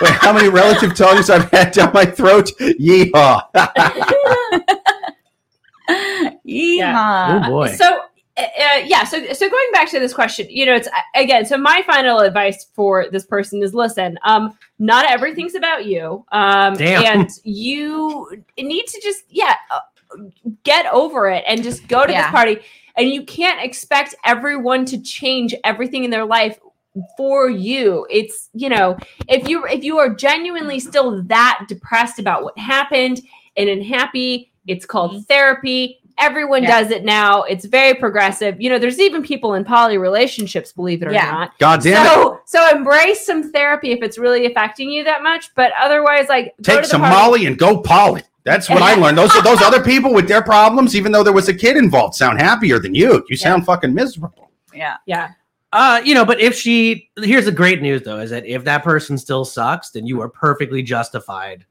wait, 0.00 0.10
how 0.20 0.32
many 0.32 0.48
relative 0.48 0.96
tongues 0.96 1.30
I've 1.30 1.50
had 1.50 1.72
down 1.72 1.92
my 1.92 2.04
throat? 2.04 2.50
Yeehaw! 2.60 3.42
Yeehaw. 6.46 7.46
oh 7.46 7.48
boy. 7.48 7.68
So 7.72 8.00
uh, 8.36 8.42
uh, 8.42 8.76
yeah, 8.84 9.04
so 9.04 9.32
so 9.32 9.48
going 9.50 9.66
back 9.72 9.90
to 9.90 9.98
this 9.98 10.12
question, 10.12 10.46
you 10.48 10.66
know, 10.66 10.74
it's 10.74 10.88
uh, 10.88 10.90
again. 11.14 11.44
So 11.44 11.56
my 11.56 11.82
final 11.86 12.20
advice 12.20 12.66
for 12.74 13.06
this 13.10 13.24
person 13.26 13.62
is: 13.62 13.74
listen, 13.74 14.18
um, 14.24 14.56
not 14.78 15.04
everything's 15.10 15.54
about 15.54 15.86
you, 15.86 16.24
um, 16.32 16.74
Damn. 16.74 17.04
and 17.20 17.30
you 17.44 18.30
need 18.58 18.86
to 18.86 19.00
just 19.02 19.24
yeah, 19.28 19.54
uh, 19.70 19.80
get 20.62 20.86
over 20.92 21.28
it 21.28 21.44
and 21.46 21.62
just 21.62 21.88
go 21.88 22.06
to 22.06 22.12
Yeah. 22.12 22.22
this 22.22 22.30
party. 22.30 22.58
And 22.96 23.08
you 23.08 23.24
can't 23.24 23.64
expect 23.64 24.16
everyone 24.24 24.84
to 24.86 25.00
change 25.00 25.54
everything 25.62 26.02
in 26.02 26.10
their 26.10 26.24
life 26.24 26.58
for 27.16 27.50
you. 27.50 28.06
It's 28.10 28.48
you 28.52 28.68
know, 28.68 28.96
if 29.28 29.48
you 29.48 29.66
if 29.66 29.84
you 29.84 29.98
are 29.98 30.14
genuinely 30.14 30.80
still 30.80 31.22
that 31.24 31.64
depressed 31.68 32.18
about 32.18 32.44
what 32.44 32.56
happened 32.58 33.20
and 33.56 33.68
unhappy, 33.68 34.52
it's 34.66 34.86
called 34.86 35.12
mm-hmm. 35.12 35.20
therapy. 35.22 36.00
Everyone 36.20 36.64
Yeah. 36.64 36.80
does 36.80 36.90
it 36.90 37.04
now. 37.04 37.44
It's 37.44 37.64
very 37.64 37.94
progressive. 37.94 38.60
You 38.60 38.70
know, 38.70 38.78
there's 38.80 38.98
even 38.98 39.22
people 39.22 39.54
in 39.54 39.64
poly 39.64 39.98
relationships, 39.98 40.72
believe 40.72 41.00
it 41.00 41.06
or 41.08 41.12
Yeah. 41.12 41.30
not. 41.30 41.58
God 41.60 41.80
damn 41.80 42.04
it! 42.04 42.08
So 42.08 42.40
so 42.44 42.76
embrace 42.76 43.24
some 43.24 43.52
therapy 43.52 43.92
if 43.92 44.02
it's 44.02 44.18
really 44.18 44.46
affecting 44.46 44.90
you 44.90 45.04
that 45.04 45.22
much. 45.22 45.54
But 45.54 45.72
otherwise, 45.80 46.28
like 46.28 46.54
go 46.62 46.72
Take 46.72 46.76
to 46.76 46.82
the 46.82 46.88
some 46.88 47.00
party. 47.02 47.16
Molly 47.16 47.46
and 47.46 47.56
go 47.56 47.80
poly. 47.80 48.22
That's 48.44 48.68
what 48.68 48.82
I 48.82 48.94
learned. 49.00 49.16
Those 49.18 49.32
those 49.42 49.62
other 49.62 49.82
people 49.82 50.12
with 50.12 50.26
their 50.26 50.42
problems, 50.42 50.96
even 50.96 51.12
though 51.12 51.22
there 51.22 51.32
was 51.32 51.48
a 51.48 51.54
kid 51.54 51.76
involved, 51.76 52.14
sound 52.14 52.40
happier 52.40 52.78
than 52.78 52.94
you. 52.94 53.24
You 53.28 53.36
sound 53.36 53.64
fucking 53.64 53.94
miserable. 53.94 54.50
Yeah. 54.74 54.96
Yeah. 55.06 55.30
Uh, 55.72 56.00
you 56.04 56.14
know, 56.14 56.24
but 56.24 56.40
if 56.40 56.54
she 56.54 57.10
here's 57.22 57.44
the 57.44 57.52
great 57.52 57.82
news 57.82 58.02
though, 58.02 58.18
is 58.18 58.30
that 58.30 58.46
if 58.46 58.64
that 58.64 58.82
person 58.82 59.18
still 59.18 59.44
sucks, 59.44 59.90
then 59.90 60.06
you 60.06 60.20
are 60.22 60.28
perfectly 60.28 60.82
justified 60.82 61.64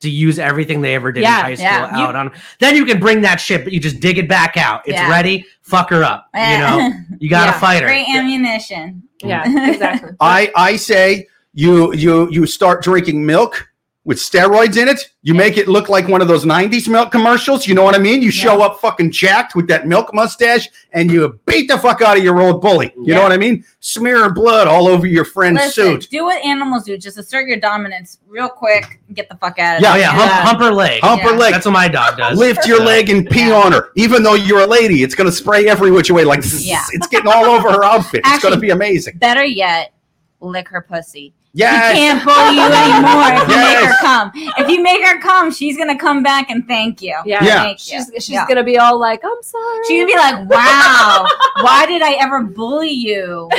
to 0.00 0.10
use 0.10 0.38
everything 0.38 0.80
they 0.80 0.94
ever 0.94 1.12
did 1.12 1.22
Yeah, 1.22 1.38
in 1.40 1.44
high 1.44 1.54
school 1.54 1.66
yeah. 1.66 1.90
out 2.08 2.16
on 2.16 2.26
them. 2.28 2.34
then 2.58 2.74
you 2.74 2.84
can 2.84 2.98
bring 2.98 3.20
that 3.20 3.36
shit, 3.36 3.62
but 3.62 3.72
you 3.72 3.78
just 3.78 4.00
dig 4.00 4.18
it 4.18 4.28
back 4.28 4.56
out. 4.56 4.82
It's 4.86 4.96
Yeah. 4.96 5.08
ready, 5.10 5.46
fuck 5.60 5.90
her 5.90 6.02
up. 6.02 6.26
You 6.34 6.40
know, 6.58 6.92
you 7.20 7.28
gotta 7.30 7.52
Yeah. 7.52 7.60
fight 7.60 7.82
her. 7.82 7.88
Great 7.88 8.08
ammunition. 8.08 9.02
Yeah, 9.22 9.44
exactly. 9.70 10.10
I 10.18 10.50
I 10.56 10.76
say 10.76 11.28
you 11.54 11.92
you 11.94 12.30
you 12.30 12.46
start 12.46 12.82
drinking 12.82 13.24
milk 13.24 13.68
with 14.04 14.18
steroids 14.18 14.76
in 14.76 14.88
it. 14.88 15.10
You 15.22 15.32
make 15.32 15.56
it 15.56 15.68
look 15.68 15.88
like 15.88 16.08
one 16.08 16.20
of 16.20 16.26
those 16.26 16.44
'90s 16.44 16.88
milk 16.88 17.12
commercials. 17.12 17.68
You 17.68 17.74
know 17.76 17.84
what 17.84 17.94
I 17.94 17.98
mean? 17.98 18.20
You 18.20 18.32
show 18.32 18.60
up 18.60 18.80
fucking 18.80 19.12
jacked 19.12 19.54
with 19.54 19.68
that 19.68 19.86
milk 19.86 20.12
mustache, 20.12 20.68
and 20.92 21.08
you 21.10 21.38
beat 21.46 21.68
the 21.68 21.78
fuck 21.78 22.02
out 22.02 22.16
of 22.18 22.24
your 22.24 22.40
old 22.42 22.60
bully. 22.60 22.92
You 22.96 23.14
know 23.14 23.22
what 23.22 23.30
I 23.30 23.36
mean? 23.36 23.64
Smear 23.78 24.30
blood 24.32 24.66
all 24.66 24.88
over 24.88 25.06
your 25.06 25.24
friend's 25.24 25.60
Listen, 25.60 26.00
suit. 26.00 26.10
do 26.10 26.24
what 26.24 26.44
animals 26.44 26.82
do. 26.84 26.98
Just 26.98 27.16
assert 27.18 27.46
your 27.46 27.60
dominance 27.60 28.18
real 28.26 28.48
quick. 28.48 29.00
Get 29.14 29.28
the 29.28 29.36
fuck 29.36 29.60
out 29.60 29.76
of 29.76 29.82
Yeah, 29.82 29.92
there. 29.92 30.00
yeah, 30.00 30.10
hump, 30.10 30.30
hump 30.32 30.60
her 30.60 30.72
leg. 30.72 31.00
Hump 31.02 31.22
her 31.22 31.36
leg. 31.36 31.52
That's 31.52 31.66
what 31.66 31.72
my 31.72 31.86
dog 31.86 32.16
does. 32.16 32.36
Lift 32.36 32.66
your 32.66 32.80
leg 32.82 33.08
and 33.08 33.28
pee 33.30 33.46
Yeah. 33.48 33.54
on 33.54 33.70
her. 33.72 33.90
Even 33.94 34.24
though 34.24 34.34
you're 34.34 34.62
a 34.62 34.66
lady, 34.66 35.04
it's 35.04 35.14
going 35.14 35.28
to 35.30 35.34
spray 35.36 35.68
every 35.68 35.92
which 35.92 36.10
way. 36.10 36.24
Like, 36.24 36.42
Yeah. 36.58 36.82
it's 36.90 37.06
getting 37.06 37.30
all 37.30 37.44
over 37.44 37.70
her 37.70 37.84
outfit. 37.84 38.22
It's 38.24 38.42
going 38.42 38.54
to 38.54 38.60
be 38.60 38.70
amazing. 38.70 39.18
Better 39.18 39.44
yet, 39.44 39.92
lick 40.40 40.68
her 40.68 40.80
pussy. 40.80 41.34
Yes. 41.54 41.92
She 41.92 41.98
can't 41.98 42.24
bully 42.24 42.54
you 42.54 42.62
anymore 42.62 43.42
if 43.42 43.48
you 43.48 43.56
make 43.56 43.84
her 43.84 43.96
come. 44.00 44.32
If 44.34 44.68
you 44.70 44.82
make 44.82 45.04
her 45.04 45.20
come, 45.20 45.52
she's 45.52 45.76
gonna 45.76 45.98
come 45.98 46.22
back 46.22 46.48
and 46.50 46.66
thank 46.66 47.02
you. 47.02 47.14
Yeah. 47.26 47.44
Yeah. 47.44 47.62
Thank 47.64 47.90
you. 47.92 47.98
She's 47.98 48.24
she's 48.24 48.30
Yeah. 48.30 48.46
gonna 48.48 48.64
be 48.64 48.78
all 48.78 48.98
like, 48.98 49.20
I'm 49.24 49.42
sorry. 49.42 49.78
She's 49.86 50.00
gonna 50.00 50.06
be 50.06 50.16
like, 50.16 50.48
"Wow, 50.48 51.26
why 51.60 51.84
did 51.86 52.00
I 52.02 52.12
ever 52.20 52.42
bully 52.42 52.90
you? 52.90 53.50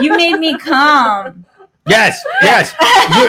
You 0.00 0.16
made 0.16 0.36
me 0.38 0.56
come." 0.58 1.44
Yes, 1.88 2.20
yes, 2.42 2.74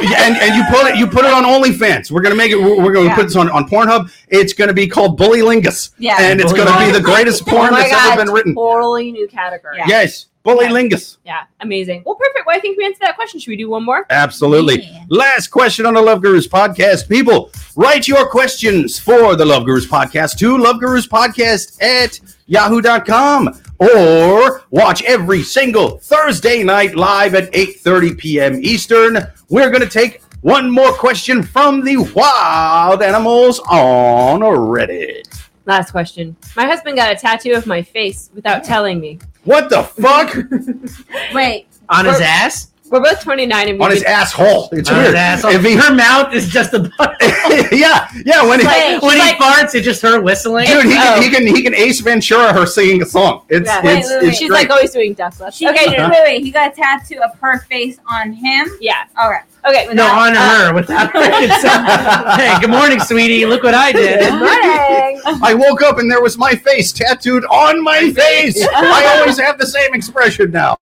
You- 0.01 0.15
and 0.17 0.35
and 0.37 0.55
you 0.55 0.63
put 0.71 0.87
it 0.91 0.97
you 0.97 1.05
put 1.07 1.25
it 1.25 1.31
on 1.31 1.43
OnlyFans. 1.43 2.09
We're 2.11 2.21
gonna 2.21 2.33
make 2.35 2.51
it. 2.51 2.55
We're, 2.59 2.81
we're 2.83 2.91
gonna 2.93 3.07
Yeah. 3.09 3.15
put 3.15 3.23
this 3.27 3.35
on 3.35 3.49
on 3.51 3.67
Pornhub. 3.69 4.11
It's 4.29 4.53
gonna 4.53 4.73
be 4.73 4.87
called 4.87 5.19
Bullylingus, 5.19 5.91
Yeah. 5.99 6.17
and 6.19 6.41
it's 6.41 6.53
gonna 6.53 6.77
be 6.85 6.91
the 6.91 6.99
greatest 7.03 7.45
porn 7.45 7.71
oh 7.71 7.75
that's 7.75 7.91
god, 7.91 8.13
ever 8.13 8.25
been 8.25 8.33
written. 8.33 8.55
totally 8.55 9.11
new 9.11 9.27
category. 9.27 9.77
Yeah. 9.77 9.85
Yes, 9.87 10.25
Bullylingus. 10.47 11.17
Yeah, 11.25 11.43
amazing. 11.59 12.03
Well, 12.05 12.15
perfect. 12.15 12.47
Well, 12.47 12.55
I 12.55 12.59
think 12.59 12.77
we 12.77 12.85
answered 12.85 13.01
that 13.01 13.15
question. 13.17 13.39
Should 13.39 13.49
we 13.49 13.57
do 13.57 13.69
one 13.69 13.83
more? 13.83 14.05
Absolutely. 14.09 14.83
Yeah. 14.83 15.03
Last 15.09 15.49
question 15.49 15.85
on 15.85 15.93
the 15.93 16.01
Love 16.01 16.21
Gurus 16.21 16.47
podcast. 16.47 17.09
People, 17.09 17.51
write 17.75 18.07
your 18.07 18.29
questions 18.29 18.97
for 18.97 19.35
the 19.35 19.43
Love 19.45 19.65
Gurus 19.65 19.85
podcast 19.85 20.37
to 20.39 20.57
Love 20.57 20.79
Gurus 20.79 21.05
podcast 21.05 21.81
at 21.83 22.19
yahoo.com 22.45 23.61
or 23.79 24.63
watch 24.71 25.03
every 25.03 25.43
single 25.43 25.97
Thursday 25.97 26.63
night 26.63 26.95
live 26.95 27.35
at 27.35 27.51
8:30 27.51 28.17
p.m. 28.17 28.59
Eastern. 28.63 29.17
We're 29.49 29.69
going 29.69 29.83
to 29.83 29.89
take 29.89 30.21
one 30.41 30.71
more 30.71 30.93
question 30.93 31.43
from 31.43 31.83
the 31.83 31.97
wild 31.97 33.03
animals 33.03 33.59
on 33.69 34.39
Reddit. 34.39 35.46
Last 35.67 35.91
question. 35.91 36.35
My 36.55 36.65
husband 36.65 36.95
got 36.97 37.11
a 37.11 37.15
tattoo 37.15 37.51
of 37.51 37.67
my 37.67 37.81
face 37.83 38.29
without 38.33 38.63
telling 38.63 38.99
me. 38.99 39.19
What 39.43 39.69
the 39.69 39.83
fuck? 39.83 40.33
Wait, 41.33 41.67
On 41.89 42.05
his 42.05 42.15
We're- 42.15 42.25
ass? 42.25 42.71
We're 42.89 43.01
both 43.01 43.21
29 43.21 43.67
and 43.67 43.77
we 43.77 43.83
on 43.83 43.91
his 43.91 43.99
did- 43.99 44.07
asshole. 44.07 44.69
It's 44.71 44.89
On 44.89 44.95
weird. 44.95 45.07
his 45.07 45.15
asshole. 45.15 45.51
If 45.51 45.61
he, 45.65 45.73
Her 45.75 45.93
mouth 45.93 46.33
is 46.33 46.47
just 46.47 46.73
a 46.73 46.89
yeah, 47.73 48.07
yeah. 48.25 48.47
When 48.47 48.61
he, 48.61 48.65
Like- 48.65 49.01
when 49.01 49.11
he 49.11 49.19
like- 49.19 49.35
farts, 49.37 49.75
it's 49.75 49.83
just 49.83 50.01
her 50.03 50.21
whistling. 50.21 50.67
Dude, 50.67 50.85
he 50.85 50.93
Oh. 50.93 50.95
can, 50.95 51.21
he 51.21 51.29
can 51.29 51.47
he 51.47 51.61
can 51.63 51.75
Ace 51.75 51.99
Ventura 51.99 52.53
her 52.53 52.65
singing 52.65 53.01
a 53.01 53.05
song. 53.05 53.43
It's 53.49 53.67
Yeah. 53.67 53.81
Wait, 53.83 53.97
it's, 53.99 54.07
wait, 54.09 54.21
wait. 54.21 54.27
it's 54.29 54.37
She's 54.37 54.47
great. 54.47 54.59
like 54.61 54.69
always 54.69 54.91
doing 54.91 55.13
death 55.15 55.37
lips. 55.41 55.57
she, 55.57 55.67
Okay, 55.67 55.87
wait, 55.89 55.99
wait, 55.99 56.09
wait. 56.23 56.43
He 56.43 56.49
got 56.49 56.71
a 56.71 56.75
tattoo 56.77 57.19
of 57.21 57.37
her 57.41 57.59
face 57.63 57.97
on 58.09 58.31
him. 58.31 58.69
yeah. 58.79 59.03
All 59.19 59.29
right. 59.29 59.43
Okay. 59.67 59.93
no, 59.93 60.05
uh, 60.05 60.27
on 60.27 60.35
her 60.35 60.73
without 60.73 61.11
her 61.11 61.29
consent. 61.39 62.39
Hey, 62.39 62.57
good 62.61 62.69
morning, 62.69 62.99
sweetie. 62.99 63.45
Look 63.45 63.63
what 63.63 63.73
I 63.73 63.91
did. 63.91 64.19
Good 64.19 64.39
morning. 64.39 65.41
I 65.43 65.53
woke 65.53 65.81
up 65.81 65.97
and 65.97 66.09
there 66.09 66.21
was 66.21 66.37
my 66.37 66.55
face 66.55 66.91
tattooed 66.91 67.43
on 67.45 67.83
my 67.83 68.11
face. 68.13 68.65
I 68.75 69.17
always 69.19 69.37
have 69.39 69.57
the 69.57 69.67
same 69.67 69.93
expression 69.93 70.51
now. 70.51 70.77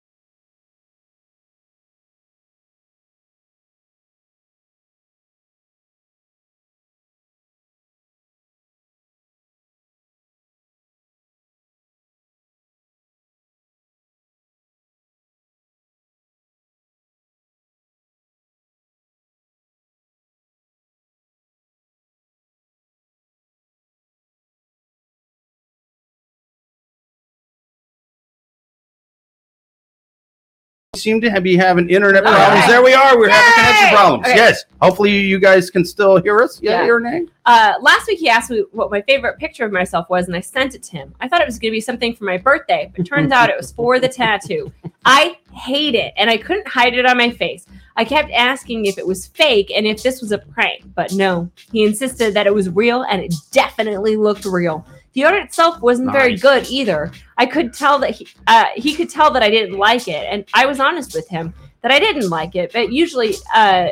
Seem 31.02 31.20
to 31.20 31.40
be 31.40 31.56
having 31.56 31.90
internet 31.90 32.24
All 32.24 32.32
problems. 32.32 32.60
right. 32.60 32.68
There 32.68 32.82
we 32.82 32.92
are. 32.94 33.18
We're 33.18 33.28
having 33.28 33.50
Yay! 33.50 33.54
connection 33.68 33.96
problems. 33.96 34.26
Okay. 34.28 34.36
Yes. 34.36 34.64
Hopefully 34.80 35.10
you 35.18 35.40
guys 35.40 35.68
can 35.68 35.84
still 35.84 36.18
hear 36.22 36.40
us. 36.40 36.60
Yeah, 36.62 36.80
Yeah. 36.80 36.86
your 36.86 37.00
name. 37.00 37.28
Uh, 37.44 37.72
last 37.80 38.06
week 38.06 38.20
he 38.20 38.28
asked 38.28 38.50
me 38.50 38.64
what 38.70 38.88
my 38.92 39.02
favorite 39.02 39.36
picture 39.38 39.64
of 39.64 39.72
myself 39.72 40.08
was, 40.08 40.28
and 40.28 40.36
I 40.36 40.40
sent 40.40 40.76
it 40.76 40.82
to 40.84 40.92
him. 40.92 41.12
I 41.20 41.26
thought 41.26 41.40
it 41.40 41.46
was 41.46 41.58
going 41.58 41.72
to 41.72 41.76
be 41.76 41.80
something 41.80 42.14
for 42.14 42.22
my 42.22 42.38
birthday, 42.38 42.92
but 42.96 43.04
turns 43.04 43.32
out 43.32 43.50
it 43.50 43.56
was 43.56 43.72
for 43.72 43.98
the 43.98 44.08
tattoo. 44.08 44.72
I 45.04 45.38
hate 45.52 45.96
it, 45.96 46.12
and 46.16 46.30
I 46.30 46.36
couldn't 46.36 46.68
hide 46.68 46.94
it 46.94 47.04
on 47.04 47.16
my 47.16 47.30
face. 47.30 47.66
I 47.96 48.04
kept 48.04 48.30
asking 48.30 48.86
if 48.86 48.96
it 48.96 49.06
was 49.06 49.26
fake 49.26 49.72
and 49.74 49.86
if 49.86 50.04
this 50.04 50.20
was 50.20 50.30
a 50.30 50.38
prank, 50.38 50.84
but 50.94 51.12
no. 51.12 51.50
He 51.72 51.84
insisted 51.84 52.32
that 52.34 52.46
it 52.46 52.54
was 52.54 52.70
real, 52.70 53.02
and 53.02 53.20
it 53.20 53.34
definitely 53.50 54.16
looked 54.16 54.44
real. 54.44 54.86
The 55.14 55.24
art 55.24 55.42
itself 55.42 55.80
wasn't 55.80 56.10
very 56.12 56.36
good 56.36 56.66
either. 56.70 57.10
I 57.36 57.46
could 57.46 57.74
tell 57.74 57.98
that 57.98 58.10
he, 58.12 58.26
uh, 58.46 58.66
he 58.74 58.94
could 58.94 59.10
tell 59.10 59.30
that 59.32 59.42
I 59.42 59.50
didn't 59.50 59.76
like 59.78 60.08
it, 60.08 60.26
and 60.30 60.44
I 60.54 60.64
was 60.66 60.80
honest 60.80 61.14
with 61.14 61.28
him 61.28 61.52
that 61.82 61.90
I 61.92 61.98
didn't 61.98 62.30
like 62.30 62.54
it. 62.56 62.72
But 62.72 62.92
usually, 62.92 63.34
uh, 63.54 63.88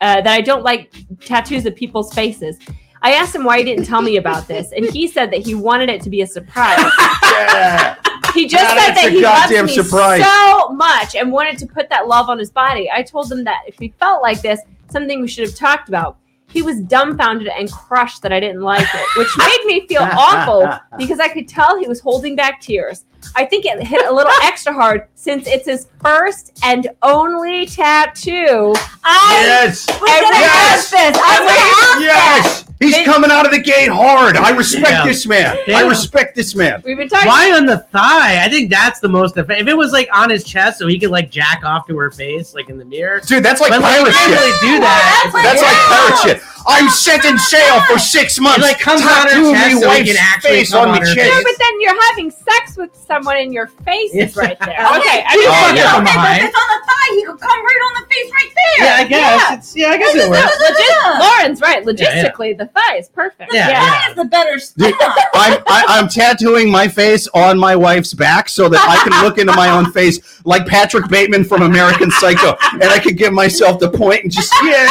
uh, 0.00 0.20
that 0.22 0.26
I 0.26 0.40
don't 0.40 0.62
like 0.64 0.92
tattoos 1.20 1.64
of 1.66 1.74
people's 1.76 2.12
faces. 2.12 2.58
I 3.02 3.12
asked 3.12 3.34
him 3.34 3.44
why 3.44 3.58
he 3.58 3.64
didn't 3.64 3.84
tell 3.84 4.02
me 4.02 4.16
about 4.16 4.48
this, 4.48 4.72
and 4.72 4.84
he 4.86 5.06
said 5.06 5.30
that 5.32 5.46
he 5.46 5.54
wanted 5.54 5.88
it 5.90 6.00
to 6.02 6.10
be 6.10 6.22
a 6.22 6.26
surprise. 6.26 6.78
Yeah. 7.38 7.94
He 8.34 8.48
just 8.48 8.62
Yeah, 8.64 8.84
said 8.86 8.94
that 8.96 9.12
he 9.12 9.20
goddamn 9.20 9.66
me 9.66 9.74
surprise. 9.74 10.22
so 10.24 10.68
much 10.70 11.14
and 11.14 11.30
wanted 11.30 11.56
to 11.58 11.66
put 11.66 11.88
that 11.90 12.08
love 12.08 12.28
on 12.28 12.38
his 12.38 12.50
body. 12.50 12.90
I 12.92 13.02
told 13.02 13.30
him 13.30 13.44
that 13.44 13.62
if 13.66 13.78
he 13.78 13.94
felt 14.00 14.22
like 14.22 14.40
this, 14.42 14.60
something 14.90 15.20
we 15.20 15.28
should 15.28 15.46
have 15.46 15.54
talked 15.56 15.88
about. 15.88 16.16
He 16.50 16.62
was 16.62 16.80
dumbfounded 16.80 17.48
and 17.48 17.70
crushed 17.70 18.22
that 18.22 18.32
I 18.32 18.40
didn't 18.40 18.62
like 18.62 18.86
it, 18.94 19.18
which 19.18 19.28
made 19.38 19.62
me 19.66 19.86
feel 19.86 20.02
awful 20.02 20.68
because 20.96 21.20
I 21.20 21.28
could 21.28 21.46
tell 21.48 21.78
he 21.78 21.86
was 21.86 22.00
holding 22.00 22.34
back 22.36 22.60
tears. 22.60 23.04
I 23.34 23.44
think 23.44 23.66
it 23.66 23.82
hit 23.82 24.06
a 24.06 24.12
little 24.12 24.32
extra 24.42 24.72
hard 24.72 25.08
since 25.14 25.46
it's 25.46 25.66
his 25.66 25.88
first 26.00 26.58
and 26.64 26.88
only 27.02 27.66
tattoo. 27.66 28.74
I 29.04 29.40
yes. 29.46 29.86
was 29.88 29.98
gonna 29.98 30.38
Yes. 30.38 30.90
this. 30.90 31.18
I 31.20 31.94
was 31.96 32.02
Yes. 32.02 32.64
He's 32.80 32.94
They- 32.94 33.04
coming 33.04 33.30
out 33.32 33.44
of 33.44 33.50
the 33.50 33.58
gate 33.58 33.88
hard. 33.88 34.36
I 34.36 34.50
respect 34.50 34.88
Yeah. 34.88 35.04
this 35.04 35.26
man. 35.26 35.56
I 35.74 35.82
respect 35.82 36.36
this 36.36 36.54
man. 36.54 36.80
We've 36.84 36.96
been 36.96 37.08
talking. 37.08 37.26
Why 37.28 37.50
on 37.52 37.66
the 37.66 37.78
thigh? 37.92 38.44
I 38.44 38.48
think 38.48 38.70
that's 38.70 39.00
the 39.00 39.08
most. 39.08 39.36
If 39.36 39.50
it 39.50 39.76
was 39.76 39.92
like 39.92 40.08
on 40.14 40.30
his 40.30 40.44
chest, 40.44 40.78
so 40.78 40.86
he 40.86 40.98
could 40.98 41.10
like 41.10 41.30
jack 41.30 41.62
off 41.64 41.88
to 41.88 41.96
her 41.98 42.10
face, 42.12 42.54
like 42.54 42.68
in 42.68 42.78
the 42.78 42.84
mirror. 42.84 43.20
Dude, 43.26 43.44
that's 43.44 43.60
like 43.60 43.70
But 43.70 43.80
pirate 43.82 44.06
you 44.06 44.12
can't 44.12 44.30
shit. 44.30 44.38
really 44.40 44.52
do 44.74 44.80
that. 44.80 45.30
Well, 45.34 45.42
That's 45.42 45.62
like 45.62 45.72
Yeah. 45.72 45.96
pirate 45.96 46.18
shit. 46.22 46.42
I'm 46.66 46.88
set 46.90 47.24
in 47.24 47.38
sail 47.38 47.80
for 47.82 47.98
six 47.98 48.38
months. 48.40 48.58
It, 48.58 48.62
like, 48.62 48.78
comes 48.80 49.00
on 49.02 49.08
her 49.08 49.24
Tattoo 49.28 49.52
chest 49.52 49.80
so 49.80 49.90
he 49.90 50.04
can 50.04 50.16
actually 50.18 50.50
face 50.50 50.70
come 50.72 50.88
on 50.90 50.96
on 50.96 51.00
her 51.06 51.14
chest. 51.14 51.30
No, 51.34 51.42
but 51.42 51.58
then 51.58 51.80
you're 51.80 52.02
having 52.10 52.30
sex 52.30 52.76
with 52.76 52.94
someone 53.06 53.36
and 53.36 53.52
your 53.54 53.66
face 53.68 54.14
is 54.14 54.36
right 54.36 54.58
there. 54.64 54.78
Okay, 54.86 54.98
Okay, 54.98 55.24
I 55.26 55.34
Oh, 55.34 55.68
mean, 55.68 55.76
yeah. 55.76 55.96
Okay, 55.96 56.16
but 56.16 56.36
if 56.38 56.44
it's 56.48 56.58
on 56.58 56.68
the 56.80 56.86
thigh, 56.86 57.14
he 57.14 57.24
could 57.24 57.40
come 57.40 57.64
right 57.64 57.82
on 57.86 58.02
the 58.02 58.14
face 58.14 58.30
right 58.32 58.52
there. 58.54 58.86
Yeah, 58.86 58.96
I 58.96 59.04
guess. 59.04 59.58
It's, 59.58 59.76
yeah, 59.76 59.88
I 59.88 59.96
guess 59.98 60.14
it 60.14 60.28
works. 60.30 60.56
Logis- 60.62 61.20
Lauren's 61.20 61.60
right. 61.60 61.84
Yeah, 61.84 61.92
yeah. 62.14 62.24
Logistically, 62.32 62.56
the 62.58 62.66
thigh 62.66 62.96
is 62.98 63.08
perfect. 63.08 63.52
Yeah, 63.52 63.68
That 63.68 64.06
is 64.10 64.16
the 64.16 64.24
better 64.24 64.58
spot. 64.58 64.92
I'm, 65.34 65.62
I, 65.66 65.84
I'm 65.88 66.08
tattooing 66.08 66.70
my 66.70 66.88
face 66.88 67.28
on 67.34 67.58
my 67.58 67.76
wife's 67.76 68.14
back 68.14 68.48
so 68.48 68.68
that 68.68 68.80
I 68.80 69.02
can 69.08 69.22
look 69.24 69.38
into 69.38 69.52
my 69.54 69.70
own 69.70 69.90
face 69.92 70.40
like 70.44 70.66
Patrick 70.66 71.08
Bateman 71.08 71.44
from 71.44 71.62
American 71.62 72.10
Psycho, 72.10 72.56
and 72.72 72.84
I 72.84 72.98
can 72.98 73.14
give 73.16 73.32
myself 73.32 73.78
the 73.80 73.90
point 73.90 74.24
and 74.24 74.32
just 74.32 74.52
yeah 74.62 74.86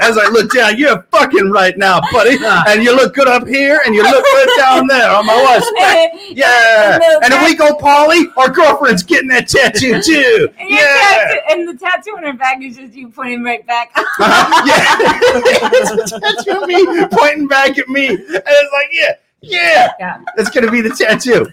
as 0.00 0.16
I 0.18 0.28
look 0.30 0.52
down. 0.52 0.77
You're 0.78 1.02
fucking 1.10 1.50
right 1.50 1.76
now, 1.76 2.00
buddy, 2.12 2.36
and 2.68 2.82
you 2.82 2.94
look 2.94 3.14
good 3.14 3.26
up 3.28 3.46
here, 3.48 3.80
and 3.84 3.94
you 3.94 4.02
look 4.02 4.24
good 4.24 4.48
down 4.56 4.86
there 4.86 5.10
on 5.10 5.26
my 5.26 5.42
wife's 5.42 5.70
back. 5.76 6.10
Yeah, 6.30 6.98
and 7.22 7.34
if 7.34 7.44
we 7.44 7.56
go 7.56 7.74
poly, 7.74 8.28
our 8.36 8.48
girlfriend's 8.48 9.02
getting 9.02 9.28
that 9.30 9.48
tattoo 9.48 10.00
too. 10.02 10.48
And, 10.58 10.70
Yeah. 10.70 10.78
tattoo, 10.78 11.40
and 11.50 11.68
the 11.68 11.74
tattoo 11.74 12.14
on 12.16 12.22
her 12.22 12.32
back 12.32 12.62
is 12.62 12.76
just 12.76 12.94
you 12.94 13.08
pointing 13.08 13.42
right 13.42 13.66
back. 13.66 13.90
Uh-huh. 13.96 14.64
Yeah. 14.66 15.70
it's 15.72 16.12
a 16.12 16.20
tattoo 16.20 16.62
of 16.62 16.68
me 16.68 17.06
pointing 17.10 17.48
back 17.48 17.76
at 17.78 17.88
me. 17.88 18.08
And 18.08 18.18
it's 18.20 18.72
like, 18.72 18.88
yeah, 18.92 19.14
yeah. 19.40 19.90
Yeah. 19.98 20.18
That's 20.36 20.50
gonna 20.50 20.70
be 20.70 20.80
the 20.80 20.90
tattoo. 20.90 21.46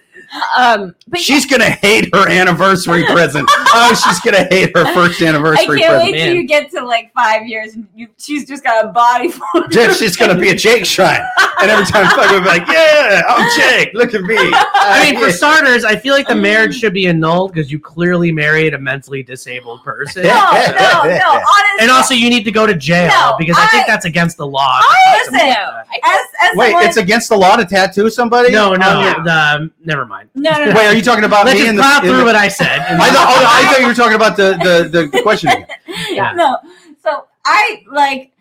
Um, 0.58 0.96
but 1.08 1.20
She's 1.20 1.46
gonna 1.46 1.70
hate 1.70 2.14
her 2.14 2.30
anniversary 2.30 3.06
present. 3.06 3.48
Oh, 3.52 3.94
she's 4.04 4.20
gonna 4.22 4.46
hate 4.50 4.76
her 4.76 4.86
first 4.94 5.22
I 5.22 5.28
anniversary 5.28 5.80
can't 5.80 5.92
present. 5.94 6.04
wait 6.04 6.18
till 6.18 6.28
man. 6.28 6.36
you 6.36 6.48
get 6.48 6.72
to 6.72 6.86
like 6.86 7.14
five 7.14 7.48
years 7.48 7.74
and 7.76 7.88
you, 7.96 8.08
she's 8.18 8.48
just 8.48 8.64
got 8.64 8.84
a 8.86 8.88
body 8.90 9.30
for 9.30 9.46
it. 9.56 9.72
Dude, 9.72 9.96
she's 9.96 10.16
gonna 10.18 10.38
be 10.40 10.50
a 10.50 10.56
Jake 10.56 10.86
Shine. 10.86 11.22
And 11.62 11.72
every 11.72 11.86
time 11.86 12.06
I 12.08 12.32
will 12.34 12.42
be 12.42 12.48
like, 12.48 12.68
yeah, 12.68 13.22
I'm 13.28 13.50
Jake. 13.60 13.94
Look 13.94 14.14
at 14.14 14.22
me. 14.24 14.36
I 14.38 15.10
mean, 15.10 15.22
for 15.22 15.32
starters, 15.32 15.86
I 15.86 15.96
feel 15.96 16.14
like 16.14 16.28
the 16.28 16.36
marriage 16.36 16.78
should 16.78 16.94
be 16.94 17.08
annulled 17.08 17.54
because 17.54 17.72
you 17.72 17.80
clearly 17.80 18.32
married 18.32 18.74
a 18.74 18.80
mentally 18.80 19.24
disabled 19.24 19.84
person. 19.84 20.24
No, 20.24 20.30
no, 20.30 21.04
no. 21.04 21.30
Honestly, 21.30 21.80
And 21.80 21.92
also, 21.92 22.14
you 22.14 22.30
need 22.30 22.44
to 22.44 22.52
go 22.52 22.66
to 22.68 22.74
jail 22.76 23.08
No, 23.10 23.36
because 23.38 23.56
I, 23.58 23.68
think 23.68 23.88
that's 23.88 24.06
against 24.06 24.38
the 24.38 24.46
law. 24.48 24.80
I 24.82 25.18
listen. 25.20 25.36
I- 25.40 25.84
As, 26.04 26.20
as 26.52 26.58
Wait, 26.58 26.66
someone, 26.72 26.86
it's 26.86 26.98
against 26.98 27.30
the 27.30 27.38
law 27.38 27.56
to 27.56 27.66
tattoo 27.66 28.10
somebody? 28.10 28.52
no, 28.52 28.74
no, 28.74 28.86
Oh, 28.86 29.02
yeah. 29.02 29.24
the, 29.24 29.72
never 29.86 30.06
mind. 30.06 30.25
No, 30.34 30.52
no, 30.52 30.66
no. 30.66 30.76
Wait, 30.76 30.88
are 30.88 30.96
you 30.96 31.02
talking 31.02 31.24
about 31.24 31.46
Let's 31.46 31.56
me 31.60 31.66
just 31.66 31.70
in 31.70 31.76
the, 31.76 31.82
plow 31.82 32.00
through 32.02 32.18
the- 32.18 32.24
what 32.26 32.36
I 32.36 32.48
said. 32.48 32.80
I, 32.80 33.10
thought, 33.12 33.28
oh, 33.30 33.46
I 33.48 33.72
thought 33.72 33.82
you 33.82 33.88
were 33.88 33.94
talking 33.94 34.16
about 34.16 34.36
the, 34.38 34.58
the, 34.92 35.08
the 35.12 35.22
question 35.24 35.50
again. 35.50 35.68
Yeah. 36.10 36.34
No. 36.34 36.58
So 37.04 37.28
I 37.46 37.84
like 37.92 38.32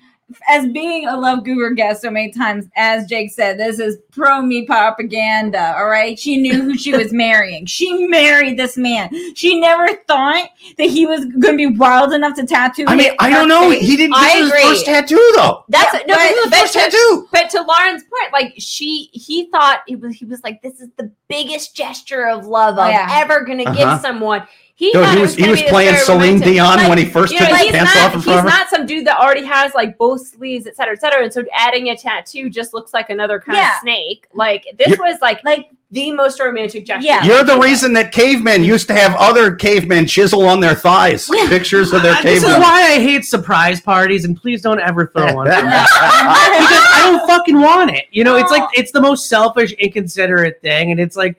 as 0.49 0.67
being 0.69 1.07
a 1.07 1.17
love 1.17 1.45
guru 1.45 1.75
guest 1.75 2.03
so 2.03 2.11
many 2.11 2.31
times, 2.33 2.67
as 2.77 3.07
Jake 3.07 3.31
said, 3.33 3.59
this 3.59 3.79
is 3.79 3.97
pro 4.13 4.43
me 4.43 4.67
propaganda. 4.67 5.75
All 5.77 5.89
right. 5.89 6.19
She 6.19 6.37
knew 6.37 6.63
who 6.63 6.77
she 6.77 6.93
was 6.97 7.13
marrying. 7.13 7.67
She 7.67 8.07
married 8.07 8.59
this 8.59 8.77
man. 8.77 9.11
She 9.35 9.59
never 9.61 9.89
thought 10.07 10.49
that 10.79 10.89
he 10.91 11.07
was 11.07 11.25
gonna 11.39 11.57
be 11.57 11.67
wild 11.67 12.13
enough 12.13 12.35
to 12.37 12.47
tattoo. 12.47 12.85
I 12.87 12.97
mean, 12.97 13.13
I 13.19 13.31
don't 13.31 13.49
know. 13.49 13.71
face. 13.71 13.83
He 13.83 13.97
didn't. 13.97 14.13
This 14.15 14.21
I 14.23 14.29
is 14.37 14.41
his 14.45 14.49
agree. 14.51 14.63
first 14.63 14.85
tattoo, 14.87 15.33
though. 15.37 15.65
that's 15.69 15.95
Yeah, 15.95 16.01
no, 16.07 16.15
but- 16.15 16.51
but, 16.51 16.59
First 16.61 16.73
to, 16.75 16.79
tattoo. 16.79 17.29
but 17.33 17.51
to 17.51 17.63
Lauren's 17.63 18.03
point, 18.05 18.33
like 18.33 18.55
she, 18.59 19.09
he 19.13 19.49
thought 19.51 19.81
it 19.89 20.01
was, 20.01 20.15
he 20.17 20.25
was 20.25 20.43
like, 20.45 20.63
this 20.63 20.81
is 20.81 20.89
the 20.97 21.11
biggest 21.29 21.75
gesture 21.75 22.27
of 22.29 22.47
love 22.47 22.77
Oh, 22.79 22.83
I'm 22.83 22.91
yeah. 22.93 23.09
ever 23.11 23.45
gonna 23.45 23.65
Uh-huh. 23.65 23.93
give 23.95 24.01
someone. 24.03 24.47
He, 24.77 24.91
Dude, 24.93 25.03
thought 25.05 25.13
he 25.15 25.19
it 25.19 25.23
was 25.23 25.35
he 25.37 25.49
was 25.49 25.63
playing 25.63 25.93
very 25.93 26.05
Celine 26.05 26.21
romantic. 26.35 26.45
Dion 26.55 26.77
Like, 26.79 26.89
when 26.89 26.99
he 26.99 27.05
first 27.05 27.33
you 27.33 27.39
took 27.39 27.49
his 27.49 27.71
pants 27.71 27.95
not, 27.95 28.07
off 28.07 28.13
in 28.15 28.19
he's 28.19 28.25
front 28.25 28.39
of 28.39 28.45
her. 28.45 28.51
He's 28.51 28.59
not 28.59 28.69
some 28.71 28.87
dude 28.87 29.07
that 29.07 29.19
already 29.21 29.45
has 29.45 29.73
like 29.73 29.97
both 29.99 30.27
sleeves, 30.27 30.67
et 30.67 30.75
cetera, 30.75 30.95
et 30.95 31.01
cetera. 31.01 31.23
And 31.23 31.33
so 31.33 31.45
adding 31.55 31.91
a 31.91 31.97
tattoo 31.97 32.51
just 32.51 32.75
looks 32.75 32.93
like 32.93 33.09
another 33.09 33.39
kind 33.39 33.57
Yeah. 33.57 33.75
of 33.77 33.81
snake. 33.83 34.27
Like 34.35 34.65
this 34.77 34.89
You- 34.89 34.97
was 34.99 35.21
like 35.21 35.45
Like 35.45 35.69
the 35.93 36.11
most 36.11 36.41
romantic 36.41 36.87
gesture. 36.87 37.07
Yeah. 37.07 37.23
You're 37.25 37.45
the 37.45 37.57
reason 37.57 37.93
that 37.93 38.11
cavemen 38.11 38.65
used 38.65 38.89
to 38.89 38.95
have 38.95 39.15
other 39.15 39.55
cavemen 39.55 40.07
chisel 40.07 40.45
on 40.45 40.59
their 40.59 40.75
thighs 40.75 41.31
pictures 41.49 41.93
of 41.93 42.03
their 42.03 42.15
Uh, 42.15 42.23
this 42.23 42.39
is 42.39 42.43
cavemen. 42.43 42.61
why 42.63 42.83
I 42.83 42.95
hate 43.01 43.25
surprise 43.25 43.81
parties, 43.81 44.25
and 44.25 44.37
please 44.37 44.61
don't 44.61 44.81
ever 44.81 45.07
throw 45.07 45.33
one. 45.35 45.47
for 45.47 45.53
me. 45.53 45.63
because 45.63 45.89
I 46.01 47.01
don't 47.05 47.25
fucking 47.29 47.61
want 47.61 47.93
it. 47.93 48.07
You 48.11 48.25
know, 48.25 48.35
it's 48.35 48.51
like 48.51 48.65
it's 48.73 48.91
the 48.91 49.01
most 49.01 49.29
selfish, 49.29 49.73
inconsiderate 49.75 50.61
thing, 50.63 50.91
and 50.91 50.99
it's 50.99 51.15
like, 51.15 51.37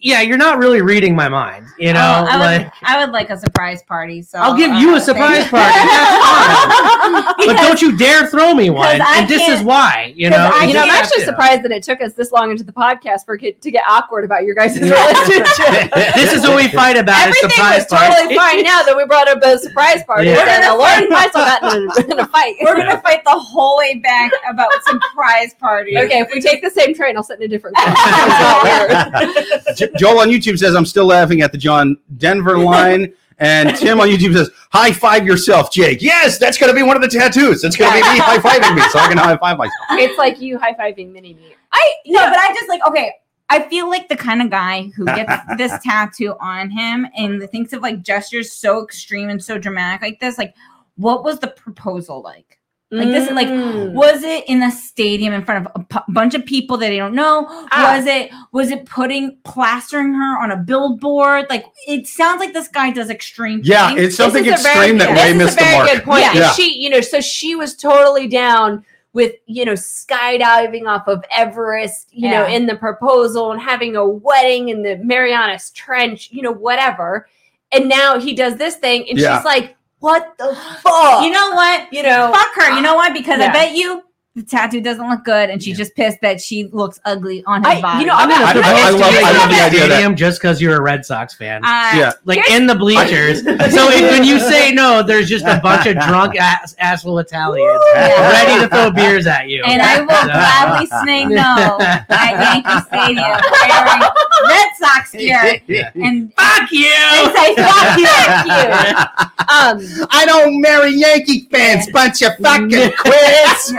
yeah, 0.00 0.20
you're 0.20 0.36
not 0.36 0.58
really 0.58 0.82
reading 0.82 1.16
my 1.16 1.28
mind. 1.28 1.66
You 1.78 1.90
oh, 1.90 1.94
know, 1.94 2.00
oh, 2.00 2.26
I 2.30 2.36
would 2.38 2.44
like 2.64 2.72
I 2.82 3.04
would 3.04 3.12
like 3.12 3.30
a 3.30 3.38
surprise 3.38 3.82
party. 3.82 4.22
So 4.22 4.38
I'll 4.38 4.56
give 4.56 4.72
you 4.74 4.94
a 4.94 5.00
surprise 5.00 5.46
thank- 5.46 5.50
party. 5.50 5.74
That's 5.74 7.34
fine. 7.36 7.46
but 7.48 7.56
don't 7.62 7.82
you 7.82 7.96
dare 7.96 8.26
throw 8.26 8.54
me 8.54 8.70
one. 8.70 9.00
I 9.00 9.18
And 9.20 9.28
this 9.28 9.46
is 9.48 9.62
why. 9.62 10.12
You 10.16 10.30
'cause 10.30 10.38
know, 10.38 10.50
I 10.54 10.64
you 10.64 10.74
know, 10.74 10.80
I'm 10.82 10.88
can't- 10.88 11.04
actually 11.04 11.24
surprised 11.24 11.62
that 11.64 11.72
it 11.72 11.82
took 11.82 12.00
us 12.00 12.12
this 12.14 12.32
long 12.32 12.50
into 12.50 12.64
the 12.64 12.72
podcast 12.72 13.24
for 13.24 13.38
it 13.40 13.60
to 13.60 13.70
get 13.70 13.84
awkward 13.88 14.24
about 14.24 14.44
your 14.44 14.54
guys' 14.54 14.78
relationship. 14.80 15.92
This 16.16 16.32
is 16.32 16.42
what 16.42 16.56
we 16.56 16.68
fight 16.68 16.96
about. 16.96 17.28
is 17.28 17.36
Everything 17.36 17.50
surprise 17.50 17.86
was 17.90 18.00
totally 18.00 18.36
fine 18.36 18.62
now 18.62 18.82
that 18.82 18.96
we 18.96 19.04
brought 19.06 19.28
up 19.28 19.42
a 19.42 19.58
surprise 19.58 20.02
party. 20.04 20.28
Yeah. 20.28 20.36
We're 20.38 20.46
gonna 20.46 20.74
Lauren 20.78 21.04
and 21.04 21.14
I 21.14 21.28
still 21.28 21.44
got 21.44 21.62
in 21.74 21.88
a, 21.88 22.12
in 22.12 22.18
a 22.20 22.26
fight. 22.28 22.56
We're 22.62 22.76
gonna 22.76 23.00
fight 23.00 23.22
the 23.24 23.30
whole 23.30 23.76
way 23.78 23.94
back 23.98 24.30
about 24.48 24.70
surprise 24.84 25.54
party. 25.54 25.96
okay, 25.98 26.20
if 26.20 26.28
we 26.32 26.40
take 26.40 26.62
the 26.62 26.70
same 26.70 26.94
train, 26.94 27.16
I'll 27.16 27.22
sit 27.22 27.38
in 27.40 27.44
a 27.44 27.48
different 27.48 27.76
car. 29.88 29.94
It's 29.94 30.02
not 30.02 30.14
weird. 30.14 30.14
J- 30.14 30.14
Joel 30.14 30.20
on 30.20 30.28
YouTube 30.28 30.58
says, 30.58 30.74
I'm 30.74 30.86
still 30.86 31.06
laughing 31.06 31.42
at 31.42 31.52
the 31.52 31.58
John 31.58 31.96
Denver 32.16 32.58
line. 32.58 33.12
And 33.38 33.76
Tim 33.76 34.00
on 34.00 34.08
YouTube 34.08 34.34
says, 34.34 34.50
high 34.72 34.92
five 34.92 35.26
yourself, 35.26 35.70
Jake. 35.70 36.00
Yes, 36.00 36.38
that's 36.38 36.56
going 36.56 36.72
to 36.72 36.74
be 36.74 36.82
one 36.82 36.96
of 36.96 37.02
the 37.02 37.08
tattoos. 37.08 37.64
It's 37.64 37.76
going 37.76 37.90
to 37.90 37.96
be 37.96 38.02
me 38.02 38.18
high 38.18 38.38
fiving 38.38 38.74
me 38.74 38.82
so 38.88 38.98
I 38.98 39.08
can 39.08 39.18
high 39.18 39.36
five 39.36 39.58
myself. 39.58 39.74
It's 39.90 40.16
like 40.18 40.40
you 40.40 40.58
high 40.58 40.72
fiving 40.72 41.12
mini 41.12 41.34
me. 41.34 41.54
I 41.72 41.94
no, 42.06 42.20
but 42.30 42.38
I 42.38 42.54
just 42.54 42.68
like 42.68 42.80
okay. 42.86 43.12
I 43.48 43.68
feel 43.68 43.88
like 43.88 44.08
the 44.08 44.16
kind 44.16 44.42
of 44.42 44.50
guy 44.50 44.90
who 44.96 45.04
gets 45.04 45.32
this 45.56 45.72
tattoo 45.84 46.34
on 46.40 46.68
him 46.70 47.06
and 47.16 47.40
the 47.40 47.46
thinks 47.46 47.72
of 47.72 47.80
like 47.80 48.02
gestures 48.02 48.52
so 48.52 48.82
extreme 48.82 49.28
and 49.28 49.42
so 49.42 49.56
dramatic 49.58 50.02
like 50.02 50.20
this. 50.20 50.36
Like, 50.36 50.54
what 50.96 51.22
was 51.22 51.38
the 51.38 51.48
proposal 51.48 52.22
like? 52.22 52.55
Like 52.92 53.08
this, 53.08 53.28
like 53.32 53.48
Mm. 53.48 53.94
was 53.94 54.22
it 54.22 54.44
in 54.46 54.62
a 54.62 54.70
stadium 54.70 55.32
in 55.34 55.44
front 55.44 55.66
of 55.66 55.86
a 55.90 56.02
bunch 56.08 56.34
of 56.34 56.46
people 56.46 56.76
that 56.76 56.88
they 56.88 56.98
don't 56.98 57.16
know? 57.16 57.44
Ah. 57.72 57.94
Was 57.96 58.06
it 58.06 58.30
was 58.52 58.70
it 58.70 58.86
putting 58.86 59.38
plastering 59.42 60.14
her 60.14 60.38
on 60.40 60.52
a 60.52 60.56
billboard? 60.56 61.46
Like 61.50 61.64
it 61.88 62.06
sounds 62.06 62.38
like 62.38 62.52
this 62.52 62.68
guy 62.68 62.92
does 62.92 63.10
extreme. 63.10 63.60
Yeah, 63.64 63.88
things. 63.88 64.00
it's 64.02 64.16
something 64.16 64.46
a 64.46 64.52
extreme 64.52 64.98
very- 64.98 64.98
that 64.98 65.08
this 65.08 65.18
way 65.18 65.26
is 65.30 65.34
a 65.34 65.36
missed 65.36 65.58
the 65.58 65.64
mark. 65.64 65.90
good 65.90 66.04
point. 66.04 66.20
Yeah. 66.20 66.32
Yeah. 66.34 66.52
she, 66.52 66.80
you 66.80 66.88
know, 66.90 67.00
so 67.00 67.20
she 67.20 67.56
was 67.56 67.74
totally 67.74 68.28
down 68.28 68.84
with, 69.12 69.32
you 69.46 69.64
know, 69.64 69.72
skydiving 69.72 70.86
off 70.86 71.08
of 71.08 71.24
Everest, 71.30 72.08
you 72.12 72.30
know, 72.30 72.46
in 72.46 72.66
the 72.66 72.76
proposal 72.76 73.50
and 73.50 73.60
having 73.60 73.96
a 73.96 74.06
wedding 74.06 74.68
in 74.68 74.82
the 74.82 74.96
Marianas 74.98 75.70
Trench, 75.70 76.28
you 76.30 76.42
know, 76.42 76.52
whatever. 76.52 77.26
And 77.72 77.88
now 77.88 78.18
he 78.20 78.34
does 78.34 78.56
this 78.56 78.76
thing, 78.76 79.06
and 79.08 79.18
Yeah. 79.18 79.36
she's 79.38 79.44
like, 79.44 79.75
"What 80.00 80.36
the 80.38 80.56
fuck?" 80.82 81.24
You 81.24 81.30
know 81.30 81.50
what? 81.52 81.92
you 81.92 82.02
know, 82.02 82.32
Fuck 82.32 82.54
her. 82.64 82.74
You 82.74 82.82
know 82.82 82.94
why? 82.94 83.10
Because 83.10 83.38
Yeah. 83.40 83.48
I 83.50 83.52
bet 83.52 83.72
you 83.76 84.02
the 84.34 84.42
tattoo 84.42 84.82
doesn't 84.82 85.08
look 85.08 85.24
good, 85.24 85.48
and 85.48 85.62
she's 85.62 85.78
Yeah. 85.78 85.84
just 85.84 85.94
pissed 85.96 86.18
that 86.20 86.42
she 86.42 86.68
looks 86.70 87.00
ugly 87.06 87.42
on 87.46 87.64
his 87.64 87.78
I- 87.78 87.80
body. 87.80 88.00
you 88.00 88.06
know, 88.06 88.12
I'm 88.14 88.28
gonna 88.28 88.44
I- 88.44 88.48
I- 88.48 88.50
I 88.50 88.90
love- 88.90 89.02
I 89.02 89.32
love 89.32 89.50
in 89.50 89.56
the 89.56 89.62
idea 89.64 89.82
of 89.84 89.88
that. 89.88 89.94
stadium 89.94 90.14
just 90.14 90.42
because 90.42 90.60
you're 90.60 90.76
a 90.76 90.80
Red 90.82 91.06
Sox 91.06 91.32
fan. 91.32 91.64
Uh, 91.64 91.92
Yeah. 91.94 92.12
like 92.26 92.46
in 92.50 92.66
the 92.66 92.74
bleachers. 92.74 93.42
so 93.44 93.88
if, 93.90 94.10
when 94.10 94.24
you 94.24 94.38
say 94.38 94.72
no, 94.72 95.02
there's 95.02 95.30
just 95.30 95.46
a 95.46 95.58
bunch 95.62 95.86
of 95.86 95.94
drunk 96.00 96.36
ass, 96.38 96.74
asshole 96.78 97.18
Italians 97.18 97.80
Yeah. 97.94 98.30
ready 98.30 98.60
to 98.60 98.68
throw 98.68 98.90
beers 98.90 99.26
at 99.26 99.48
you. 99.48 99.64
And 99.66 99.80
I 99.80 100.00
will 100.02 100.10
So- 100.10 100.26
gladly 100.26 100.86
say 101.06 101.24
no 101.24 101.78
at 101.80 102.06
Yankee 102.10 102.86
Stadium 102.88 103.30
wearing 103.30 104.02
Red 104.48 104.68
Sox 104.78 105.12
gear 105.12 105.60
and, 105.94 106.32
Fuck 106.34 106.70
you! 106.72 106.86
and 106.92 107.36
say 107.36 107.54
fuck 107.56 107.98
you. 107.98 108.06
um, 109.48 110.08
I 110.10 110.24
don't 110.26 110.60
marry 110.60 110.90
Yankee 110.92 111.48
fans, 111.50 111.90
bunch 111.90 112.22
of 112.22 112.36
fucking 112.36 112.92
quits. 112.98 113.72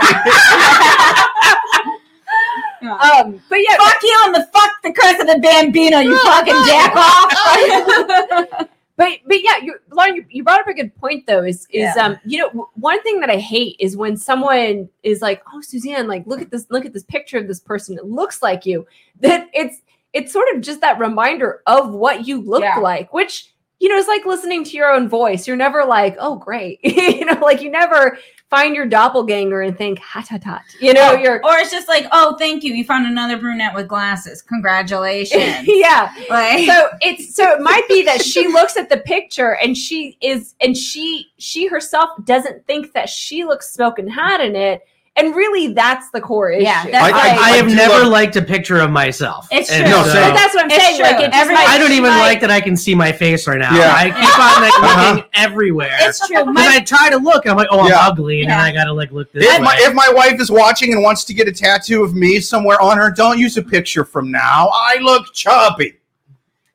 um, 2.82 3.40
but 3.48 3.56
yeah, 3.56 3.76
Fuck 3.76 4.02
you 4.02 4.22
and 4.26 4.34
the 4.34 4.48
fuck 4.52 4.70
the 4.82 4.92
curse 4.92 5.20
of 5.20 5.26
the 5.26 5.38
Bambino, 5.40 5.98
you 6.00 6.16
fucking 6.24 6.54
jack 6.66 6.92
off. 6.96 8.68
But 8.96 9.20
but 9.26 9.42
yeah, 9.44 9.58
you 9.62 9.76
Lauren, 9.92 10.16
you, 10.16 10.24
you 10.28 10.42
brought 10.42 10.60
up 10.60 10.66
a 10.66 10.74
good 10.74 10.92
point 10.96 11.24
though. 11.28 11.44
Is 11.44 11.68
is 11.70 11.94
Yeah. 11.96 12.04
um 12.04 12.18
you 12.24 12.38
know 12.38 12.48
w- 12.48 12.66
one 12.74 13.00
thing 13.04 13.20
that 13.20 13.30
I 13.30 13.36
hate 13.36 13.76
is 13.78 13.96
when 13.96 14.16
someone 14.16 14.88
is 15.04 15.22
like, 15.22 15.40
oh 15.54 15.60
Suzanne, 15.60 16.08
like 16.08 16.26
look 16.26 16.42
at 16.42 16.50
this 16.50 16.66
look 16.68 16.84
at 16.84 16.92
this 16.92 17.04
picture 17.04 17.38
of 17.38 17.46
this 17.46 17.60
person. 17.60 17.96
It 17.96 18.06
looks 18.06 18.42
like 18.42 18.66
you. 18.66 18.88
That 19.20 19.48
it's 19.52 19.82
it's 20.12 20.32
sort 20.32 20.48
of 20.54 20.60
just 20.62 20.80
that 20.80 20.98
reminder 20.98 21.62
of 21.66 21.92
what 21.92 22.26
you 22.26 22.40
look 22.40 22.62
Yeah. 22.62 22.78
like, 22.78 23.12
which 23.12 23.52
you 23.80 23.88
know 23.88 23.96
is 23.96 24.08
like 24.08 24.26
listening 24.26 24.64
to 24.64 24.76
your 24.76 24.90
own 24.90 25.08
voice. 25.08 25.46
You're 25.46 25.56
never 25.56 25.84
like, 25.84 26.16
oh 26.18 26.36
great, 26.36 26.80
you 26.82 27.24
know, 27.24 27.38
like 27.40 27.62
you 27.62 27.70
never 27.70 28.18
find 28.50 28.74
your 28.74 28.86
doppelganger 28.86 29.60
and 29.60 29.76
think 29.76 29.98
hot 29.98 30.26
hot 30.26 30.42
hot. 30.42 30.62
You 30.80 30.94
know, 30.94 31.12
you're 31.12 31.36
or 31.44 31.58
it's 31.58 31.70
just 31.70 31.86
like, 31.86 32.06
oh, 32.12 32.34
thank 32.38 32.64
you, 32.64 32.72
you 32.74 32.82
found 32.82 33.06
another 33.06 33.36
brunette 33.36 33.74
with 33.74 33.86
glasses. 33.86 34.40
Congratulations. 34.42 35.60
yeah. 35.66 36.12
like, 36.30 36.66
so 36.66 36.88
it's 37.02 37.36
so 37.36 37.52
it 37.52 37.60
might 37.60 37.86
be 37.88 38.02
that 38.04 38.22
she 38.22 38.48
looks 38.52 38.76
at 38.76 38.88
the 38.88 38.96
picture 38.98 39.56
and 39.56 39.76
she 39.76 40.16
is 40.20 40.54
and 40.60 40.76
she 40.76 41.26
she 41.38 41.66
herself 41.68 42.10
doesn't 42.24 42.66
think 42.66 42.94
that 42.94 43.08
she 43.08 43.44
looks 43.44 43.70
smoking 43.70 44.08
hot 44.08 44.40
in 44.40 44.56
it 44.56 44.82
and 45.18 45.34
really 45.34 45.72
that's 45.74 46.10
the 46.10 46.20
core 46.20 46.50
issue 46.50 46.64
Yeah, 46.64 46.84
that's 46.84 46.96
I- 46.96 47.10
Like, 47.10 47.14
I- 47.14 47.36
I 47.52 47.56
have 47.56 47.66
never 47.66 47.98
love- 48.04 48.08
liked 48.12 48.36
a 48.36 48.42
picture 48.42 48.78
of 48.80 48.90
myself. 48.90 49.46
It's 49.50 49.70
And 49.70 49.84
true. 49.86 49.90
No, 49.96 50.04
so- 50.04 50.14
but 50.14 50.34
that's 50.34 50.54
what 50.54 50.64
i'm 50.64 50.70
It's 50.70 50.84
saying 50.84 51.00
like 51.00 51.16
true. 51.16 51.24
it 51.26 51.32
just 51.32 51.40
Every- 51.42 51.56
I 51.56 51.78
don't 51.78 51.92
even 51.92 52.10
might- 52.10 52.20
like 52.20 52.40
that 52.40 52.50
I 52.50 52.60
can 52.60 52.76
see 52.76 52.94
my 52.94 53.12
face 53.12 53.46
right 53.46 53.58
now. 53.58 53.74
Yeah. 53.74 53.92
I 53.94 54.04
keep 54.10 54.38
on 54.38 54.62
like 54.62 54.72
Uh-huh. 54.78 55.10
looking 55.14 55.24
everywhere. 55.34 55.96
it's 56.00 56.26
true. 56.26 56.38
Because 56.38 56.54
My, 56.54 56.66
I 56.76 56.80
try 56.80 57.10
to 57.10 57.16
look, 57.18 57.44
and 57.44 57.52
I'm 57.52 57.56
like, 57.58 57.68
oh, 57.70 57.80
I'm 57.80 57.88
Yeah. 57.88 58.06
ugly, 58.06 58.40
and 58.42 58.50
then 58.50 58.58
Yeah. 58.58 58.64
I 58.64 58.72
gotta 58.72 58.92
like 58.92 59.12
look 59.12 59.32
this 59.32 59.44
If 59.44 59.58
way. 59.58 59.64
my, 59.64 59.76
if 59.80 59.92
my 59.94 60.08
wife 60.10 60.40
is 60.40 60.50
watching 60.50 60.92
and 60.92 61.02
wants 61.02 61.24
to 61.24 61.34
get 61.34 61.48
a 61.48 61.52
tattoo 61.52 62.02
of 62.04 62.14
me 62.14 62.40
somewhere 62.40 62.80
on 62.80 62.96
her, 62.98 63.10
don't 63.10 63.38
use 63.38 63.56
a 63.56 63.62
picture 63.62 64.04
from 64.04 64.30
now. 64.30 64.70
I 64.72 64.98
look 65.00 65.32
chubby. 65.34 65.94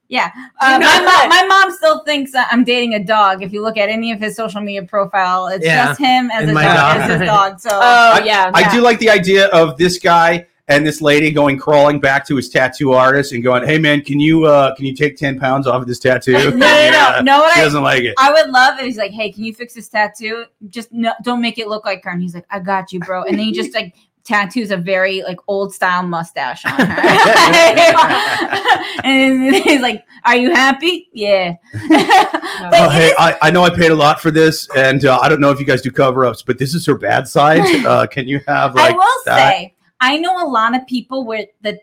Yeah, 0.09 0.31
uh, 0.59 0.77
my, 0.80 1.01
mom, 1.01 1.30
my 1.30 1.45
mom 1.47 1.71
still 1.75 2.03
thinks 2.03 2.31
I'm 2.35 2.63
dating 2.63 2.93
a 2.93 3.03
dog. 3.03 3.41
If 3.41 3.51
you 3.53 3.61
look 3.61 3.77
at 3.77 3.89
any 3.89 4.11
of 4.11 4.19
his 4.19 4.35
social 4.35 4.61
media 4.61 4.84
profile, 4.84 5.47
it's 5.47 5.65
Yeah. 5.65 5.88
just 5.88 5.99
him 5.99 6.30
as 6.31 6.41
And 6.41 6.51
a 6.51 6.53
my 6.53 6.63
dog, 6.63 6.75
dog. 6.75 6.97
as 6.97 7.19
his 7.19 7.27
dog. 7.27 7.59
So 7.59 7.69
oh 7.71 8.23
yeah 8.23 8.51
I 8.53 8.71
do 8.73 8.81
like 8.81 8.99
the 8.99 9.09
idea 9.09 9.47
of 9.47 9.77
this 9.77 9.97
guy 9.99 10.45
and 10.69 10.85
this 10.88 11.01
lady 11.01 11.30
going 11.31 11.57
crawling 11.57 11.99
back 11.99 12.25
to 12.27 12.35
his 12.38 12.49
tattoo 12.49 12.93
artist 12.93 13.34
and 13.34 13.43
going, 13.43 13.65
"Hey 13.67 13.77
man, 13.77 14.01
can 14.01 14.19
you 14.19 14.45
uh, 14.45 14.73
can 14.75 14.85
you 14.85 14.93
take 14.95 15.17
ten 15.17 15.38
pounds 15.39 15.67
off 15.67 15.81
of 15.81 15.88
this 15.88 15.99
tattoo?" 15.99 16.31
no, 16.34 16.41
no, 16.51 16.57
no. 16.57 16.67
Yeah. 16.67 17.21
Know 17.21 17.39
what 17.39 17.53
She 17.53 17.59
I, 17.61 17.63
doesn't 17.65 17.84
like 17.84 18.03
it. 18.03 18.13
I 18.17 18.31
would 18.31 18.49
love 18.49 18.80
if 18.80 18.85
he's 18.85 18.97
like, 18.97 19.11
"Hey, 19.11 19.31
can 19.31 19.43
you 19.43 19.53
fix 19.53 19.73
this 19.73 19.89
tattoo? 19.89 20.45
Just 20.69 20.91
no, 20.93 21.11
don't 21.23 21.41
make 21.41 21.57
it 21.57 21.67
look 21.67 21.85
like 21.85 22.03
her." 22.05 22.11
And 22.11 22.21
he's 22.21 22.34
like, 22.34 22.45
"I 22.49 22.59
got 22.59 22.93
you, 22.93 22.99
bro." 22.99 23.23
And 23.23 23.38
then 23.38 23.45
he 23.45 23.51
just 23.51 23.73
like 23.73 23.93
tattoos 24.23 24.71
a 24.71 24.77
very 24.77 25.21
like 25.23 25.37
old 25.47 25.73
style 25.73 26.03
mustache 26.03 26.65
on 26.65 26.71
her. 26.71 26.85
and 29.03 29.55
he's 29.55 29.81
like, 29.81 30.03
"Are 30.25 30.35
you 30.35 30.51
happy?" 30.51 31.09
Yeah. 31.13 31.55
but 31.89 32.73
Oh, 32.73 32.89
hey, 32.89 33.13
I, 33.17 33.37
I 33.41 33.51
know 33.51 33.63
I 33.63 33.69
paid 33.69 33.91
a 33.91 33.95
lot 33.95 34.21
for 34.21 34.31
this, 34.31 34.67
and 34.75 35.05
uh, 35.05 35.19
I 35.21 35.29
don't 35.29 35.41
know 35.41 35.51
if 35.51 35.59
you 35.59 35.65
guys 35.65 35.81
do 35.81 35.91
cover 35.91 36.25
ups, 36.25 36.41
but 36.41 36.57
this 36.57 36.73
is 36.73 36.85
her 36.85 36.97
bad 36.97 37.27
side. 37.27 37.61
Uh, 37.85 38.07
can 38.07 38.27
you 38.27 38.39
have 38.47 38.75
like 38.75 38.93
I 38.93 38.97
will 38.97 39.21
that? 39.25 39.51
say, 39.51 39.75
I 39.99 40.17
know 40.17 40.45
a 40.45 40.47
lot 40.47 40.75
of 40.75 40.85
people 40.87 41.25
where 41.25 41.45
the 41.61 41.79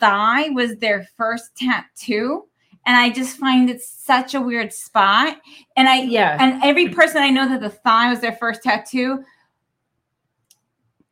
thigh 0.00 0.48
was 0.50 0.76
their 0.76 1.06
first 1.16 1.56
tattoo. 1.56 2.44
And 2.86 2.96
I 2.96 3.08
just 3.08 3.38
find 3.38 3.70
it 3.70 3.80
such 3.80 4.34
a 4.34 4.40
weird 4.40 4.70
spot. 4.70 5.38
And 5.76 5.88
I 5.88 6.02
yeah 6.02 6.36
and 6.38 6.62
every 6.62 6.90
person 6.90 7.22
I 7.22 7.30
know 7.30 7.48
that 7.48 7.62
the 7.62 7.70
thigh 7.70 8.10
was 8.10 8.20
their 8.20 8.36
first 8.36 8.62
tattoo, 8.62 9.24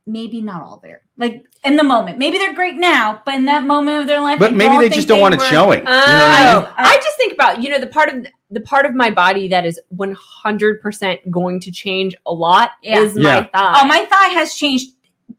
maybe 0.06 0.40
not 0.40 0.62
all 0.62 0.80
there. 0.82 1.02
Like 1.16 1.44
in 1.64 1.76
the 1.76 1.84
moment, 1.84 2.18
maybe 2.18 2.38
they're 2.38 2.54
great 2.54 2.74
now, 2.76 3.22
but 3.24 3.34
in 3.34 3.44
that 3.46 3.64
moment 3.64 4.00
of 4.00 4.06
their 4.06 4.20
life, 4.20 4.38
But 4.38 4.52
maybe 4.54 4.72
don't 4.72 4.80
they 4.80 4.88
just 4.88 5.06
don't 5.08 5.20
want 5.20 5.34
it 5.34 5.40
were- 5.40 5.46
showing. 5.46 5.78
You 5.80 5.84
know 5.84 5.90
I 5.92 6.54
mean? 6.54 6.64
Oh, 6.66 6.74
I 6.76 6.96
just 6.96 7.16
think 7.16 7.32
about 7.32 7.62
you 7.62 7.70
know 7.70 7.78
the 7.78 7.86
part 7.86 8.08
of 8.08 8.26
the 8.50 8.60
part 8.60 8.84
of 8.86 8.94
my 8.94 9.10
body 9.10 9.48
that 9.48 9.64
is 9.64 9.80
100% 9.96 11.30
going 11.30 11.60
to 11.60 11.70
change 11.70 12.14
a 12.26 12.32
lot 12.32 12.70
Yeah. 12.82 13.00
is 13.00 13.14
my 13.14 13.22
Yeah. 13.22 13.42
thigh. 13.44 13.80
Oh, 13.82 13.86
my 13.86 14.04
thigh 14.04 14.28
has 14.28 14.54
changed 14.54 14.90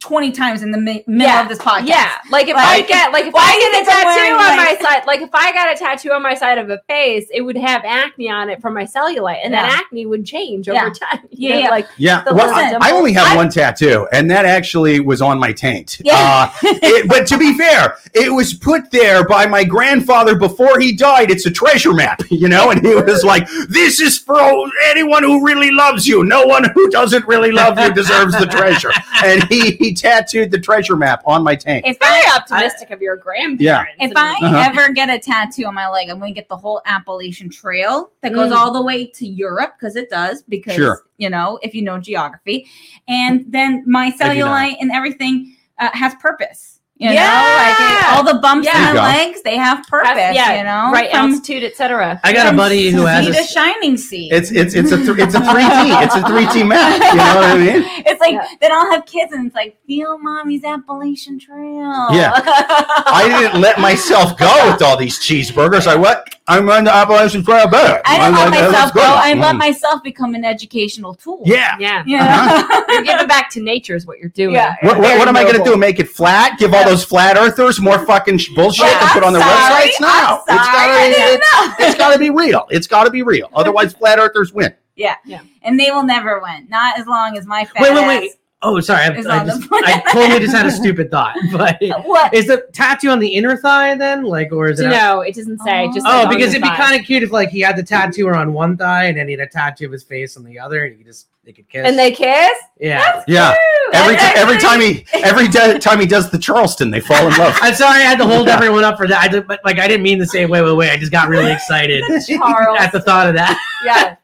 20 0.04 0.32
times 0.32 0.62
in 0.62 0.72
the 0.72 0.78
mi- 0.78 1.04
middle 1.08 1.28
Yeah. 1.34 1.42
of 1.44 1.48
this 1.50 1.58
podcast. 1.60 1.88
Yeah, 1.88 2.12
like 2.30 2.50
if 2.50 2.56
Like, 2.56 2.66
I 2.68 2.82
get 2.82 3.12
like 3.14 3.26
if 3.26 3.34
why 3.34 3.42
I 3.44 3.72
get 3.72 3.82
a 3.82 3.86
tattoo 3.90 4.06
wearing, 4.08 4.32
on 4.34 4.38
like- 4.38 4.58
my 4.82 4.86
side, 4.86 5.06
like 5.08 5.22
if 5.22 5.30
I 5.34 5.52
got 5.54 5.74
a 5.74 5.76
tattoo 5.78 6.12
on 6.12 6.22
my 6.22 6.34
side 6.36 6.58
of 6.58 6.70
a 6.70 6.80
face, 6.90 7.26
it 7.34 7.42
would 7.42 7.56
have 7.58 7.84
acne 7.86 8.30
on 8.30 8.50
it 8.50 8.62
from 8.62 8.74
my 8.74 8.84
cellulite, 8.84 9.40
and 9.44 9.54
that 9.54 9.82
acne 9.82 10.06
would 10.06 10.26
change 10.26 10.68
Yeah. 10.68 10.82
over 10.86 10.90
time. 10.94 11.20
You 11.32 11.50
Yeah, 11.50 11.56
know, 11.56 11.62
yeah. 11.62 11.70
like 11.70 11.88
Yeah, 11.98 12.24
The 12.26 12.34
well, 12.34 12.50
I, 12.54 12.78
I 12.82 12.92
only 12.92 13.14
have 13.14 13.28
I- 13.28 13.36
one 13.38 13.50
tattoo, 13.50 14.08
and 14.12 14.30
that 14.30 14.46
actually 14.46 15.00
was 15.00 15.22
on 15.22 15.40
my 15.40 15.52
taint. 15.54 16.00
Yeah. 16.04 16.14
Uh, 16.18 16.50
it- 16.64 17.08
but 17.08 17.26
to 17.28 17.38
be 17.38 17.58
fair, 17.58 17.96
it 18.14 18.32
was 18.32 18.54
put 18.54 18.92
there 18.92 19.26
by 19.26 19.46
my 19.46 19.64
grandfather 19.64 20.36
before 20.38 20.80
he 20.80 20.92
died. 20.94 21.32
It's 21.32 21.46
a 21.46 21.52
treasure 21.52 21.94
map, 21.94 22.22
you 22.30 22.50
know, 22.50 22.70
and 22.72 22.86
he 22.86 22.94
was 22.94 23.24
like, 23.24 23.48
"This 23.70 24.00
is 24.02 24.20
for 24.20 24.70
anyone 24.90 25.24
who 25.24 25.46
really 25.46 25.72
loves 25.72 26.06
you. 26.08 26.24
No 26.26 26.46
one 26.46 26.66
who 26.76 26.90
doesn't 26.90 27.26
really 27.28 27.52
love 27.52 27.80
you 27.80 27.94
deserves 27.94 28.38
the 28.38 28.46
treasure." 28.48 28.92
And 29.24 29.44
he, 29.46 29.72
he 29.72 29.93
tattooed 29.94 30.52
the 30.52 30.60
treasure 30.60 30.96
map 30.96 31.22
on 31.26 31.44
my 31.44 31.56
tank. 31.56 31.86
If 31.88 31.98
very 32.00 32.22
I 32.26 32.36
optimistic 32.38 32.92
of 32.92 33.02
your 33.02 33.16
grandparents. 33.18 33.62
Yeah. 33.62 33.86
if 34.00 34.12
I 34.16 34.34
Uh-huh. 34.42 34.64
ever 34.72 34.94
get 34.94 35.10
a 35.10 35.20
tattoo 35.20 35.66
on 35.66 35.74
my 35.76 35.90
leg, 35.90 36.10
I'm 36.10 36.20
going 36.20 36.34
to 36.34 36.40
get 36.40 36.50
the 36.50 36.58
whole 36.58 36.82
Appalachian 36.86 37.50
Trail 37.50 38.12
that 38.22 38.34
goes 38.34 38.52
Mm. 38.52 38.56
all 38.56 38.72
the 38.74 38.82
way 38.82 39.06
to 39.08 39.28
Europe 39.28 39.74
because 39.80 39.96
it 39.96 40.10
does. 40.10 40.44
Because 40.44 40.76
Sure. 40.76 41.04
you 41.18 41.30
know, 41.30 41.60
if 41.64 41.74
you 41.76 41.82
know 41.82 42.00
geography, 42.00 42.68
and 43.08 43.46
then 43.48 43.84
my 43.88 44.10
do 44.10 44.18
not. 44.18 44.28
cellulite 44.36 44.78
and 44.82 44.92
everything 44.92 45.56
uh, 45.80 45.90
has 45.94 46.14
purpose. 46.16 46.73
You 47.04 47.12
Yeah. 47.12 47.28
know, 47.28 47.64
like 47.64 47.92
it- 47.92 48.18
all 48.18 48.24
the 48.24 48.40
bumps 48.40 48.66
Yeah. 48.68 48.78
in 48.90 48.94
There 48.96 49.04
my 49.04 49.18
legs, 49.18 49.42
they 49.44 49.58
have 49.58 49.86
purpose. 49.88 50.10
That's- 50.14 50.36
yeah, 50.36 50.58
you 50.58 50.64
know, 50.64 50.92
right 50.92 51.10
From- 51.12 51.32
altitude, 51.32 51.64
etc. 51.64 52.20
I 52.24 52.32
got 52.34 52.52
a 52.54 52.56
buddy 52.56 52.90
who 52.92 53.06
has 53.06 53.26
sea 53.26 53.40
a 53.42 53.46
shining 53.46 53.98
sea. 53.98 54.30
It's 54.32 54.52
it's 54.52 54.74
it's 54.74 54.92
a 54.92 54.98
th- 54.98 55.18
it's 55.18 55.36
a 55.36 55.42
three 55.42 55.64
T 55.64 55.92
it's 56.04 56.16
a 56.16 56.22
three 56.28 56.46
T 56.48 56.64
map. 56.64 56.94
You 57.12 57.18
know 57.18 57.36
what 57.36 57.46
I 57.46 57.58
mean? 57.58 57.86
It's 58.06 58.22
like 58.22 58.34
Yeah. 58.34 58.48
then 58.62 58.72
I'll 58.72 58.90
have 58.92 59.06
kids 59.06 59.32
and 59.34 59.46
it's 59.48 59.56
like 59.56 59.76
feel 59.88 60.18
mommy's 60.20 60.64
Appalachian 60.64 61.40
Trail. 61.40 62.08
Yeah. 62.12 62.32
I 62.36 63.26
didn't 63.28 63.60
let 63.62 63.80
myself 63.80 64.38
go 64.38 64.72
with 64.72 64.82
all 64.82 64.98
these 64.98 65.20
cheeseburgers. 65.20 65.88
I 65.88 65.96
what? 65.96 66.36
I'm 66.48 66.70
on 66.70 66.84
the 66.84 66.94
Appalachian 66.94 67.44
Trail 67.44 67.68
better. 67.68 68.02
I 68.06 68.18
I'm 68.18 68.34
didn't 68.34 68.52
let 68.52 68.62
like, 68.62 68.72
myself 68.72 68.94
go. 68.94 69.02
I 69.02 69.34
let 69.34 69.56
Mm. 69.56 69.60
myself 69.60 70.04
become 70.04 70.36
an 70.36 70.44
educational 70.44 71.14
tool. 71.16 71.42
Yeah. 71.46 71.76
Yeah, 71.80 72.04
Yeah. 72.06 72.64
you're 72.90 73.02
giving 73.04 73.28
back 73.28 73.50
to 73.52 73.62
nature 73.62 73.96
is 73.96 74.06
what 74.06 74.20
you're 74.20 74.30
doing. 74.30 74.56
Yeah. 74.56 74.76
What, 74.82 75.00
what, 75.00 75.18
what 75.20 75.28
am 75.30 75.38
I 75.38 75.44
going 75.44 75.56
to 75.58 75.64
do? 75.64 75.78
Make 75.78 76.00
it 76.00 76.10
flat? 76.10 76.60
Give 76.60 76.74
all 76.74 76.84
those 76.84 76.93
flat 77.02 77.38
earthers 77.38 77.80
more 77.80 78.06
fucking 78.06 78.40
bullshit 78.56 78.86
Yeah, 78.86 79.00
to 79.00 79.06
put 79.14 79.24
on 79.24 79.32
their 79.32 79.42
sorry. 79.42 79.88
websites? 79.88 80.02
now. 80.02 80.44
I'm 80.50 80.58
it's 80.58 80.66
sorry. 80.66 80.88
gotta, 80.88 81.14
didn't 81.14 81.44
it's, 81.80 81.90
it's 81.90 81.98
got 81.98 82.12
to 82.14 82.20
be 82.20 82.30
real. 82.30 82.68
It's 82.70 82.88
got 82.88 83.06
to 83.06 83.10
be 83.10 83.22
real. 83.22 83.50
Otherwise, 83.56 83.94
flat 83.94 84.20
earthers 84.20 84.52
win. 84.52 84.74
Yeah. 84.98 85.16
yeah. 85.26 85.42
And 85.62 85.80
they 85.80 85.92
will 85.92 86.04
never 86.04 86.42
win. 86.42 86.68
Not 86.70 87.00
as 87.00 87.08
long 87.08 87.38
as 87.38 87.46
my 87.48 87.64
fat 87.64 87.82
Wait, 87.82 87.94
wait, 87.94 88.06
wait. 88.08 88.32
Oh, 88.66 88.80
sorry. 88.80 89.02
I, 89.02 89.08
I, 89.08 89.46
just. 89.46 89.68
I 89.72 90.02
totally 90.14 90.40
just 90.40 90.56
had 90.56 90.66
a 90.66 90.72
stupid 90.82 91.12
thought. 91.12 91.36
But 91.52 91.78
What? 92.06 92.34
is 92.34 92.48
the 92.48 92.66
tattoo 92.74 93.10
on 93.10 93.20
the 93.20 93.28
inner 93.28 93.58
thigh 93.58 93.96
then, 93.96 94.24
like, 94.24 94.54
or 94.54 94.70
is 94.70 94.80
it? 94.80 94.88
No, 94.88 95.20
it 95.22 95.36
doesn't 95.36 95.60
say. 95.60 95.90
Just 95.94 96.06
Oh, 96.08 96.24
like 96.24 96.30
because 96.30 96.54
it'd 96.54 96.62
be 96.64 96.70
kind 96.70 96.98
of 96.98 97.06
cute 97.06 97.24
if 97.24 97.32
like 97.32 97.50
he 97.50 97.60
had 97.60 97.76
the 97.76 97.84
tattoo 97.84 98.30
on 98.30 98.54
one 98.54 98.78
thigh 98.78 99.06
and 99.06 99.18
then 99.18 99.28
he 99.28 99.34
had 99.34 99.42
a 99.46 99.52
tattoo 99.52 99.88
of 99.88 99.92
his 99.92 100.04
face 100.04 100.38
on 100.38 100.46
the 100.46 100.60
other, 100.60 100.86
and 100.86 100.96
he 100.98 101.04
just 101.04 101.28
they 101.46 101.52
could 101.52 101.68
kiss. 101.70 101.86
and 101.86 101.98
they 102.00 102.12
kiss. 102.12 102.52
yeah. 102.80 103.22
Yeah. 103.28 103.54
Every 103.94 104.16
That's 104.16 104.34
ti- 104.34 104.40
every 104.40 104.58
time 104.58 104.80
he 104.80 105.06
every 105.14 105.48
da- 105.50 105.78
time 105.78 106.00
he 106.00 106.06
does 106.08 106.30
the 106.32 106.40
Charleston, 106.40 106.90
they 106.90 107.00
fall 107.02 107.28
in 107.28 107.38
love. 107.38 107.58
I'm 107.62 107.74
sorry, 107.76 108.00
I 108.00 108.04
had 108.06 108.18
to 108.20 108.26
hold 108.26 108.48
everyone 108.48 108.84
up 108.84 108.98
for 108.98 109.08
that. 109.08 109.22
I 109.22 109.28
did, 109.28 109.46
but 109.48 109.60
like 109.66 109.78
I 109.78 109.88
didn't 109.88 110.04
mean 110.04 110.20
to 110.20 110.26
say 110.26 110.46
wait, 110.46 110.62
wait, 110.62 110.74
wait. 110.76 110.90
I 110.92 110.98
just 110.98 111.12
got 111.12 111.28
really 111.30 111.52
excited 111.54 112.04
Charles. 112.28 112.78
at 112.82 112.92
the 112.92 113.02
thought 113.02 113.28
of 113.28 113.36
that. 113.36 113.60
Yeah. 113.86 114.16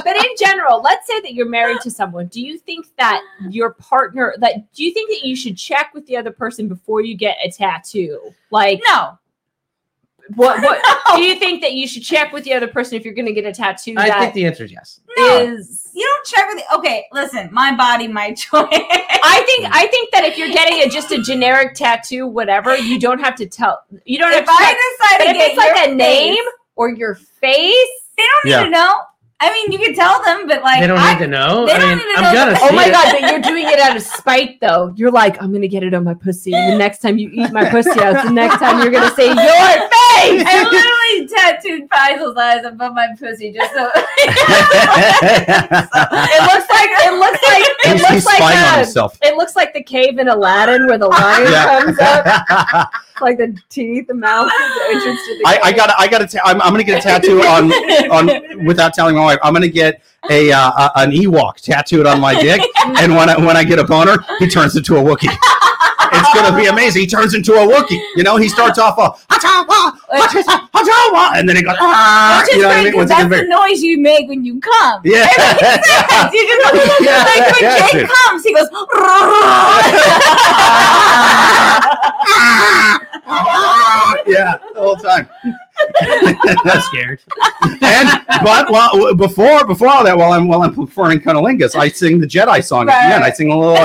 but 0.06 0.16
in 0.16 0.32
general, 0.40 0.82
let's 0.82 1.06
say 1.08 1.20
that 1.22 1.34
you're 1.34 1.50
married 1.50 1.82
to 1.82 1.92
someone. 1.92 2.28
Do 2.28 2.42
you 2.42 2.58
think 2.58 2.86
that 2.98 3.22
your 3.50 3.74
partner 3.74 4.34
that 4.40 4.72
do 4.74 4.84
you 4.84 4.94
think 4.94 5.10
that 5.10 5.28
you 5.28 5.36
should 5.36 5.58
check 5.58 5.92
with 5.94 6.06
the 6.08 6.16
other 6.18 6.32
person 6.32 6.68
before 6.70 7.02
you 7.02 7.16
get 7.16 7.38
a 7.44 7.52
tattoo? 7.52 8.34
Like 8.52 8.82
no. 8.88 9.18
What 10.36 10.62
what 10.62 10.82
do 11.16 11.22
you 11.24 11.36
think 11.36 11.62
that 11.62 11.74
you 11.74 11.88
should 11.88 12.04
check 12.04 12.32
with 12.32 12.44
the 12.44 12.54
other 12.54 12.68
person 12.68 12.96
if 12.98 13.04
you're 13.06 13.14
gonna 13.14 13.32
get 13.34 13.46
a 13.46 13.52
tattoo 13.52 13.96
I 13.98 14.20
think 14.20 14.34
the 14.34 14.46
answer 14.46 14.64
is 14.66 14.72
yes. 14.72 15.00
No. 15.18 15.40
is 15.40 15.90
You 15.94 16.02
don't 16.04 16.26
check 16.26 16.48
with 16.48 16.64
the, 16.66 16.76
okay, 16.78 17.06
listen, 17.12 17.50
my 17.52 17.76
body, 17.76 18.08
my 18.08 18.34
choice. 18.34 18.68
I 18.72 19.44
think 19.46 19.68
I 19.74 19.88
think 19.88 20.12
that 20.12 20.24
if 20.24 20.38
you're 20.38 20.50
getting 20.50 20.80
a 20.82 20.90
just 20.90 21.12
a 21.12 21.22
generic 21.22 21.74
tattoo, 21.76 22.28
whatever, 22.28 22.76
you 22.78 23.00
don't 23.00 23.20
have 23.20 23.36
to 23.36 23.46
tell 23.46 23.82
you 24.06 24.18
don't 24.18 24.32
have 24.32 24.44
if 24.44 24.50
to 24.50 24.56
check. 24.58 24.76
I 24.78 24.96
decide 25.00 25.18
But 25.18 25.24
to 25.26 25.30
if 25.32 25.36
get 25.38 25.48
it's 25.52 25.58
like 25.58 25.76
your 25.88 25.94
a 25.94 25.96
name 25.96 26.44
or 26.76 26.90
your 26.90 27.16
face, 27.16 27.76
they 28.18 28.24
don't 28.24 28.46
need 28.46 28.52
Yeah. 28.52 28.64
to 28.64 28.70
know. 28.70 29.02
I 29.44 29.52
mean, 29.52 29.72
you 29.72 29.80
can 29.80 29.96
tell 29.96 30.22
them, 30.24 30.48
but 30.48 30.62
like 30.62 30.82
They 30.82 30.88
don't 30.88 31.00
I, 31.00 31.14
need 31.14 31.20
to 31.20 31.28
know. 31.28 31.66
they 31.66 31.74
I 31.74 31.78
don't 31.80 31.90
mean, 31.90 31.98
need 31.98 32.14
to 32.14 32.20
I'm 32.20 32.24
know 32.24 32.34
gonna. 32.34 32.52
that- 32.52 32.70
Oh 32.72 32.76
my 32.76 32.86
it. 32.86 32.92
god, 32.92 33.08
but 33.12 33.22
you're 33.32 33.42
doing 33.42 33.66
it 33.68 33.80
out 33.80 33.96
of 33.98 34.04
spite 34.04 34.60
though. 34.62 34.94
You're 34.96 35.10
like, 35.12 35.42
I'm 35.42 35.52
gonna 35.52 35.68
get 35.68 35.82
it 35.84 35.94
on 35.96 36.04
my 36.04 36.14
pussy. 36.14 36.54
And 36.54 36.74
the 36.74 36.78
next 36.78 37.00
time 37.00 37.18
you 37.18 37.30
eat 37.34 37.52
my 37.52 37.68
pussy 37.70 38.00
out, 38.02 38.24
the 38.24 38.32
next 38.32 38.58
time 38.60 38.82
you're 38.84 38.92
gonna 38.92 39.14
say 39.16 39.28
your 39.28 39.36
face. 39.36 40.46
Literally 41.12 41.28
tattooed 41.28 41.90
Faisal's 41.90 42.38
eyes 42.38 42.64
above 42.66 42.94
my 42.94 43.08
pussy 43.20 43.52
just 43.52 43.74
so 43.74 43.90
It 43.94 44.02
looks 46.44 46.70
like 46.70 46.90
it 46.92 47.14
looks 47.20 47.44
like 47.44 47.64
it 47.64 47.92
he's, 47.94 48.02
looks 48.02 48.14
he's 48.14 48.26
like 48.26 48.56
a, 48.56 48.78
himself. 48.78 49.18
it 49.22 49.36
looks 49.38 49.56
like 49.56 49.74
the 49.74 49.84
cave 49.84 50.18
in 50.20 50.28
Aladdin 50.30 50.88
where 50.88 50.98
the 50.98 51.08
lion 51.08 51.86
comes 51.86 52.00
up, 52.00 52.92
like 53.22 53.38
the 53.38 53.58
teeth, 53.70 54.08
the 54.08 54.14
mouth, 54.14 54.48
the 54.48 54.84
entrance 54.96 55.20
to 55.26 55.38
the 55.38 55.44
I, 55.48 55.60
I 55.64 55.72
cave. 55.72 55.78
got 55.78 55.90
I 56.00 56.08
got 56.08 56.30
to 56.30 56.48
I'm, 56.48 56.62
I'm 56.62 56.72
gonna 56.72 56.84
get 56.84 57.00
a 57.00 57.02
tattoo 57.02 57.42
on 57.42 57.72
on 58.12 58.66
without 58.66 58.94
telling 58.94 59.16
my 59.16 59.24
wife. 59.24 59.40
I'm 59.44 59.54
gonna 59.54 59.68
get 59.68 60.02
a 60.30 60.52
uh, 60.52 60.72
a- 60.96 61.00
an 61.00 61.12
Ewok 61.12 61.56
tattooed 61.62 62.06
on 62.06 62.20
my 62.22 62.40
dick, 62.40 62.62
and 62.86 63.16
when 63.16 63.30
I 63.30 63.38
when 63.38 63.58
I 63.58 63.64
get 63.64 63.80
a 63.80 63.84
boner, 63.84 64.18
he 64.40 64.48
turns 64.48 64.76
into 64.76 64.98
a 64.98 65.02
Wookiee. 65.02 65.36
It's 66.14 66.34
gonna 66.34 66.56
be 66.56 66.66
amazing. 66.68 67.02
He 67.02 67.08
turns 67.08 67.34
into 67.34 67.54
a 67.54 67.66
Wookiee. 67.66 68.00
You 68.16 68.24
know, 68.24 68.38
he 68.38 68.48
starts 68.50 68.78
off 68.78 68.98
a 68.98 69.14
"Hachawa, 70.12 70.44
hachawa, 70.44 70.70
hachawa," 70.74 71.38
and 71.40 71.48
then 71.48 71.56
he 71.56 71.64
goes, 71.64 71.76
ah, 71.80 72.42
Which 72.42 72.50
is 72.52 72.56
you 72.58 72.62
know 72.62 72.68
what 72.70 72.78
I 72.78 72.84
mean? 72.84 72.96
Once 72.96 73.10
that's 73.10 73.30
the 73.30 73.44
noise 73.44 73.82
you 73.82 73.98
make 74.00 74.28
when 74.28 74.44
you 74.44 74.60
come. 74.60 75.02
Yeah. 75.04 75.28
It 75.30 75.86
sense. 75.86 76.34
You 76.34 76.42
just 76.48 77.02
Yeah, 77.02 77.24
like 77.32 77.54
when 77.54 77.64
yeah, 77.64 77.92
Jake 77.92 78.10
comes, 78.10 78.44
he 78.44 78.54
goes. 78.54 78.68
yeah, 84.28 84.58
the 84.74 84.80
whole 84.82 84.96
time. 84.96 85.28
I'm 86.02 86.82
scared. 86.82 87.20
And 87.82 88.26
but 88.44 88.70
while, 88.72 89.16
before 89.16 89.66
before 89.66 89.88
all 89.88 90.04
that, 90.04 90.18
while 90.18 90.34
I'm 90.34 90.48
while 90.48 90.64
I'm 90.64 90.74
performing 90.74 91.20
cunnilingus, 91.20 91.76
I 91.76 91.90
sing 91.90 92.20
the 92.20 92.28
Jedi 92.28 92.64
song 92.64 92.90
at 92.90 93.10
the 93.10 93.16
end. 93.16 93.24
I 93.24 93.32
sing 93.32 93.52
a 93.52 93.58
little. 93.58 93.76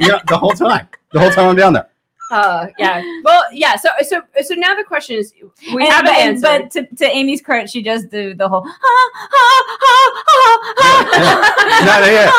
yeah, 0.00 0.20
the 0.28 0.38
whole 0.38 0.52
time. 0.52 0.88
The 1.12 1.20
whole 1.20 1.30
time 1.30 1.48
I'm 1.50 1.56
down 1.56 1.72
there. 1.74 1.88
Uh, 2.32 2.66
yeah. 2.78 3.02
Well, 3.24 3.44
yeah. 3.52 3.76
So, 3.76 3.88
so, 4.08 4.22
so 4.42 4.54
now 4.54 4.74
the 4.74 4.84
question 4.84 5.16
is, 5.16 5.32
we 5.74 5.82
And- 5.84 5.92
have 5.92 6.04
but, 6.04 6.14
an 6.14 6.28
answer. 6.28 6.42
but 6.42 6.70
to, 6.72 6.86
to 6.96 7.04
Amy's 7.16 7.42
credit, 7.42 7.68
she 7.70 7.82
does 7.82 8.04
do 8.06 8.34
the 8.34 8.48
whole. 8.48 8.64
"Ah, 8.66 8.72
ah, 8.82 9.62
ah, 9.90 10.10
ah, 10.38 10.72
ah." 10.82 11.02
No, 11.86 11.94
no, 12.00 12.06
yeah. 12.18 12.30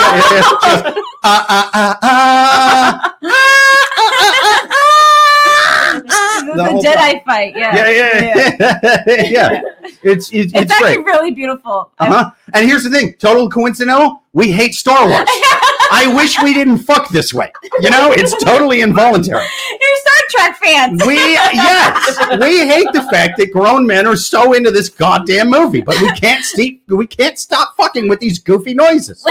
Yeah, 0.00 0.14
yeah, 0.14 0.92
yeah. 0.94 1.02
"Ah, 1.24 1.46
ah, 1.48 1.70
ah, 1.74 1.98
ah." 2.02 3.14
The, 6.44 6.52
The 6.56 6.64
whole 6.64 6.82
Jedi 6.82 7.24
fight, 7.24 7.56
yeah. 7.56 7.74
Yeah, 7.74 7.90
yeah, 7.90 8.10
yeah. 9.06 9.22
yeah. 9.30 9.60
It's 10.04 10.28
it's, 10.32 10.52
It's, 10.52 10.52
it's 10.54 10.70
actually 10.72 10.96
great. 11.02 11.06
really 11.06 11.30
beautiful. 11.30 11.90
Uh 11.98 12.06
huh. 12.06 12.30
And 12.52 12.68
here's 12.68 12.84
the 12.84 12.90
thing: 12.90 13.14
total 13.14 13.48
coincidental. 13.48 14.22
We 14.34 14.52
hate 14.52 14.74
Star 14.74 15.08
Wars. 15.08 15.26
I 15.90 16.12
wish 16.14 16.40
we 16.42 16.54
didn't 16.54 16.78
fuck 16.78 17.08
this 17.10 17.32
way. 17.32 17.52
You 17.80 17.90
know, 17.90 18.12
it's 18.12 18.34
totally 18.42 18.80
involuntary. 18.80 19.44
You're 19.70 19.96
Star 19.96 20.22
Trek 20.30 20.56
fans. 20.62 21.02
We 21.06 21.14
yes, 21.14 22.18
we 22.40 22.66
hate 22.66 22.88
the 22.92 23.02
fact 23.10 23.38
that 23.38 23.52
grown 23.52 23.86
men 23.86 24.06
are 24.06 24.16
so 24.16 24.52
into 24.52 24.70
this 24.70 24.88
goddamn 24.88 25.50
movie, 25.50 25.80
but 25.80 26.00
we 26.00 26.10
can't 26.12 26.44
steep, 26.44 26.82
we 26.88 27.06
can't 27.06 27.38
stop 27.38 27.76
fucking 27.76 28.08
with 28.08 28.20
these 28.20 28.38
goofy 28.38 28.74
noises. 28.74 29.24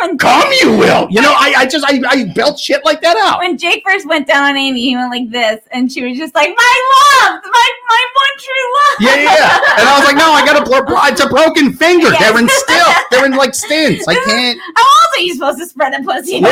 When, 0.00 0.18
Come, 0.18 0.50
you 0.60 0.76
will. 0.76 1.06
You 1.10 1.20
know, 1.22 1.32
I, 1.32 1.54
I 1.58 1.66
just 1.66 1.84
I, 1.86 2.00
I 2.08 2.24
belt 2.34 2.58
shit 2.58 2.84
like 2.84 3.00
that 3.02 3.16
out. 3.16 3.38
when 3.40 3.56
Jake 3.58 3.82
first 3.86 4.06
went 4.06 4.26
down 4.26 4.42
on 4.50 4.56
Amy, 4.56 4.80
he 4.80 4.96
went 4.96 5.10
like 5.10 5.30
this, 5.30 5.60
and 5.70 5.90
she 5.90 6.02
was 6.06 6.16
just 6.18 6.34
like, 6.34 6.48
"My 6.48 6.74
love, 7.22 7.40
my 7.44 7.70
my 7.88 8.04
one 8.14 8.36
true 8.38 8.66
love." 8.74 8.96
Yeah, 9.00 9.16
yeah, 9.22 9.34
yeah. 9.38 9.78
And 9.80 9.88
I 9.88 9.98
was 9.98 10.04
like, 10.06 10.16
no, 10.16 10.32
I 10.32 10.44
got 10.44 10.60
a 10.60 10.64
blo- 10.64 10.98
it's 11.04 11.20
a 11.20 11.28
broken 11.28 11.72
finger. 11.72 12.08
Yes. 12.08 12.20
They're 12.20 12.38
in 12.40 12.48
still, 12.48 12.86
they're 13.10 13.26
in 13.26 13.32
like 13.32 13.54
stints. 13.54 14.06
I 14.08 14.14
can't. 14.14 14.58
How 14.76 14.82
else 14.82 15.16
are 15.16 15.20
you 15.22 15.34
supposed 15.34 15.58
to 15.58 15.66
spread 15.66 15.92
the 15.94 16.02
pussy 16.04 16.36
open? 16.36 16.50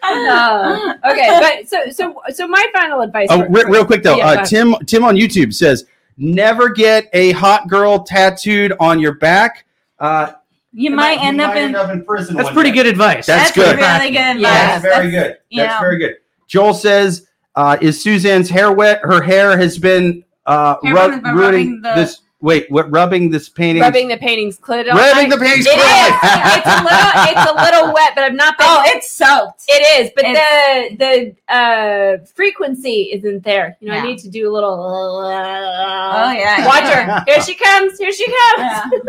Uh, 0.00 0.94
okay, 1.10 1.38
but 1.40 1.68
so, 1.68 1.90
so, 1.90 2.20
so 2.32 2.46
my 2.46 2.66
final 2.72 3.00
advice. 3.00 3.28
oh, 3.30 3.44
for- 3.44 3.48
re- 3.50 3.64
real 3.68 3.84
quick 3.84 4.02
though, 4.02 4.16
Yeah, 4.16 4.28
uh. 4.28 4.44
Tim 4.44 4.74
Tim 4.86 5.04
on 5.04 5.16
YouTube 5.16 5.52
says 5.52 5.84
never 6.18 6.68
get 6.68 7.08
a 7.12 7.32
hot 7.32 7.68
girl 7.68 8.00
tattooed 8.04 8.72
on 8.80 9.00
your 9.00 9.14
back. 9.14 9.64
Uh, 9.98 10.32
you 10.72 10.90
might 10.90 11.18
end 11.22 11.40
up 11.40 11.56
in. 11.56 11.74
in 11.74 12.04
prison. 12.04 12.36
That's 12.36 12.46
one 12.46 12.54
good. 12.54 12.64
day. 12.64 12.72
good 12.72 12.86
advice. 12.86 13.26
That's 13.26 13.52
That's 13.52 13.56
good. 13.56 13.78
really 13.78 14.10
good 14.10 14.36
advice. 14.36 14.42
Yeah, 14.42 14.78
That's 14.78 14.82
very 14.82 15.10
That's- 15.10 15.36
good. 15.50 15.56
That's 15.58 15.74
know. 15.74 15.80
very 15.80 15.98
good. 15.98 16.16
Joel 16.46 16.74
says 16.74 17.26
Uh, 17.56 17.76
is 17.80 18.00
Suzanne's 18.02 18.48
hair 18.50 18.70
wet? 18.72 19.00
Her 19.02 19.20
hair 19.22 19.58
has 19.58 19.78
been 19.78 20.22
uh, 20.46 20.76
rub- 20.84 21.10
has 21.12 21.20
been 21.22 21.34
rooting 21.34 21.80
rubbing 21.80 21.82
the- 21.82 21.94
this. 21.94 22.20
Wait, 22.40 22.70
what? 22.70 22.88
Rubbing 22.92 23.30
this 23.30 23.48
painting. 23.48 23.82
Rubbing 23.82 24.06
the 24.06 24.16
paintings 24.16 24.58
clit 24.58 24.88
on. 24.88 24.96
Rubbing 24.96 25.26
I- 25.32 25.36
the 25.36 25.38
paintings 25.38 25.66
It 25.66 25.70
is. 25.70 25.76
clit. 25.76 26.58
it's 26.58 26.66
a 26.66 26.82
little. 26.84 27.42
It's 27.42 27.50
a 27.50 27.54
little 27.64 27.94
wet, 27.94 28.12
but 28.14 28.22
I've 28.24 28.34
not 28.34 28.56
been. 28.56 28.66
Oh, 28.68 28.82
it's 28.86 29.10
soaked. 29.10 29.64
It 29.68 30.04
is, 30.04 30.12
but 30.14 30.22
the 30.22 31.34
the 31.48 31.52
uh 31.52 32.24
frequency 32.34 33.10
isn't 33.12 33.42
there. 33.42 33.76
You 33.80 33.88
know, 33.88 33.94
Yeah. 33.94 34.02
I 34.02 34.06
need 34.06 34.18
to 34.20 34.28
do 34.30 34.48
a 34.48 34.52
little. 34.52 34.70
Oh 34.72 36.32
yeah. 36.32 36.64
Watch 36.66 36.84
her. 36.84 37.24
Here 37.32 37.42
she 37.42 37.54
comes. 37.56 37.98
Here 37.98 38.12
she 38.12 38.24
comes. 38.26 38.58
Yeah. 38.58 38.90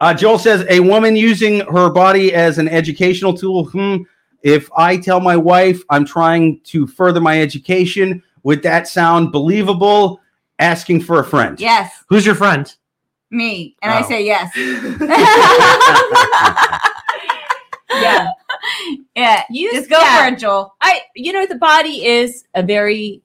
Uh, 0.00 0.12
Joel 0.12 0.36
says 0.36 0.66
a 0.68 0.80
woman 0.80 1.14
using 1.14 1.60
her 1.60 1.88
body 1.88 2.34
as 2.34 2.58
an 2.58 2.66
educational 2.66 3.32
tool. 3.34 3.66
Hmm. 3.66 3.98
If 4.42 4.68
I 4.76 4.96
tell 4.96 5.20
my 5.20 5.36
wife 5.36 5.80
I'm 5.90 6.04
trying 6.04 6.58
to 6.64 6.88
further 6.88 7.20
my 7.20 7.40
education, 7.40 8.20
would 8.42 8.64
that 8.64 8.88
sound 8.88 9.30
believable? 9.30 10.20
Asking 10.62 11.00
for 11.00 11.18
a 11.18 11.24
friend. 11.24 11.58
Yes, 11.60 11.92
Who's 12.08 12.24
your 12.24 12.36
friend? 12.36 12.72
me, 13.30 13.74
and 13.82 13.92
I 13.92 14.02
Oh. 14.02 14.08
say 14.08 14.24
yes. 14.24 14.50
Yeah. 17.94 18.28
yeah. 19.14 19.42
Use 19.50 19.72
Just 19.74 19.90
go 19.90 19.98
yeah. 19.98 20.26
for 20.28 20.34
it, 20.34 20.38
Joel. 20.38 20.74
I, 20.80 21.02
you 21.14 21.30
know, 21.32 21.44
the 21.46 21.56
body 21.56 22.06
is 22.06 22.44
a 22.54 22.62
very 22.62 23.20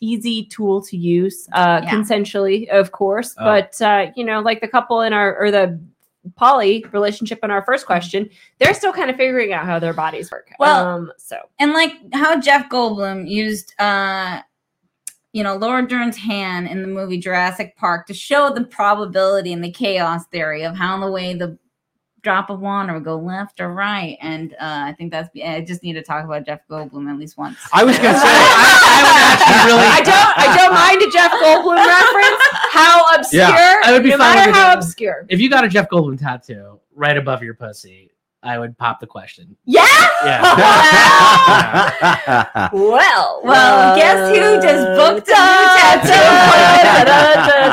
easy 0.00 0.44
tool 0.44 0.82
to 0.82 0.96
use, 0.96 1.48
uh, 1.52 1.80
Yeah. 1.82 1.90
consensually, 1.90 2.68
of 2.68 2.92
course. 2.92 3.34
Oh. 3.38 3.44
But 3.44 3.80
uh, 3.82 4.12
you 4.14 4.24
know, 4.24 4.40
like 4.40 4.60
the 4.60 4.68
couple 4.68 5.00
in 5.00 5.12
our 5.12 5.36
or 5.36 5.50
the 5.50 5.80
poly 6.36 6.84
relationship 6.92 7.40
in 7.42 7.50
our 7.50 7.64
first 7.64 7.86
question, 7.86 8.30
they're 8.58 8.74
still 8.74 8.92
kind 8.92 9.10
of 9.10 9.16
figuring 9.16 9.52
out 9.52 9.66
how 9.66 9.78
their 9.80 9.94
bodies 9.94 10.30
work. 10.30 10.48
Well- 10.60 10.86
um, 10.86 11.12
so 11.16 11.36
and 11.58 11.72
like 11.72 11.94
how 12.12 12.38
Jeff 12.40 12.68
Goldblum 12.68 13.28
used 13.28 13.74
uh 13.80 14.42
you 15.34 15.42
know 15.42 15.56
Laura 15.56 15.86
Dern's 15.86 16.16
hand 16.16 16.68
in 16.68 16.80
the 16.80 16.88
movie 16.88 17.18
Jurassic 17.18 17.76
Park 17.76 18.06
to 18.06 18.14
show 18.14 18.50
the 18.54 18.64
probability 18.64 19.52
and 19.52 19.62
the 19.62 19.70
chaos 19.70 20.26
theory 20.28 20.62
of 20.62 20.74
how 20.76 20.94
in 20.94 21.00
the 21.02 21.10
way 21.10 21.34
the 21.34 21.58
drop 22.22 22.48
of 22.48 22.60
water 22.60 22.94
would 22.94 23.04
go 23.04 23.18
left 23.18 23.60
or 23.60 23.74
right 23.74 24.16
and 24.22 24.54
uh 24.54 24.84
I 24.86 24.94
think 24.96 25.10
that's 25.10 25.28
I 25.44 25.60
just 25.60 25.82
need 25.82 25.92
to 25.94 26.02
talk 26.02 26.24
about 26.24 26.46
Jeff 26.46 26.60
Goldblum 26.70 27.10
at 27.10 27.18
least 27.18 27.36
once. 27.36 27.58
I 27.72 27.84
was 27.84 27.96
gonna 27.98 28.16
say. 28.16 28.24
I, 28.24 28.80
I 28.86 29.02
would 29.04 29.22
actually 29.28 29.72
really. 29.72 29.86
I 29.86 30.00
don't, 30.00 30.38
I 30.38 30.56
don't 30.56 30.72
mind 30.72 31.02
a 31.02 31.10
Jeff 31.10 31.32
Goldblum 31.32 31.76
reference. 31.84 32.42
How 32.70 33.14
obscure? 33.18 33.42
yeah, 33.42 33.80
I 33.84 33.92
would 33.92 34.04
be 34.04 34.10
no 34.10 34.18
fine 34.18 34.36
matter 34.36 34.52
how 34.52 34.72
obscure. 34.72 35.26
If 35.28 35.40
you 35.40 35.50
got 35.50 35.64
a 35.64 35.68
Jeff 35.68 35.90
Goldblum 35.90 36.18
tattoo 36.18 36.80
right 36.94 37.18
above 37.18 37.42
your 37.42 37.54
pussy, 37.54 38.13
I 38.44 38.58
would 38.58 38.76
pop 38.76 39.00
the 39.00 39.06
question. 39.06 39.56
Yeah. 39.64 39.86
Yeah. 40.24 40.40
Well, 42.72 43.40
Well, 43.44 43.96
guess 43.96 44.28
who 44.30 44.60
just 44.62 44.84
booked 44.98 45.28
a 45.28 45.30
new 45.30 45.36
da, 45.36 46.02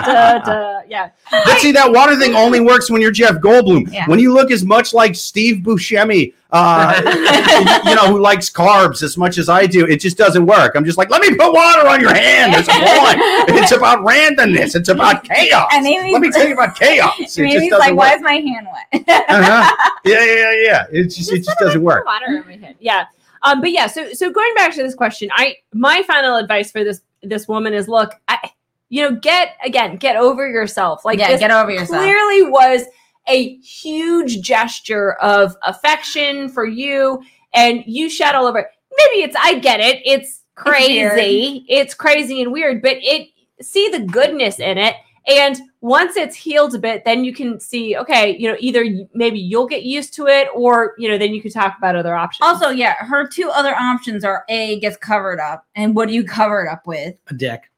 tattoo? 0.02 0.78
Yeah. 0.92 1.10
But 1.32 1.60
see, 1.60 1.72
that 1.72 1.90
water 1.92 2.18
thing 2.18 2.36
only 2.36 2.60
works 2.60 2.92
when 2.92 3.02
you're 3.02 3.12
Jeff 3.12 3.36
Goldblum. 3.36 3.92
Yeah. 3.94 4.06
When 4.08 4.20
you 4.20 4.34
look 4.34 4.52
as 4.52 4.66
much 4.66 4.94
like 4.94 5.16
Steve 5.16 5.64
Buscemi, 5.64 6.34
uh, 6.52 7.82
you 7.86 7.96
know, 7.96 8.08
who 8.08 8.20
likes 8.20 8.50
carbs 8.50 9.04
as 9.04 9.18
much 9.18 9.38
as 9.38 9.50
I 9.50 9.66
do, 9.66 9.86
it 9.86 9.98
just 9.98 10.18
doesn't 10.18 10.46
work. 10.46 10.74
I'm 10.76 10.84
just 10.84 10.98
like, 10.98 11.10
let 11.10 11.22
me 11.22 11.36
put 11.36 11.54
water 11.54 11.88
on 11.88 12.02
your 12.02 12.14
hand. 12.14 12.54
It's 12.56 12.68
fun. 12.68 13.18
It's 13.62 13.72
about 13.72 14.00
randomness. 14.00 14.76
It's 14.76 14.90
about 14.90 15.24
chaos. 15.24 15.70
And 15.74 15.86
Amy's- 15.86 16.14
let 16.14 16.22
me 16.22 16.32
tell 16.32 16.48
you 16.48 16.54
about 16.54 16.76
chaos. 16.76 17.14
It 17.20 17.24
just 17.24 17.38
Maybe 17.38 17.60
he's 17.60 17.70
doesn't 17.70 17.80
like, 17.80 17.96
why 17.96 18.16
is 18.16 18.22
my 18.22 18.34
hand 18.34 18.68
wet? 18.72 19.06
Uh-huh. 19.32 19.92
Yeah, 20.04 20.26
yeah, 20.26 20.36
yeah, 20.36 20.52
yeah. 20.64 20.86
It 20.92 21.04
just, 21.06 21.32
it 21.32 21.44
just 21.44 21.58
doesn't 21.60 21.82
work. 21.82 22.06
Water 22.06 22.26
in 22.28 22.46
my 22.46 22.68
head. 22.68 22.76
Yeah. 22.80 23.06
Um, 23.44 23.62
but 23.62 23.72
yeah, 23.72 23.88
so 23.88 24.14
so 24.14 24.32
going 24.32 24.54
back 24.56 24.74
to 24.76 24.84
this 24.84 24.94
question, 24.94 25.30
I 25.34 25.56
my 25.74 26.04
final 26.04 26.36
advice 26.36 26.72
for 26.72 26.84
this 26.84 27.02
this 27.24 27.48
woman 27.48 27.74
is 27.74 27.88
look, 27.88 28.14
I 28.28 28.52
you 28.90 29.02
know, 29.02 29.16
get 29.16 29.56
again, 29.64 29.96
get 29.98 30.16
over 30.16 30.48
yourself. 30.48 31.06
Like 31.06 31.18
yeah, 31.18 31.30
this 31.30 31.40
get 31.40 31.50
over 31.52 31.72
yourself. 31.72 32.04
clearly 32.04 32.44
was 32.52 32.84
a 33.28 33.58
huge 33.58 34.42
gesture 34.42 35.14
of 35.14 35.56
affection 35.64 36.50
for 36.50 36.66
you 36.66 37.22
and 37.54 37.84
you 37.86 38.10
shed 38.10 38.36
all 38.36 38.46
over 38.46 38.60
it. 38.60 38.68
maybe 38.98 39.24
it's 39.24 39.36
i 39.40 39.60
get 39.60 39.80
it 39.80 40.02
it's 40.06 40.42
crazy 40.56 41.66
it's, 41.68 41.94
crazy 41.94 42.42
and 42.42 42.52
weird 42.52 42.82
but 42.82 42.98
it 43.02 43.30
see 43.62 43.90
the 43.90 44.00
goodness 44.00 44.60
in 44.60 44.78
it 44.78 44.96
and 45.28 45.60
once 45.82 46.16
it's 46.16 46.36
healed 46.36 46.74
a 46.76 46.80
bit 46.80 47.04
then 47.06 47.24
you 47.24 47.34
can 47.34 47.60
see 47.60 47.96
okay 47.96 48.36
you 48.38 48.50
know 48.50 48.58
either 48.60 48.86
maybe 49.14 49.40
you'll 49.40 49.68
get 49.68 49.84
used 49.84 50.14
to 50.14 50.28
it 50.28 50.48
or 50.56 50.94
you 50.98 51.08
know 51.08 51.18
then 51.18 51.34
you 51.34 51.42
can 51.42 51.52
talk 51.52 51.78
about 51.78 51.96
other 51.96 52.16
options 52.16 52.52
Also, 52.52 52.70
yeah, 52.70 52.96
her 52.96 53.28
two 53.28 53.50
other 53.50 53.74
options 53.76 54.24
are 54.26 54.44
A 54.50 54.80
gets 54.80 54.98
covered 54.98 55.40
up, 55.40 55.66
and 55.76 55.96
what 55.96 56.10
do 56.10 56.14
you 56.14 56.24
cover 56.24 56.66
it 56.66 56.70
up 56.70 56.86
with? 56.86 57.16
A 57.28 57.34
dick. 57.34 57.72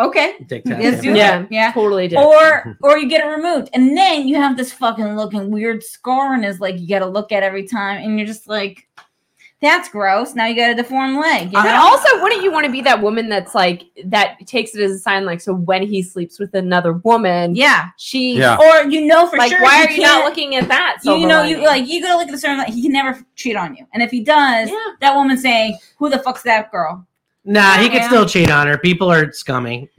Okay, 0.00 0.34
Dick 0.48 0.62
let's 0.66 1.02
do 1.02 1.14
Yeah. 1.14 1.42
that. 1.42 1.52
Yeah. 1.52 1.72
totally 1.72 2.08
did 2.08 2.18
Or 2.18 2.76
or 2.82 2.98
you 2.98 3.08
get 3.08 3.24
it 3.24 3.28
removed, 3.28 3.68
and 3.74 3.96
then 3.96 4.26
you 4.26 4.36
have 4.36 4.56
this 4.56 4.72
fucking 4.72 5.16
looking 5.16 5.50
weird 5.50 5.82
scar, 5.84 6.34
and 6.34 6.44
is 6.44 6.58
like 6.60 6.80
you 6.80 6.88
got 6.88 7.00
to 7.00 7.06
look 7.06 7.32
at 7.32 7.42
every 7.42 7.66
time, 7.66 8.02
and 8.02 8.18
you're 8.18 8.26
just 8.26 8.48
like, 8.48 8.88
that's 9.60 9.90
gross. 9.90 10.34
Now 10.34 10.46
you 10.46 10.56
got 10.56 10.70
a 10.70 10.74
deformed 10.74 11.18
leg. 11.18 11.52
You 11.52 11.58
and 11.58 11.66
know? 11.66 11.82
also 11.82 12.22
wouldn't 12.22 12.42
you 12.42 12.50
want 12.50 12.64
to 12.64 12.72
be 12.72 12.80
that 12.80 13.02
woman 13.02 13.28
that's 13.28 13.54
like 13.54 13.82
that 14.06 14.38
takes 14.46 14.74
it 14.74 14.80
as 14.82 14.92
a 14.92 14.98
sign 14.98 15.26
like 15.26 15.42
so 15.42 15.52
when 15.52 15.82
he 15.82 16.02
sleeps 16.02 16.38
with 16.38 16.54
another 16.54 16.94
woman 16.94 17.54
yeah. 17.54 17.88
she 17.98 18.38
Yeah. 18.38 18.56
Or 18.56 18.88
you 18.90 19.06
know 19.06 19.26
for 19.26 19.36
like 19.36 19.50
sure. 19.50 19.60
why 19.62 19.84
are 19.84 19.90
you 19.90 20.00
not 20.00 20.24
looking 20.24 20.56
at 20.56 20.66
that 20.68 20.96
You, 21.04 21.10
silver 21.12 21.26
know, 21.28 21.42
you 21.42 21.62
like 21.62 21.86
you 21.86 22.00
gotta 22.00 22.16
look 22.16 22.28
at 22.28 22.32
the 22.32 22.38
certain. 22.38 22.56
Like, 22.58 22.72
he 22.72 22.80
can 22.82 22.92
never 22.92 23.22
cheat 23.34 23.54
on 23.56 23.76
you, 23.76 23.84
and 23.92 24.02
if 24.02 24.10
he 24.10 24.24
does, 24.24 24.70
yeah 24.70 24.76
that 25.02 25.14
woman 25.14 25.36
saying, 25.36 25.76
"Who 25.98 26.08
the 26.08 26.18
fuck's 26.20 26.42
that 26.44 26.70
girl?" 26.70 27.06
Nah, 27.42 27.78
he 27.78 27.88
could 27.88 28.02
still 28.04 28.26
cheat 28.26 28.50
on 28.50 28.66
her. 28.66 28.76
People 28.76 29.10
are 29.10 29.32
scummy. 29.32 29.88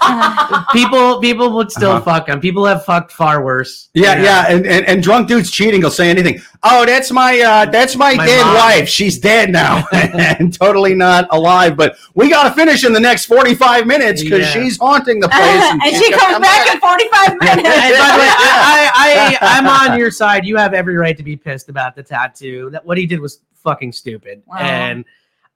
Uh, 0.00 0.64
people 0.72 1.20
people 1.20 1.52
would 1.54 1.70
still 1.70 1.90
Uh-huh. 1.92 2.00
fuck 2.00 2.28
him. 2.28 2.40
People 2.40 2.64
have 2.64 2.84
fucked 2.84 3.12
far 3.12 3.44
worse. 3.44 3.88
Yeah, 3.94 4.12
You 4.12 4.18
know? 4.18 4.24
yeah, 4.24 4.46
and, 4.48 4.66
and 4.66 4.86
and 4.86 5.02
drunk 5.02 5.28
dudes 5.28 5.50
cheating. 5.50 5.80
He'll 5.82 5.90
say 5.90 6.08
anything. 6.08 6.40
Oh, 6.62 6.86
that's 6.86 7.10
my 7.10 7.38
uh, 7.40 7.66
that's 7.70 7.96
my, 7.96 8.14
My 8.14 8.24
dead 8.26 8.44
mom. 8.44 8.54
wife. 8.54 8.88
She's 8.88 9.18
dead 9.18 9.50
now 9.50 9.84
and 9.92 10.52
totally 10.56 10.94
not 10.94 11.26
alive. 11.30 11.76
But 11.76 11.96
we 12.14 12.30
got 12.30 12.44
to 12.44 12.50
finish 12.52 12.84
in 12.84 12.92
the 12.92 13.00
next 13.00 13.26
forty 13.26 13.54
five 13.54 13.86
minutes 13.86 14.22
because 14.22 14.40
Yeah. 14.40 14.52
she's 14.52 14.78
haunting 14.78 15.20
the 15.20 15.28
place. 15.28 15.40
and 15.42 15.82
she's 15.84 15.98
she 15.98 16.10
comes 16.12 16.22
come 16.34 16.42
back 16.42 16.72
in 16.72 16.80
forty-five 16.80 17.36
minutes. 17.40 17.50
And 17.50 17.62
by 17.66 18.10
the 18.12 18.18
way, 18.18 18.30
I, 18.30 18.90
I, 18.94 19.38
I, 19.40 19.58
I'm 19.58 19.66
on 19.92 19.98
your 19.98 20.10
side. 20.10 20.46
You 20.46 20.56
have 20.56 20.72
every 20.74 20.96
right 20.96 21.16
to 21.16 21.22
be 21.24 21.36
pissed 21.36 21.68
about 21.68 21.96
the 21.96 22.02
tattoo. 22.02 22.70
That 22.70 22.86
what 22.86 22.96
he 22.98 23.04
did 23.06 23.20
was 23.20 23.40
fucking 23.62 23.92
stupid. 23.92 24.42
Wow. 24.46 24.56
And 24.58 25.04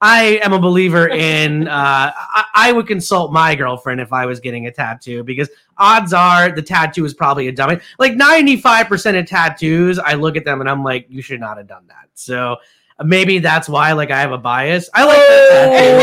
I 0.05 0.41
am 0.43 0.51
a 0.51 0.59
believer 0.59 1.07
in. 1.07 1.69
Uh, 1.69 2.11
I, 2.13 2.45
I 2.53 2.71
would 2.73 2.87
consult 2.87 3.31
my 3.31 3.55
girlfriend 3.55 4.01
if 4.01 4.11
I 4.11 4.25
was 4.25 4.41
getting 4.41 4.67
a 4.67 4.71
tattoo 4.71 5.23
because 5.23 5.49
odds 5.77 6.11
are 6.11 6.51
the 6.51 6.61
tattoo 6.61 7.05
is 7.05 7.13
probably 7.13 7.47
a 7.47 7.53
dummy. 7.53 7.79
Like 7.99 8.13
95 8.15 8.87
percent 8.87 9.15
of 9.15 9.25
tattoos, 9.27 9.99
I 9.99 10.15
look 10.15 10.35
at 10.35 10.43
them 10.43 10.59
and 10.59 10.69
I'm 10.69 10.83
like, 10.83 11.05
you 11.09 11.21
should 11.21 11.39
not 11.39 11.55
have 11.57 11.67
done 11.67 11.87
that. 11.87 12.09
So. 12.15 12.57
Maybe 13.03 13.39
that's 13.39 13.67
why, 13.67 13.93
like, 13.93 14.11
I 14.11 14.21
have 14.21 14.31
a 14.31 14.37
bias. 14.37 14.87
I 14.93 15.03
like 15.03 15.17
that 15.17 15.49
tattoo. 15.49 15.97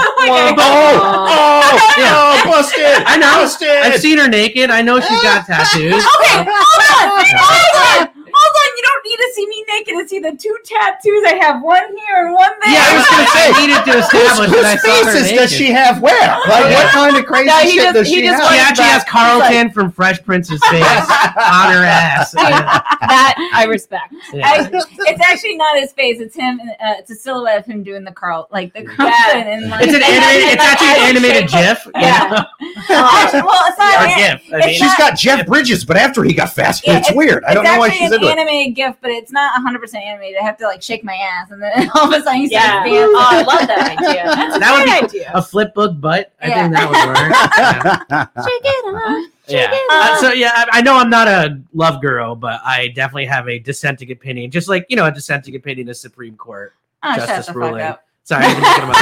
oh, 0.22 0.54
oh, 0.56 1.94
Yeah. 1.98 2.14
oh, 2.14 2.40
busted! 2.46 3.02
I 3.04 3.18
know. 3.18 3.42
busted. 3.42 3.68
I've 3.68 3.98
seen 3.98 4.18
her 4.18 4.28
naked. 4.28 4.70
I 4.70 4.82
know 4.82 5.00
she's 5.00 5.20
got 5.20 5.46
tattoos. 5.46 5.98
Okay, 5.98 6.46
hold 6.46 6.46
on, 6.46 8.06
hold 8.06 8.54
on. 8.54 8.70
You 8.76 8.82
don't 8.86 9.04
need 9.04 9.18
to 9.18 9.28
see 9.34 9.46
me 9.48 9.58
naked 9.72 9.94
to 9.96 10.08
see 10.08 10.18
the 10.18 10.32
two 10.36 10.56
tattoos 10.64 11.22
I 11.26 11.34
have. 11.40 11.62
One 11.62 11.82
here 11.96 12.26
and 12.26 12.34
one 12.34 12.50
there. 12.62 12.72
Yeah, 12.74 12.84
I 12.84 12.96
was 12.96 13.06
gonna 13.08 13.28
say 13.30 13.44
I 13.50 13.52
needed 13.60 13.84
to 13.86 13.92
Whose, 13.92 14.04
establish 14.04 14.50
that 14.50 14.64
I 14.64 14.72
whose 14.74 14.82
saw 14.82 14.88
her 14.90 15.04
faces 15.12 15.22
naked. 15.30 15.38
does 15.38 15.52
she 15.52 15.68
have 15.72 16.02
where? 16.02 16.28
Like, 16.48 16.64
what 16.74 16.86
kind 16.92 17.16
of 17.16 17.24
crazy 17.26 17.46
No, 17.46 17.60
shit 17.62 17.74
just- 17.82 17.94
does 17.94 18.08
she 18.08 18.22
just 18.22 18.40
have? 18.42 18.50
She 18.50 18.56
wants 18.58 18.70
actually 18.70 18.84
has 18.92 19.04
back. 19.04 19.12
Carlton 19.12 19.70
from 19.70 19.90
Fresh 19.92 20.22
Prince's 20.24 20.60
face 20.70 20.82
on 21.38 21.72
her 21.72 21.84
ass. 21.84 22.34
That 23.10 23.34
i 23.54 23.64
respect 23.64 24.12
Yeah. 24.32 24.46
I, 24.46 24.70
it's 24.72 25.20
actually 25.26 25.56
not 25.56 25.76
his 25.78 25.92
face. 25.92 26.20
It's 26.20 26.36
him. 26.36 26.60
Uh, 26.60 26.94
it's 26.98 27.10
a 27.10 27.14
silhouette 27.16 27.58
of 27.58 27.66
him 27.66 27.82
doing 27.82 28.04
the 28.04 28.12
Carl, 28.12 28.46
like 28.52 28.72
the 28.72 28.84
Carlton. 28.84 29.06
Yeah. 29.06 29.36
And 29.48 29.70
like, 29.70 29.82
It's 29.84 29.94
an 29.94 30.02
animated. 30.02 30.54
It's 30.54 30.62
actually 30.62 30.88
an 30.88 31.16
animated 31.16 31.50
GIF. 31.50 31.88
Yeah. 31.96 32.44
Actually, 32.90 33.42
well, 33.42 33.62
it's 33.66 33.78
not. 33.78 34.00
Or 34.02 34.06
an- 34.06 34.18
GIF. 34.38 34.54
I 34.54 34.66
mean, 34.66 34.74
She's 34.78 34.94
got 34.96 35.16
Jeff 35.18 35.46
Bridges, 35.46 35.84
but 35.84 35.96
after 35.96 36.22
he 36.22 36.32
got 36.34 36.50
fast, 36.52 36.86
Yeah, 36.86 36.98
it's, 36.98 37.12
weird. 37.12 37.42
I 37.44 37.54
don't 37.54 37.64
know 37.64 37.78
why 37.78 37.90
she's 37.90 38.12
into 38.12 38.26
it. 38.26 38.30
animated 38.38 38.76
GIF, 38.76 38.96
but 39.00 39.10
it's 39.10 39.32
not 39.32 39.59
100 39.62 39.78
percent 39.80 40.04
animated. 40.04 40.38
I 40.40 40.44
have 40.44 40.56
to 40.58 40.66
like 40.66 40.82
shake 40.82 41.04
my 41.04 41.14
ass, 41.14 41.50
and 41.50 41.60
then 41.62 41.90
all 41.94 42.12
of 42.12 42.20
a 42.20 42.22
sudden 42.24 42.40
you 42.42 42.48
see 42.48 42.54
yeah 42.54 42.82
his 42.84 42.92
pants. 42.92 43.14
oh 43.14 43.28
i 43.30 43.42
love 43.42 43.66
that 43.68 43.98
idea 43.98 44.24
that's 44.34 44.56
a 44.56 44.58
That 44.58 44.72
would 44.74 44.84
great 44.84 45.12
be 45.12 45.18
idea 45.26 45.30
a 45.34 45.42
flip 45.42 45.74
book 45.74 46.00
butt. 46.00 46.32
I 46.42 46.48
Yeah. 46.48 46.62
think 46.62 46.74
that 46.74 46.88
would 46.88 47.06
work. 47.08 48.44
Check 48.46 48.60
it 48.64 48.94
out. 48.94 49.30
Yeah. 49.48 49.70
it 49.72 49.80
Uh, 49.90 50.16
so 50.20 50.32
yeah, 50.32 50.52
I, 50.54 50.78
I 50.78 50.80
know 50.82 50.96
I'm 50.96 51.10
not 51.10 51.26
a 51.28 51.60
love 51.74 52.00
girl, 52.00 52.34
but 52.36 52.60
I 52.64 52.88
definitely 52.88 53.26
have 53.26 53.48
a 53.48 53.58
dissenting 53.58 54.10
opinion. 54.12 54.50
Just 54.50 54.68
like 54.68 54.86
you 54.88 54.96
know, 54.96 55.06
a 55.06 55.12
dissenting 55.12 55.56
opinion 55.56 55.88
is 55.88 56.00
Supreme 56.00 56.36
Court 56.36 56.74
Oh, 57.02 57.16
justice 57.16 57.54
ruling. 57.54 57.94
Sorry, 58.24 58.44
I 58.44 58.48
didn't 58.48 58.84
about 58.84 58.94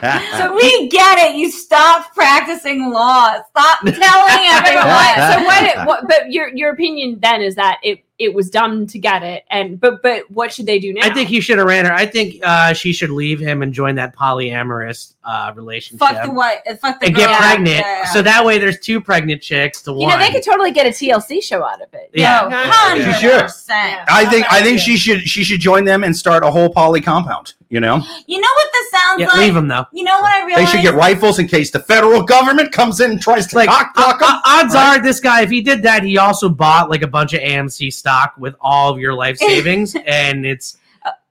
that. 0.00 0.38
So 0.38 0.54
we 0.56 0.88
get 0.88 1.18
it. 1.18 1.36
You 1.36 1.50
stop 1.52 2.12
practicing 2.14 2.90
law. 2.90 3.36
Stop 3.50 3.80
telling 3.82 4.44
everyone. 4.50 4.88
What? 4.88 5.14
So 5.30 5.44
what, 5.44 5.62
it, 5.62 5.86
what? 5.86 6.08
But 6.08 6.32
your 6.32 6.48
your 6.48 6.72
opinion 6.72 7.18
then 7.20 7.42
is 7.42 7.54
that 7.54 7.78
it 7.84 8.02
it 8.18 8.32
was 8.32 8.48
dumb 8.48 8.86
to 8.86 8.98
get 8.98 9.22
it. 9.22 9.44
And 9.50 9.80
but 9.80 10.02
but 10.02 10.30
what 10.30 10.52
should 10.52 10.66
they 10.66 10.78
do 10.78 10.92
now? 10.92 11.00
I 11.02 11.12
think 11.12 11.28
he 11.28 11.40
should 11.40 11.58
have 11.58 11.66
ran 11.66 11.84
her. 11.84 11.92
I 11.92 12.06
think 12.06 12.36
uh, 12.44 12.72
she 12.72 12.92
should 12.92 13.10
leave 13.10 13.40
him 13.40 13.62
and 13.62 13.72
join 13.72 13.96
that 13.96 14.14
polyamorous 14.16 15.14
uh, 15.24 15.52
relationship 15.56 15.98
Fuck 16.06 16.24
the 16.24 16.30
what? 16.30 16.62
uh, 16.68 16.74
Fuck 16.76 17.00
the 17.00 17.06
and 17.06 17.14
get 17.16 17.36
pregnant. 17.38 17.68
Yeah, 17.78 17.80
yeah. 18.02 18.04
So 18.12 18.22
that 18.22 18.44
way, 18.44 18.58
there's 18.58 18.78
two 18.78 19.00
pregnant 19.00 19.42
chicks 19.42 19.82
to 19.82 19.90
you 19.90 19.96
one. 19.98 20.10
know 20.10 20.18
they 20.24 20.30
could 20.32 20.44
totally 20.44 20.70
get 20.70 20.86
a 20.86 20.90
TLC 20.90 21.42
show 21.42 21.64
out 21.64 21.82
of 21.82 21.88
it. 21.94 22.10
Yeah. 22.14 22.48
No, 22.48 22.96
She 23.04 23.20
should. 23.20 23.44
100%. 23.44 24.04
I 24.08 24.24
think 24.30 24.46
I 24.50 24.62
think 24.62 24.78
she 24.78 24.96
should 24.96 25.22
she 25.22 25.42
should 25.44 25.60
join 25.60 25.84
them 25.84 26.04
and 26.04 26.16
start 26.16 26.44
a 26.44 26.50
whole 26.50 26.70
poly 26.70 27.00
compound. 27.00 27.54
You 27.70 27.80
know, 27.80 28.00
You 28.28 28.40
know 28.40 28.48
what 28.54 28.68
this 28.72 28.90
sounds 28.90 29.20
yeah, 29.20 29.26
like? 29.28 29.36
leave 29.38 29.54
them 29.54 29.66
though. 29.66 29.84
You 29.92 30.04
know 30.04 30.20
what 30.20 30.30
I 30.32 30.44
really? 30.46 30.64
they 30.64 30.70
should 30.70 30.82
get 30.82 30.94
rifles 30.94 31.40
in 31.40 31.48
case 31.48 31.72
the 31.72 31.80
federal 31.80 32.22
government 32.22 32.70
comes 32.70 33.00
in 33.00 33.12
and 33.12 33.20
tries 33.20 33.48
to 33.48 33.56
Like, 33.56 33.68
cock 33.68 33.92
block 33.96 34.16
o- 34.22 34.26
them. 34.26 34.36
o- 34.36 34.40
odds 34.60 34.74
are 34.76 35.02
this 35.02 35.18
guy, 35.18 35.40
if 35.42 35.50
he 35.50 35.60
did 35.60 35.82
that, 35.82 36.04
he 36.04 36.16
also 36.16 36.48
bought 36.48 36.88
like 36.88 37.02
a 37.02 37.08
bunch 37.08 37.32
of 37.32 37.40
AMC 37.40 37.92
stock 38.04 38.34
with 38.36 38.54
all 38.60 38.92
of 38.92 38.98
your 38.98 39.14
life 39.14 39.38
savings, 39.48 39.96
and 40.06 40.44
it's 40.44 40.76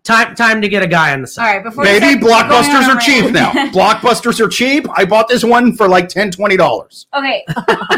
time 0.03 0.33
time 0.35 0.59
to 0.59 0.67
get 0.67 0.81
a 0.81 0.87
guy 0.87 1.13
on 1.13 1.21
the 1.21 1.27
side. 1.27 1.57
right, 1.57 1.63
before 1.63 1.83
we 1.83 1.99
Maybe 1.99 2.19
blockbusters 2.19 2.87
are 2.87 2.99
cheap 2.99 3.31
now. 3.31 3.51
Blockbusters 3.71 4.39
are 4.39 4.47
cheap. 4.49 4.87
I 4.97 5.05
bought 5.05 5.27
this 5.29 5.43
one 5.43 5.75
for 5.75 5.87
like 5.87 6.09
10 6.09 6.31
dollars. 6.57 7.05
Okay, 7.15 7.45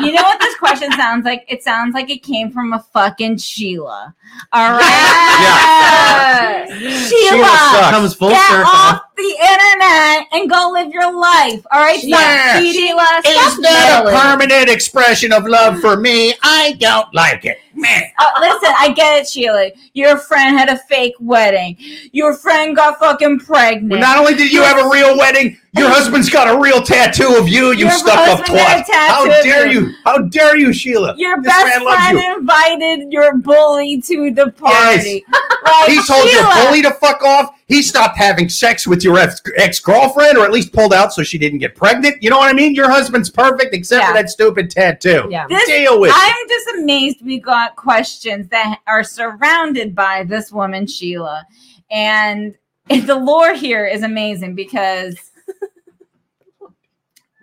you 0.01 0.11
know 0.11 0.21
what 0.23 0.39
this 0.41 0.55
question 0.57 0.91
sounds 0.91 1.23
like? 1.23 1.45
It 1.47 1.63
sounds 1.63 1.93
like 1.93 2.09
it 2.09 2.21
came 2.21 2.51
from 2.51 2.73
a 2.73 2.79
fucking 2.91 3.37
Sheila. 3.37 4.13
All 4.51 4.71
right, 4.73 6.65
Sheila, 7.07 7.91
Comes 7.91 8.13
full 8.13 8.29
get 8.31 8.49
circle. 8.49 8.65
off 8.67 9.01
the 9.15 9.37
internet 9.41 10.27
and 10.31 10.49
go 10.49 10.69
live 10.73 10.91
your 10.91 11.11
life. 11.13 11.65
All 11.71 11.79
right, 11.81 11.99
stop 11.99 12.09
Yeah. 12.09 12.59
cheating. 12.59 12.87
Sheila, 12.87 13.21
It's 13.25 13.59
not 13.59 14.07
a 14.07 14.11
permanent 14.11 14.69
expression 14.69 15.31
of 15.31 15.45
love 15.45 15.79
for 15.79 15.97
me. 15.97 16.33
I 16.43 16.73
don't 16.79 17.13
like 17.13 17.45
it. 17.45 17.59
Man. 17.73 18.03
Uh, 18.17 18.29
listen, 18.39 18.73
I 18.79 18.91
get 18.95 19.19
it, 19.21 19.27
Sheila. 19.27 19.69
Your 19.93 20.17
friend 20.17 20.57
had 20.57 20.69
a 20.69 20.77
fake 20.77 21.15
wedding. 21.19 21.77
Your 22.13 22.33
friend 22.33 22.75
got 22.75 22.99
fucking 22.99 23.39
pregnant. 23.39 23.89
Well, 23.91 23.99
not 23.99 24.17
only 24.17 24.35
did 24.35 24.51
you 24.51 24.61
have 24.63 24.77
a 24.77 24.89
real 24.89 25.17
wedding, 25.17 25.57
your 25.77 25.89
husband's 25.89 26.29
got 26.29 26.47
a 26.53 26.59
real 26.59 26.81
tattoo 26.81 27.35
of 27.37 27.47
you, 27.49 27.71
you 27.71 27.85
Your 27.85 27.91
stuck 27.91 28.17
up 28.17 28.39
husband 28.39 28.57
got 28.57 28.79
a 28.79 28.83
twat. 28.83 29.07
How 29.07 29.25
dare 29.43 29.67
you. 29.67 29.87
you? 29.87 29.93
How 30.05 30.17
dare 30.19 30.57
you, 30.57 30.71
Sheila? 30.71 31.15
Your 31.17 31.41
This 31.41 31.51
best 31.51 31.65
man 31.67 31.83
loves 31.85 31.97
friend 31.97 32.17
you. 32.19 32.37
invited 32.37 33.11
your 33.11 33.37
bully 33.37 34.01
to 34.01 34.31
the 34.31 34.51
party. 34.51 35.25
Like, 35.63 35.89
He 35.89 35.95
told 36.05 36.27
Sheila, 36.29 36.31
your 36.31 36.65
bully 36.65 36.81
to 36.83 36.91
fuck 36.91 37.21
off. 37.23 37.51
He 37.67 37.81
stopped 37.81 38.17
having 38.17 38.47
sex 38.47 38.85
with 38.87 39.03
your 39.03 39.17
ex 39.17 39.79
girlfriend, 39.79 40.37
or 40.37 40.45
at 40.45 40.51
least 40.51 40.71
pulled 40.71 40.93
out 40.93 41.11
so 41.13 41.23
she 41.23 41.37
didn't 41.39 41.59
get 41.59 41.75
pregnant. 41.75 42.21
You 42.21 42.29
know 42.29 42.37
what 42.37 42.49
I 42.49 42.53
mean? 42.53 42.75
Your 42.75 42.89
husband's 42.89 43.29
perfect, 43.29 43.73
except 43.73 44.01
Yeah. 44.03 44.07
for 44.09 44.13
that 44.13 44.29
stupid 44.29 44.69
tattoo. 44.69 45.27
Yeah. 45.29 45.47
This- 45.49 45.65
Deal 45.67 45.99
with 45.99 46.11
it. 46.11 46.15
I'm 46.17 46.47
just 46.47 46.67
amazed 46.77 47.17
we 47.25 47.39
got 47.39 47.75
questions 47.75 48.47
that 48.49 48.79
are 48.87 49.03
surrounded 49.03 49.95
by 49.95 50.23
this 50.23 50.51
woman, 50.51 50.85
Sheila. 50.87 51.45
And 51.89 52.55
the 52.89 53.15
lore 53.15 53.55
here 53.55 53.85
is 53.87 54.03
amazing 54.03 54.53
because 54.55 55.15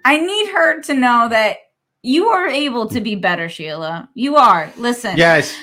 I 0.04 0.18
need 0.18 0.48
her 0.50 0.80
to 0.82 0.94
know 0.94 1.28
that 1.28 1.58
you 2.02 2.26
are 2.26 2.48
able 2.48 2.88
to 2.88 3.00
be 3.00 3.14
better, 3.14 3.48
Sheila. 3.48 4.08
You 4.14 4.36
are. 4.36 4.72
Listen. 4.76 5.16
Yes. 5.16 5.54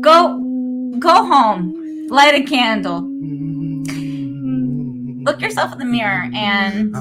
Go 0.00 0.38
go 0.98 1.26
home. 1.26 2.08
Light 2.08 2.34
a 2.34 2.42
candle. 2.44 3.02
Look 5.24 5.40
yourself 5.42 5.72
in 5.72 5.78
the 5.78 5.84
mirror 5.84 6.30
and 6.34 6.96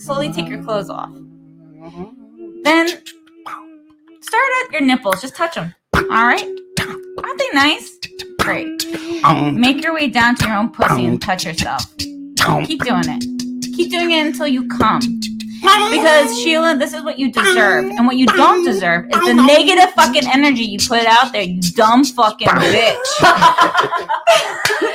slowly 0.00 0.30
take 0.32 0.48
your 0.48 0.62
clothes 0.62 0.90
off. 0.90 1.10
Then 2.62 2.88
start 4.20 4.50
at 4.64 4.72
your 4.72 4.82
nipples. 4.82 5.22
Just 5.22 5.34
touch 5.34 5.54
them. 5.54 5.74
All 5.94 6.02
right? 6.26 6.46
Aren't 6.78 7.38
they 7.38 7.48
nice? 7.54 7.96
Great. 8.40 8.84
Make 9.54 9.82
your 9.82 9.94
way 9.94 10.08
down 10.08 10.36
to 10.36 10.46
your 10.46 10.56
own 10.56 10.70
pussy 10.70 11.06
and 11.06 11.20
touch 11.20 11.46
yourself. 11.46 11.96
Keep 11.96 12.84
doing 12.84 13.04
it. 13.06 13.24
Keep 13.74 13.90
doing 13.90 14.10
it 14.10 14.26
until 14.26 14.46
you 14.46 14.68
come. 14.68 15.00
Because 15.60 16.38
Sheila, 16.40 16.76
this 16.76 16.92
is 16.92 17.02
what 17.02 17.18
you 17.18 17.32
deserve. 17.32 17.84
And 17.84 18.06
what 18.06 18.16
you 18.16 18.26
don't 18.26 18.64
deserve 18.64 19.06
is 19.06 19.20
the 19.26 19.34
negative 19.34 19.92
fucking 19.94 20.26
energy 20.26 20.64
you 20.64 20.78
put 20.78 21.06
out 21.06 21.32
there, 21.32 21.42
you 21.42 21.60
dumb 21.60 22.04
fucking 22.04 22.48
bitch. 22.48 23.22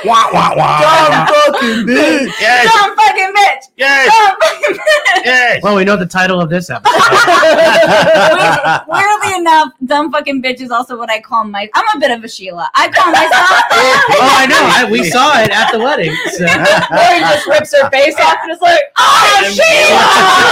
wah, 0.04 0.28
wah, 0.32 0.54
wah. 0.56 0.80
Dumb 0.80 1.26
fucking 1.26 1.86
bitch. 1.86 2.32
Yes. 2.40 2.72
Dumb 2.72 2.96
fucking 2.96 3.32
bitch. 3.34 3.62
Yes. 3.76 4.08
Dumb 4.08 4.36
fucking 4.40 4.76
bitch. 4.76 5.24
Yes. 5.24 5.62
Well, 5.62 5.76
we 5.76 5.84
know 5.84 5.96
the 5.96 6.06
title 6.06 6.40
of 6.40 6.50
this 6.50 6.70
episode. 6.70 6.92
Weirdly 8.88 9.34
enough, 9.38 9.72
dumb 9.84 10.10
fucking 10.12 10.42
bitch 10.42 10.60
is 10.60 10.70
also 10.70 10.96
what 10.96 11.10
I 11.10 11.20
call 11.20 11.44
my. 11.44 11.68
I'm 11.74 11.96
a 11.96 12.00
bit 12.00 12.10
of 12.10 12.22
a 12.24 12.28
Sheila. 12.28 12.68
I 12.74 12.88
call 12.88 13.12
myself. 13.12 13.32
oh, 13.72 14.36
I 14.38 14.46
know. 14.46 14.62
I, 14.62 14.90
we 14.90 15.04
saw 15.04 15.40
it 15.40 15.50
at 15.50 15.72
the 15.72 15.78
wedding. 15.78 16.14
So. 16.32 16.44
Or 16.44 16.48
he 16.48 17.20
just 17.20 17.46
rips 17.46 17.74
her 17.74 17.90
face 17.90 18.14
off 18.20 18.38
and 18.42 18.52
is 18.52 18.60
like, 18.60 18.80
"Oh, 18.98 19.42
Sheila!" 19.52 20.51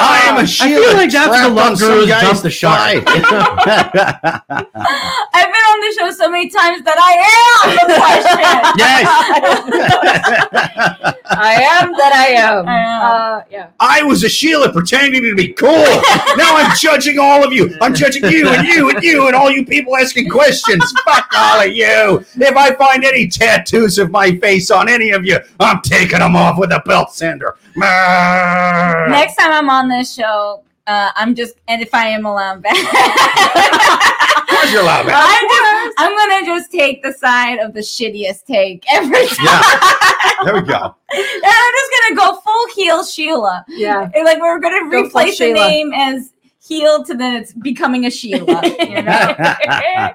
I 0.00 0.22
am 0.28 0.36
a 0.36 0.40
I 0.40 0.44
Sheila. 0.44 0.86
feel 0.86 0.96
like 0.96 1.10
that's 1.10 1.28
the 1.28 1.36
trapped 1.36 1.54
love 1.54 1.72
on 1.72 1.78
gurus 1.78 2.06
jump 2.08 2.40
the 2.40 2.50
shark. 2.50 2.78
I've 4.48 5.48
been 5.52 5.66
on 5.68 5.80
the 5.80 5.96
show 5.98 6.10
so 6.12 6.28
many 6.30 6.48
times 6.48 6.82
that 6.84 6.98
I 6.98 7.12
am 7.28 7.70
the 7.74 7.84
question. 7.98 8.38
yes. 8.78 9.06
I 11.30 11.54
am 11.80 11.92
that 11.92 12.12
I 12.14 12.28
am. 12.28 12.68
I 12.68 12.78
am. 12.78 13.02
Uh, 13.02 13.42
yeah. 13.50 13.70
I 13.80 14.02
was 14.02 14.22
a 14.24 14.28
Sheila 14.28 14.72
pretending 14.72 15.22
to 15.22 15.34
be 15.34 15.52
cool. 15.52 15.68
now 16.36 16.56
I'm 16.56 16.76
judging 16.76 17.18
all 17.18 17.44
of 17.44 17.52
you. 17.52 17.76
I'm 17.80 17.94
judging 17.94 18.24
you 18.24 18.48
and 18.48 18.66
you 18.66 18.90
and 18.90 19.02
you 19.02 19.26
and 19.26 19.34
all 19.36 19.50
you 19.50 19.64
people 19.64 19.96
asking 19.96 20.30
questions. 20.30 20.92
Fuck 21.04 21.28
all 21.36 21.60
of 21.60 21.74
you. 21.74 22.24
If 22.36 22.56
I 22.56 22.74
find 22.74 23.04
any 23.04 23.28
tattoos 23.28 23.98
of 23.98 24.10
my 24.10 24.36
face 24.38 24.70
on 24.70 24.88
any 24.88 25.10
of 25.10 25.24
you, 25.24 25.38
I'm 25.60 25.80
taking 25.82 26.20
them 26.20 26.36
off 26.36 26.58
with 26.58 26.70
a 26.72 26.80
belt 26.86 27.12
sander. 27.14 27.56
Next. 27.76 29.10
Next 29.10 29.36
time 29.36 29.52
I'm 29.52 29.70
on 29.70 29.87
this 29.88 30.14
show, 30.14 30.62
uh, 30.86 31.10
I'm 31.16 31.34
just 31.34 31.56
and 31.68 31.82
if 31.82 31.92
I 31.94 32.08
am 32.08 32.24
allowed 32.26 32.62
back, 32.62 32.74
Where's 34.50 34.72
your 34.72 34.82
love 34.84 35.06
at? 35.08 35.14
I'm 35.14 35.48
just 35.48 35.94
I'm 35.98 36.16
gonna 36.16 36.46
just 36.46 36.72
take 36.72 37.02
the 37.02 37.12
side 37.12 37.58
of 37.58 37.74
the 37.74 37.80
shittiest 37.80 38.44
take 38.46 38.84
every 38.92 39.26
time. 39.26 39.36
Yeah. 39.44 40.44
There 40.44 40.54
we 40.54 40.60
go. 40.62 40.94
and 41.10 41.44
I'm 41.44 41.72
just 41.74 41.90
gonna 41.92 42.16
go 42.16 42.40
full 42.40 42.68
heel 42.74 43.04
Sheila. 43.04 43.64
Yeah. 43.68 44.08
And, 44.14 44.24
like 44.24 44.40
we're 44.40 44.58
gonna 44.60 44.84
Go 44.84 44.90
full 44.90 45.06
replace 45.06 45.38
the 45.38 45.46
Sheila. 45.46 45.68
name 45.68 45.92
as 45.94 46.32
heel 46.66 47.04
to 47.04 47.14
then 47.14 47.34
it's 47.34 47.52
becoming 47.52 48.06
a 48.06 48.10
Sheila. 48.10 48.62
You 48.64 49.02
know? 49.02 50.10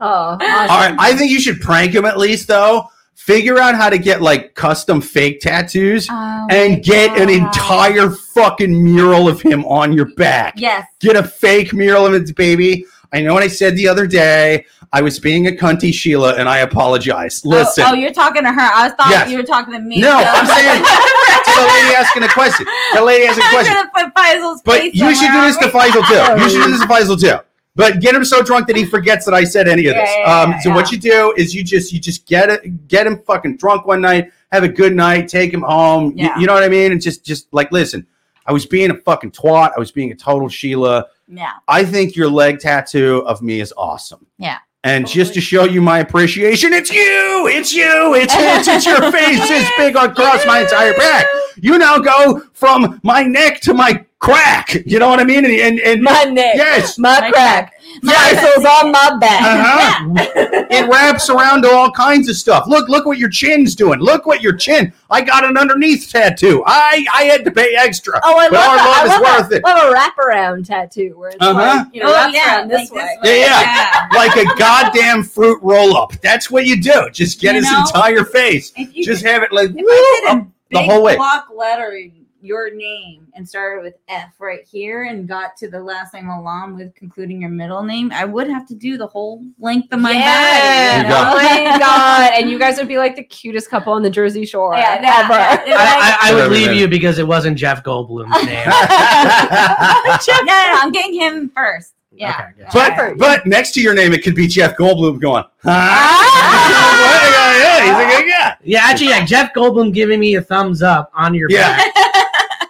Oh, 0.00 0.36
awesome. 0.38 0.42
All 0.42 0.80
right, 0.80 0.94
I 0.98 1.16
think 1.16 1.30
you 1.30 1.40
should 1.40 1.60
prank 1.60 1.94
him 1.94 2.04
at 2.04 2.18
least, 2.18 2.46
though. 2.48 2.88
Figure 3.24 3.58
out 3.58 3.74
how 3.74 3.88
to 3.88 3.96
get 3.96 4.20
like 4.20 4.54
custom 4.54 5.00
fake 5.00 5.40
tattoos 5.40 6.08
Oh 6.10 6.46
and 6.50 6.84
get 6.84 7.18
an 7.18 7.30
entire 7.30 8.10
fucking 8.10 8.84
mural 8.84 9.28
of 9.28 9.40
him 9.40 9.64
on 9.64 9.94
your 9.94 10.14
back. 10.14 10.54
Yes. 10.58 10.86
Get 11.00 11.16
a 11.16 11.22
fake 11.22 11.72
mural 11.72 12.04
of 12.04 12.12
his 12.12 12.32
baby. 12.32 12.84
I 13.14 13.22
know 13.22 13.32
what 13.32 13.42
I 13.42 13.46
said 13.48 13.76
the 13.76 13.88
other 13.88 14.06
day. 14.06 14.66
I 14.92 15.00
was 15.00 15.18
being 15.18 15.46
a 15.46 15.52
cunty 15.52 15.92
Sheila, 15.92 16.34
and 16.34 16.48
I 16.50 16.58
apologize. 16.58 17.42
Oh, 17.46 17.48
Listen, 17.48 17.84
Oh, 17.86 17.92
oh, 17.92 17.94
you're 17.94 18.12
talking 18.12 18.42
to 18.42 18.52
her. 18.52 18.60
I 18.60 18.90
thought 18.90 19.08
Yes. 19.08 19.30
you 19.30 19.38
were 19.38 19.42
talking 19.42 19.72
to 19.72 19.80
me. 19.80 20.00
No, 20.00 20.12
I'm 20.14 20.46
saying 20.46 20.82
to 21.44 21.50
the 21.56 21.66
lady 21.66 21.94
asking 21.96 22.22
a 22.24 22.28
question. 22.28 22.66
The 22.94 23.02
lady 23.02 23.24
asking 23.26 23.42
a 23.42 23.46
I'm 23.46 23.52
question. 23.54 23.74
gonna 23.74 23.90
put 24.12 24.14
Faisal's 24.14 24.62
But 24.62 24.94
you 24.94 25.14
should 25.14 25.32
do 25.32 25.40
this 25.40 25.56
to 25.58 25.68
Faisal 25.68 26.06
too. 26.06 26.42
You 26.44 26.50
should 26.50 26.64
do 26.64 26.70
this 26.72 26.80
to 26.82 26.86
Faisal 26.86 27.18
too. 27.18 27.44
But 27.76 28.00
get 28.00 28.14
him 28.14 28.24
so 28.24 28.40
drunk 28.42 28.68
that 28.68 28.76
he 28.76 28.84
forgets 28.84 29.24
that 29.24 29.34
I 29.34 29.42
said 29.44 29.66
any 29.66 29.86
of 29.86 29.94
Yeah, 29.96 30.00
this. 30.04 30.14
yeah, 30.16 30.40
um, 30.42 30.50
yeah, 30.52 30.60
so 30.60 30.68
yeah. 30.68 30.74
what 30.76 30.92
you 30.92 30.98
do 30.98 31.34
is 31.36 31.54
you 31.54 31.64
just 31.64 31.92
you 31.92 31.98
just 32.00 32.24
get 32.26 32.48
it, 32.48 32.86
get 32.88 33.06
him 33.06 33.18
fucking 33.26 33.56
drunk 33.56 33.86
one 33.86 34.00
night, 34.00 34.30
have 34.52 34.62
a 34.62 34.68
good 34.68 34.94
night, 34.94 35.26
take 35.28 35.52
him 35.52 35.62
home. 35.62 36.12
You- 36.16 36.30
You, 36.38 36.46
know 36.46 36.54
what 36.54 36.62
I 36.62 36.68
mean? 36.68 36.92
And 36.92 37.00
just 37.02 37.24
just 37.24 37.52
like 37.52 37.72
listen, 37.72 38.06
I 38.46 38.52
was 38.52 38.64
being 38.64 38.90
a 38.90 38.94
fucking 38.94 39.32
twat. 39.32 39.72
I 39.76 39.78
was 39.80 39.90
being 39.90 40.12
a 40.12 40.14
total 40.14 40.48
Sheila. 40.48 41.06
Yeah. 41.26 41.50
I 41.66 41.84
think 41.84 42.14
your 42.14 42.28
leg 42.28 42.60
tattoo 42.60 43.24
of 43.26 43.42
me 43.42 43.60
is 43.60 43.72
awesome. 43.76 44.26
Yeah. 44.38 44.58
And 44.84 45.06
oh 45.06 45.08
just 45.08 45.32
to 45.34 45.40
show 45.40 45.64
you 45.64 45.80
my 45.80 45.98
appreciation, 46.00 46.74
it's 46.74 46.90
you, 46.90 47.48
it's 47.50 47.72
you, 47.72 48.14
it's 48.14 48.34
it's, 48.36 48.68
it's 48.68 48.86
your 48.86 49.10
face, 49.12 49.40
it's 49.42 49.70
big 49.78 49.96
across 49.96 50.44
my 50.46 50.60
entire 50.60 50.94
back. 50.94 51.26
You 51.56 51.78
now 51.78 51.98
go 51.98 52.40
from 52.52 53.00
my 53.02 53.22
neck 53.22 53.60
to 53.62 53.72
my 53.72 54.04
crack. 54.18 54.74
You 54.86 54.98
know 54.98 55.08
what 55.08 55.20
I 55.20 55.24
mean? 55.24 55.44
And 55.44 55.54
and, 55.54 55.80
and 55.80 56.02
my 56.02 56.24
neck, 56.24 56.56
yes, 56.56 56.98
my 56.98 57.20
My 57.20 57.30
crack, 57.30 57.72
My 58.02 58.12
muscles 58.32 58.64
on 58.64 58.92
my 58.92 59.16
back. 59.20 59.42
uh-huh. 59.42 60.66
it 60.70 60.88
wraps 60.90 61.30
around 61.30 61.62
to 61.62 61.70
all 61.70 61.90
kinds 61.90 62.28
of 62.28 62.36
stuff. 62.36 62.66
Look, 62.66 62.88
look 62.88 63.06
what 63.06 63.18
your 63.18 63.28
chin's 63.28 63.74
doing. 63.74 64.00
Look 64.00 64.26
what 64.26 64.42
your 64.42 64.54
chin. 64.56 64.92
I 65.10 65.20
got 65.22 65.44
an 65.44 65.56
underneath 65.56 66.10
tattoo. 66.10 66.62
I 66.66 67.06
I 67.12 67.24
had 67.24 67.44
to 67.44 67.50
pay 67.50 67.74
extra. 67.76 68.20
Oh, 68.24 68.36
I 68.38 68.48
but 68.48 68.54
love 68.56 68.68
our 68.70 68.76
that. 68.76 68.84
love 68.86 68.96
I 68.96 69.04
is 69.04 69.10
love 69.22 69.40
worth 69.40 69.50
that. 69.50 69.56
it. 69.56 69.62
I 69.64 69.74
love 69.74 69.92
a 69.92 69.96
wraparound 70.22 70.66
tattoo 70.66 71.14
where 71.16 71.30
it's 71.30 71.38
Uh-huh. 71.40 71.54
like, 71.84 71.94
you 71.94 72.02
know, 72.02 72.08
Oh, 72.14 72.26
yeah, 72.28 72.58
around 72.58 72.68
this 72.68 72.90
like 72.90 73.02
way. 73.02 73.18
this 73.22 73.40
Yeah, 73.46 73.60
yeah. 73.60 74.08
like 74.16 74.36
a 74.36 74.44
goddamn 74.58 75.22
fruit 75.22 75.58
roll 75.62 75.96
up. 75.96 76.12
That's 76.22 76.50
what 76.50 76.66
you 76.66 76.80
do. 76.80 77.08
Just 77.12 77.40
get 77.40 77.54
You 77.54 77.60
his 77.62 77.70
know? 77.70 77.80
entire 77.80 78.24
face. 78.24 78.72
If 78.76 78.94
you 78.94 79.04
Just 79.04 79.24
have 79.24 79.42
it 79.42 79.52
like 79.52 79.70
if 79.70 79.76
I 79.76 79.78
did 79.78 79.84
woo, 79.84 80.30
in 80.32 80.38
up 80.40 80.48
the 80.70 80.82
whole 80.82 81.02
way. 81.02 81.16
block 81.16 81.46
lettering, 81.54 82.23
your 82.44 82.74
name 82.74 83.26
and 83.34 83.48
started 83.48 83.82
with 83.82 83.94
F 84.08 84.34
right 84.38 84.62
here 84.64 85.04
and 85.04 85.26
got 85.26 85.56
to 85.56 85.68
the 85.70 85.80
last 85.82 86.12
name 86.12 86.28
along 86.28 86.76
with 86.76 86.94
concluding 86.94 87.40
your 87.40 87.48
middle 87.50 87.82
name, 87.82 88.12
I 88.12 88.26
would 88.26 88.48
have 88.50 88.66
to 88.68 88.74
do 88.74 88.98
the 88.98 89.06
whole 89.06 89.42
length 89.58 89.92
of 89.92 90.00
my 90.00 90.12
Yeah. 90.12 90.98
body. 90.98 91.02
You 91.02 91.08
got 91.08 91.32
Oh 91.32 91.36
my 91.72 91.78
god! 91.78 92.32
And 92.34 92.50
you 92.50 92.58
guys 92.58 92.76
would 92.76 92.86
be 92.88 92.98
like 92.98 93.16
the 93.16 93.24
cutest 93.24 93.70
couple 93.70 93.94
on 93.94 94.02
the 94.02 94.10
Jersey 94.10 94.44
Shore 94.44 94.74
Yeah, 94.74 95.00
yeah, 95.00 95.20
ever. 95.24 95.68
yeah. 95.70 95.76
I, 95.78 96.18
I, 96.20 96.30
I 96.30 96.34
would 96.34 96.50
leave 96.52 96.72
you 96.74 96.86
because 96.86 97.18
it 97.18 97.26
wasn't 97.26 97.56
Jeff 97.56 97.82
Goldblum's 97.82 98.30
name. 98.46 98.68
no, 98.68 100.44
no, 100.44 100.44
no, 100.44 100.78
I'm 100.82 100.92
getting 100.92 101.14
him 101.14 101.48
first. 101.50 101.94
Yeah. 102.12 102.50
Okay. 102.56 102.68
But 102.72 102.88
Jeffrey. 102.90 103.14
but 103.16 103.46
next 103.46 103.72
to 103.72 103.80
your 103.80 103.92
name, 103.94 104.12
it 104.12 104.22
could 104.22 104.34
be 104.36 104.46
Jeff 104.46 104.76
Goldblum 104.76 105.18
going. 105.20 105.44
Huh? 105.64 105.70
Ah! 105.72 107.30
yeah, 107.58 107.84
he's 107.84 108.16
a 108.16 108.18
good 108.22 108.30
guy. 108.30 108.56
Yeah, 108.62 108.80
actually, 108.84 109.08
yeah, 109.08 109.24
Jeff 109.24 109.52
Goldblum 109.54 109.92
giving 109.94 110.20
me 110.20 110.34
a 110.36 110.42
thumbs 110.42 110.82
up 110.82 111.10
on 111.14 111.34
your 111.34 111.48
Yeah. 111.50 111.76
back. 111.76 111.94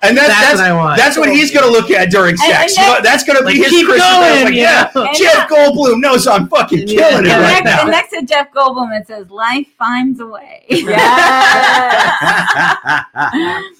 And 0.08 0.16
that, 0.18 0.28
That's, 0.28 0.40
that's 0.40 0.58
what 0.60 0.70
I 0.70 0.72
want. 0.74 0.96
that's 0.98 1.16
what 1.18 1.30
he's 1.30 1.50
going 1.52 1.64
to 1.66 1.72
look 1.72 1.90
at 1.90 2.10
during 2.10 2.36
sex. 2.36 2.76
and 2.76 2.86
You 2.86 2.92
know, 2.94 3.00
that's 3.02 3.24
going 3.24 3.38
to 3.38 3.44
like, 3.44 3.54
be 3.54 3.62
his 3.62 3.70
keep 3.70 3.86
Christmas. 3.86 4.10
going, 4.12 4.44
Like, 4.44 4.54
you 4.54 4.60
yeah. 4.60 4.90
And 4.94 5.16
Jeff 5.16 5.48
Goldblum 5.48 6.00
knows 6.00 6.26
I'm 6.26 6.48
fucking 6.48 6.86
Yeah. 6.88 7.08
killing 7.10 7.26
it 7.26 7.30
And 7.32 7.42
right 7.42 7.64
next, 7.64 7.76
now. 7.76 7.80
and 7.82 7.90
next 7.90 8.10
to 8.10 8.22
Jeff 8.22 8.52
Goldblum, 8.52 8.98
it 9.00 9.06
says 9.06 9.30
"Life 9.30 9.66
finds 9.78 10.20
a 10.20 10.26
way." 10.26 10.64
Yes. 10.84 10.84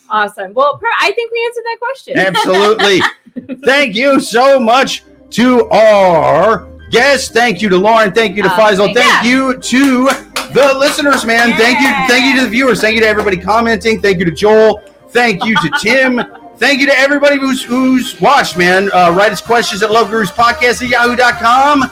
awesome. 0.11 0.53
Well, 0.55 0.79
per- 0.79 0.87
I 1.01 1.13
think 1.13 1.31
we 1.33 1.45
answered 1.47 1.65
that 1.65 1.79
question. 1.81 2.19
Absolutely. 2.19 3.01
Thank 3.65 3.97
you 3.97 4.21
so 4.21 4.59
much 4.61 5.03
to 5.31 5.69
our 5.71 6.67
guests. 6.91 7.31
Thank 7.31 7.61
you 7.63 7.69
to 7.69 7.77
Lauren. 7.77 8.13
Thank 8.13 8.37
you 8.37 8.43
to 8.43 8.53
Oh, 8.53 8.57
Faisal. 8.57 8.95
thank 8.95 8.99
Thank 8.99 9.27
you 9.27 9.59
to 9.59 10.09
the 10.53 10.75
listeners, 10.79 11.25
man. 11.25 11.57
Thank 11.57 11.81
you. 11.81 11.89
Thank 12.09 12.25
you 12.27 12.37
to 12.41 12.45
the 12.45 12.51
viewers. 12.51 12.81
Thank 12.81 12.95
you 12.95 13.01
to 13.01 13.09
everybody 13.09 13.37
commenting. 13.37 14.01
Thank 14.01 14.19
you 14.19 14.25
to 14.25 14.31
Joel. 14.31 14.83
Thank 15.15 15.45
you 15.45 15.55
to 15.55 15.71
Tim. 15.81 16.21
Thank 16.57 16.81
you 16.81 16.87
to 16.87 16.99
everybody 16.99 17.39
who's 17.39 17.63
who's 17.63 18.21
watched, 18.21 18.59
man. 18.59 18.91
Uh, 18.93 19.15
write 19.17 19.31
us 19.31 19.41
questions 19.41 19.81
at 19.85 19.91
loveguruspodcast 19.91 20.83
at 20.83 20.89
yahoo.com. 20.89 21.89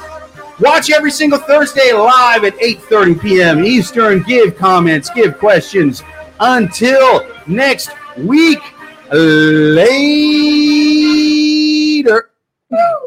Watch 0.58 0.90
every 0.90 1.12
single 1.12 1.38
Thursday 1.38 1.92
live 1.92 2.42
at 2.42 2.54
8.30 2.54 3.22
p.m. 3.22 3.64
Eastern. 3.64 4.24
Give 4.24 4.56
comments, 4.56 5.08
give 5.10 5.38
questions. 5.38 6.02
Until 6.40 7.24
next 7.46 7.90
week, 8.16 8.58
later. 9.12 9.92
Woo! 12.70 13.01